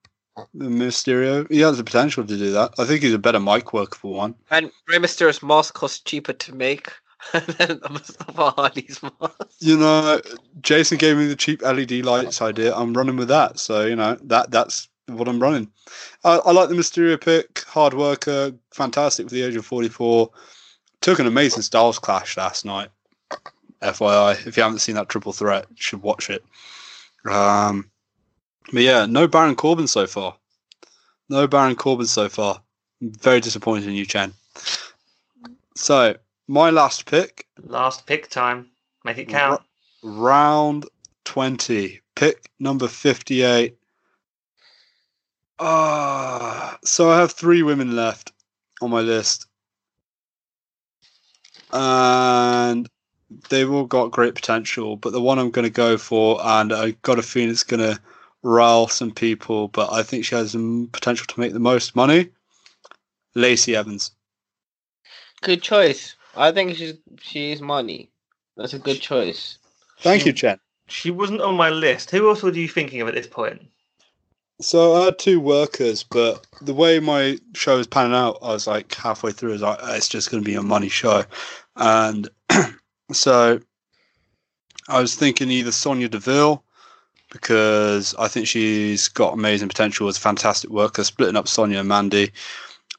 Mysterio. 0.55 1.49
He 1.51 1.60
has 1.60 1.77
the 1.77 1.84
potential 1.84 2.26
to 2.26 2.38
do 2.38 2.51
that. 2.51 2.73
I 2.77 2.85
think 2.85 3.03
he's 3.03 3.14
a 3.14 3.19
better 3.19 3.39
mic 3.39 3.73
worker 3.73 3.97
for 3.97 4.14
one. 4.14 4.35
And 4.49 4.72
Rey 4.88 4.97
Mysterio's 4.97 5.43
mask 5.43 5.73
costs 5.73 5.99
cheaper 5.99 6.34
to 6.34 6.55
make 6.55 6.91
than 7.34 7.80
Mustafa 7.89 8.53
Ali's 8.57 9.01
mask. 9.01 9.53
You 9.60 9.77
know, 9.77 10.22
Jason 10.61 10.97
gave 10.97 11.18
me 11.18 11.27
the 11.27 11.35
cheap 11.35 11.61
LED 11.61 11.91
lights 12.03 12.41
idea. 12.41 12.76
I'm 12.76 12.93
running 12.93 13.18
with 13.18 13.27
that. 13.30 13.60
So 13.60 13.85
you 13.85 13.95
know 13.95 14.18
that 14.23 14.51
that's 14.51 14.88
what 15.07 15.27
I'm 15.27 15.41
running. 15.41 15.69
I, 16.23 16.38
I 16.38 16.51
like 16.51 16.69
the 16.69 16.76
Mysterio 16.76 17.19
pick. 17.19 17.64
Hard 17.68 17.93
worker, 17.93 18.53
fantastic 18.72 19.27
for 19.27 19.34
the 19.34 19.43
age 19.43 19.55
of 19.55 19.65
44. 19.65 20.30
Took 21.01 21.19
an 21.19 21.27
amazing 21.27 21.61
Styles 21.61 21.99
clash 21.99 22.38
last 22.38 22.65
night. 22.65 22.89
FYI, 23.81 24.47
if 24.47 24.55
you 24.55 24.64
haven't 24.64 24.80
seen 24.80 24.95
that 24.95 25.10
triple 25.10 25.34
threat, 25.34 25.65
you 25.69 25.76
should 25.77 26.01
watch 26.01 26.30
it. 26.30 26.43
Um, 27.30 27.89
but 28.72 28.81
yeah, 28.81 29.06
no 29.06 29.27
Baron 29.27 29.56
Corbin 29.56 29.88
so 29.88 30.07
far. 30.07 30.35
No 31.30 31.48
Baron 31.48 31.76
Corbin 31.76 32.06
so 32.07 32.30
far. 32.30 32.61
Very 33.02 33.40
disappointed 33.40 33.88
in 33.88 33.94
you, 33.95 34.06
Chen. 34.06 34.34
So 35.76 36.15
my 36.48 36.69
last 36.69 37.06
pick 37.06 37.48
Last 37.64 38.06
pick 38.06 38.30
time. 38.30 38.69
Make 39.03 39.18
it 39.18 39.27
count. 39.30 39.61
round 40.03 40.85
20 41.26 41.99
pick 42.15 42.49
number 42.60 42.88
58 42.88 43.76
Ah, 45.60 46.77
so 46.84 47.10
i 47.10 47.18
have 47.19 47.31
three 47.31 47.64
women 47.64 47.95
left 47.95 48.34
on 48.81 48.90
my 48.90 48.99
list 48.99 49.48
and 51.72 52.90
they've 53.49 53.72
all 53.72 53.85
got 53.85 54.11
great 54.11 54.35
potential 54.35 54.95
but 54.98 55.11
the 55.11 55.22
one 55.22 55.40
i'm 55.40 55.52
going 55.52 55.64
to 55.64 55.72
go 55.72 55.98
for 55.98 56.40
and 56.44 56.73
i 56.73 56.91
got 57.02 57.19
a 57.19 57.23
feeling 57.23 57.49
it's 57.49 57.64
going 57.64 57.80
to 57.80 57.99
rile 58.44 58.88
some 58.88 59.11
people 59.11 59.70
but 59.70 59.91
i 59.91 60.03
think 60.03 60.26
she 60.26 60.36
has 60.36 60.52
some 60.52 60.90
potential 60.91 61.26
to 61.26 61.40
make 61.40 61.53
the 61.53 61.60
most 61.60 61.95
money 61.95 62.30
lacey 63.36 63.76
evans 63.76 64.11
Good 65.44 65.61
choice. 65.61 66.15
I 66.38 66.52
think 66.53 66.78
she's 66.78 66.94
she's 67.20 67.61
money. 67.61 68.10
That's 68.56 68.74
a 68.74 68.80
good 68.80 69.02
choice. 69.02 69.57
thank 69.99 70.26
you 70.26 70.32
chen 70.32 70.57
She 70.88 71.11
wasn't 71.11 71.41
on 71.41 71.56
my 71.56 71.70
list. 71.70 72.11
Who 72.11 72.30
else 72.30 72.41
were 72.41 72.53
you 72.53 72.70
thinking 72.70 73.02
of 73.02 73.10
at 73.10 73.14
this 73.14 73.28
point? 73.28 73.61
So 74.61 74.94
I 74.94 75.06
had 75.06 75.20
two 75.20 75.41
workers, 75.41 76.03
but 76.03 76.48
the 76.61 76.74
way 76.74 76.99
my 77.02 77.38
show 77.53 77.78
was 77.78 77.88
panning 77.88 78.15
out, 78.15 78.38
I 78.41 78.53
was 78.53 78.68
like 78.68 78.94
halfway 78.95 79.32
through, 79.32 79.49
I 79.49 79.53
was 79.53 79.61
like, 79.61 79.80
"Oh, 79.82 79.95
it's 79.95 80.07
just 80.07 80.32
going 80.32 80.41
to 80.41 80.49
be 80.49 80.56
a 80.56 80.61
money 80.64 80.88
show. 80.90 81.26
And 81.76 82.30
so 83.11 83.60
I 84.88 85.02
was 85.02 85.15
thinking 85.15 85.52
either 85.52 85.74
Sonya 85.74 86.07
Deville, 86.07 86.64
because 87.34 88.15
I 88.18 88.27
think 88.30 88.47
she's 88.47 89.10
got 89.10 89.34
amazing 89.34 89.68
potential 89.68 90.07
as 90.07 90.18
a 90.18 90.22
fantastic 90.22 90.69
worker, 90.69 91.03
splitting 91.03 91.35
up 91.35 91.47
Sonya 91.49 91.80
and 91.80 91.89
Mandy. 91.89 92.31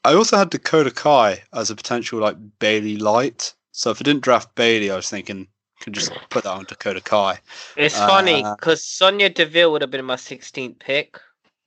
I 0.05 0.13
also 0.15 0.37
had 0.37 0.51
Dakota 0.51 0.91
Kai 0.91 1.43
as 1.55 1.71
a 1.71 1.77
potential 1.77 2.19
like 2.21 2.37
Bayley 2.59 2.97
light. 2.97 3.55
So 3.73 3.91
if 3.91 4.03
I 4.03 4.05
didn't 4.05 4.23
draft 4.23 4.55
Bayley, 4.55 4.91
I 4.91 4.97
was 4.97 5.09
thinking, 5.09 5.49
could 5.81 5.95
just 5.95 6.13
put 6.31 6.45
that 6.45 6.51
on 6.51 6.65
Dakota 6.65 7.01
Kai. 7.01 7.39
It's 7.77 7.97
funny 7.97 8.45
Uh, 8.45 8.55
because 8.57 8.85
Sonya 8.85 9.31
Deville 9.31 9.73
would 9.73 9.83
have 9.83 9.91
been 9.91 10.05
my 10.05 10.17
16th 10.17 10.79
pick, 10.79 11.19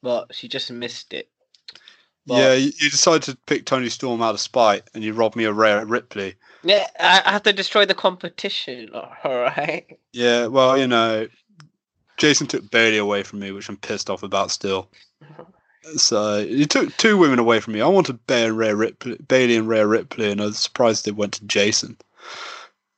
but 0.03 0.35
she 0.35 0.48
just 0.48 0.69
missed 0.69 1.14
it. 1.14 1.30
But- 2.26 2.38
yeah, 2.38 2.53
you, 2.53 2.72
you 2.80 2.89
decided 2.89 3.23
to 3.23 3.38
pick 3.45 3.65
Toni 3.65 3.89
Storm 3.89 4.22
out 4.22 4.34
of 4.34 4.41
spite, 4.41 4.84
and 4.94 5.03
you 5.03 5.14
robbed 5.14 5.38
me 5.38 5.45
of 5.45 5.56
Rhea 5.56 5.85
Ripley. 5.85 6.35
Yeah, 6.64 6.85
I 6.99 7.22
I 7.26 7.31
have 7.31 7.44
to 7.44 7.53
destroy 7.53 7.85
the 7.85 7.94
competition. 7.95 8.89
All 8.94 9.10
right. 9.23 9.85
Yeah, 10.11 10.48
well, 10.48 10.77
you 10.77 10.88
know, 10.88 11.27
Jason 12.18 12.48
took 12.48 12.69
Bayley 12.72 12.98
away 12.98 13.23
from 13.23 13.39
me, 13.39 13.52
which 13.52 13.69
I'm 13.69 13.77
pissed 13.77 14.10
off 14.10 14.23
about 14.23 14.52
still. 14.52 14.89
So 15.95 16.39
you 16.39 16.65
took 16.65 16.98
two 16.98 17.18
women 17.18 17.39
away 17.39 17.61
from 17.61 17.72
me. 17.72 17.80
I 17.80 17.88
wanted 17.88 18.26
Bay 18.27 18.45
and 18.45 18.57
Rhea 18.57 18.76
Ripley, 18.76 19.15
Bayley 19.26 19.56
and 19.56 19.69
Rhea 19.69 19.88
Ripley, 19.88 20.30
and 20.30 20.41
I 20.41 20.45
was 20.45 20.60
surprised 20.60 21.06
they 21.06 21.11
went 21.11 21.35
to 21.35 21.45
Jason. 21.45 21.95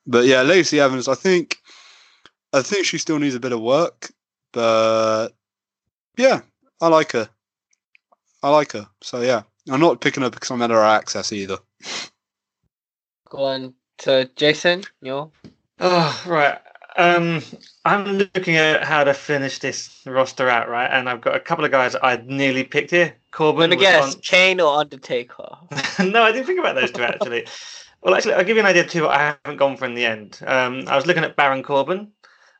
But 0.08 0.26
yeah, 0.26 0.42
Lacey 0.42 0.80
Evans, 0.80 1.08
I 1.08 1.14
think, 1.14 1.58
I 2.52 2.64
think 2.64 2.86
she 2.86 2.98
still 2.98 3.20
needs 3.20 3.36
a 3.36 3.40
bit 3.40 3.52
of 3.52 3.62
work, 3.62 4.10
but 4.54 5.30
yeah, 6.18 6.42
I 6.82 6.88
like 6.88 7.12
her. 7.12 7.30
I 8.42 8.50
like 8.50 8.72
her. 8.72 8.88
So 9.02 9.22
yeah, 9.22 9.44
I'm 9.70 9.82
not 9.82 10.02
picking 10.02 10.24
her 10.24 10.32
because 10.32 10.50
I'm 10.50 10.64
at 10.64 10.72
her 10.72 10.84
access 10.84 11.32
either. 11.32 11.60
Go 13.30 13.44
on 13.44 13.76
to 14.00 14.28
Jason. 14.36 14.84
Your 15.04 15.30
Oh, 15.80 16.24
right. 16.26 16.60
Um, 17.00 17.42
I'm 17.86 18.18
looking 18.18 18.58
at 18.58 18.84
how 18.84 19.06
to 19.06 19.14
finish 19.14 19.60
this 19.60 20.02
roster 20.06 20.50
out, 20.50 20.68
right? 20.68 20.88
And 20.92 21.08
I've 21.08 21.22
got 21.22 21.36
a 21.36 21.40
couple 21.40 21.64
of 21.64 21.72
guys 21.72 21.96
I'd 22.04 22.28
nearly 22.28 22.64
picked 22.66 22.92
here. 22.92 23.16
Corbin. 23.32 23.70
was 23.70 23.80
guess 23.80 24.16
on- 24.16 24.22
Kane 24.22 24.60
or 24.60 24.78
Undertaker. 24.80 25.48
no, 26.00 26.24
I 26.24 26.32
didn't 26.34 26.46
think 26.48 26.60
about 26.60 26.76
those 26.76 26.92
two 26.92 27.04
actually. 27.14 27.48
well, 28.02 28.16
actually, 28.16 28.34
I'll 28.34 28.44
give 28.44 28.58
you 28.58 28.62
an 28.62 28.68
idea 28.68 28.86
too. 28.86 29.04
What 29.04 29.12
I 29.12 29.36
haven't 29.46 29.58
gone 29.58 29.78
for 29.78 29.86
in 29.86 29.94
the 29.96 30.06
end. 30.06 30.40
Um, 30.46 30.84
I 30.88 30.96
was 30.98 31.06
looking 31.06 31.24
at 31.24 31.36
Baron 31.38 31.64
Corbin. 31.64 32.12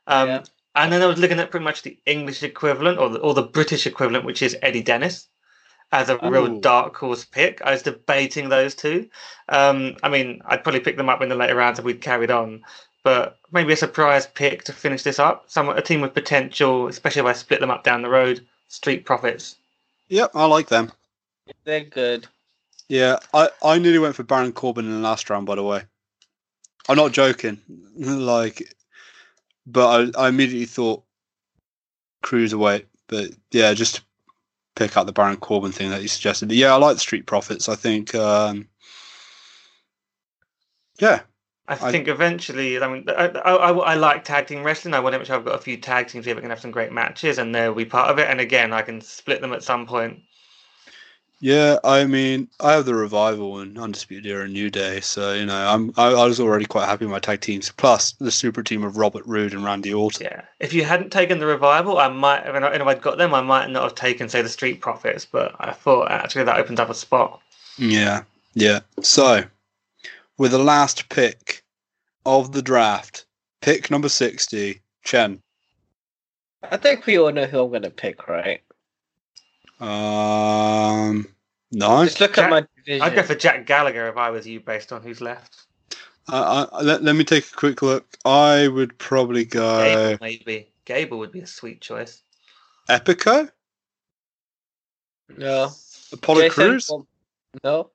Um, 0.06 0.28
Yeah. 0.28 0.42
And 0.76 0.92
then 0.92 1.02
I 1.02 1.06
was 1.06 1.18
looking 1.18 1.40
at 1.40 1.50
pretty 1.50 1.64
much 1.64 1.82
the 1.82 1.98
English 2.06 2.44
equivalent 2.44 2.98
or 2.98 3.08
the, 3.10 3.18
or 3.18 3.34
the 3.34 3.42
British 3.42 3.86
equivalent, 3.88 4.24
which 4.24 4.40
is 4.40 4.56
Eddie 4.62 4.84
Dennis, 4.84 5.26
as 5.90 6.08
a 6.08 6.16
real 6.22 6.60
dark 6.60 6.94
horse 6.96 7.24
pick. 7.24 7.60
I 7.62 7.72
was 7.72 7.82
debating 7.82 8.48
those 8.48 8.76
two. 8.76 9.08
Um, 9.48 9.96
I 10.04 10.08
mean, 10.08 10.40
I'd 10.46 10.62
probably 10.62 10.78
pick 10.80 10.96
them 10.96 11.08
up 11.08 11.22
in 11.22 11.28
the 11.28 11.34
later 11.34 11.56
rounds 11.56 11.80
if 11.80 11.84
we'd 11.84 12.00
carried 12.00 12.30
on, 12.30 12.62
but 13.02 13.38
maybe 13.52 13.72
a 13.72 13.76
surprise 13.76 14.26
pick 14.26 14.64
to 14.64 14.72
finish 14.72 15.02
this 15.02 15.18
up. 15.18 15.44
Some 15.48 15.68
a 15.68 15.82
team 15.82 16.00
with 16.00 16.14
potential, 16.14 16.88
especially 16.88 17.20
if 17.20 17.26
I 17.26 17.32
split 17.32 17.60
them 17.60 17.70
up 17.70 17.84
down 17.84 18.02
the 18.02 18.10
road. 18.10 18.46
Street 18.68 19.04
Profits. 19.04 19.56
Yep, 20.08 20.30
I 20.34 20.44
like 20.46 20.68
them. 20.68 20.92
They're 21.64 21.84
good. 21.84 22.26
Yeah, 22.88 23.18
I, 23.34 23.48
I 23.62 23.78
nearly 23.78 23.98
went 23.98 24.16
for 24.16 24.22
Baron 24.22 24.52
Corbin 24.52 24.84
in 24.84 24.92
the 24.92 24.98
last 24.98 25.28
round, 25.30 25.46
by 25.46 25.54
the 25.56 25.62
way. 25.62 25.82
I'm 26.88 26.96
not 26.96 27.12
joking. 27.12 27.60
like, 27.96 28.74
but 29.66 30.14
I, 30.16 30.24
I 30.24 30.28
immediately 30.28 30.66
thought 30.66 31.04
cruiserweight. 32.22 32.86
But 33.06 33.30
yeah, 33.50 33.74
just 33.74 33.96
to 33.96 34.02
pick 34.76 34.96
up 34.96 35.06
the 35.06 35.12
Baron 35.12 35.36
Corbin 35.36 35.72
thing 35.72 35.90
that 35.90 36.02
you 36.02 36.08
suggested. 36.08 36.48
But 36.48 36.56
yeah, 36.56 36.72
I 36.72 36.76
like 36.76 36.96
the 36.96 37.00
Street 37.00 37.26
Profits. 37.26 37.68
I 37.68 37.74
think, 37.74 38.14
um, 38.14 38.68
yeah, 41.00 41.22
I 41.70 41.78
I- 41.80 41.92
think 41.92 42.08
eventually, 42.08 42.78
I 42.82 42.88
mean, 42.88 43.04
I, 43.08 43.28
I, 43.28 43.52
I, 43.54 43.70
I 43.72 43.94
like 43.94 44.24
tag 44.24 44.46
team 44.48 44.62
wrestling. 44.64 44.94
I 44.94 45.00
want 45.00 45.14
to 45.14 45.18
make 45.18 45.26
sure 45.26 45.36
I've 45.36 45.44
got 45.46 45.54
a 45.54 45.62
few 45.62 45.78
tag 45.78 46.08
teams 46.08 46.26
here 46.26 46.34
that 46.34 46.42
can 46.42 46.50
have 46.50 46.60
some 46.60 46.70
great 46.72 46.92
matches, 46.92 47.38
and 47.38 47.54
they'll 47.54 47.74
be 47.74 47.86
part 47.86 48.10
of 48.10 48.18
it. 48.18 48.28
And 48.28 48.40
again, 48.40 48.72
I 48.74 48.82
can 48.82 49.00
split 49.00 49.40
them 49.40 49.52
at 49.54 49.62
some 49.64 49.86
point. 49.86 50.20
yeah. 51.40 51.78
I 51.84 52.04
mean, 52.04 52.48
I 52.60 52.72
have 52.72 52.84
the 52.84 52.94
revival 52.94 53.60
and 53.60 53.78
Undisputed 53.78 54.26
Era 54.26 54.44
and 54.44 54.52
New 54.52 54.70
Day, 54.70 55.00
so 55.00 55.32
you 55.34 55.46
know, 55.46 55.56
I'm 55.68 55.92
I, 55.96 56.08
I 56.08 56.26
was 56.26 56.40
already 56.40 56.66
quite 56.66 56.86
happy 56.86 57.04
with 57.06 57.12
my 57.12 57.18
tag 57.18 57.40
teams. 57.40 57.70
Plus 57.72 58.12
the 58.12 58.30
super 58.30 58.62
team 58.62 58.84
of 58.84 58.96
Robert 58.98 59.24
Roode 59.26 59.52
and 59.54 59.64
Randy 59.64 59.92
Orton. 59.94 60.26
Yeah. 60.30 60.42
If 60.60 60.72
you 60.74 60.84
hadn't 60.84 61.10
taken 61.10 61.38
the 61.38 61.46
revival, 61.46 61.98
I 61.98 62.08
might, 62.08 62.40
and 62.46 62.64
if 62.64 62.82
I'd 62.86 63.00
got 63.02 63.18
them, 63.18 63.32
I 63.34 63.40
might 63.40 63.70
not 63.70 63.84
have 63.84 63.94
taken, 63.94 64.28
say, 64.28 64.42
the 64.42 64.48
Street 64.48 64.80
Profits. 64.80 65.24
But 65.24 65.54
I 65.58 65.72
thought 65.72 66.10
actually 66.10 66.44
that 66.44 66.58
opens 66.58 66.80
up 66.80 66.90
a 66.90 66.94
spot. 66.94 67.40
Yeah, 67.78 68.24
yeah. 68.54 68.80
So, 69.02 69.44
with 70.36 70.50
the 70.52 70.58
last 70.58 71.08
pick 71.08 71.59
of 72.26 72.52
the 72.52 72.62
draft, 72.62 73.26
pick 73.60 73.90
number 73.90 74.08
60, 74.08 74.80
Chen. 75.04 75.42
I 76.62 76.76
think 76.76 77.06
we 77.06 77.18
all 77.18 77.32
know 77.32 77.46
who 77.46 77.64
I'm 77.64 77.72
gonna 77.72 77.90
pick, 77.90 78.28
right? 78.28 78.60
Um, 79.80 81.26
no. 81.72 82.04
Just 82.04 82.20
look 82.20 82.36
at 82.36 82.50
my 82.50 82.64
division. 82.76 83.02
I'd 83.02 83.14
go 83.14 83.22
for 83.22 83.34
Jack 83.34 83.66
Gallagher 83.66 84.08
if 84.08 84.16
I 84.16 84.30
was 84.30 84.46
you, 84.46 84.60
based 84.60 84.92
on 84.92 85.02
who's 85.02 85.20
left. 85.20 85.66
Uh, 86.28 86.66
uh, 86.72 86.82
let, 86.82 87.02
let 87.02 87.16
me 87.16 87.24
take 87.24 87.46
a 87.50 87.56
quick 87.56 87.80
look. 87.80 88.06
I 88.24 88.68
would 88.68 88.98
probably 88.98 89.44
go 89.44 89.82
Gable, 89.82 90.18
maybe. 90.20 90.72
Gable 90.84 91.18
would 91.18 91.32
be 91.32 91.40
a 91.40 91.46
sweet 91.46 91.80
choice. 91.80 92.22
Epico, 92.88 93.50
no. 95.36 95.70
Apollo 96.12 96.40
Jason? 96.42 96.52
Cruz, 96.52 96.92
No. 97.64 97.90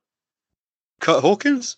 Kurt 1.00 1.20
Hawkins, 1.20 1.76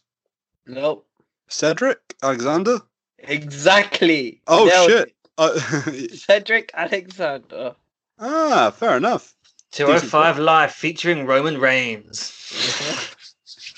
No. 0.67 1.05
Cedric, 1.49 2.17
Alexander. 2.23 2.79
Exactly. 3.19 4.41
Oh, 4.47 4.67
Nailed 4.67 4.91
shit. 4.91 5.15
Uh, 5.37 5.59
Cedric 6.15 6.71
Alexander. 6.75 7.75
ah, 8.19 8.71
fair 8.71 8.97
enough. 8.97 9.35
205 9.73 10.39
Live 10.39 10.73
featuring 10.73 11.27
Roman 11.27 11.59
Reigns. 11.61 12.33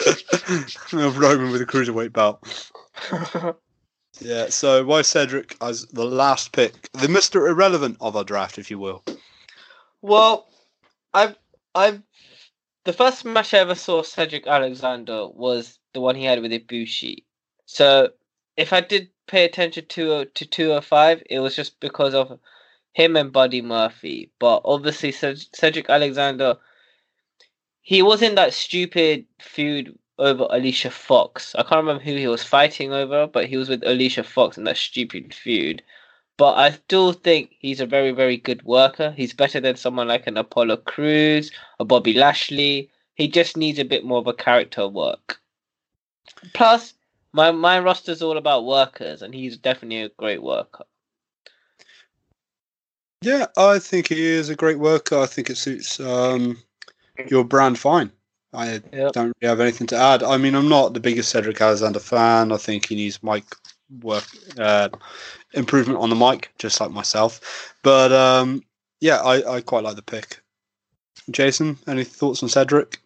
Roman 0.92 1.50
with 1.50 1.60
a 1.62 1.66
cruiserweight 1.66 2.12
belt. 2.12 2.70
Yeah, 4.20 4.48
so 4.50 4.84
why 4.84 5.02
Cedric 5.02 5.56
as 5.60 5.86
the 5.86 6.04
last 6.04 6.52
pick, 6.52 6.92
the 6.92 7.08
Mister 7.08 7.46
Irrelevant 7.46 7.96
of 8.00 8.16
our 8.16 8.24
draft, 8.24 8.58
if 8.58 8.70
you 8.70 8.78
will. 8.78 9.02
well, 10.02 10.48
I've 11.14 11.36
I've 11.74 12.02
the 12.84 12.92
first 12.92 13.24
match 13.24 13.54
I 13.54 13.58
ever 13.58 13.74
saw 13.74 14.02
Cedric 14.02 14.46
Alexander 14.46 15.26
was 15.28 15.78
the 15.94 16.00
one 16.00 16.16
he 16.16 16.24
had 16.24 16.42
with 16.42 16.52
Ibushi. 16.52 17.24
So 17.72 18.10
if 18.56 18.72
I 18.72 18.80
did 18.80 19.10
pay 19.28 19.44
attention 19.44 19.86
to 19.90 20.12
uh, 20.12 20.24
to 20.34 20.44
two 20.44 20.72
or 20.72 20.80
five, 20.80 21.22
it 21.30 21.38
was 21.38 21.54
just 21.54 21.78
because 21.78 22.14
of 22.14 22.40
him 22.94 23.16
and 23.16 23.32
Buddy 23.32 23.62
Murphy. 23.62 24.28
But 24.40 24.62
obviously 24.64 25.12
Cedric 25.12 25.88
Alexander, 25.88 26.56
he 27.80 28.02
was 28.02 28.22
in 28.22 28.34
that 28.34 28.54
stupid 28.54 29.24
feud 29.38 29.96
over 30.18 30.48
Alicia 30.50 30.90
Fox. 30.90 31.54
I 31.54 31.62
can't 31.62 31.84
remember 31.84 32.02
who 32.02 32.16
he 32.16 32.26
was 32.26 32.42
fighting 32.42 32.92
over, 32.92 33.28
but 33.28 33.46
he 33.46 33.56
was 33.56 33.68
with 33.68 33.84
Alicia 33.86 34.24
Fox 34.24 34.58
in 34.58 34.64
that 34.64 34.76
stupid 34.76 35.32
feud. 35.32 35.80
But 36.38 36.54
I 36.58 36.72
still 36.72 37.12
think 37.12 37.54
he's 37.60 37.80
a 37.80 37.86
very, 37.86 38.10
very 38.10 38.36
good 38.36 38.64
worker. 38.64 39.12
He's 39.16 39.32
better 39.32 39.60
than 39.60 39.76
someone 39.76 40.08
like 40.08 40.26
an 40.26 40.36
Apollo 40.36 40.78
Cruz 40.78 41.52
or 41.78 41.86
Bobby 41.86 42.14
Lashley. 42.14 42.90
He 43.14 43.28
just 43.28 43.56
needs 43.56 43.78
a 43.78 43.84
bit 43.84 44.04
more 44.04 44.18
of 44.18 44.26
a 44.26 44.34
character 44.34 44.88
work. 44.88 45.40
Plus, 46.52 46.94
my 47.32 47.50
my 47.52 47.78
roster's 47.78 48.22
all 48.22 48.36
about 48.36 48.64
workers, 48.64 49.22
and 49.22 49.34
he's 49.34 49.56
definitely 49.56 50.02
a 50.02 50.08
great 50.10 50.42
worker. 50.42 50.84
Yeah, 53.22 53.46
I 53.56 53.78
think 53.78 54.08
he 54.08 54.24
is 54.24 54.48
a 54.48 54.56
great 54.56 54.78
worker. 54.78 55.18
I 55.18 55.26
think 55.26 55.50
it 55.50 55.56
suits 55.56 56.00
um, 56.00 56.56
your 57.28 57.44
brand 57.44 57.78
fine. 57.78 58.10
I 58.52 58.82
Yep. 58.92 59.12
don't 59.12 59.32
really 59.40 59.50
have 59.50 59.60
anything 59.60 59.86
to 59.88 59.96
add. 59.96 60.22
I 60.22 60.36
mean, 60.38 60.54
I'm 60.54 60.68
not 60.68 60.94
the 60.94 61.00
biggest 61.00 61.30
Cedric 61.30 61.60
Alexander 61.60 62.00
fan. 62.00 62.50
I 62.50 62.56
think 62.56 62.86
he 62.86 62.96
needs 62.96 63.22
mic 63.22 63.44
work 64.02 64.24
uh, 64.58 64.88
improvement 65.52 65.98
on 65.98 66.10
the 66.10 66.16
mic, 66.16 66.50
just 66.58 66.80
like 66.80 66.90
myself. 66.90 67.74
But 67.82 68.12
um, 68.12 68.62
yeah, 69.00 69.18
I, 69.18 69.56
I 69.56 69.60
quite 69.60 69.84
like 69.84 69.96
the 69.96 70.02
pick. 70.02 70.40
Jason, 71.30 71.78
any 71.86 72.04
thoughts 72.04 72.42
on 72.42 72.48
Cedric? 72.48 73.00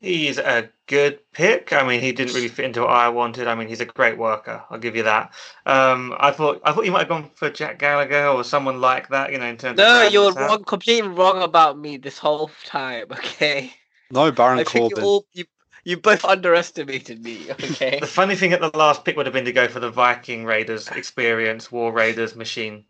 He's 0.00 0.38
a 0.38 0.70
good 0.86 1.18
pick. 1.32 1.72
I 1.72 1.86
mean, 1.86 2.00
he 2.00 2.12
didn't 2.12 2.34
really 2.34 2.48
fit 2.48 2.66
into 2.66 2.82
what 2.82 2.90
I 2.90 3.08
wanted. 3.08 3.48
I 3.48 3.54
mean, 3.56 3.66
he's 3.66 3.80
a 3.80 3.84
great 3.84 4.16
worker. 4.16 4.62
I'll 4.70 4.78
give 4.78 4.94
you 4.94 5.02
that. 5.02 5.34
Um, 5.66 6.14
I 6.18 6.30
thought 6.30 6.60
I 6.64 6.72
thought 6.72 6.84
you 6.84 6.92
might 6.92 7.00
have 7.00 7.08
gone 7.08 7.30
for 7.34 7.50
Jack 7.50 7.80
Gallagher 7.80 8.28
or 8.28 8.44
someone 8.44 8.80
like 8.80 9.08
that. 9.08 9.32
You 9.32 9.38
know, 9.38 9.46
in 9.46 9.56
terms 9.56 9.78
of 9.80 9.86
No, 9.86 9.94
rounding 9.94 10.12
you're 10.12 10.28
us 10.30 10.36
wrong, 10.36 10.64
completely 10.64 11.08
wrong 11.08 11.42
about 11.42 11.78
me 11.78 11.96
this 11.96 12.18
whole 12.18 12.50
time. 12.64 13.06
Okay, 13.12 13.72
No, 14.12 14.30
Baron 14.30 14.60
I 14.60 14.64
think 14.64 14.90
you 14.90 14.96
Corbin. 14.96 15.04
all 15.04 15.26
you 15.32 15.44
you 15.84 15.96
both 15.96 16.24
underestimated 16.24 17.22
me. 17.24 17.50
Okay. 17.50 17.98
The 17.98 18.06
funny 18.06 18.36
thing 18.36 18.52
at 18.52 18.60
the 18.60 18.70
last 18.76 19.04
pick 19.04 19.16
would 19.16 19.26
have 19.26 19.32
been 19.32 19.46
to 19.46 19.52
go 19.52 19.66
for 19.68 19.80
the 19.80 19.90
Viking 19.90 20.44
Raiders 20.44 20.88
experience, 20.88 21.72
War 21.72 21.92
Raiders 21.92 22.36
machine. 22.36 22.84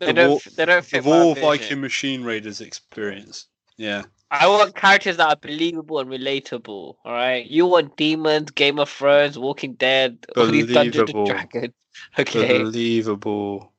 They 0.00 0.06
The 0.06 0.12
don't. 0.14 0.30
war- 0.30 0.40
they 0.56 0.64
don't 0.66 0.82
The 0.84 0.88
fit 0.88 1.04
War. 1.04 1.34
Viking 1.34 1.80
Machine 1.80 2.24
Raiders 2.24 2.60
experience. 2.60 3.46
Yeah. 3.76 4.02
I 4.32 4.46
want 4.46 4.74
characters 4.74 5.18
that 5.18 5.28
are 5.28 5.36
believable 5.36 5.98
and 6.00 6.08
relatable. 6.10 6.96
All 7.04 7.12
right. 7.12 7.46
You 7.46 7.66
want 7.66 7.96
demons, 7.98 8.50
Game 8.50 8.78
of 8.78 8.88
Thrones, 8.88 9.38
Walking 9.38 9.74
Dead, 9.74 10.26
all 10.36 10.46
these 10.46 10.72
Dungeons 10.72 11.10
and 11.10 11.26
Dragons. 11.26 11.74
Okay. 12.18 12.58
Believable. 12.58 13.70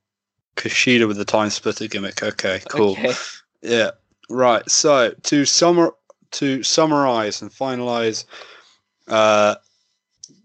Kushida 0.55 1.07
with 1.07 1.17
the 1.17 1.25
time 1.25 1.49
splitter 1.49 1.87
gimmick. 1.87 2.21
Okay, 2.21 2.61
cool. 2.69 2.91
Okay. 2.91 3.11
Yeah. 3.63 3.91
Right. 4.29 4.69
So 4.69 5.15
to 5.23 5.45
summer 5.45 5.95
to 6.31 6.61
summarize 6.61 7.41
and 7.41 7.51
finalize 7.51 8.25
uh 9.07 9.55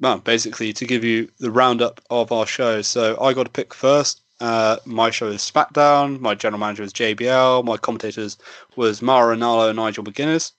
well, 0.00 0.18
basically 0.18 0.72
to 0.72 0.86
give 0.86 1.04
you 1.04 1.28
the 1.40 1.50
roundup 1.50 2.00
of 2.08 2.32
our 2.32 2.46
show. 2.46 2.80
So 2.80 3.20
I 3.20 3.34
got 3.34 3.44
to 3.44 3.50
pick 3.50 3.74
first. 3.74 4.22
Uh, 4.40 4.76
my 4.84 5.10
show 5.10 5.26
is 5.28 5.42
SmackDown. 5.42 6.20
My 6.20 6.34
general 6.34 6.60
manager 6.60 6.84
is 6.84 6.92
JBL. 6.92 7.64
My 7.64 7.76
commentators 7.76 8.38
was 8.76 9.02
Mauro 9.02 9.34
Ranallo 9.34 9.68
and 9.68 9.76
Nigel 9.76 10.04
McGuinness. 10.04 10.52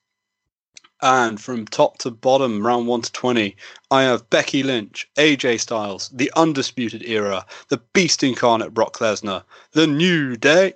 And 1.02 1.40
from 1.40 1.66
top 1.66 1.98
to 2.00 2.12
bottom, 2.12 2.66
round 2.66 2.88
one 2.88 3.02
to 3.02 3.12
twenty, 3.14 3.56
I 3.90 4.04
have 4.04 4.30
Becky 4.30 4.64
Lynch, 4.64 5.10
AJ 5.16 5.62
Styles, 5.62 6.10
the 6.10 6.30
Undisputed 6.36 7.04
Era, 7.06 7.46
the 7.70 7.82
Beast 7.94 8.22
Incarnate 8.22 8.74
Brock 8.74 8.98
Lesnar, 8.98 9.44
the 9.72 9.88
New 9.88 10.36
Day, 10.36 10.74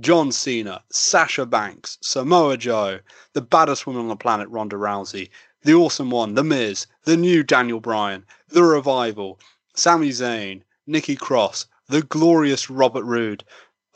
John 0.00 0.32
Cena, 0.32 0.82
Sasha 0.90 1.46
Banks, 1.46 1.96
Samoa 2.02 2.58
Joe, 2.58 3.00
the 3.32 3.40
baddest 3.40 3.86
woman 3.86 4.02
on 4.02 4.08
the 4.08 4.16
planet, 4.16 4.50
Ronda 4.50 4.76
Rousey, 4.76 5.30
the 5.62 5.72
Awesome 5.74 6.10
One, 6.10 6.34
The 6.34 6.44
Miz, 6.44 6.86
the 7.04 7.16
new 7.16 7.42
Daniel 7.42 7.80
Bryan, 7.80 8.26
The 8.48 8.62
Revival, 8.62 9.40
Sami 9.74 10.10
Zayn, 10.10 10.62
Nikki 10.86 11.16
Cross, 11.16 11.66
the 11.88 12.02
glorious 12.02 12.70
Robert 12.70 13.04
Roode, 13.04 13.44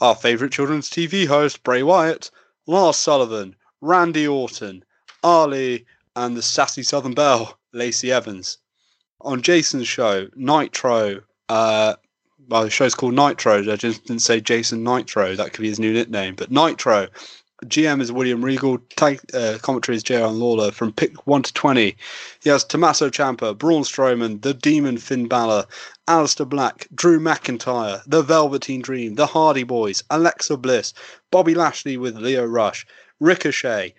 our 0.01 0.15
favourite 0.15 0.53
children's 0.53 0.91
TV 0.91 1.27
host, 1.27 1.63
Bray 1.63 1.83
Wyatt, 1.83 2.31
Lars 2.67 2.97
Sullivan, 2.97 3.57
Randy 3.81 4.27
Orton, 4.27 4.85
Ali, 5.23 5.87
and 6.15 6.37
the 6.37 6.43
sassy 6.43 6.83
Southern 6.83 7.15
Belle, 7.15 7.59
Lacey 7.73 8.13
Evans. 8.13 8.59
On 9.21 9.43
Jason's 9.43 9.89
show, 9.89 10.29
Nitro, 10.37 11.23
uh, 11.49 11.95
well, 12.49 12.65
the 12.65 12.71
show's 12.71 12.95
called 12.95 13.15
Nitro. 13.15 13.71
I 13.71 13.77
just 13.77 14.05
didn't 14.05 14.23
say 14.23 14.41
Jason 14.41 14.83
Nitro. 14.83 15.37
That 15.37 15.53
could 15.53 15.63
be 15.63 15.69
his 15.69 15.79
new 15.79 15.93
nickname. 15.93 16.35
But 16.35 16.51
Nitro. 16.51 17.09
GM 17.65 18.01
is 18.01 18.13
William 18.13 18.45
Regal. 18.45 18.79
Uh, 19.01 19.59
commentary 19.61 19.97
is 19.97 20.05
JR 20.05 20.27
Lawler. 20.27 20.71
From 20.71 20.93
pick 20.93 21.27
1 21.27 21.43
to 21.43 21.53
20, 21.53 21.97
he 22.41 22.51
has 22.51 22.63
Tommaso 22.63 23.11
Ciampa, 23.11 23.59
Braun 23.59 23.83
Strowman, 23.83 24.41
The 24.43 24.55
Demon 24.55 24.97
Finn 24.97 25.27
Balor, 25.27 25.67
Aleister 26.09 26.49
Black, 26.49 26.89
Drew 26.95 27.21
McIntyre, 27.21 28.03
The 28.07 28.23
Velveteen 28.23 28.81
Dream, 28.81 29.15
The 29.17 29.27
Hardy 29.27 29.63
Boys, 29.63 30.03
Alexa 30.09 30.57
Bliss, 30.57 30.95
Bobby 31.31 31.55
Lashley 31.55 31.99
with 31.99 32.17
Lio 32.17 32.47
Rush, 32.47 32.87
Ricochet, 33.21 33.95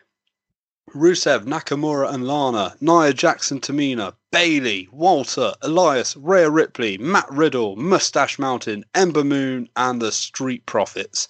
Rusev, 0.96 1.46
Nakamura 1.46 2.12
and 2.12 2.26
Lana, 2.26 2.76
Nia 2.82 3.14
Jackson 3.14 3.62
Tamina, 3.62 4.16
Bayley, 4.32 4.90
Walter, 4.92 5.54
Elias, 5.62 6.18
Rhea 6.18 6.50
Ripley, 6.50 6.98
Matt 6.98 7.32
Riddle, 7.32 7.76
Mustache 7.76 8.40
Mountain, 8.40 8.86
Ember 8.96 9.24
Moon, 9.24 9.70
and 9.76 10.02
the 10.02 10.12
Street 10.12 10.66
Profits. 10.66 11.28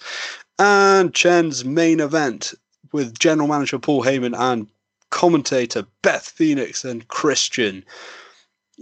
And 0.58 1.14
Chen's 1.14 1.66
main 1.66 2.00
event 2.00 2.54
with 2.94 3.20
General 3.20 3.50
Manager 3.50 3.80
Paul 3.80 4.04
Heyman 4.04 4.34
and 4.38 4.68
commentator 5.10 5.86
Beth 6.02 6.30
Phoenix 6.30 6.86
and 6.86 7.08
Christian. 7.10 7.84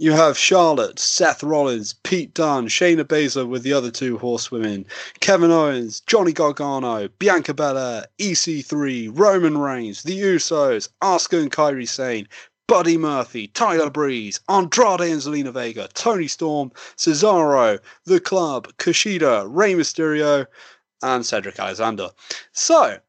You 0.00 0.12
have 0.12 0.38
Charlotte, 0.38 1.00
Seth 1.00 1.42
Rollins, 1.42 1.92
Pete 2.04 2.32
Dunne, 2.32 2.68
Shayna 2.68 3.02
Baszler 3.02 3.48
with 3.48 3.64
the 3.64 3.72
other 3.72 3.90
two 3.90 4.16
horsewomen, 4.16 4.86
Kevin 5.18 5.50
Owens, 5.50 5.98
Johnny 6.06 6.32
Gargano, 6.32 7.08
Bianca 7.18 7.52
Belair, 7.52 8.06
EC3, 8.20 9.10
Roman 9.12 9.58
Reigns, 9.58 10.04
The 10.04 10.16
Usos, 10.16 10.88
Asuka 11.02 11.42
and 11.42 11.50
Kairi 11.50 11.88
Sane, 11.88 12.28
Buddy 12.68 12.96
Murphy, 12.96 13.48
Tyler 13.48 13.90
Breeze, 13.90 14.38
Andrade 14.48 15.00
and 15.00 15.20
Zelina 15.20 15.52
Vega, 15.52 15.88
Toni 15.94 16.28
Storm, 16.28 16.70
Cesaro, 16.96 17.80
The 18.04 18.20
Club, 18.20 18.68
Kushida, 18.76 19.48
Rey 19.50 19.74
Mysterio, 19.74 20.46
and 21.02 21.26
Cedric 21.26 21.58
Alexander. 21.58 22.10
So, 22.52 23.00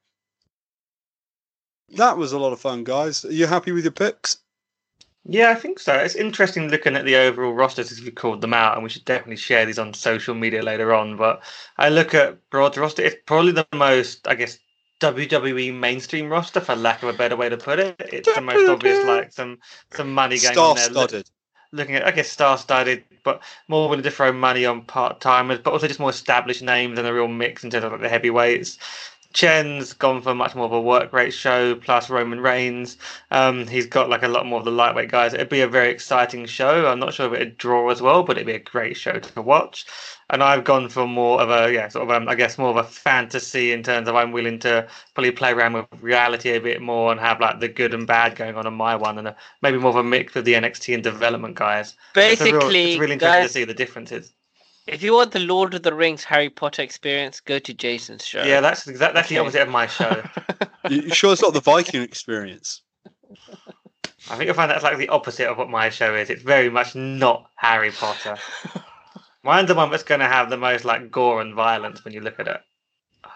that 1.90 2.18
was 2.18 2.32
a 2.32 2.40
lot 2.40 2.52
of 2.52 2.60
fun, 2.60 2.84
guys. 2.84 3.26
Are 3.26 3.32
you 3.32 3.45
happy 3.45 3.74
with 3.74 3.84
your 3.84 3.91
picks? 3.91 4.40
Yeah, 5.26 5.52
I 5.52 5.56
think 5.56 5.80
so. 5.80 5.94
It's 5.96 6.16
interesting 6.16 6.70
looking 6.70 6.96
at 6.96 7.06
the 7.06 7.16
overall 7.16 7.54
rosters 7.54 7.91
as 7.91 8.02
we 8.02 8.10
called 8.12 8.41
them 8.41 8.54
out, 8.54 8.76
and 8.76 8.84
we 8.84 8.90
should 8.90 9.06
definitely 9.06 9.36
share 9.36 9.66
these 9.66 9.78
on 9.78 9.94
social 9.94 10.34
media 10.34 10.64
later 10.64 10.94
on. 10.94 11.18
But 11.18 11.44
I 11.78 11.90
look 11.90 12.14
at 12.14 12.50
broad 12.50 12.78
roster; 12.78 13.04
it's 13.04 13.18
probably 13.26 13.52
the 13.52 13.68
most, 13.74 14.28
I 14.28 14.36
guess, 14.36 14.58
WWE 15.00 15.72
mainstream 15.74 16.30
roster, 16.30 16.62
for 16.62 16.76
lack 16.76 17.04
of 17.04 17.10
a 17.10 17.14
better 17.14 17.36
way 17.36 17.50
to 17.50 17.58
put 17.58 17.80
it. 17.80 17.96
It's 18.00 18.32
the 18.34 18.41
most 18.41 18.68
obvious, 18.68 19.04
like 19.04 19.32
some 19.32 19.60
some 19.91 20.14
money 20.14 20.40
going 20.40 20.64
on 20.64 20.74
there. 20.74 20.90
Star-studded. 20.90 21.30
Looking 21.72 21.96
at, 21.96 22.08
I 22.08 22.12
guess, 22.12 22.32
star-studded, 22.32 23.04
but 23.24 23.44
more 23.68 23.88
willing 23.88 24.04
to 24.04 24.12
throw 24.12 24.32
money 24.32 24.66
on 24.66 24.86
part-timers, 24.86 25.60
but 25.60 25.72
also 25.72 25.88
just 25.88 26.00
more 26.00 26.10
established 26.10 26.64
names 26.64 26.98
and 26.98 27.08
a 27.08 27.14
real 27.14 27.28
mix 27.28 27.64
in 27.64 27.70
terms 27.70 27.84
of 27.84 27.91
like 27.91 28.02
the 28.02 28.10
heavyweights. 28.10 28.80
Chen's 29.32 29.94
gone 29.94 30.22
for 30.24 30.34
much 30.34 30.56
more 30.56 30.66
of 30.66 30.72
a 30.72 30.82
work 30.82 31.14
rate 31.14 31.34
show, 31.34 31.76
plus 31.76 32.10
Roman 32.10 32.40
Reigns. 32.42 32.98
Um, 33.30 33.68
he's 33.68 33.86
got 33.86 34.10
like 34.10 34.24
a 34.24 34.28
lot 34.28 34.48
more 34.48 34.58
of 34.60 34.66
the 34.66 34.72
lightweight 34.72 35.12
guys. 35.12 35.36
It'd 35.36 35.50
be 35.50 35.62
a 35.62 35.68
very 35.68 35.90
exciting 35.92 36.48
show. 36.48 36.88
I'm 36.88 37.00
not 37.00 37.14
sure 37.14 37.28
if 37.28 37.34
it'd 37.34 37.58
draw 37.58 37.90
as 37.90 38.02
well, 38.02 38.24
but 38.24 38.38
it'd 38.38 38.48
be 38.48 38.54
a 38.54 38.60
great 38.60 38.98
show 38.98 39.20
to 39.20 39.42
watch. 39.42 39.86
And 40.32 40.42
I've 40.44 40.64
gone 40.64 40.90
for 40.90 41.08
more 41.08 41.42
of 41.42 41.50
a, 41.52 41.72
yeah, 41.72 41.88
sort 41.90 42.10
of, 42.10 42.12
um, 42.16 42.28
I 42.28 42.34
guess, 42.36 42.58
more 42.58 42.70
of 42.72 42.78
a 42.78 42.84
fantasy 42.84 43.72
in 43.72 43.84
terms 43.84 44.08
of 44.08 44.16
I'm 44.16 44.32
willing 44.32 44.60
to 44.60 44.88
probably 45.14 45.32
play 45.32 45.52
around 45.52 45.74
with 45.74 45.86
reality 46.02 46.52
a 46.56 46.60
bit 46.60 46.82
more 46.82 47.12
and 47.12 47.20
have 47.20 47.40
like 47.40 47.60
the 47.60 47.68
good 47.68 47.94
and 47.94 48.08
bad 48.08 48.36
going 48.36 48.56
on 48.56 48.66
on 48.66 48.74
my 48.74 48.96
one, 48.96 49.20
and 49.20 49.28
a, 49.28 49.36
maybe 49.62 49.78
more 49.78 49.90
of 49.92 49.96
a 49.96 50.04
mix 50.04 50.36
of 50.36 50.46
the 50.46 50.54
NXT 50.54 50.94
and 50.96 51.04
development 51.04 51.56
guys. 51.56 51.96
It's 52.16 52.42
real- 52.42 52.54
Basically, 52.54 52.92
it's 52.92 53.00
really 53.00 53.14
interesting 53.14 53.42
guys- 53.42 53.48
to 53.48 53.54
see 53.54 53.64
the 53.64 53.74
differences. 53.76 54.34
If 54.91 55.03
you 55.03 55.14
want 55.14 55.32
the 55.32 55.40
Lord 55.40 55.74
of 55.76 55.84
the 55.84 55.94
Rings 55.94 56.24
Harry 56.24 56.49
Potter 56.49 56.82
experience, 56.82 57.40
go 57.40 57.60
to 57.60 57.74
Jason's 57.74 58.26
show. 58.26 58.44
Yeah, 58.44 58.60
that's 58.60 58.88
exactly 58.88 59.14
that's 59.14 59.30
the 59.30 59.38
opposite 59.38 59.61
of 59.61 59.70
my 59.70 59.88
show. 59.88 60.24
You 60.90 61.02
you 61.02 61.14
sure 61.14 61.34
it's 61.34 61.41
not 61.41 61.53
the 61.53 61.60
Viking 61.60 62.02
experience? 62.02 62.82
I 64.30 64.36
think 64.36 64.45
you'll 64.45 64.53
find 64.53 64.72
that's 64.72 64.84
like 64.84 64.98
the 64.98 65.10
opposite 65.10 65.48
of 65.48 65.57
what 65.57 65.70
my 65.70 65.90
show 65.90 66.16
is. 66.16 66.30
It's 66.30 66.41
very 66.41 66.70
much 66.70 66.95
not 66.95 67.49
Harry 67.57 67.91
Potter. 67.91 68.38
Mine's 69.44 69.68
the 69.68 69.76
one 69.76 69.91
that's 69.91 70.03
going 70.03 70.22
to 70.22 70.28
have 70.28 70.49
the 70.49 70.57
most 70.57 70.86
like 70.86 71.11
gore 71.11 71.41
and 71.41 71.53
violence 71.53 72.03
when 72.03 72.14
you 72.14 72.22
look 72.22 72.40
at 72.40 72.48
it. 72.48 72.61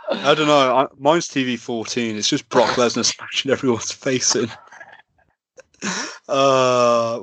I 0.10 0.34
don't 0.34 0.48
know. 0.48 0.76
I, 0.76 0.88
mine's 0.98 1.28
TV 1.28 1.60
fourteen. 1.60 2.16
It's 2.18 2.30
just 2.30 2.48
Brock 2.50 2.72
Lesnar 2.72 3.06
smashing 3.14 3.52
everyone's 3.52 3.92
face 3.92 4.36
in. 4.36 4.50
Uh, 6.28 7.20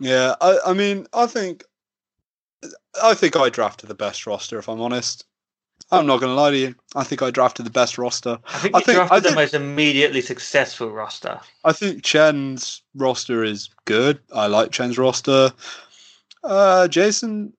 yeah. 0.00 0.34
I, 0.40 0.58
I 0.66 0.72
mean, 0.74 1.06
I 1.12 1.26
think, 1.26 1.64
I 3.02 3.14
think 3.14 3.36
I 3.36 3.48
drafted 3.48 3.88
the 3.88 3.94
best 3.94 4.26
roster. 4.26 4.58
If 4.58 4.68
I'm 4.68 4.80
honest, 4.80 5.24
I'm 5.90 6.06
not 6.06 6.20
going 6.20 6.30
to 6.30 6.40
lie 6.40 6.50
to 6.50 6.56
you. 6.56 6.74
I 6.94 7.04
think 7.04 7.22
I 7.22 7.30
drafted 7.30 7.66
the 7.66 7.70
best 7.70 7.98
roster. 7.98 8.38
I 8.46 8.58
think 8.58 8.74
I 8.74 8.80
think- 8.80 8.96
drafted 8.96 9.26
I 9.26 9.28
the 9.30 9.34
most 9.34 9.54
immediately 9.54 10.20
successful 10.20 10.90
roster. 10.90 11.40
I 11.64 11.72
think 11.72 12.02
Chen's 12.02 12.82
roster 12.94 13.44
is 13.44 13.68
good. 13.84 14.18
I 14.34 14.46
like 14.46 14.70
Chen's 14.72 14.98
roster. 14.98 15.52
Uh, 16.42 16.88
Jason, 16.88 17.52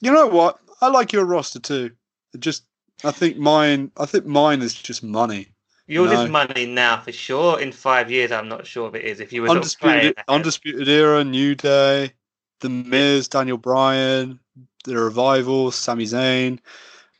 you 0.00 0.12
know 0.12 0.26
what? 0.26 0.58
I 0.80 0.88
like 0.88 1.12
your 1.12 1.24
roster 1.24 1.58
too. 1.60 1.90
It 2.34 2.40
just, 2.40 2.64
I 3.04 3.10
think 3.10 3.36
mine. 3.36 3.90
I 3.96 4.06
think 4.06 4.26
mine 4.26 4.62
is 4.62 4.74
just 4.74 5.02
money. 5.02 5.48
Yours 5.88 6.10
No. 6.10 6.24
is 6.24 6.30
money 6.30 6.66
now 6.66 7.00
for 7.00 7.12
sure. 7.12 7.60
In 7.60 7.70
five 7.70 8.10
years, 8.10 8.32
I'm 8.32 8.48
not 8.48 8.66
sure 8.66 8.88
if 8.88 8.94
it 8.96 9.04
is. 9.04 9.20
If 9.20 9.32
you 9.32 9.42
were 9.42 9.48
sort 9.48 9.64
of 9.64 9.78
playing 9.78 9.98
Undisputed. 9.98 10.24
Undisputed 10.28 10.88
Era, 10.88 11.22
New 11.24 11.54
Day, 11.54 12.12
The 12.60 12.68
Miz, 12.68 13.28
Daniel 13.28 13.58
Bryan, 13.58 14.38
The 14.84 14.96
Revival, 14.96 15.70
Sami 15.70 16.04
Zayn, 16.04 16.58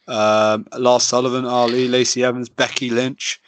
um, 0.09 0.67
Lars 0.77 1.03
Sullivan, 1.03 1.45
Ali, 1.45 1.89
Lacey 1.89 2.25
Evans, 2.25 2.49
Becky 2.49 2.91
Lynch. 2.91 3.41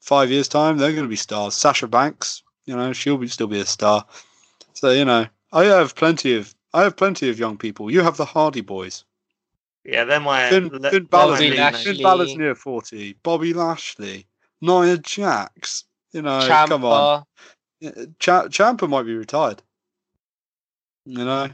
Five 0.00 0.30
years 0.30 0.48
time, 0.48 0.76
they're 0.76 0.92
going 0.92 1.04
to 1.04 1.08
be 1.08 1.16
stars. 1.16 1.54
Sasha 1.54 1.86
Banks, 1.86 2.42
you 2.66 2.76
know, 2.76 2.92
she'll 2.92 3.16
be 3.16 3.26
still 3.26 3.46
be 3.46 3.60
a 3.60 3.64
star. 3.64 4.04
So 4.74 4.90
you 4.90 5.04
know, 5.04 5.26
I 5.52 5.64
have 5.64 5.94
plenty 5.94 6.34
of 6.34 6.54
I 6.74 6.82
have 6.82 6.96
plenty 6.96 7.30
of 7.30 7.38
young 7.38 7.56
people. 7.56 7.90
You 7.90 8.02
have 8.02 8.16
the 8.16 8.24
Hardy 8.24 8.60
Boys. 8.60 9.04
yeah, 9.84 10.04
then 10.04 10.22
my 10.22 10.50
Finn, 10.50 10.68
le- 10.68 10.90
Finn 10.90 11.04
my 11.04 11.08
Balor's 11.08 11.38
Bobby 11.38 11.56
Lashley. 11.56 11.92
Finn 11.94 12.02
Balor's 12.02 12.36
near 12.36 12.54
forty. 12.54 13.12
Bobby 13.22 13.54
Lashley, 13.54 14.26
Nia 14.60 14.98
Jax. 14.98 15.84
You 16.12 16.22
know, 16.22 16.40
come 16.68 16.84
on. 16.84 17.24
Ch- 17.82 18.48
Ciampa 18.50 18.88
might 18.88 19.04
be 19.04 19.14
retired. 19.16 19.62
You 21.06 21.24
know, 21.24 21.50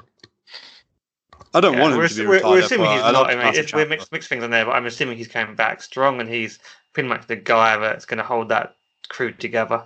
I 1.53 1.61
don't 1.61 1.75
Yeah, 1.75 1.83
want 1.83 1.95
him 1.95 2.09
to 2.09 2.15
be 2.15 2.27
we're, 2.27 2.35
retired. 2.35 2.51
we're 2.51 2.59
assuming 2.61 2.91
he's 2.93 3.03
I 3.03 3.13
not. 3.13 3.31
I 3.31 3.35
mean, 3.37 3.55
it's, 3.55 3.73
we're 3.75 3.87
mixed, 3.87 4.13
mixed 4.13 4.29
things 4.29 4.45
in 4.45 4.51
there, 4.51 4.65
but 4.65 4.73
I'm 4.73 4.87
assuming 4.87 5.19
he's 5.19 5.29
coming 5.29 5.57
back 5.57 5.83
strong, 5.83 6.21
and 6.21 6.29
he's 6.29 6.59
pretty 6.93 7.09
much 7.09 7.27
the 7.27 7.37
guy 7.37 7.77
that's 7.77 8.05
going 8.05 8.19
to 8.19 8.25
hold 8.25 8.49
that 8.51 8.77
crew 9.09 9.33
together. 9.33 9.83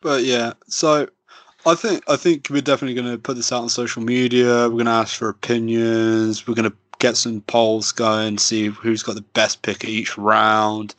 But 0.00 0.24
yeah, 0.24 0.54
so 0.66 1.08
I 1.66 1.74
think 1.74 2.02
I 2.08 2.16
think 2.16 2.48
we're 2.50 2.62
definitely 2.62 2.94
going 3.00 3.12
to 3.12 3.18
put 3.18 3.36
this 3.36 3.52
out 3.52 3.62
on 3.62 3.68
social 3.68 4.02
media. 4.02 4.68
We're 4.68 4.70
going 4.70 4.86
to 4.86 4.92
ask 4.92 5.16
for 5.16 5.28
opinions. 5.28 6.46
We're 6.46 6.54
going 6.54 6.70
to 6.70 6.76
get 6.98 7.16
some 7.16 7.40
polls 7.42 7.92
going, 7.92 8.38
see 8.38 8.68
who's 8.68 9.02
got 9.02 9.16
the 9.16 9.22
best 9.22 9.62
pick 9.62 9.84
each 9.84 10.16
round. 10.16 10.94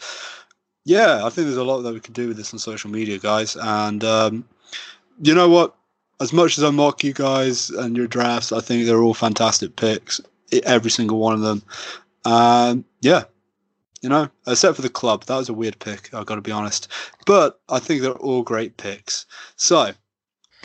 Yeah, 0.86 1.26
I 1.26 1.30
think 1.30 1.48
there's 1.48 1.58
a 1.58 1.64
lot 1.64 1.82
that 1.82 1.94
we 1.94 2.00
could 2.02 2.14
do 2.14 2.28
with 2.28 2.38
this 2.38 2.54
on 2.54 2.60
social 2.60 2.90
media, 2.92 3.18
guys. 3.18 3.56
And 3.56 4.04
um, 4.04 4.46
you 5.22 5.34
know 5.34 5.50
what? 5.50 5.76
As 6.24 6.32
much 6.32 6.58
as 6.58 6.64
I 6.64 6.70
mock 6.70 7.04
you 7.04 7.12
guys 7.12 7.70
and 7.70 7.98
your 7.98 8.08
drafts, 8.08 8.54
I 8.54 8.62
think 8.62 8.86
they're 8.86 9.02
all 9.04 9.14
fantastic 9.14 9.76
picks. 9.76 10.22
Every 10.64 10.90
single 10.90 11.20
one 11.20 11.34
of 11.34 11.42
them. 11.42 11.64
Um, 12.24 12.86
yeah, 13.02 13.26
you 14.02 14.08
know, 14.08 14.30
except 14.48 14.78
for 14.78 14.82
the 14.84 14.90
club. 14.90 15.26
That 15.26 15.36
was 15.36 15.50
a 15.50 15.54
weird 15.54 15.80
pick. 15.80 16.14
I've 16.14 16.26
got 16.26 16.36
to 16.36 16.42
be 16.42 16.54
honest. 16.54 16.88
But 17.26 17.60
I 17.68 17.80
think 17.80 18.02
they're 18.02 18.14
all 18.14 18.42
great 18.42 18.78
picks. 18.78 19.26
So 19.58 19.92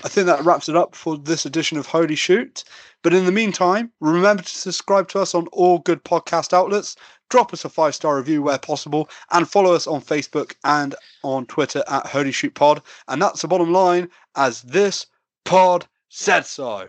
I 0.05 0.09
think 0.09 0.29
that 0.29 0.45
wraps 0.45 0.69
it 0.69 0.77
up 0.77 0.95
for 0.95 1.19
this 1.19 1.45
edition 1.45 1.77
of 1.77 1.87
Holy 1.87 2.15
Shoot. 2.15 2.63
But 3.03 3.13
in 3.13 3.27
the 3.27 3.33
meantime, 3.33 3.91
remember 3.99 4.45
to 4.45 4.49
subscribe 4.49 5.09
to 5.09 5.19
us 5.19 5.35
on 5.35 5.49
all 5.49 5.81
good 5.81 6.05
podcast 6.05 6.53
outlets. 6.53 6.95
Drop 7.31 7.53
us 7.53 7.65
a 7.65 7.69
five 7.69 7.97
star 7.97 8.17
review 8.17 8.43
where 8.43 8.59
possible, 8.59 9.11
and 9.33 9.51
follow 9.51 9.75
us 9.75 9.89
on 9.89 10.03
Facebook 10.03 10.55
and 10.63 10.95
on 11.25 11.47
Twitter 11.47 11.83
at 11.89 12.07
Holy 12.07 12.31
Shoot 12.31 12.55
Pod. 12.55 12.81
And 13.09 13.21
that's 13.21 13.43
the 13.43 13.49
bottom 13.49 13.73
line, 13.73 14.09
as 14.37 14.63
this 14.63 15.07
pod 15.49 15.89
said 16.11 16.45
so. 16.45 16.89